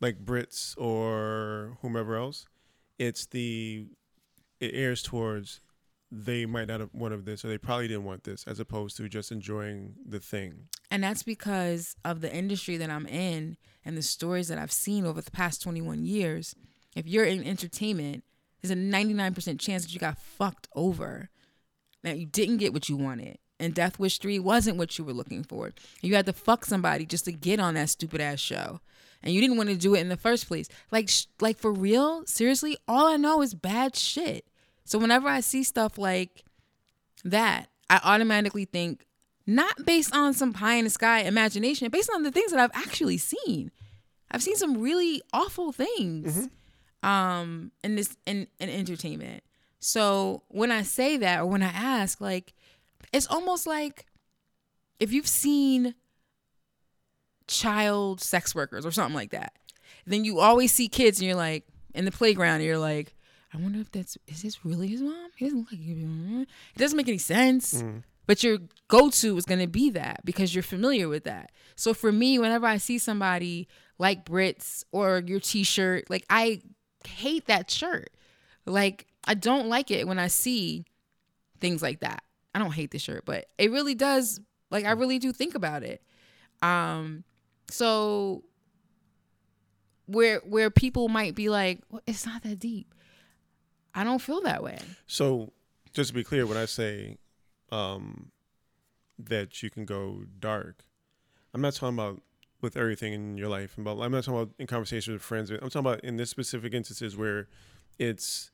like 0.01 0.19
Britz 0.19 0.75
or 0.77 1.77
whomever 1.83 2.17
else, 2.17 2.47
it's 2.99 3.27
the 3.27 3.87
it 4.61 4.73
airs 4.75 5.03
towards 5.03 5.61
they 6.11 6.47
might 6.47 6.69
not 6.69 6.81
have 6.81 6.95
wanted 6.95 7.27
this 7.27 7.45
or 7.45 7.49
they 7.49 7.59
probably 7.59 7.87
didn't 7.87 8.05
want 8.05 8.25
this 8.25 8.45
as 8.47 8.59
opposed 8.59 8.97
to 8.97 9.09
just 9.09 9.31
enjoying 9.31 9.95
the 10.07 10.19
thing. 10.19 10.69
and 10.91 11.03
that's 11.05 11.23
because 11.23 11.95
of 12.05 12.23
the 12.23 12.35
industry 12.35 12.77
that 12.79 12.89
I'm 12.91 13.07
in 13.07 13.57
and 13.85 13.97
the 13.97 14.03
stories 14.03 14.49
that 14.49 14.59
I've 14.59 14.73
seen 14.73 15.05
over 15.05 15.21
the 15.21 15.31
past 15.31 15.63
21 15.63 16.05
years 16.05 16.55
if 16.97 17.07
you're 17.07 17.27
in 17.27 17.45
entertainment 17.45 18.25
there's 18.61 18.71
a 18.71 18.75
99% 18.75 19.59
chance 19.59 19.85
that 19.85 19.93
you 19.93 20.01
got 20.01 20.19
fucked 20.19 20.69
over 20.75 21.31
that 22.03 22.19
you 22.19 22.27
didn't 22.27 22.59
get 22.59 22.73
what 22.73 22.89
you 22.89 22.97
wanted 22.97 23.39
and 23.61 23.75
Death 23.75 23.99
Wish 23.99 24.19
3 24.19 24.39
wasn't 24.39 24.77
what 24.77 24.99
you 24.99 25.05
were 25.05 25.13
looking 25.13 25.43
for. 25.43 25.73
You 26.01 26.15
had 26.15 26.27
to 26.27 26.33
fuck 26.33 26.65
somebody 26.65 27.07
just 27.07 27.25
to 27.25 27.33
get 27.33 27.61
on 27.61 27.75
that 27.75 27.91
stupid 27.91 28.21
ass 28.21 28.39
show. 28.39 28.81
And 29.23 29.35
you 29.35 29.41
didn't 29.41 29.57
want 29.57 29.69
to 29.69 29.77
do 29.77 29.95
it 29.95 30.01
in 30.01 30.09
the 30.09 30.17
first 30.17 30.47
place. 30.47 30.69
Like 30.93 31.09
sh- 31.09 31.27
like 31.41 31.59
for 31.59 31.73
real, 31.73 32.25
seriously, 32.27 32.77
all 32.87 33.09
I 33.09 33.17
know 33.17 33.43
is 33.43 33.55
bad 33.55 33.97
shit. 33.97 34.47
So 34.85 34.99
whenever 34.99 35.29
I 35.29 35.41
see 35.41 35.65
stuff 35.65 35.99
like 35.99 36.45
that, 37.25 37.69
I 37.91 38.01
automatically 38.05 38.65
think 38.65 39.05
not 39.45 39.85
based 39.85 40.15
on 40.15 40.35
some 40.35 40.53
pie 40.53 40.75
in 40.75 40.85
the 40.85 40.91
sky 40.91 41.21
imagination, 41.21 41.89
based 41.91 42.11
on 42.15 42.23
the 42.23 42.31
things 42.31 42.53
that 42.53 42.61
I've 42.61 42.71
actually 42.75 43.19
seen. 43.19 43.73
I've 44.31 44.43
seen 44.43 44.57
some 44.57 44.81
really 44.81 45.23
awful 45.33 45.73
things 45.73 46.37
mm-hmm. 46.37 46.47
Um 47.03 47.73
in 47.85 47.97
this 47.97 48.17
in, 48.27 48.49
in 48.59 48.69
entertainment. 48.69 49.43
So 49.81 50.43
when 50.49 50.73
I 50.73 50.83
say 50.83 51.17
that 51.19 51.41
or 51.41 51.47
when 51.47 51.63
I 51.63 51.69
ask, 51.69 52.21
like 52.21 52.55
it's 53.13 53.27
almost 53.27 53.67
like 53.67 54.07
if 54.99 55.13
you've 55.13 55.29
seen 55.29 55.95
child 57.47 58.21
sex 58.21 58.55
workers 58.55 58.85
or 58.85 58.91
something 58.91 59.15
like 59.15 59.31
that, 59.31 59.53
then 60.07 60.25
you 60.25 60.41
always 60.41 60.73
see 60.73 60.89
kids 60.89 61.19
and 61.21 61.27
you're 61.27 61.37
like 61.37 61.65
in 61.95 62.05
the 62.05 62.11
playground 62.11 62.57
and 62.57 62.65
you're 62.65 62.79
like, 62.79 63.15
I 63.55 63.57
wonder 63.59 63.81
if 63.81 63.91
that's 63.91 64.19
is 64.27 64.43
this 64.43 64.65
really 64.65 64.89
his 64.89 65.01
mom? 65.01 65.31
He 65.37 65.45
doesn't 65.47 65.59
look 65.59 65.73
like 65.73 65.81
it 65.81 66.79
doesn't 66.79 66.97
make 66.97 67.09
any 67.09 67.19
sense. 67.19 67.83
But 68.27 68.43
your 68.43 68.59
go 68.89 69.09
to 69.09 69.37
is 69.39 69.47
gonna 69.47 69.67
be 69.67 69.89
that 69.91 70.21
because 70.25 70.55
you're 70.55 70.63
familiar 70.63 71.09
with 71.09 71.25
that. 71.25 71.51
So 71.77 71.95
for 71.95 72.13
me, 72.13 72.39
whenever 72.39 72.67
I 72.67 72.77
see 72.77 72.99
somebody 72.99 73.69
like 73.99 74.25
Britz 74.27 74.85
or 74.93 75.23
your 75.25 75.41
t 75.41 75.63
shirt, 75.63 76.11
like 76.11 76.27
I 76.29 76.61
hate 77.07 77.47
that 77.47 77.71
shirt. 77.71 78.11
Like 78.67 79.07
I 79.25 79.35
don't 79.35 79.69
like 79.69 79.91
it 79.91 80.07
when 80.07 80.19
I 80.19 80.29
see 80.29 80.85
things 81.61 81.83
like 81.83 82.01
that. 82.01 82.23
I 82.55 82.59
don't 82.59 82.73
hate 82.73 82.91
the 82.91 82.99
shirt, 82.99 83.25
but 83.25 83.47
it 83.59 83.71
really 83.71 83.95
does 83.95 84.41
like 84.71 84.85
I 84.85 84.93
really 84.93 85.19
do 85.19 85.33
think 85.33 85.55
about 85.55 85.83
it. 85.83 86.03
Um 86.63 87.25
so 87.71 88.45
where 90.07 90.41
where 90.41 90.71
people 90.71 91.09
might 91.09 91.35
be 91.35 91.49
like, 91.49 91.81
well, 91.91 92.03
it's 92.07 92.27
not 92.27 92.43
that 92.43 92.59
deep. 92.59 92.95
I 93.95 94.05
don't 94.05 94.21
feel 94.21 94.41
that 94.43 94.63
way. 94.63 94.79
So, 95.07 95.53
just 95.93 96.09
to 96.09 96.15
be 96.15 96.25
clear, 96.25 96.47
when 96.47 96.57
I 96.57 96.67
say 96.67 97.19
um, 97.71 98.31
that 99.19 99.63
you 99.63 99.71
can 99.71 99.85
go 99.85 100.23
dark, 100.39 100.85
I'm 101.53 101.61
not 101.61 101.75
talking 101.75 101.99
about 101.99 102.23
with 102.61 102.77
everything 102.77 103.13
in 103.13 103.37
your 103.39 103.49
life. 103.49 103.77
About 103.79 104.01
I'm 104.01 104.13
not 104.13 104.25
talking 104.25 104.41
about 104.41 104.55
in 104.59 104.67
conversations 104.67 105.13
with 105.13 105.23
friends. 105.23 105.51
I'm 105.51 105.59
talking 105.59 105.79
about 105.81 106.01
in 106.01 106.17
this 106.17 106.31
specific 106.31 106.75
instances 106.75 107.17
where 107.17 107.49
it's 107.99 108.51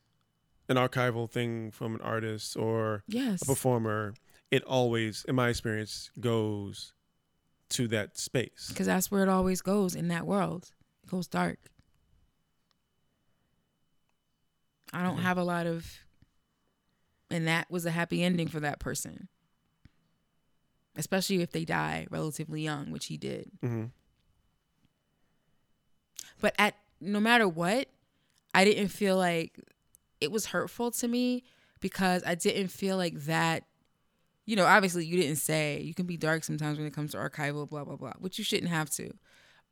an 0.68 0.76
archival 0.76 1.30
thing 1.30 1.70
from 1.70 1.94
an 1.94 2.00
artist 2.00 2.56
or 2.56 3.02
Yes. 3.06 3.42
a 3.42 3.46
performer. 3.46 4.14
It 4.50 4.62
always, 4.64 5.24
in 5.26 5.34
my 5.34 5.48
experience, 5.48 6.10
goes 6.20 6.92
to 7.70 7.88
that 7.88 8.16
space. 8.18 8.66
Because 8.68 8.86
that's 8.86 9.10
where 9.10 9.22
it 9.22 9.28
always 9.28 9.60
goes 9.62 9.94
in 9.94 10.08
that 10.08 10.26
world. 10.26 10.70
It 11.02 11.10
goes 11.10 11.26
dark. 11.26 11.58
I 14.92 15.02
don't 15.02 15.18
have 15.18 15.38
a 15.38 15.44
lot 15.44 15.66
of, 15.66 15.86
and 17.30 17.48
that 17.48 17.68
was 17.70 17.84
a 17.84 17.90
happy 17.90 18.22
ending 18.22 18.46
for 18.48 18.60
that 18.60 18.78
person. 18.78 19.28
Especially 20.96 21.42
if 21.42 21.50
they 21.50 21.64
die 21.64 22.06
relatively 22.10 22.62
young, 22.62 22.90
which 22.90 23.06
he 23.06 23.16
did. 23.16 23.50
hmm 23.60 23.84
But 26.40 26.54
at 26.58 26.76
no 27.00 27.20
matter 27.20 27.48
what, 27.48 27.88
I 28.54 28.64
didn't 28.64 28.88
feel 28.88 29.16
like 29.16 29.58
it 30.20 30.30
was 30.30 30.46
hurtful 30.46 30.90
to 30.92 31.08
me 31.08 31.44
because 31.80 32.22
I 32.24 32.34
didn't 32.34 32.68
feel 32.68 32.96
like 32.96 33.14
that. 33.24 33.64
You 34.46 34.56
know, 34.56 34.66
obviously, 34.66 35.06
you 35.06 35.16
didn't 35.20 35.36
say 35.36 35.80
you 35.80 35.94
can 35.94 36.06
be 36.06 36.16
dark 36.16 36.44
sometimes 36.44 36.78
when 36.78 36.86
it 36.86 36.92
comes 36.92 37.12
to 37.12 37.16
archival, 37.18 37.68
blah 37.68 37.84
blah 37.84 37.96
blah, 37.96 38.12
which 38.18 38.38
you 38.38 38.44
shouldn't 38.44 38.70
have 38.70 38.90
to. 38.90 39.10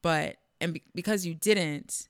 But 0.01 0.37
and 0.61 0.75
be, 0.75 0.83
because 0.95 1.27
you 1.27 1.35
didn't, 1.35 2.09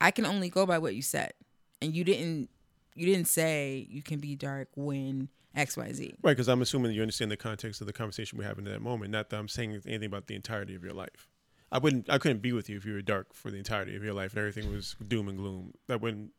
I 0.00 0.10
can 0.10 0.26
only 0.26 0.48
go 0.50 0.66
by 0.66 0.78
what 0.78 0.94
you 0.94 1.02
said, 1.02 1.32
and 1.80 1.94
you 1.94 2.04
didn't. 2.04 2.50
You 2.94 3.06
didn't 3.06 3.26
say 3.26 3.86
you 3.88 4.02
can 4.02 4.18
be 4.20 4.36
dark 4.36 4.68
when 4.76 5.30
X 5.54 5.76
Y 5.76 5.92
Z. 5.92 6.14
Right, 6.22 6.32
because 6.32 6.48
I'm 6.48 6.62
assuming 6.62 6.92
you 6.92 7.02
understand 7.02 7.30
the 7.30 7.36
context 7.36 7.80
of 7.80 7.86
the 7.86 7.92
conversation 7.92 8.38
we're 8.38 8.44
having 8.44 8.66
in 8.66 8.72
that 8.72 8.80
moment. 8.82 9.10
Not 9.10 9.30
that 9.30 9.38
I'm 9.38 9.48
saying 9.48 9.80
anything 9.86 10.06
about 10.06 10.26
the 10.26 10.34
entirety 10.34 10.74
of 10.74 10.82
your 10.82 10.94
life. 10.94 11.28
I 11.70 11.78
wouldn't. 11.78 12.10
I 12.10 12.18
couldn't 12.18 12.42
be 12.42 12.52
with 12.52 12.68
you 12.68 12.76
if 12.76 12.84
you 12.84 12.92
were 12.94 13.02
dark 13.02 13.32
for 13.34 13.50
the 13.50 13.56
entirety 13.58 13.96
of 13.96 14.04
your 14.04 14.14
life 14.14 14.32
and 14.32 14.40
everything 14.40 14.70
was 14.72 14.94
doom 15.06 15.28
and 15.28 15.38
gloom. 15.38 15.72
That 15.88 16.00
wouldn't 16.00 16.32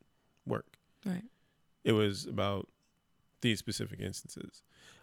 work. 0.45 0.77
Right. 1.05 1.23
It 1.83 1.93
was 1.93 2.25
about 2.25 2.67
these 3.41 3.59
specific 3.59 3.99
instances, 3.99 4.61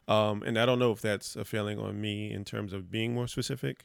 um, 0.08 0.42
and 0.42 0.58
I 0.58 0.64
don't 0.64 0.78
know 0.78 0.92
if 0.92 1.00
that's 1.02 1.36
a 1.36 1.44
failing 1.44 1.78
on 1.78 2.00
me 2.00 2.32
in 2.32 2.44
terms 2.44 2.72
of 2.72 2.90
being 2.90 3.12
more 3.12 3.26
specific, 3.28 3.84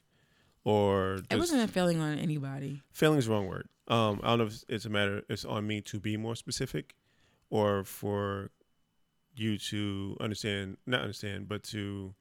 or 0.64 1.20
It 1.30 1.38
wasn't 1.38 1.62
a 1.64 1.68
failing 1.68 2.00
on 2.00 2.18
anybody. 2.18 2.82
failing 2.94 3.18
is 3.20 3.26
the 3.26 3.32
wrong 3.34 3.48
word. 3.48 3.68
Um, 3.88 4.22
I 4.24 4.30
don't 4.30 4.40
know 4.40 4.46
if 4.46 4.64
it's 4.70 4.86
a 4.86 4.90
matter. 4.90 5.24
It's 5.30 5.44
on 5.46 5.68
me 5.68 5.82
to 5.82 6.00
be 6.00 6.16
more 6.16 6.36
specific, 6.36 6.96
or 7.50 7.84
for 7.84 8.52
you 9.36 9.58
to 9.58 10.18
understand, 10.20 10.78
not 10.86 11.02
understand, 11.02 11.48
but 11.48 11.64
to 11.64 12.14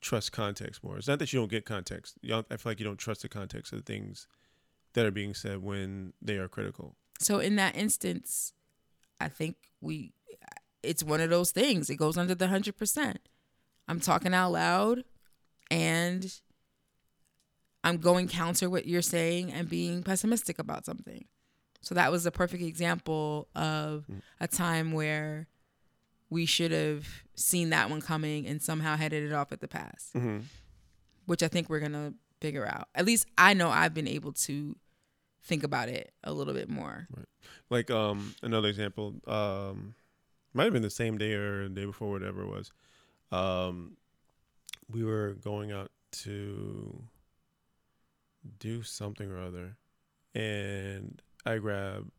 trust 0.00 0.32
context 0.32 0.84
more. 0.84 0.98
It's 0.98 1.08
not 1.08 1.18
that 1.18 1.32
you 1.32 1.40
don't 1.40 1.50
get 1.50 1.64
context. 1.64 2.16
Don't, 2.24 2.46
I 2.50 2.56
feel 2.56 2.70
like 2.70 2.80
you 2.80 2.86
don't 2.86 2.98
trust 2.98 3.22
the 3.22 3.28
context 3.28 3.72
of 3.72 3.78
the 3.78 3.92
things 3.92 4.26
that 4.94 5.04
are 5.04 5.10
being 5.10 5.34
said 5.34 5.62
when 5.62 6.12
they 6.22 6.36
are 6.36 6.48
critical. 6.48 6.94
So 7.18 7.38
in 7.38 7.56
that 7.56 7.76
instance, 7.76 8.52
I 9.20 9.28
think 9.28 9.56
we 9.80 10.12
it's 10.82 11.02
one 11.02 11.20
of 11.20 11.30
those 11.30 11.50
things. 11.50 11.90
It 11.90 11.96
goes 11.96 12.16
under 12.16 12.34
the 12.34 12.46
100%. 12.46 13.16
I'm 13.88 14.00
talking 14.00 14.32
out 14.32 14.52
loud 14.52 15.04
and 15.70 16.32
I'm 17.82 17.98
going 17.98 18.28
counter 18.28 18.70
what 18.70 18.86
you're 18.86 19.02
saying 19.02 19.52
and 19.52 19.68
being 19.68 20.02
pessimistic 20.02 20.58
about 20.58 20.86
something. 20.86 21.24
So 21.82 21.94
that 21.94 22.10
was 22.10 22.26
a 22.26 22.30
perfect 22.30 22.62
example 22.62 23.48
of 23.54 24.06
mm. 24.10 24.20
a 24.40 24.48
time 24.48 24.92
where 24.92 25.46
we 26.30 26.46
should 26.46 26.72
have 26.72 27.06
seen 27.34 27.70
that 27.70 27.88
one 27.90 28.00
coming 28.00 28.46
and 28.46 28.60
somehow 28.60 28.96
headed 28.96 29.22
it 29.24 29.32
off 29.32 29.52
at 29.52 29.60
the 29.60 29.68
pass, 29.68 30.10
Mm-hmm. 30.14 30.38
which 31.26 31.42
I 31.42 31.48
think 31.48 31.68
we're 31.68 31.80
going 31.80 31.92
to 31.92 32.14
figure 32.40 32.66
out. 32.66 32.88
At 32.94 33.04
least 33.06 33.26
I 33.38 33.54
know 33.54 33.70
I've 33.70 33.94
been 33.94 34.08
able 34.08 34.32
to 34.32 34.76
think 35.42 35.62
about 35.62 35.88
it 35.88 36.12
a 36.24 36.32
little 36.32 36.54
bit 36.54 36.68
more. 36.68 37.06
Like 37.70 37.90
um, 37.90 38.34
another 38.42 38.68
example, 38.68 39.14
um, 39.26 39.94
might 40.52 40.64
have 40.64 40.72
been 40.72 40.82
the 40.82 40.90
same 40.90 41.18
day 41.18 41.34
or 41.34 41.64
the 41.68 41.74
day 41.74 41.84
before, 41.84 42.10
whatever 42.10 42.42
it 42.42 42.48
was. 42.48 42.72
Um, 43.30 43.96
we 44.90 45.04
were 45.04 45.34
going 45.44 45.70
out 45.72 45.90
to 46.22 47.02
do 48.58 48.82
something 48.82 49.30
or 49.30 49.40
other, 49.40 49.76
and 50.34 51.20
I 51.44 51.58
grabbed 51.58 52.10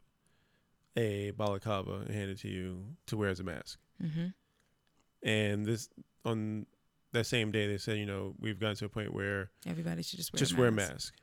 a 0.95 1.31
balaclava 1.31 1.93
and 2.05 2.09
handed 2.09 2.37
it 2.37 2.41
to 2.41 2.49
you 2.49 2.83
to 3.07 3.17
wear 3.17 3.29
as 3.29 3.39
a 3.39 3.43
mask. 3.43 3.79
Hmm 4.01 4.27
And 5.23 5.65
this 5.65 5.89
on 6.25 6.65
that 7.13 7.25
same 7.25 7.51
day, 7.51 7.67
they 7.67 7.77
said, 7.77 7.97
you 7.97 8.05
know, 8.05 8.35
we've 8.39 8.59
gotten 8.59 8.75
to 8.77 8.85
a 8.85 8.89
point 8.89 9.13
where 9.13 9.49
Everybody 9.65 10.03
should 10.03 10.17
just 10.19 10.33
wear 10.33 10.39
just 10.39 10.53
a 10.53 10.57
wear 10.57 10.67
a 10.69 10.71
mask. 10.71 11.13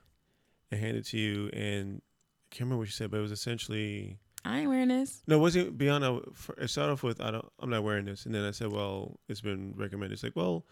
And 0.71 0.81
hand 0.81 0.97
it 0.97 1.05
to 1.07 1.19
you, 1.19 1.51
and 1.53 2.01
I 2.01 2.49
can't 2.51 2.61
remember 2.63 2.81
what 2.81 2.89
she 2.89 2.95
said, 2.95 3.11
but 3.11 3.19
it 3.19 3.23
was 3.23 3.31
essentially 3.33 4.19
I 4.45 4.61
ain't 4.61 4.69
wearing 4.69 4.89
this. 4.89 5.23
no, 5.27 5.37
it 5.37 5.41
wasn't 5.41 5.79
beyond. 5.79 6.05
A, 6.05 6.21
it 6.59 6.69
started 6.69 6.93
off 6.93 7.03
with 7.03 7.21
I 7.21 7.31
don't, 7.31 7.45
I'm 7.61 7.71
not 7.71 7.85
wearing 7.85 8.07
this, 8.07 8.27
and 8.27 8.35
then 8.35 8.45
I 8.45 8.51
said, 8.51 8.73
well, 8.73 9.21
it's 9.29 9.41
been 9.41 9.75
recommended. 9.77 10.15
It's 10.15 10.23
like, 10.23 10.35
well, 10.37 10.65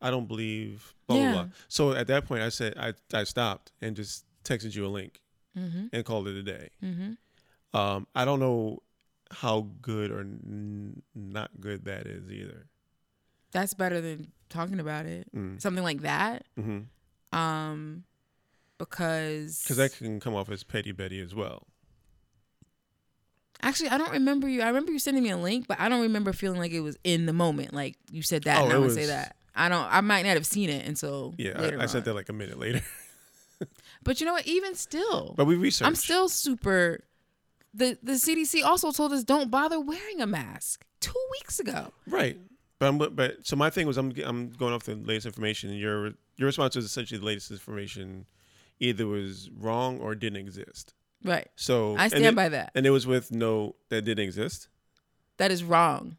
I 0.00 0.10
don't 0.10 0.28
believe 0.28 0.94
blah 1.06 1.16
Yeah. 1.16 1.32
blah 1.32 1.42
blah. 1.44 1.52
So 1.68 1.92
at 1.92 2.06
that 2.08 2.26
point, 2.26 2.42
I 2.42 2.50
said 2.50 2.74
I 2.78 2.92
I 3.12 3.24
stopped 3.24 3.72
and 3.80 3.96
just 3.96 4.24
texted 4.44 4.74
you 4.76 4.86
a 4.86 4.88
link 4.88 5.20
Mm-hmm. 5.58 5.86
and 5.92 6.04
called 6.04 6.28
it 6.28 6.36
a 6.36 6.42
day. 6.42 6.68
Mm-hmm. 6.84 7.76
Um, 7.76 8.06
I 8.14 8.24
don't 8.24 8.38
know 8.38 8.80
how 9.30 9.68
good 9.82 10.10
or 10.10 10.20
n- 10.20 11.02
not 11.14 11.50
good 11.60 11.84
that 11.84 12.06
is 12.06 12.30
either. 12.30 12.66
That's 13.52 13.74
better 13.74 14.00
than 14.00 14.32
talking 14.48 14.80
about 14.80 15.06
it. 15.06 15.28
Mm. 15.34 15.60
Something 15.60 15.84
like 15.84 16.02
that. 16.02 16.44
hmm 16.56 16.80
Um, 17.32 18.04
because 18.78 19.62
Because 19.62 19.76
that 19.78 19.92
can 19.96 20.20
come 20.20 20.34
off 20.34 20.50
as 20.50 20.62
petty 20.64 20.92
Betty 20.92 21.20
as 21.20 21.34
well. 21.34 21.66
actually 23.62 23.88
I 23.90 23.98
don't 23.98 24.12
remember 24.12 24.48
you. 24.48 24.62
I 24.62 24.68
remember 24.68 24.92
you 24.92 24.98
sending 24.98 25.22
me 25.22 25.30
a 25.30 25.36
link, 25.36 25.66
but 25.66 25.80
I 25.80 25.88
don't 25.88 26.02
remember 26.02 26.32
feeling 26.32 26.58
like 26.60 26.72
it 26.72 26.80
was 26.80 26.96
in 27.04 27.26
the 27.26 27.32
moment. 27.32 27.74
Like 27.74 27.96
you 28.10 28.22
said 28.22 28.44
that, 28.44 28.60
Oh, 28.60 28.64
and 28.64 28.72
I 28.72 28.78
would 28.78 28.92
say 28.92 29.06
that. 29.06 29.36
I 29.54 29.68
don't. 29.68 29.92
I 29.92 30.00
might 30.02 30.24
not 30.24 30.34
have 30.34 30.46
seen 30.46 30.70
it 30.70 30.86
until 30.86 31.34
Yeah, 31.36 31.60
later 31.60 31.80
I, 31.80 31.84
I 31.84 31.86
said 31.86 32.04
that 32.04 32.14
like 32.14 32.28
a 32.28 32.32
minute 32.32 32.58
later. 32.58 32.82
But 34.04 34.20
you 34.20 34.26
know 34.26 34.32
what? 34.34 34.46
Even 34.46 34.76
still, 34.76 35.34
But 35.36 35.46
we 35.46 35.56
researched. 35.56 35.88
I'm 35.88 35.96
still 35.96 36.28
super. 36.28 37.00
The 37.74 37.98
the 38.02 38.12
CDC 38.12 38.64
also 38.64 38.90
told 38.92 39.12
us 39.12 39.24
don't 39.24 39.50
bother 39.50 39.80
wearing 39.80 40.20
a 40.20 40.26
mask 40.26 40.84
two 41.00 41.12
weeks 41.32 41.60
ago. 41.60 41.92
right. 42.06 42.38
But 42.80 42.86
I'm, 42.86 42.98
but 42.98 43.44
so 43.44 43.56
my 43.56 43.70
thing 43.70 43.88
was 43.88 43.96
I'm 43.98 44.12
I'm 44.24 44.50
going 44.50 44.72
off 44.72 44.84
the 44.84 44.94
latest 44.94 45.26
information. 45.26 45.70
And 45.70 45.78
your 45.80 46.12
your 46.36 46.46
response 46.46 46.76
was 46.76 46.84
essentially 46.84 47.18
the 47.18 47.26
latest 47.26 47.50
information 47.50 48.26
either 48.78 49.04
was 49.06 49.50
wrong 49.58 49.98
or 49.98 50.14
didn't 50.14 50.38
exist. 50.38 50.94
Right. 51.24 51.48
So 51.56 51.96
I 51.96 52.06
stand 52.06 52.24
it- 52.24 52.34
by 52.36 52.48
that. 52.50 52.70
And 52.76 52.86
it 52.86 52.90
was 52.90 53.04
with 53.06 53.32
no 53.32 53.74
that 53.88 54.02
didn't 54.02 54.22
exist. 54.24 54.68
That 55.38 55.50
is 55.50 55.64
wrong. 55.64 56.18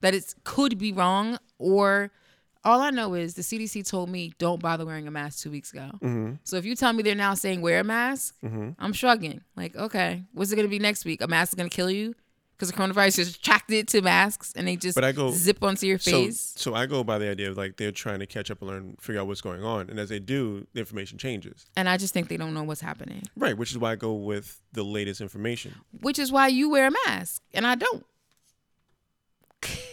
That 0.00 0.14
it 0.14 0.34
could 0.44 0.78
be 0.78 0.92
wrong, 0.94 1.38
or 1.58 2.10
all 2.64 2.80
I 2.80 2.90
know 2.90 3.14
is 3.14 3.34
the 3.34 3.42
CDC 3.42 3.86
told 3.88 4.10
me 4.10 4.32
don't 4.38 4.60
bother 4.60 4.84
wearing 4.84 5.06
a 5.08 5.10
mask 5.10 5.42
two 5.42 5.50
weeks 5.50 5.72
ago. 5.72 5.90
Mm-hmm. 6.02 6.32
So 6.44 6.56
if 6.56 6.64
you 6.66 6.74
tell 6.76 6.92
me 6.92 7.02
they're 7.02 7.14
now 7.14 7.34
saying 7.34 7.62
wear 7.62 7.80
a 7.80 7.84
mask, 7.84 8.34
Mm-hmm. 8.44 8.70
I'm 8.78 8.92
shrugging. 8.92 9.40
Like, 9.56 9.74
okay, 9.76 10.24
what's 10.32 10.52
it 10.52 10.56
gonna 10.56 10.68
be 10.68 10.78
next 10.78 11.04
week? 11.04 11.22
A 11.22 11.26
mask 11.26 11.52
is 11.52 11.56
gonna 11.56 11.68
kill 11.70 11.90
you 11.90 12.14
because 12.52 12.70
the 12.70 12.76
coronavirus 12.78 13.20
is 13.20 13.34
attracted 13.36 13.88
to 13.88 14.02
masks 14.02 14.52
and 14.54 14.68
they 14.68 14.76
just 14.76 14.94
But 14.94 15.04
I 15.04 15.12
go- 15.12 15.30
zip 15.30 15.62
onto 15.62 15.86
your 15.86 15.98
So, 15.98 16.10
face. 16.10 16.52
so 16.56 16.74
I 16.74 16.84
go 16.84 17.02
by 17.02 17.16
the 17.18 17.30
idea 17.30 17.50
of 17.50 17.56
like 17.56 17.78
they're 17.78 17.90
trying 17.92 18.18
to 18.20 18.26
catch 18.26 18.50
up 18.50 18.60
and 18.60 18.70
learn, 18.70 18.96
figure 19.00 19.22
out 19.22 19.26
what's 19.26 19.40
going 19.40 19.64
on, 19.64 19.88
and 19.88 19.98
as 19.98 20.10
they 20.10 20.18
do, 20.18 20.66
the 20.74 20.80
information 20.80 21.16
changes. 21.16 21.64
and 21.76 21.88
I 21.88 21.96
just 21.96 22.12
think 22.12 22.28
they 22.28 22.36
don't 22.36 22.52
know 22.52 22.64
what's 22.64 22.82
happening. 22.82 23.22
Right, 23.36 23.56
which 23.56 23.70
is 23.70 23.78
why 23.78 23.92
I 23.92 23.96
go 23.96 24.12
with 24.12 24.60
the 24.74 24.82
latest 24.82 25.22
information. 25.22 25.74
Which 26.02 26.18
is 26.18 26.30
why 26.30 26.48
you 26.48 26.68
wear 26.68 26.88
a 26.88 26.92
mask 27.06 27.40
and 27.54 27.66
I 27.66 27.74
don't. 27.76 28.04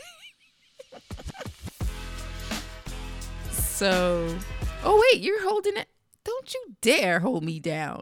so, 3.77 4.35
oh 4.83 5.03
wait, 5.11 5.21
you're 5.21 5.43
holding 5.47 5.77
it. 5.77 5.87
Don't 6.23 6.53
you 6.53 6.75
dare 6.81 7.19
hold 7.19 7.43
me 7.43 7.59
down. 7.59 8.01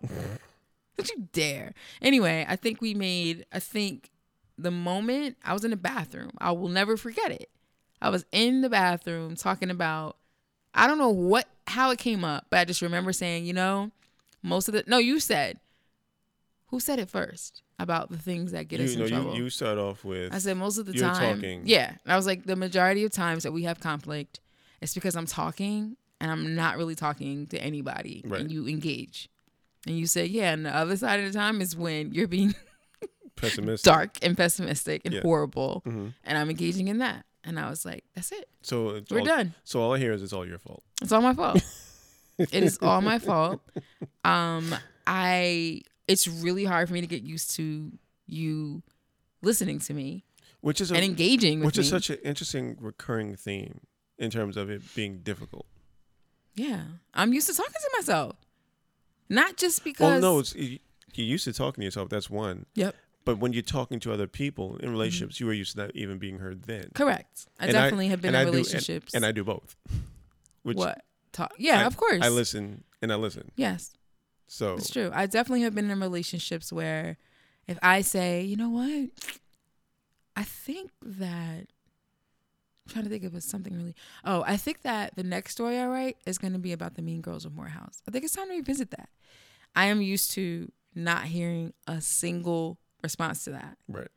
Don't 0.98 1.10
you 1.10 1.28
dare. 1.34 1.74
Anyway, 2.02 2.46
I 2.48 2.56
think 2.56 2.82
we 2.82 2.94
made, 2.94 3.46
I 3.52 3.60
think 3.60 4.10
the 4.58 4.72
moment 4.72 5.36
I 5.44 5.52
was 5.54 5.66
in 5.66 5.72
the 5.72 5.78
bathroom, 5.78 6.32
I 6.40 6.54
will 6.54 6.70
never 6.70 6.96
forget 6.96 7.30
it. 7.32 7.50
I 8.02 8.10
was 8.10 8.26
in 8.32 8.62
the 8.62 8.70
bathroom 8.70 9.36
talking 9.36 9.70
about, 9.70 10.16
I 10.74 10.88
don't 10.88 10.98
know 10.98 11.10
what, 11.10 11.48
how 11.68 11.92
it 11.92 12.00
came 12.00 12.24
up, 12.24 12.46
but 12.50 12.60
I 12.60 12.66
just 12.66 12.82
remember 12.82 13.12
saying, 13.12 13.46
you 13.46 13.54
know, 13.54 13.92
most 14.42 14.68
of 14.70 14.74
the, 14.74 14.84
no, 14.88 14.98
you 14.98 15.20
said, 15.20 15.60
who 16.68 16.80
said 16.80 17.00
it 17.00 17.10
first 17.10 17.62
about 17.78 18.10
the 18.10 18.18
things 18.18 18.54
that 18.54 18.70
get 18.70 18.80
You, 18.80 18.86
us 18.86 18.94
in 18.94 19.00
know, 19.02 19.08
trouble? 19.08 19.36
you 19.36 19.44
you 19.44 19.50
start 19.50 19.78
off 19.78 20.06
with 20.06 20.34
I 20.34 20.38
said 20.38 20.56
most 20.56 20.78
of 20.78 20.86
the 20.86 20.94
you're 20.94 21.10
time. 21.10 21.36
talking. 21.36 21.64
Yeah. 21.66 21.90
And 22.06 22.14
I 22.14 22.16
was 22.16 22.26
like, 22.26 22.46
the 22.46 22.56
majority 22.56 23.04
of 23.04 23.12
times 23.12 23.44
that 23.44 23.52
we 23.52 23.64
have 23.64 23.80
conflict, 23.82 24.40
it's 24.82 24.94
because 24.94 25.16
I'm 25.16 25.26
talking 25.26 25.98
and 26.22 26.32
I'm 26.32 26.56
not 26.56 26.78
really 26.78 26.96
talking 26.96 27.48
to 27.48 27.58
anybody. 27.60 28.24
Right. 28.26 28.42
And 28.42 28.52
you 28.52 28.68
engage. 28.68 29.30
And 29.88 29.98
you 29.98 30.08
say, 30.08 30.26
yeah. 30.26 30.52
And 30.54 30.66
the 30.66 30.76
other 30.76 30.96
side 30.98 31.20
of 31.20 31.32
the 31.32 31.38
time 31.38 31.62
is 31.62 31.76
when 31.76 32.12
you're 32.14 32.28
being 32.28 32.56
pessimistic. 33.36 33.86
dark 33.86 34.18
and 34.22 34.36
pessimistic 34.38 35.02
and 35.06 35.14
Yeah. 35.14 35.22
horrible. 35.22 35.84
Mhm. 35.86 36.14
And 36.24 36.38
I'm 36.38 36.50
engaging 36.50 36.88
in 36.88 37.00
that. 37.00 37.26
And 37.44 37.60
I 37.60 37.70
was 37.70 37.86
like, 37.86 38.04
that's 38.16 38.32
it. 38.32 38.50
So 38.64 38.90
it's 38.90 39.12
We're 39.12 39.20
all, 39.20 39.26
done. 39.26 39.54
So 39.64 39.82
all 39.82 39.94
I 39.94 40.00
hear 40.00 40.14
is 40.14 40.24
it's 40.24 40.34
all 40.34 40.48
your 40.48 40.58
fault. 40.58 40.84
It's 41.02 41.12
all 41.12 41.22
my 41.22 41.34
fault. 41.34 41.62
it 42.40 42.54
is 42.64 42.80
all 42.82 43.02
my 43.02 43.20
fault. 43.20 43.62
Um, 44.24 44.74
I 45.06 45.82
it's 46.08 46.28
really 46.28 46.66
hard 46.66 46.88
for 46.88 46.94
me 46.94 47.02
to 47.02 47.08
get 47.08 47.22
used 47.24 47.52
to 47.56 47.92
you 48.28 48.82
listening 49.44 49.78
to 49.80 49.94
me 49.94 50.24
Which 50.62 50.82
is 50.82 50.90
a, 50.92 50.96
and 50.96 51.04
engaging 51.04 51.60
with 51.60 51.68
which 51.68 51.78
me. 51.78 51.82
is 51.82 51.90
such 51.90 52.10
an 52.10 52.18
interesting 52.24 52.78
recurring 52.80 53.36
theme 53.36 53.82
in 54.18 54.30
terms 54.32 54.58
of 54.58 54.70
it 54.70 54.82
being 54.96 55.20
difficult. 55.20 55.66
Yeah, 56.56 56.82
I'm 57.14 57.34
used 57.34 57.48
to 57.48 57.54
talking 57.54 57.74
to 57.74 57.90
myself, 57.98 58.36
not 59.30 59.58
just 59.58 59.82
oh, 59.82 59.84
because. 59.84 60.22
Well, 60.22 60.34
no, 60.34 60.40
it's 60.40 60.56
you- 60.56 60.80
you're 61.14 61.28
used 61.28 61.46
to 61.46 61.54
talking 61.54 61.82
to 61.82 61.86
yourself. 61.86 62.10
That's 62.10 62.30
one. 62.30 62.66
Yep. 62.76 62.94
But 63.24 63.40
when 63.40 63.54
you're 63.54 63.62
talking 63.64 64.00
to 64.02 64.12
other 64.12 64.28
people 64.28 64.76
in 64.76 64.82
mm-hmm. 64.82 64.92
relationships, 64.92 65.40
you 65.40 65.50
are 65.50 65.54
used 65.54 65.72
to 65.76 65.84
not 65.84 65.96
even 65.96 66.18
being 66.20 66.40
heard 66.40 66.64
then. 66.64 66.92
correct. 66.94 67.48
I 67.60 67.66
And 67.66 67.74
definitely 67.74 68.10
have 68.10 68.22
been 68.22 68.36
in 68.36 68.36
I 68.36 68.44
do- 68.44 68.48
and- 68.50 68.56
relationships. 68.58 69.14
and, 69.14 69.26
I 69.26 69.32
do 69.32 69.44
both. 69.44 69.76
Which 70.64 70.78
what 70.78 71.04
talk? 71.32 71.54
Yeah, 71.58 71.82
I- 71.82 71.86
of 71.86 71.96
course. 71.98 72.22
I 72.22 72.30
listen 72.30 72.84
and 73.02 73.12
I 73.12 73.16
listen. 73.16 73.52
Yes, 73.56 73.94
So 74.48 74.76
it's 74.76 74.90
true. 74.92 75.10
I 75.14 75.26
definitely 75.26 75.62
have 75.62 75.74
been 75.74 75.90
in 75.90 76.00
relationships 76.00 76.72
where, 76.74 77.18
if 77.68 77.80
I 77.82 78.02
say, 78.02 78.42
you 78.44 78.58
know 78.58 78.70
what, 78.70 79.10
I 80.36 80.44
think 80.44 80.92
that. 81.02 81.68
I'm 82.88 82.94
trying 82.94 83.04
to 83.06 83.10
think 83.10 83.24
of 83.24 83.42
something 83.44 83.76
really. 83.76 83.96
Oh, 84.24 84.44
I 84.46 84.58
think 84.58 84.82
that 84.84 85.16
the 85.16 85.24
next 85.24 85.54
story 85.54 85.78
I 85.80 85.88
write 85.88 86.18
is 86.26 86.38
going 86.38 86.54
to 86.54 86.60
be 86.60 86.72
about 86.72 86.96
the 86.96 87.02
Mean 87.02 87.22
Girls 87.22 87.46
of 87.46 87.56
Morehouse. 87.56 88.02
I 88.08 88.12
think 88.12 88.24
it's 88.24 88.36
time 88.36 88.48
to 88.50 88.54
revisit 88.54 88.92
that. 88.92 89.10
I 89.76 89.86
am 89.86 90.02
used 90.02 90.32
to 90.32 90.72
not 90.94 91.24
hearing 91.26 91.74
a 91.88 92.00
single 92.00 92.78
response 93.04 93.44
to 93.46 93.52
that. 93.52 93.78
right. 93.88 94.08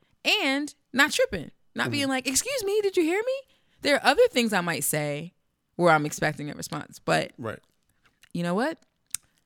and 0.45 0.75
not 0.93 1.13
tripping, 1.13 1.51
not 1.75 1.85
mm-hmm. 1.85 1.91
being 1.93 2.09
like, 2.09 2.27
"Excuse 2.29 2.65
me, 2.65 2.81
did 2.83 2.97
you 2.97 3.03
hear 3.03 3.21
me?" 3.21 3.55
There 3.83 3.95
are 3.97 4.05
other 4.05 4.27
things 4.31 4.53
I 4.53 4.61
might 4.61 4.85
say 4.85 5.33
where 5.77 5.93
I'm 5.93 6.05
expecting 6.07 6.51
a 6.51 6.55
response, 6.55 6.99
but 6.99 7.33
Right. 7.39 7.61
you 8.35 8.43
know 8.43 8.55
what? 8.55 8.79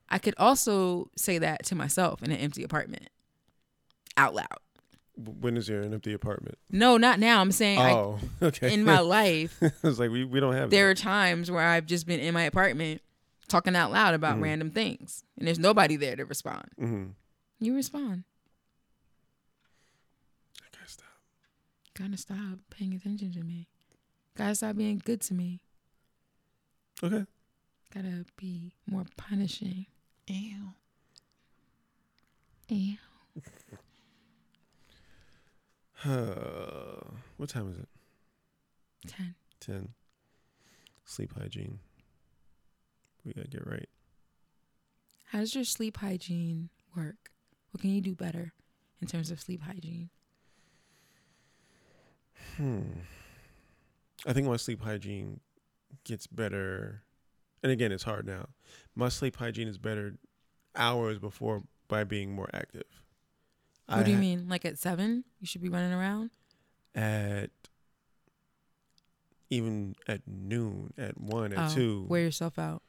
I 0.09 0.19
could 0.19 0.35
also 0.39 1.11
say 1.16 1.39
that 1.39 1.65
to 1.66 1.74
myself 1.74 2.23
in 2.23 2.31
an 2.31 2.39
empty 2.39 2.62
apartment, 2.65 3.09
out 4.16 4.35
loud. 4.35 4.59
When 5.16 5.56
is 5.56 5.68
an 5.68 5.93
empty 5.93 6.12
apartment? 6.14 6.56
No, 6.70 6.97
not 6.97 7.18
now. 7.20 7.40
I'm 7.40 7.52
saying 7.52 7.78
I, 7.78 7.93
Oh, 7.93 8.18
okay. 8.43 8.72
in 8.72 8.84
my 8.84 9.01
life, 9.01 9.59
I 9.62 9.70
was 9.82 9.98
like, 10.01 10.10
we, 10.10 10.24
we 10.24 10.40
don't 10.40 10.55
have 10.55 10.70
there 10.70 10.86
that. 10.86 10.90
are 10.93 10.94
times 11.02 11.51
where 11.51 11.62
I've 11.66 11.86
just 11.86 12.06
been 12.06 12.18
in 12.20 12.32
my 12.34 12.44
apartment 12.44 13.02
talking 13.48 13.76
out 13.76 13.93
loud 13.93 14.14
about 14.14 14.34
Mm-hmm. 14.36 14.43
random 14.44 14.70
things, 14.70 15.22
and 15.39 15.47
there's 15.47 15.59
nobody 15.59 15.97
there 15.97 16.16
to 16.16 16.24
respond. 16.24 16.64
hmm 16.78 17.05
You 17.60 17.74
respond. 17.74 18.24
I 20.62 20.64
gotta 20.76 20.90
stop. 20.90 21.06
Gotta 21.98 22.16
stop 22.16 22.59
paying 22.70 22.94
attention 22.94 23.32
to 23.32 23.40
me. 23.43 23.68
Gotta 24.36 24.55
stop 24.55 24.76
being 24.76 25.01
good 25.05 25.20
to 25.22 25.34
me. 25.34 25.60
Okay. 27.02 27.26
Gotta 27.94 28.24
be 28.39 28.72
more 28.90 29.05
punishing. 29.18 29.84
Ew. 30.26 30.72
Ew. 32.68 32.97
what 37.37 37.49
time 37.49 37.70
is 37.70 37.79
it? 37.79 37.89
Ten. 39.07 39.35
10. 39.61 39.89
Sleep 41.05 41.33
hygiene. 41.39 41.79
We 43.24 43.33
gotta 43.33 43.49
get 43.49 43.66
right. 43.66 43.89
How 45.27 45.39
does 45.39 45.55
your 45.55 45.65
sleep 45.65 45.99
hygiene 45.99 46.70
work? 46.97 47.31
What 47.70 47.81
can 47.81 47.91
you 47.91 48.01
do 48.01 48.15
better 48.15 48.53
in 49.01 49.07
terms 49.07 49.31
of 49.31 49.41
sleep 49.41 49.62
hygiene? 49.62 50.11
Hmm. 52.57 52.83
I 54.27 54.33
think 54.33 54.49
my 54.49 54.57
sleep 54.57 54.83
hygiene 54.83 55.41
gets 56.05 56.27
better. 56.27 57.03
And 57.62 57.70
again, 57.70 57.93
it's 57.93 58.03
hard 58.03 58.27
now. 58.27 58.47
My 58.97 59.09
sleep 59.09 59.37
hygiene 59.37 59.69
is 59.69 59.79
better 59.79 60.16
hours 60.74 61.19
before 61.19 61.62
by 61.87 62.03
being 62.03 62.33
more 62.33 62.49
active. 62.53 63.02
What 63.87 64.05
do 64.07 64.11
you 64.11 64.17
mean? 64.19 64.49
Like 64.49 64.65
at 64.65 64.79
seven, 64.79 65.25
you 65.41 65.47
should 65.47 65.61
be 65.63 65.69
running 65.69 65.93
around? 65.93 66.31
At 66.95 67.51
even 69.51 69.95
at 70.09 70.23
noon, 70.27 70.95
at 70.97 71.19
one, 71.21 71.53
at 71.53 71.71
Oh, 71.71 71.75
two, 71.75 72.07
Wear 72.09 72.23
yourself 72.23 72.59
out. 72.59 72.83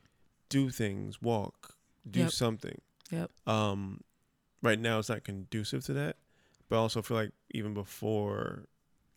do 0.49 0.69
things, 0.69 1.21
walk, 1.21 1.75
do 2.09 2.21
Yep. 2.21 2.31
something. 2.31 2.81
Yep. 3.11 3.31
Um, 3.47 4.01
right 4.61 4.79
now 4.79 4.99
it's 4.99 5.09
not 5.09 5.23
conducive 5.23 5.83
to 5.85 5.93
that, 5.93 6.15
but 6.69 6.77
I 6.77 6.79
also 6.79 7.01
feel 7.01 7.17
like 7.17 7.31
even 7.51 7.73
before 7.73 8.67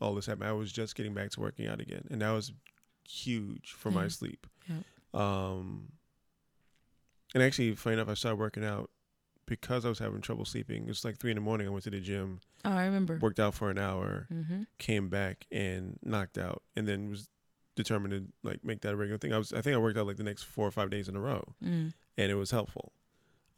all 0.01 0.15
this 0.15 0.27
happened, 0.27 0.49
I 0.49 0.53
was 0.53 0.73
just 0.73 0.97
getting 0.97 1.15
back 1.15 1.31
to 1.31 1.41
working 1.41 1.67
out 1.69 1.81
again, 1.81 2.07
and 2.11 2.21
that 2.21 2.31
was 2.33 2.53
huge 3.09 3.73
for 3.73 3.91
my 3.93 4.09
sleep. 4.09 4.47
Yep. 4.69 5.21
Um, 5.21 5.93
and 7.35 7.43
actually, 7.43 7.75
funny 7.77 7.95
enough, 7.95 8.09
I 8.09 8.15
started 8.15 8.39
working 8.39 8.65
out 8.65 8.91
because 9.47 9.85
I 9.85 9.89
was 9.89 9.99
having 9.99 10.21
trouble 10.21 10.45
sleeping. 10.45 10.85
It 10.85 10.89
was 10.89 11.05
like 11.05 11.17
three 11.19 11.31
in 11.31 11.37
the 11.37 11.41
morning. 11.41 11.67
I 11.67 11.71
went 11.71 11.85
to 11.85 11.91
the 11.91 12.01
gym, 12.01 12.41
Oh, 12.65 12.73
I 12.73 12.85
remember. 12.87 13.19
worked 13.21 13.41
out 13.41 13.55
for 13.55 13.71
an 13.71 13.79
hour, 13.79 14.27
Mm-hmm. 14.33 14.63
came 14.79 15.09
back 15.09 15.47
and 15.53 15.99
knocked 16.03 16.37
out, 16.39 16.63
and 16.75 16.87
then 16.89 17.09
was 17.11 17.29
determined 17.77 18.13
to 18.13 18.49
like 18.49 18.65
make 18.65 18.81
that 18.83 18.93
a 18.95 18.97
regular 18.97 19.19
thing. 19.19 19.33
I 19.33 19.39
was, 19.39 19.53
I 19.53 19.61
think 19.61 19.75
I 19.75 19.79
worked 19.79 19.99
out 19.99 20.07
like 20.07 20.17
the 20.17 20.23
next 20.25 20.45
four 20.45 20.67
or 20.67 20.71
five 20.71 20.91
days 20.91 21.09
in 21.09 21.17
a 21.17 21.21
row 21.21 21.45
Mm. 21.65 21.93
and 22.19 22.31
it 22.33 22.35
was 22.37 22.51
helpful. 22.51 22.93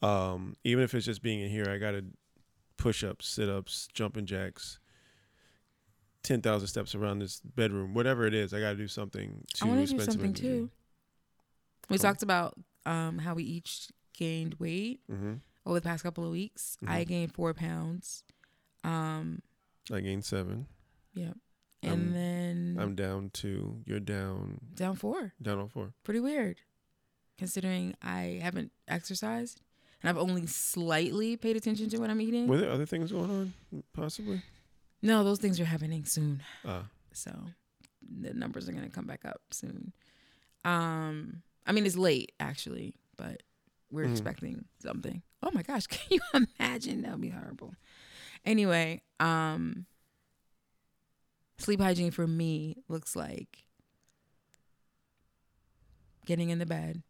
Um, 0.02 0.56
even 0.64 0.84
if 0.84 0.94
it's 0.94 1.06
just 1.06 1.22
being 1.22 1.40
in 1.40 1.50
here, 1.50 1.68
I 1.68 1.78
got 1.78 1.92
to 1.92 2.04
push 2.76 3.02
ups, 3.02 3.26
sit 3.28 3.48
ups, 3.48 3.88
jumping 3.92 4.26
jacks, 4.26 4.78
10,000 6.22 6.66
steps 6.68 6.94
around 6.94 7.20
this 7.20 7.40
bedroom, 7.40 7.94
whatever 7.94 8.26
it 8.26 8.34
is, 8.34 8.52
I 8.52 8.60
got 8.60 8.70
to 8.70 8.76
do 8.76 8.88
something 8.88 9.44
to 9.54 9.64
I 9.64 9.68
want 9.68 9.80
to 9.80 9.86
spend 9.86 10.00
do 10.00 10.04
something 10.12 10.32
too. 10.34 10.70
We 11.88 11.96
Cool. 11.96 12.02
talked 12.02 12.22
about 12.22 12.54
um, 12.84 13.18
how 13.18 13.34
we 13.34 13.44
each 13.44 13.88
gained 14.16 14.54
weight 14.54 15.00
Mm-hmm. 15.10 15.34
Over 15.68 15.78
the 15.78 15.84
past 15.88 16.02
couple 16.02 16.24
of 16.24 16.30
weeks. 16.30 16.76
I 16.86 17.04
gained 17.04 17.32
four 17.34 17.54
pounds. 17.54 18.24
Um, 18.82 19.42
I 19.92 20.00
gained 20.00 20.24
seven. 20.24 20.66
Yep. 21.14 21.36
and 21.82 21.90
I'm- 21.92 22.12
then 22.12 22.76
I'm 22.80 22.94
down 22.96 23.30
two. 23.32 23.82
You're 23.86 24.00
down. 24.00 24.60
down 24.74 24.96
four. 24.96 25.32
Down 25.40 25.58
on 25.60 25.68
four. 25.68 25.92
Pretty 26.02 26.20
weird, 26.20 26.60
considering 27.38 27.94
I 28.02 28.40
haven't 28.42 28.72
exercised 28.88 29.60
and 30.02 30.08
I've 30.10 30.18
only 30.18 30.46
slightly 30.46 31.36
paid 31.36 31.56
attention 31.56 31.88
to 31.90 31.98
what 31.98 32.10
I'm 32.10 32.20
eating. 32.20 32.46
Were 32.46 32.56
there 32.58 32.70
other 32.70 32.86
things 32.86 33.12
going 33.12 33.30
on? 33.30 33.82
Possibly. 33.92 34.42
no, 35.02 35.22
those 35.24 35.38
things 35.38 35.60
are 35.60 35.64
happening 35.64 36.04
soon. 36.04 36.42
Ah. 36.64 36.84
so 37.12 37.32
the 38.20 38.32
numbers 38.32 38.68
are 38.68 38.72
gonna 38.72 38.88
come 38.88 39.06
back 39.06 39.24
up 39.24 39.42
soon. 39.50 39.92
Um, 40.64 41.42
I 41.66 41.72
mean 41.72 41.84
it's 41.86 41.96
late 41.96 42.32
actually, 42.40 42.94
but 43.16 43.42
we're 43.90 44.06
Mhm. 44.06 44.10
expecting 44.12 44.64
something. 44.80 45.22
Oh 45.42 45.50
my 45.52 45.62
gosh, 45.62 45.86
can 45.88 46.00
you 46.10 46.20
imagine? 46.58 47.02
That 47.02 47.12
would 47.12 47.20
be 47.20 47.30
horrible. 47.30 47.74
Anyway, 48.44 49.02
um, 49.20 49.86
sleep 51.58 51.80
hygiene 51.80 52.10
for 52.10 52.26
me 52.26 52.76
looks 52.88 53.16
like 53.16 53.64
getting 56.26 56.50
in 56.50 56.58
the 56.58 56.66
bed 56.66 57.02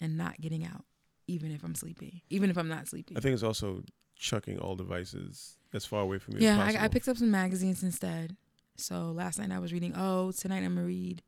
and 0.00 0.16
not 0.16 0.40
getting 0.40 0.64
out, 0.64 0.84
even 1.26 1.50
if 1.52 1.62
I'm 1.64 1.74
sleepy, 1.74 2.24
even 2.30 2.50
if 2.50 2.56
I'm 2.58 2.68
not 2.68 2.88
sleepy. 2.88 3.16
I 3.16 3.20
think 3.20 3.34
it's 3.34 3.42
also 3.42 3.84
chucking 4.16 4.58
all 4.58 4.76
devices 4.76 5.56
as 5.72 5.84
far 5.84 6.00
away 6.02 6.18
from 6.18 6.34
you 6.34 6.38
as 6.38 6.42
Yeah. 6.74 6.80
I, 6.80 6.84
I 6.84 6.88
picked 6.88 7.08
up 7.08 7.16
some 7.16 7.30
magazines 7.30 7.82
instead. 7.82 8.36
So 8.76 9.12
last 9.12 9.38
night 9.38 9.52
I 9.52 9.58
was 9.60 9.72
reading. 9.72 9.92
Oh, 9.96 10.32
tonight 10.32 10.64
I'm 10.64 10.74
gonna 10.74 10.86
read 10.86 11.22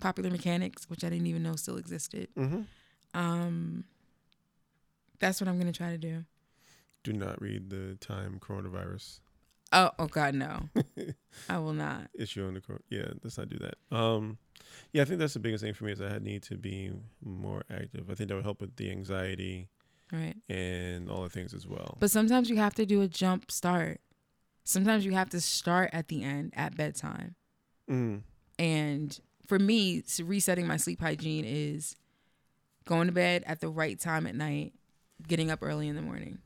Popular 0.00 0.30
Mechanics, 0.30 0.88
which 0.88 1.02
I 1.04 1.08
didn't 1.10 1.26
even 1.26 1.42
know 1.42 1.56
still 1.56 1.76
existed. 1.76 2.28
Mm-hmm. 2.36 2.62
Um, 3.18 3.84
that's 5.18 5.40
what 5.40 5.48
I'm 5.48 5.58
gonna 5.58 5.72
try 5.72 5.90
to 5.90 5.98
do. 5.98 6.24
Do 7.02 7.12
not 7.12 7.40
read 7.40 7.70
the 7.70 7.96
Time 8.00 8.38
coronavirus 8.40 9.20
Oh, 9.72 9.90
oh 9.98 10.06
God, 10.06 10.34
no, 10.34 10.68
I 11.48 11.58
will 11.58 11.72
not. 11.72 12.08
issue 12.14 12.46
on 12.46 12.54
the 12.54 12.60
cor- 12.60 12.82
yeah. 12.90 13.08
Let's 13.24 13.36
not 13.38 13.48
do 13.48 13.58
that. 13.58 13.74
Um, 13.96 14.38
yeah, 14.92 15.02
I 15.02 15.04
think 15.04 15.18
that's 15.18 15.34
the 15.34 15.40
biggest 15.40 15.64
thing 15.64 15.74
for 15.74 15.84
me 15.84 15.92
is 15.92 16.00
I 16.00 16.18
need 16.18 16.42
to 16.44 16.56
be 16.56 16.92
more 17.24 17.64
active. 17.70 18.08
I 18.08 18.14
think 18.14 18.28
that 18.28 18.36
would 18.36 18.44
help 18.44 18.60
with 18.60 18.76
the 18.76 18.90
anxiety 18.90 19.68
Right, 20.12 20.36
and 20.48 21.10
all 21.10 21.22
the 21.24 21.28
things 21.28 21.52
as 21.54 21.66
well. 21.66 21.96
but 21.98 22.10
sometimes 22.10 22.48
you 22.50 22.56
have 22.56 22.74
to 22.74 22.86
do 22.86 23.00
a 23.00 23.08
jump 23.08 23.50
start. 23.50 24.00
Sometimes 24.62 25.04
you 25.04 25.12
have 25.12 25.28
to 25.30 25.40
start 25.40 25.90
at 25.92 26.06
the 26.08 26.22
end 26.22 26.52
at 26.56 26.76
bedtime. 26.76 27.34
Mm. 27.90 28.22
And 28.58 29.18
for 29.46 29.58
me, 29.58 30.04
resetting 30.22 30.66
my 30.68 30.76
sleep 30.76 31.00
hygiene 31.00 31.44
is 31.44 31.96
going 32.84 33.08
to 33.08 33.12
bed 33.12 33.42
at 33.46 33.60
the 33.60 33.68
right 33.68 33.98
time 33.98 34.26
at 34.26 34.36
night, 34.36 34.72
getting 35.26 35.50
up 35.50 35.60
early 35.62 35.88
in 35.88 35.96
the 35.96 36.02
morning. 36.02 36.38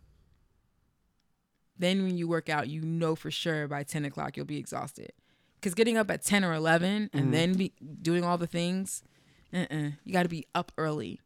Then 1.78 2.02
when 2.02 2.18
you 2.18 2.26
work 2.28 2.48
out, 2.48 2.68
you 2.68 2.82
know 2.82 3.14
for 3.14 3.30
sure 3.30 3.68
by 3.68 3.84
10 3.84 4.04
o'clock 4.04 4.36
you'll 4.36 4.46
be 4.46 4.56
exhausted. 4.58 5.12
Because 5.54 5.74
getting 5.74 5.96
up 5.96 6.10
at 6.10 6.22
10 6.22 6.44
or 6.44 6.52
11 6.52 7.10
and 7.12 7.28
Mhm. 7.28 7.32
then 7.32 7.54
be 7.56 7.72
doing 8.02 8.24
all 8.24 8.38
the 8.38 8.46
things, 8.46 9.02
uh-uh. 9.52 9.90
you 10.04 10.12
got 10.12 10.22
to 10.24 10.28
be 10.28 10.46
up 10.54 10.72
early 10.76 11.20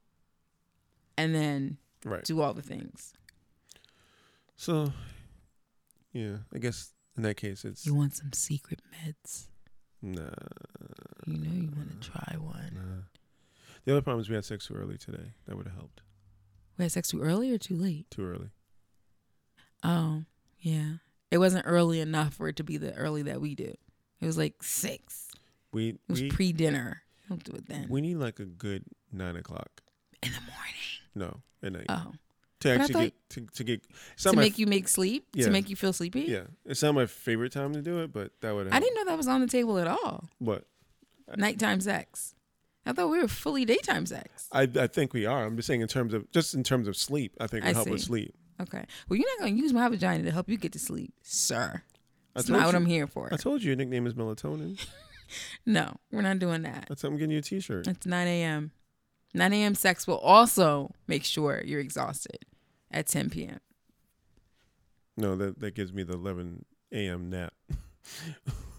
and 1.17 1.35
then 1.35 1.79
Right. 2.05 2.25
do 2.25 2.41
all 2.41 2.53
the 2.55 2.63
things. 2.63 3.15
So, 4.57 4.93
yeah, 6.13 6.39
I 6.53 6.59
guess 6.59 6.93
in 7.17 7.23
that 7.25 7.37
case 7.37 7.65
it's 7.65 7.85
You 7.87 7.95
want 7.95 8.15
some 8.15 8.33
secret 8.33 8.81
meds? 8.93 9.49
nah. 10.01 10.31
You 11.27 11.39
know 11.39 11.53
you 11.53 11.71
want 11.77 12.01
to 12.01 12.11
try 12.11 12.37
one. 12.39 12.75
nah. 12.75 13.03
The 13.85 13.93
other 13.93 14.03
problem 14.03 14.21
is 14.21 14.29
we 14.29 14.35
had 14.35 14.45
sex 14.45 14.67
too 14.67 14.75
early 14.75 14.97
today. 14.99 15.33
That 15.47 15.57
would 15.57 15.67
have 15.67 15.75
helped. 15.77 16.03
We 16.79 16.85
had 16.85 16.93
sex 16.93 17.09
too 17.09 17.21
early 17.23 17.51
or 17.51 17.59
too 17.59 17.77
late? 17.77 18.11
Too 18.11 18.25
early. 18.27 18.51
Oh, 19.83 20.25
yeah. 20.61 20.95
It 21.31 21.39
wasn't 21.39 21.65
early 21.67 22.01
enough 22.01 22.35
for 22.35 22.49
it 22.49 22.57
to 22.57 22.65
be 22.65 22.77
the 22.77 22.95
early 22.95 23.23
that 23.23 23.41
we 23.41 23.55
did. 23.55 23.79
It 24.21 24.27
was 24.27 24.39
like 24.39 24.63
six. 24.63 25.29
We 25.73 25.89
It 25.91 26.01
was 26.09 26.23
pre 26.31 26.53
dinner. 26.53 27.03
Don't 27.29 27.43
do 27.43 27.53
it 27.53 27.67
then. 27.69 27.87
we 27.89 28.01
need 28.01 28.17
like 28.17 28.39
a 28.41 28.45
good 28.45 28.85
nine 29.13 29.37
o'clock. 29.37 29.81
In 30.23 30.33
the 30.33 30.41
morning. 30.41 30.61
No, 31.15 31.41
at 31.63 31.73
night 31.73 31.87
Oh. 31.89 32.13
to 32.61 32.71
I 32.71 32.75
actually 32.77 33.05
get 33.05 33.15
to, 33.31 33.47
to 33.57 33.65
get. 33.65 33.87
To 34.19 34.33
make 34.35 34.59
you 34.59 34.67
make 34.67 34.89
sleep? 34.89 35.27
Yeah. 35.35 35.47
To 35.47 35.51
make 35.51 35.69
you 35.71 35.77
feel 35.77 35.93
sleepy? 35.93 36.23
yeah. 36.23 36.45
It's 36.65 36.83
not 36.83 36.95
my 36.95 37.07
favorite 37.07 37.53
time 37.53 37.73
to 37.73 37.83
do 37.83 38.01
it, 38.03 38.13
but 38.13 38.33
that 38.41 38.55
would. 38.55 38.69
I 38.69 38.79
didn't 38.81 38.95
know 38.97 39.05
that 39.07 39.17
was 39.17 39.29
on 39.29 39.41
the 39.41 39.47
table 39.47 39.79
at 39.79 39.87
all. 39.89 40.29
What 40.39 40.65
Nighttime 41.37 41.81
sex. 41.81 42.35
I 42.85 42.93
thought 42.93 43.11
we 43.11 43.21
were 43.21 43.29
fully 43.29 43.65
daytime 43.65 44.07
sex. 44.07 44.49
I 44.53 44.63
I 44.63 44.87
think 44.87 45.13
we 45.13 45.27
are. 45.27 45.45
I'm 45.45 45.57
just 45.57 45.67
saying 45.67 45.81
in 45.81 45.89
terms 45.89 46.15
of 46.15 46.31
just 46.33 46.55
in 46.55 46.63
terms 46.63 46.89
of 46.89 46.97
sleep. 46.97 47.37
I 47.41 47.47
think 47.47 47.65
it 47.65 47.69
I 47.69 47.73
help 47.73 47.89
with 47.89 48.01
sleep. 48.03 48.35
Okay. 48.61 48.85
Well, 49.09 49.17
you're 49.17 49.29
not 49.29 49.41
going 49.41 49.57
to 49.57 49.63
use 49.63 49.73
my 49.73 49.89
vagina 49.89 50.25
to 50.25 50.31
help 50.31 50.49
you 50.49 50.57
get 50.57 50.73
to 50.73 50.79
sleep, 50.79 51.13
sir. 51.23 51.83
That's 52.35 52.49
not 52.49 52.67
what 52.67 52.75
I'm 52.75 52.87
here 52.87 53.07
for. 53.07 53.29
I 53.33 53.37
told 53.37 53.63
you 53.63 53.69
your 53.69 53.77
nickname 53.77 54.07
is 54.07 54.15
melatonin. 54.15 54.85
No, 55.65 55.97
we're 56.11 56.21
not 56.21 56.39
doing 56.39 56.61
that. 56.63 56.85
That's 56.91 57.05
I'm 57.05 57.15
getting 57.17 57.31
you 57.31 57.39
a 57.39 57.43
T-shirt. 57.43 57.87
It's 57.87 58.05
9 58.05 58.27
a.m. 58.27 58.71
9 59.33 59.53
a.m. 59.55 59.75
sex 59.75 60.07
will 60.07 60.19
also 60.19 60.91
make 61.07 61.25
sure 61.25 61.63
you're 61.65 61.81
exhausted 61.81 62.41
at 62.91 63.07
10 63.07 63.31
p.m. 63.31 63.61
No, 65.17 65.35
that 65.37 65.61
that 65.61 65.75
gives 65.75 65.93
me 65.93 66.03
the 66.03 66.15
11 66.15 66.65
a.m. 66.93 67.31
nap. 67.31 67.55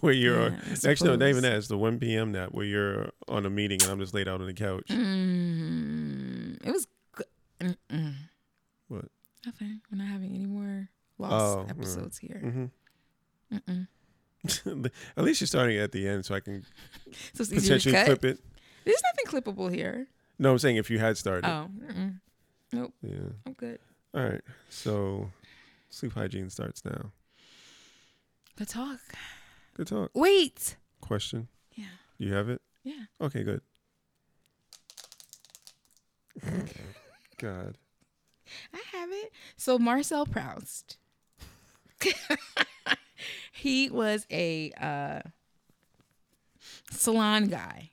where 0.00 0.12
you're 0.14 0.50
Yeah, 0.50 0.56
actually 0.86 1.10
no, 1.10 1.16
not 1.16 1.28
even 1.28 1.42
that. 1.42 1.52
It's 1.54 1.68
the 1.68 1.76
1 1.78 1.98
p.m. 1.98 2.32
nap 2.32 2.50
where 2.52 2.64
you're 2.64 3.10
on 3.28 3.44
a 3.46 3.50
meeting 3.50 3.80
and 3.82 3.90
I'm 3.90 3.98
just 4.00 4.14
laid 4.14 4.28
out 4.28 4.40
on 4.40 4.46
the 4.46 4.54
couch. 4.54 4.86
Mm, 4.88 6.64
it 6.66 6.70
was 6.72 6.86
good. 7.12 7.26
Mm-mm. 7.60 8.14
What? 8.88 9.06
Nothing. 9.44 9.80
We're 9.90 9.98
not 9.98 10.08
having 10.08 10.34
any 10.34 10.46
more 10.46 10.88
lost 11.18 11.32
Oh, 11.58 11.64
yeah. 11.66 11.70
episodes 11.70 12.18
here. 12.18 12.38
hmm 12.38 13.54
Mm-mm. 13.56 13.86
At 15.16 15.24
least 15.24 15.40
you're 15.40 15.48
starting 15.48 15.76
at 15.76 15.92
the 15.92 16.06
end, 16.08 16.24
so 16.24 16.34
I 16.34 16.40
can 16.40 16.64
So 17.34 17.42
it's 17.42 17.52
easier 17.52 17.78
to 17.78 17.90
potentially 17.90 17.92
cut. 17.94 18.06
clip 18.06 18.24
it. 18.24 18.40
There's 18.84 19.02
nothing 19.12 19.42
clippable 19.42 19.72
here. 19.74 20.06
No, 20.38 20.52
I'm 20.52 20.58
saying 20.58 20.76
if 20.76 20.88
you 20.88 20.98
had 20.98 21.18
started. 21.18 21.46
Oh, 21.46 21.68
mm-mm. 21.68 22.20
nope. 22.72 22.94
Yeah. 23.02 23.16
I'm 23.44 23.52
good. 23.52 23.78
All 24.14 24.22
right. 24.22 24.40
So 24.70 25.30
sleep 25.90 26.14
hygiene 26.14 26.48
starts 26.48 26.82
now. 26.84 27.10
Good 28.56 28.68
talk. 28.68 29.00
Good 29.74 29.86
talk. 29.86 30.10
Wait. 30.14 30.76
Question. 31.00 31.48
Yeah. 31.74 31.84
You 32.18 32.34
have 32.34 32.48
it? 32.48 32.60
Yeah. 32.84 33.04
Okay, 33.20 33.42
good. 33.42 33.62
God. 37.38 37.76
I 38.74 38.80
have 38.92 39.10
it. 39.10 39.32
So 39.56 39.78
Marcel 39.78 40.26
Proust. 40.26 40.96
he 43.52 43.90
was 43.90 44.26
a 44.30 44.72
uh, 44.80 45.20
salon 46.90 47.46
guy, 47.48 47.90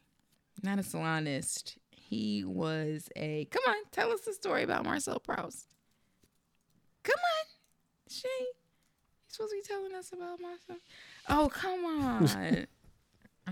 not 0.64 0.80
a 0.80 0.84
salonist. 0.84 1.78
He 1.90 2.44
was 2.46 3.10
a. 3.16 3.46
Come 3.52 3.64
on, 3.68 3.76
tell 3.92 4.12
us 4.12 4.22
the 4.22 4.34
story 4.34 4.64
about 4.64 4.86
Marcel 4.86 5.20
Proust. 5.20 5.68
Come 7.04 7.16
on, 7.16 7.46
Shay. 8.10 8.57
You 9.28 9.34
supposed 9.34 9.52
to 9.52 9.58
be 9.58 9.62
telling 9.62 9.94
us 9.94 10.12
about 10.14 10.40
myself. 10.40 10.80
Oh, 11.30 11.50
come 11.52 11.86
on. 11.86 12.24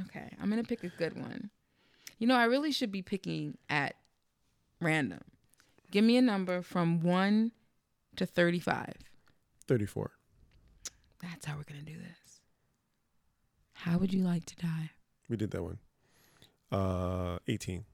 okay, 0.06 0.30
I'm 0.42 0.50
gonna 0.50 0.64
pick 0.64 0.84
a 0.84 0.90
good 0.90 1.18
one. 1.18 1.50
You 2.18 2.28
know, 2.28 2.36
I 2.36 2.46
really 2.46 2.72
should 2.72 2.92
be 2.92 3.02
picking 3.02 3.58
at 3.70 3.96
random. 4.80 5.22
Give 5.92 6.04
me 6.04 6.18
a 6.18 6.22
number 6.22 6.62
from 6.62 7.02
1 7.02 7.52
to 8.16 8.26
35. 8.26 8.94
34. 9.68 10.12
That's 11.22 11.46
how 11.46 11.56
we're 11.58 11.64
going 11.64 11.84
to 11.84 11.92
do 11.92 11.98
this. 11.98 12.40
How 13.74 13.98
would 13.98 14.14
you 14.14 14.24
like 14.24 14.46
to 14.46 14.56
die? 14.56 14.92
We 15.30 15.38
did 15.38 15.52
that 15.52 15.64
one. 15.64 15.80
Uh 16.72 17.38
18. 17.48 17.86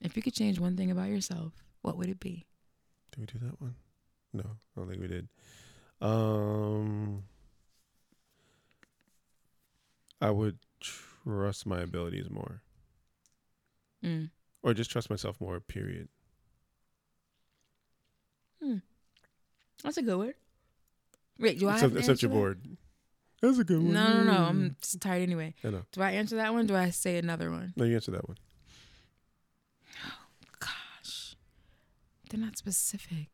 If 0.00 0.16
you 0.16 0.22
could 0.22 0.34
change 0.34 0.58
one 0.58 0.76
thing 0.76 0.90
about 0.90 1.08
yourself, 1.08 1.52
what 1.82 1.96
would 1.96 2.08
it 2.08 2.20
be? 2.20 2.46
Did 3.12 3.20
we 3.20 3.26
do 3.38 3.46
that 3.46 3.60
one? 3.60 3.74
No, 4.36 4.44
I 4.44 4.80
don't 4.80 4.88
think 4.88 5.00
we 5.00 5.08
did. 5.08 5.28
Um 6.00 7.24
I 10.20 10.30
would 10.30 10.58
trust 10.80 11.66
my 11.66 11.80
abilities 11.80 12.30
more. 12.30 12.62
Mm. 14.04 14.30
Or 14.62 14.74
just 14.74 14.90
trust 14.90 15.10
myself 15.10 15.40
more, 15.40 15.60
period. 15.60 16.08
Hmm. 18.62 18.78
That's 19.82 19.96
a 19.96 20.02
good 20.02 20.18
word. 20.18 20.34
Wait, 21.38 21.58
do 21.58 21.68
I 21.68 21.74
except 21.74 21.96
except 21.96 22.22
you're 22.22 22.30
bored. 22.30 22.76
That's 23.42 23.58
a 23.58 23.64
good 23.64 23.82
one. 23.82 23.92
No, 23.92 24.22
no, 24.22 24.24
no. 24.24 24.44
I'm 24.44 24.76
tired 25.00 25.22
anyway. 25.22 25.54
I 25.62 25.68
know. 25.70 25.82
Do 25.92 26.00
I 26.00 26.12
answer 26.12 26.36
that 26.36 26.54
one? 26.54 26.66
Do 26.66 26.74
I 26.74 26.90
say 26.90 27.18
another 27.18 27.50
one? 27.50 27.74
No, 27.76 27.84
you 27.84 27.94
answer 27.94 28.10
that 28.12 28.26
one. 28.26 28.38
Oh 30.06 30.48
Gosh, 30.58 31.36
they're 32.30 32.40
not 32.40 32.56
specific. 32.56 33.28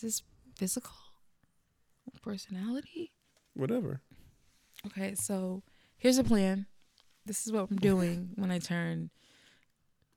Is 0.00 0.02
this 0.02 0.22
physical? 0.56 0.94
Personality? 2.22 3.12
Whatever. 3.52 4.00
Okay, 4.86 5.14
so 5.14 5.62
here's 5.98 6.16
a 6.16 6.24
plan. 6.24 6.64
this 7.26 7.46
is 7.46 7.52
what 7.52 7.68
I'm 7.70 7.76
doing 7.76 8.30
when 8.36 8.50
I 8.50 8.60
turn. 8.60 9.10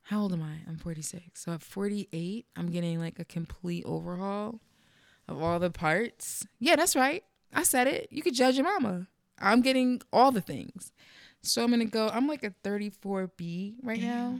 How 0.03 0.21
old 0.21 0.31
am 0.31 0.41
I? 0.41 0.69
I'm 0.69 0.77
46. 0.77 1.25
So 1.33 1.51
at 1.51 1.61
48, 1.61 2.45
I'm 2.55 2.71
getting 2.71 2.97
like 2.97 3.19
a 3.19 3.25
complete 3.25 3.83
overhaul 3.85 4.61
of 5.27 5.43
all 5.43 5.59
the 5.59 5.69
parts. 5.69 6.47
Yeah, 6.59 6.77
that's 6.77 6.95
right. 6.95 7.25
I 7.53 7.63
said 7.63 7.87
it. 7.87 8.07
You 8.09 8.21
could 8.21 8.35
judge 8.35 8.55
your 8.55 8.63
mama. 8.63 9.07
I'm 9.37 9.61
getting 9.61 10.01
all 10.13 10.31
the 10.31 10.39
things. 10.39 10.93
So 11.41 11.61
I'm 11.61 11.71
gonna 11.71 11.83
go. 11.83 12.07
I'm 12.07 12.27
like 12.27 12.45
a 12.45 12.53
34B 12.63 13.75
right 13.83 14.01
now. 14.01 14.39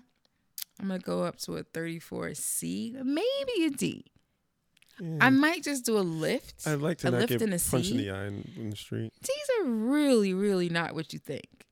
I'm 0.79 0.87
gonna 0.87 0.99
go 0.99 1.23
up 1.23 1.35
to 1.39 1.57
a 1.57 1.65
34C, 1.65 3.03
maybe 3.03 3.65
a 3.65 3.69
D. 3.69 4.05
Yeah. 4.99 5.17
I 5.21 5.29
might 5.29 5.63
just 5.63 5.85
do 5.85 5.97
a 5.97 6.01
lift. 6.01 6.67
I'd 6.67 6.79
like 6.79 6.99
to 6.99 7.07
a 7.07 7.11
not 7.11 7.17
lift 7.21 7.29
get 7.29 7.41
and 7.41 7.53
a 7.53 7.59
punched 7.59 7.91
in 7.91 7.97
the 7.97 8.11
eye 8.11 8.25
in, 8.27 8.51
in 8.55 8.69
the 8.69 8.75
street. 8.75 9.11
D's 9.21 9.49
are 9.59 9.65
really, 9.65 10.33
really 10.33 10.69
not 10.69 10.93
what 10.93 11.13
you 11.13 11.19
think. 11.19 11.65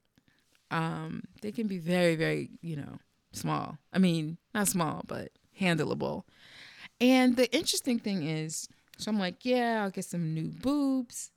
Um, 0.72 1.23
they 1.41 1.52
can 1.52 1.68
be 1.68 1.77
very, 1.77 2.15
very, 2.15 2.49
you 2.61 2.76
know, 2.77 2.99
small. 3.34 3.77
I 3.93 3.99
mean, 3.99 4.38
not 4.53 4.68
small, 4.68 5.03
but 5.07 5.30
handleable. 5.60 6.23
And 6.99 7.35
the 7.35 7.52
interesting 7.53 7.99
thing 7.99 8.27
is, 8.27 8.68
so 8.98 9.11
I'm 9.11 9.19
like, 9.19 9.43
yeah, 9.45 9.81
I'll 9.84 9.91
get 9.91 10.06
some 10.06 10.34
new 10.34 10.49
boobs. 10.49 11.31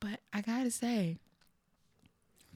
But 0.00 0.20
I 0.32 0.40
gotta 0.40 0.70
say, 0.70 1.18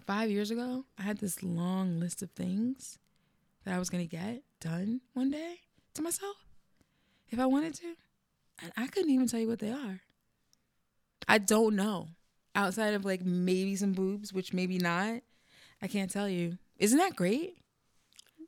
five 0.06 0.31
years 0.31 0.51
ago, 0.51 0.85
I 0.98 1.02
had 1.02 1.19
this 1.19 1.43
long 1.43 2.01
list 2.01 2.23
of 2.23 2.31
things 2.31 2.98
that 3.65 3.74
I 3.74 3.78
was 3.78 3.90
gonna 3.90 4.06
get 4.06 4.43
done 4.61 5.01
one 5.12 5.31
day 5.31 5.56
to 5.94 6.02
myself 6.02 6.36
if 7.31 7.39
I 7.39 7.47
wanted 7.47 7.74
to. 7.74 7.94
And 8.62 8.72
I 8.76 8.86
couldn't 8.86 9.10
even 9.10 9.26
tell 9.26 9.40
you 9.40 9.48
what 9.48 9.59
they 9.59 9.70
are. 9.70 10.01
I 11.28 11.39
don't 11.39 11.76
know. 11.76 12.09
Outside 12.55 12.94
of 12.94 13.05
like 13.05 13.24
maybe 13.24 13.74
some 13.76 13.93
boobs, 13.93 14.32
which 14.32 14.52
maybe 14.52 14.78
not. 14.78 15.22
I 15.82 15.89
can't 15.89 16.10
tell 16.10 16.28
you. 16.28 16.59
Isn't 16.78 16.98
that 16.98 17.16
great? 17.16 17.59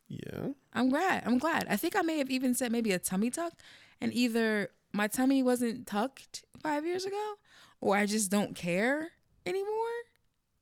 Yeah. 0.09 0.49
I'm 0.73 0.89
glad. 0.89 1.25
I'm 1.27 1.39
glad. 1.39 1.67
I 1.69 1.77
think 1.77 1.97
I 1.97 2.03
may 2.03 2.19
have 2.19 2.31
even 2.31 2.55
said 2.55 2.71
maybe 2.71 2.93
a 2.93 2.99
tummy 2.99 3.31
tuck, 3.31 3.53
and 4.01 4.13
either 4.15 4.71
my 4.93 5.09
tummy 5.09 5.43
wasn't 5.43 5.87
tucked 5.87 6.45
five 6.63 6.87
years 6.87 7.05
ago, 7.05 7.35
or 7.81 7.97
I 7.97 8.07
just 8.07 8.31
don't 8.31 8.55
care 8.55 9.11
anymore, 9.45 9.97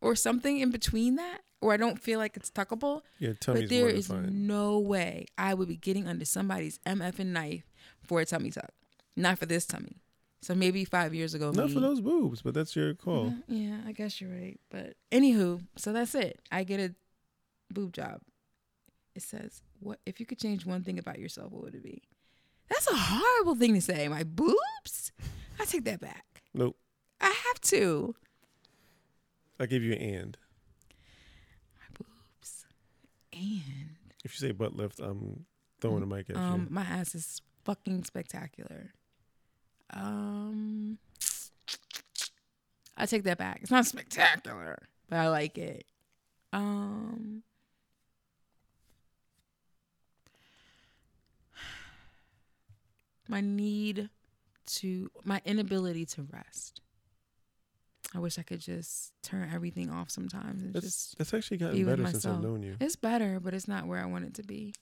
or 0.00 0.16
something 0.16 0.58
in 0.58 0.70
between 0.70 1.16
that, 1.16 1.40
or 1.60 1.72
I 1.72 1.76
don't 1.76 2.00
feel 2.00 2.18
like 2.18 2.36
it's 2.36 2.50
tuckable. 2.50 3.02
Yeah, 3.18 3.32
tummy's 3.38 3.62
but 3.62 3.70
there 3.70 3.88
is 3.88 4.10
no 4.10 4.78
way 4.78 5.26
I 5.36 5.54
would 5.54 5.68
be 5.68 5.76
getting 5.76 6.06
under 6.06 6.24
somebody's 6.24 6.78
MF 6.86 7.18
and 7.18 7.32
knife 7.32 7.64
for 8.02 8.20
a 8.20 8.24
tummy 8.24 8.50
tuck. 8.50 8.72
Not 9.16 9.38
for 9.38 9.46
this 9.46 9.66
tummy. 9.66 10.00
So 10.42 10.54
maybe 10.54 10.84
five 10.84 11.14
years 11.14 11.32
ago. 11.34 11.50
Not 11.52 11.68
me- 11.68 11.74
for 11.74 11.80
those 11.80 12.00
boobs, 12.00 12.42
but 12.42 12.52
that's 12.54 12.76
your 12.76 12.94
call. 12.94 13.34
yeah, 13.48 13.78
I 13.86 13.92
guess 13.92 14.20
you're 14.20 14.30
right. 14.30 14.58
But 14.70 14.94
anywho, 15.10 15.62
so 15.76 15.92
that's 15.92 16.14
it. 16.14 16.40
I 16.52 16.64
get 16.64 16.80
a 16.80 16.94
boob 17.72 17.92
job. 17.94 18.20
It 19.14 19.22
says, 19.22 19.62
"What 19.80 20.00
if 20.04 20.20
you 20.20 20.26
could 20.26 20.38
change 20.38 20.66
one 20.66 20.82
thing 20.82 20.98
about 20.98 21.18
yourself? 21.18 21.52
What 21.52 21.62
would 21.64 21.74
it 21.74 21.82
be?" 21.82 22.02
That's 22.68 22.86
a 22.88 22.94
horrible 22.94 23.54
thing 23.54 23.74
to 23.74 23.80
say. 23.80 24.08
My 24.08 24.24
boobs. 24.24 25.12
I 25.60 25.64
take 25.64 25.84
that 25.84 26.00
back. 26.00 26.42
Nope. 26.52 26.76
I 27.20 27.26
have 27.26 27.60
to. 27.62 28.14
I 29.60 29.66
give 29.66 29.82
you 29.82 29.92
an 29.92 29.98
and. 29.98 30.36
My 31.78 31.96
boobs. 31.98 32.64
And 33.32 33.90
If 34.24 34.34
you 34.34 34.46
say 34.48 34.52
butt 34.52 34.74
lift, 34.74 34.98
I'm 35.00 35.46
throwing 35.80 36.02
a 36.02 36.06
mic 36.06 36.28
at 36.30 36.36
um, 36.36 36.66
my 36.70 36.82
ass 36.82 37.14
is 37.14 37.40
fucking 37.64 38.04
spectacular. 38.04 38.92
Um, 39.94 40.98
I 42.96 43.06
take 43.06 43.22
that 43.24 43.38
back. 43.38 43.60
It's 43.62 43.70
not 43.70 43.86
spectacular, 43.86 44.78
but 45.08 45.18
I 45.18 45.28
like 45.28 45.56
it. 45.58 45.84
Um, 46.52 47.42
my 53.28 53.40
need 53.40 54.08
to, 54.66 55.10
my 55.24 55.40
inability 55.44 56.06
to 56.06 56.26
rest. 56.32 56.80
I 58.14 58.18
wish 58.20 58.38
I 58.38 58.42
could 58.42 58.60
just 58.60 59.12
turn 59.22 59.50
everything 59.52 59.90
off 59.90 60.08
sometimes 60.10 60.62
and 60.62 60.74
you. 60.74 60.80
just. 60.80 61.18
That's, 61.18 61.30
that's 61.32 61.34
actually 61.34 61.56
be 61.56 61.64
gotten 61.64 61.78
with 61.86 61.96
better 61.98 62.10
since 62.10 62.26
I've 62.26 62.40
known 62.42 62.62
you. 62.62 62.76
It's 62.80 62.94
better, 62.96 63.40
but 63.40 63.54
it's 63.54 63.66
not 63.66 63.86
where 63.86 64.00
I 64.00 64.06
want 64.06 64.24
it 64.24 64.34
to 64.34 64.42
be. 64.44 64.72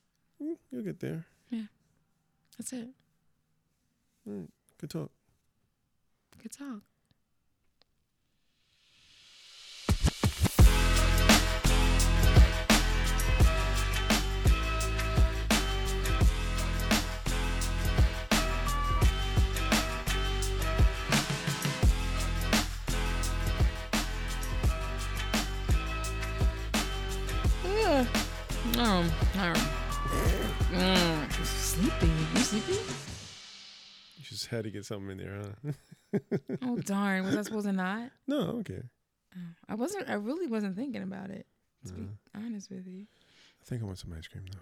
Mm, 0.43 0.57
You'll 0.71 0.83
get 0.83 1.01
there. 1.01 1.25
Yeah, 1.51 1.63
that's 2.59 2.73
it. 2.75 2.89
Good 4.83 4.91
talk. 4.91 5.11
Good 6.43 6.51
talk. 6.51 6.81
Yeah. 27.65 28.05
Um, 28.79 29.13
um, 29.39 29.55
mm, 30.73 31.45
sleepy. 31.45 32.11
You 32.35 32.41
sleepy? 32.41 33.02
Just 34.33 34.47
had 34.47 34.65
to 34.65 34.71
get 34.71 34.85
something 34.87 35.11
in 35.11 35.19
there, 35.19 35.43
huh? 35.63 36.19
Oh 36.63 36.77
darn! 36.79 37.25
Was 37.25 37.37
I 37.37 37.43
supposed 37.43 37.67
to 37.67 37.73
not? 37.73 38.11
no, 38.27 38.41
okay. 38.61 38.83
Oh, 39.37 39.41
I 39.69 39.75
wasn't. 39.75 40.09
I 40.09 40.15
really 40.15 40.47
wasn't 40.47 40.75
thinking 40.77 41.03
about 41.03 41.31
it. 41.31 41.47
To 41.87 41.93
be 41.93 42.03
Uh, 42.03 42.39
honest 42.39 42.71
with 42.71 42.87
you. 42.87 43.07
I 43.61 43.65
think 43.65 43.83
I 43.83 43.85
want 43.87 43.99
some 43.99 44.13
ice 44.17 44.27
cream 44.29 44.45
though. 44.51 44.59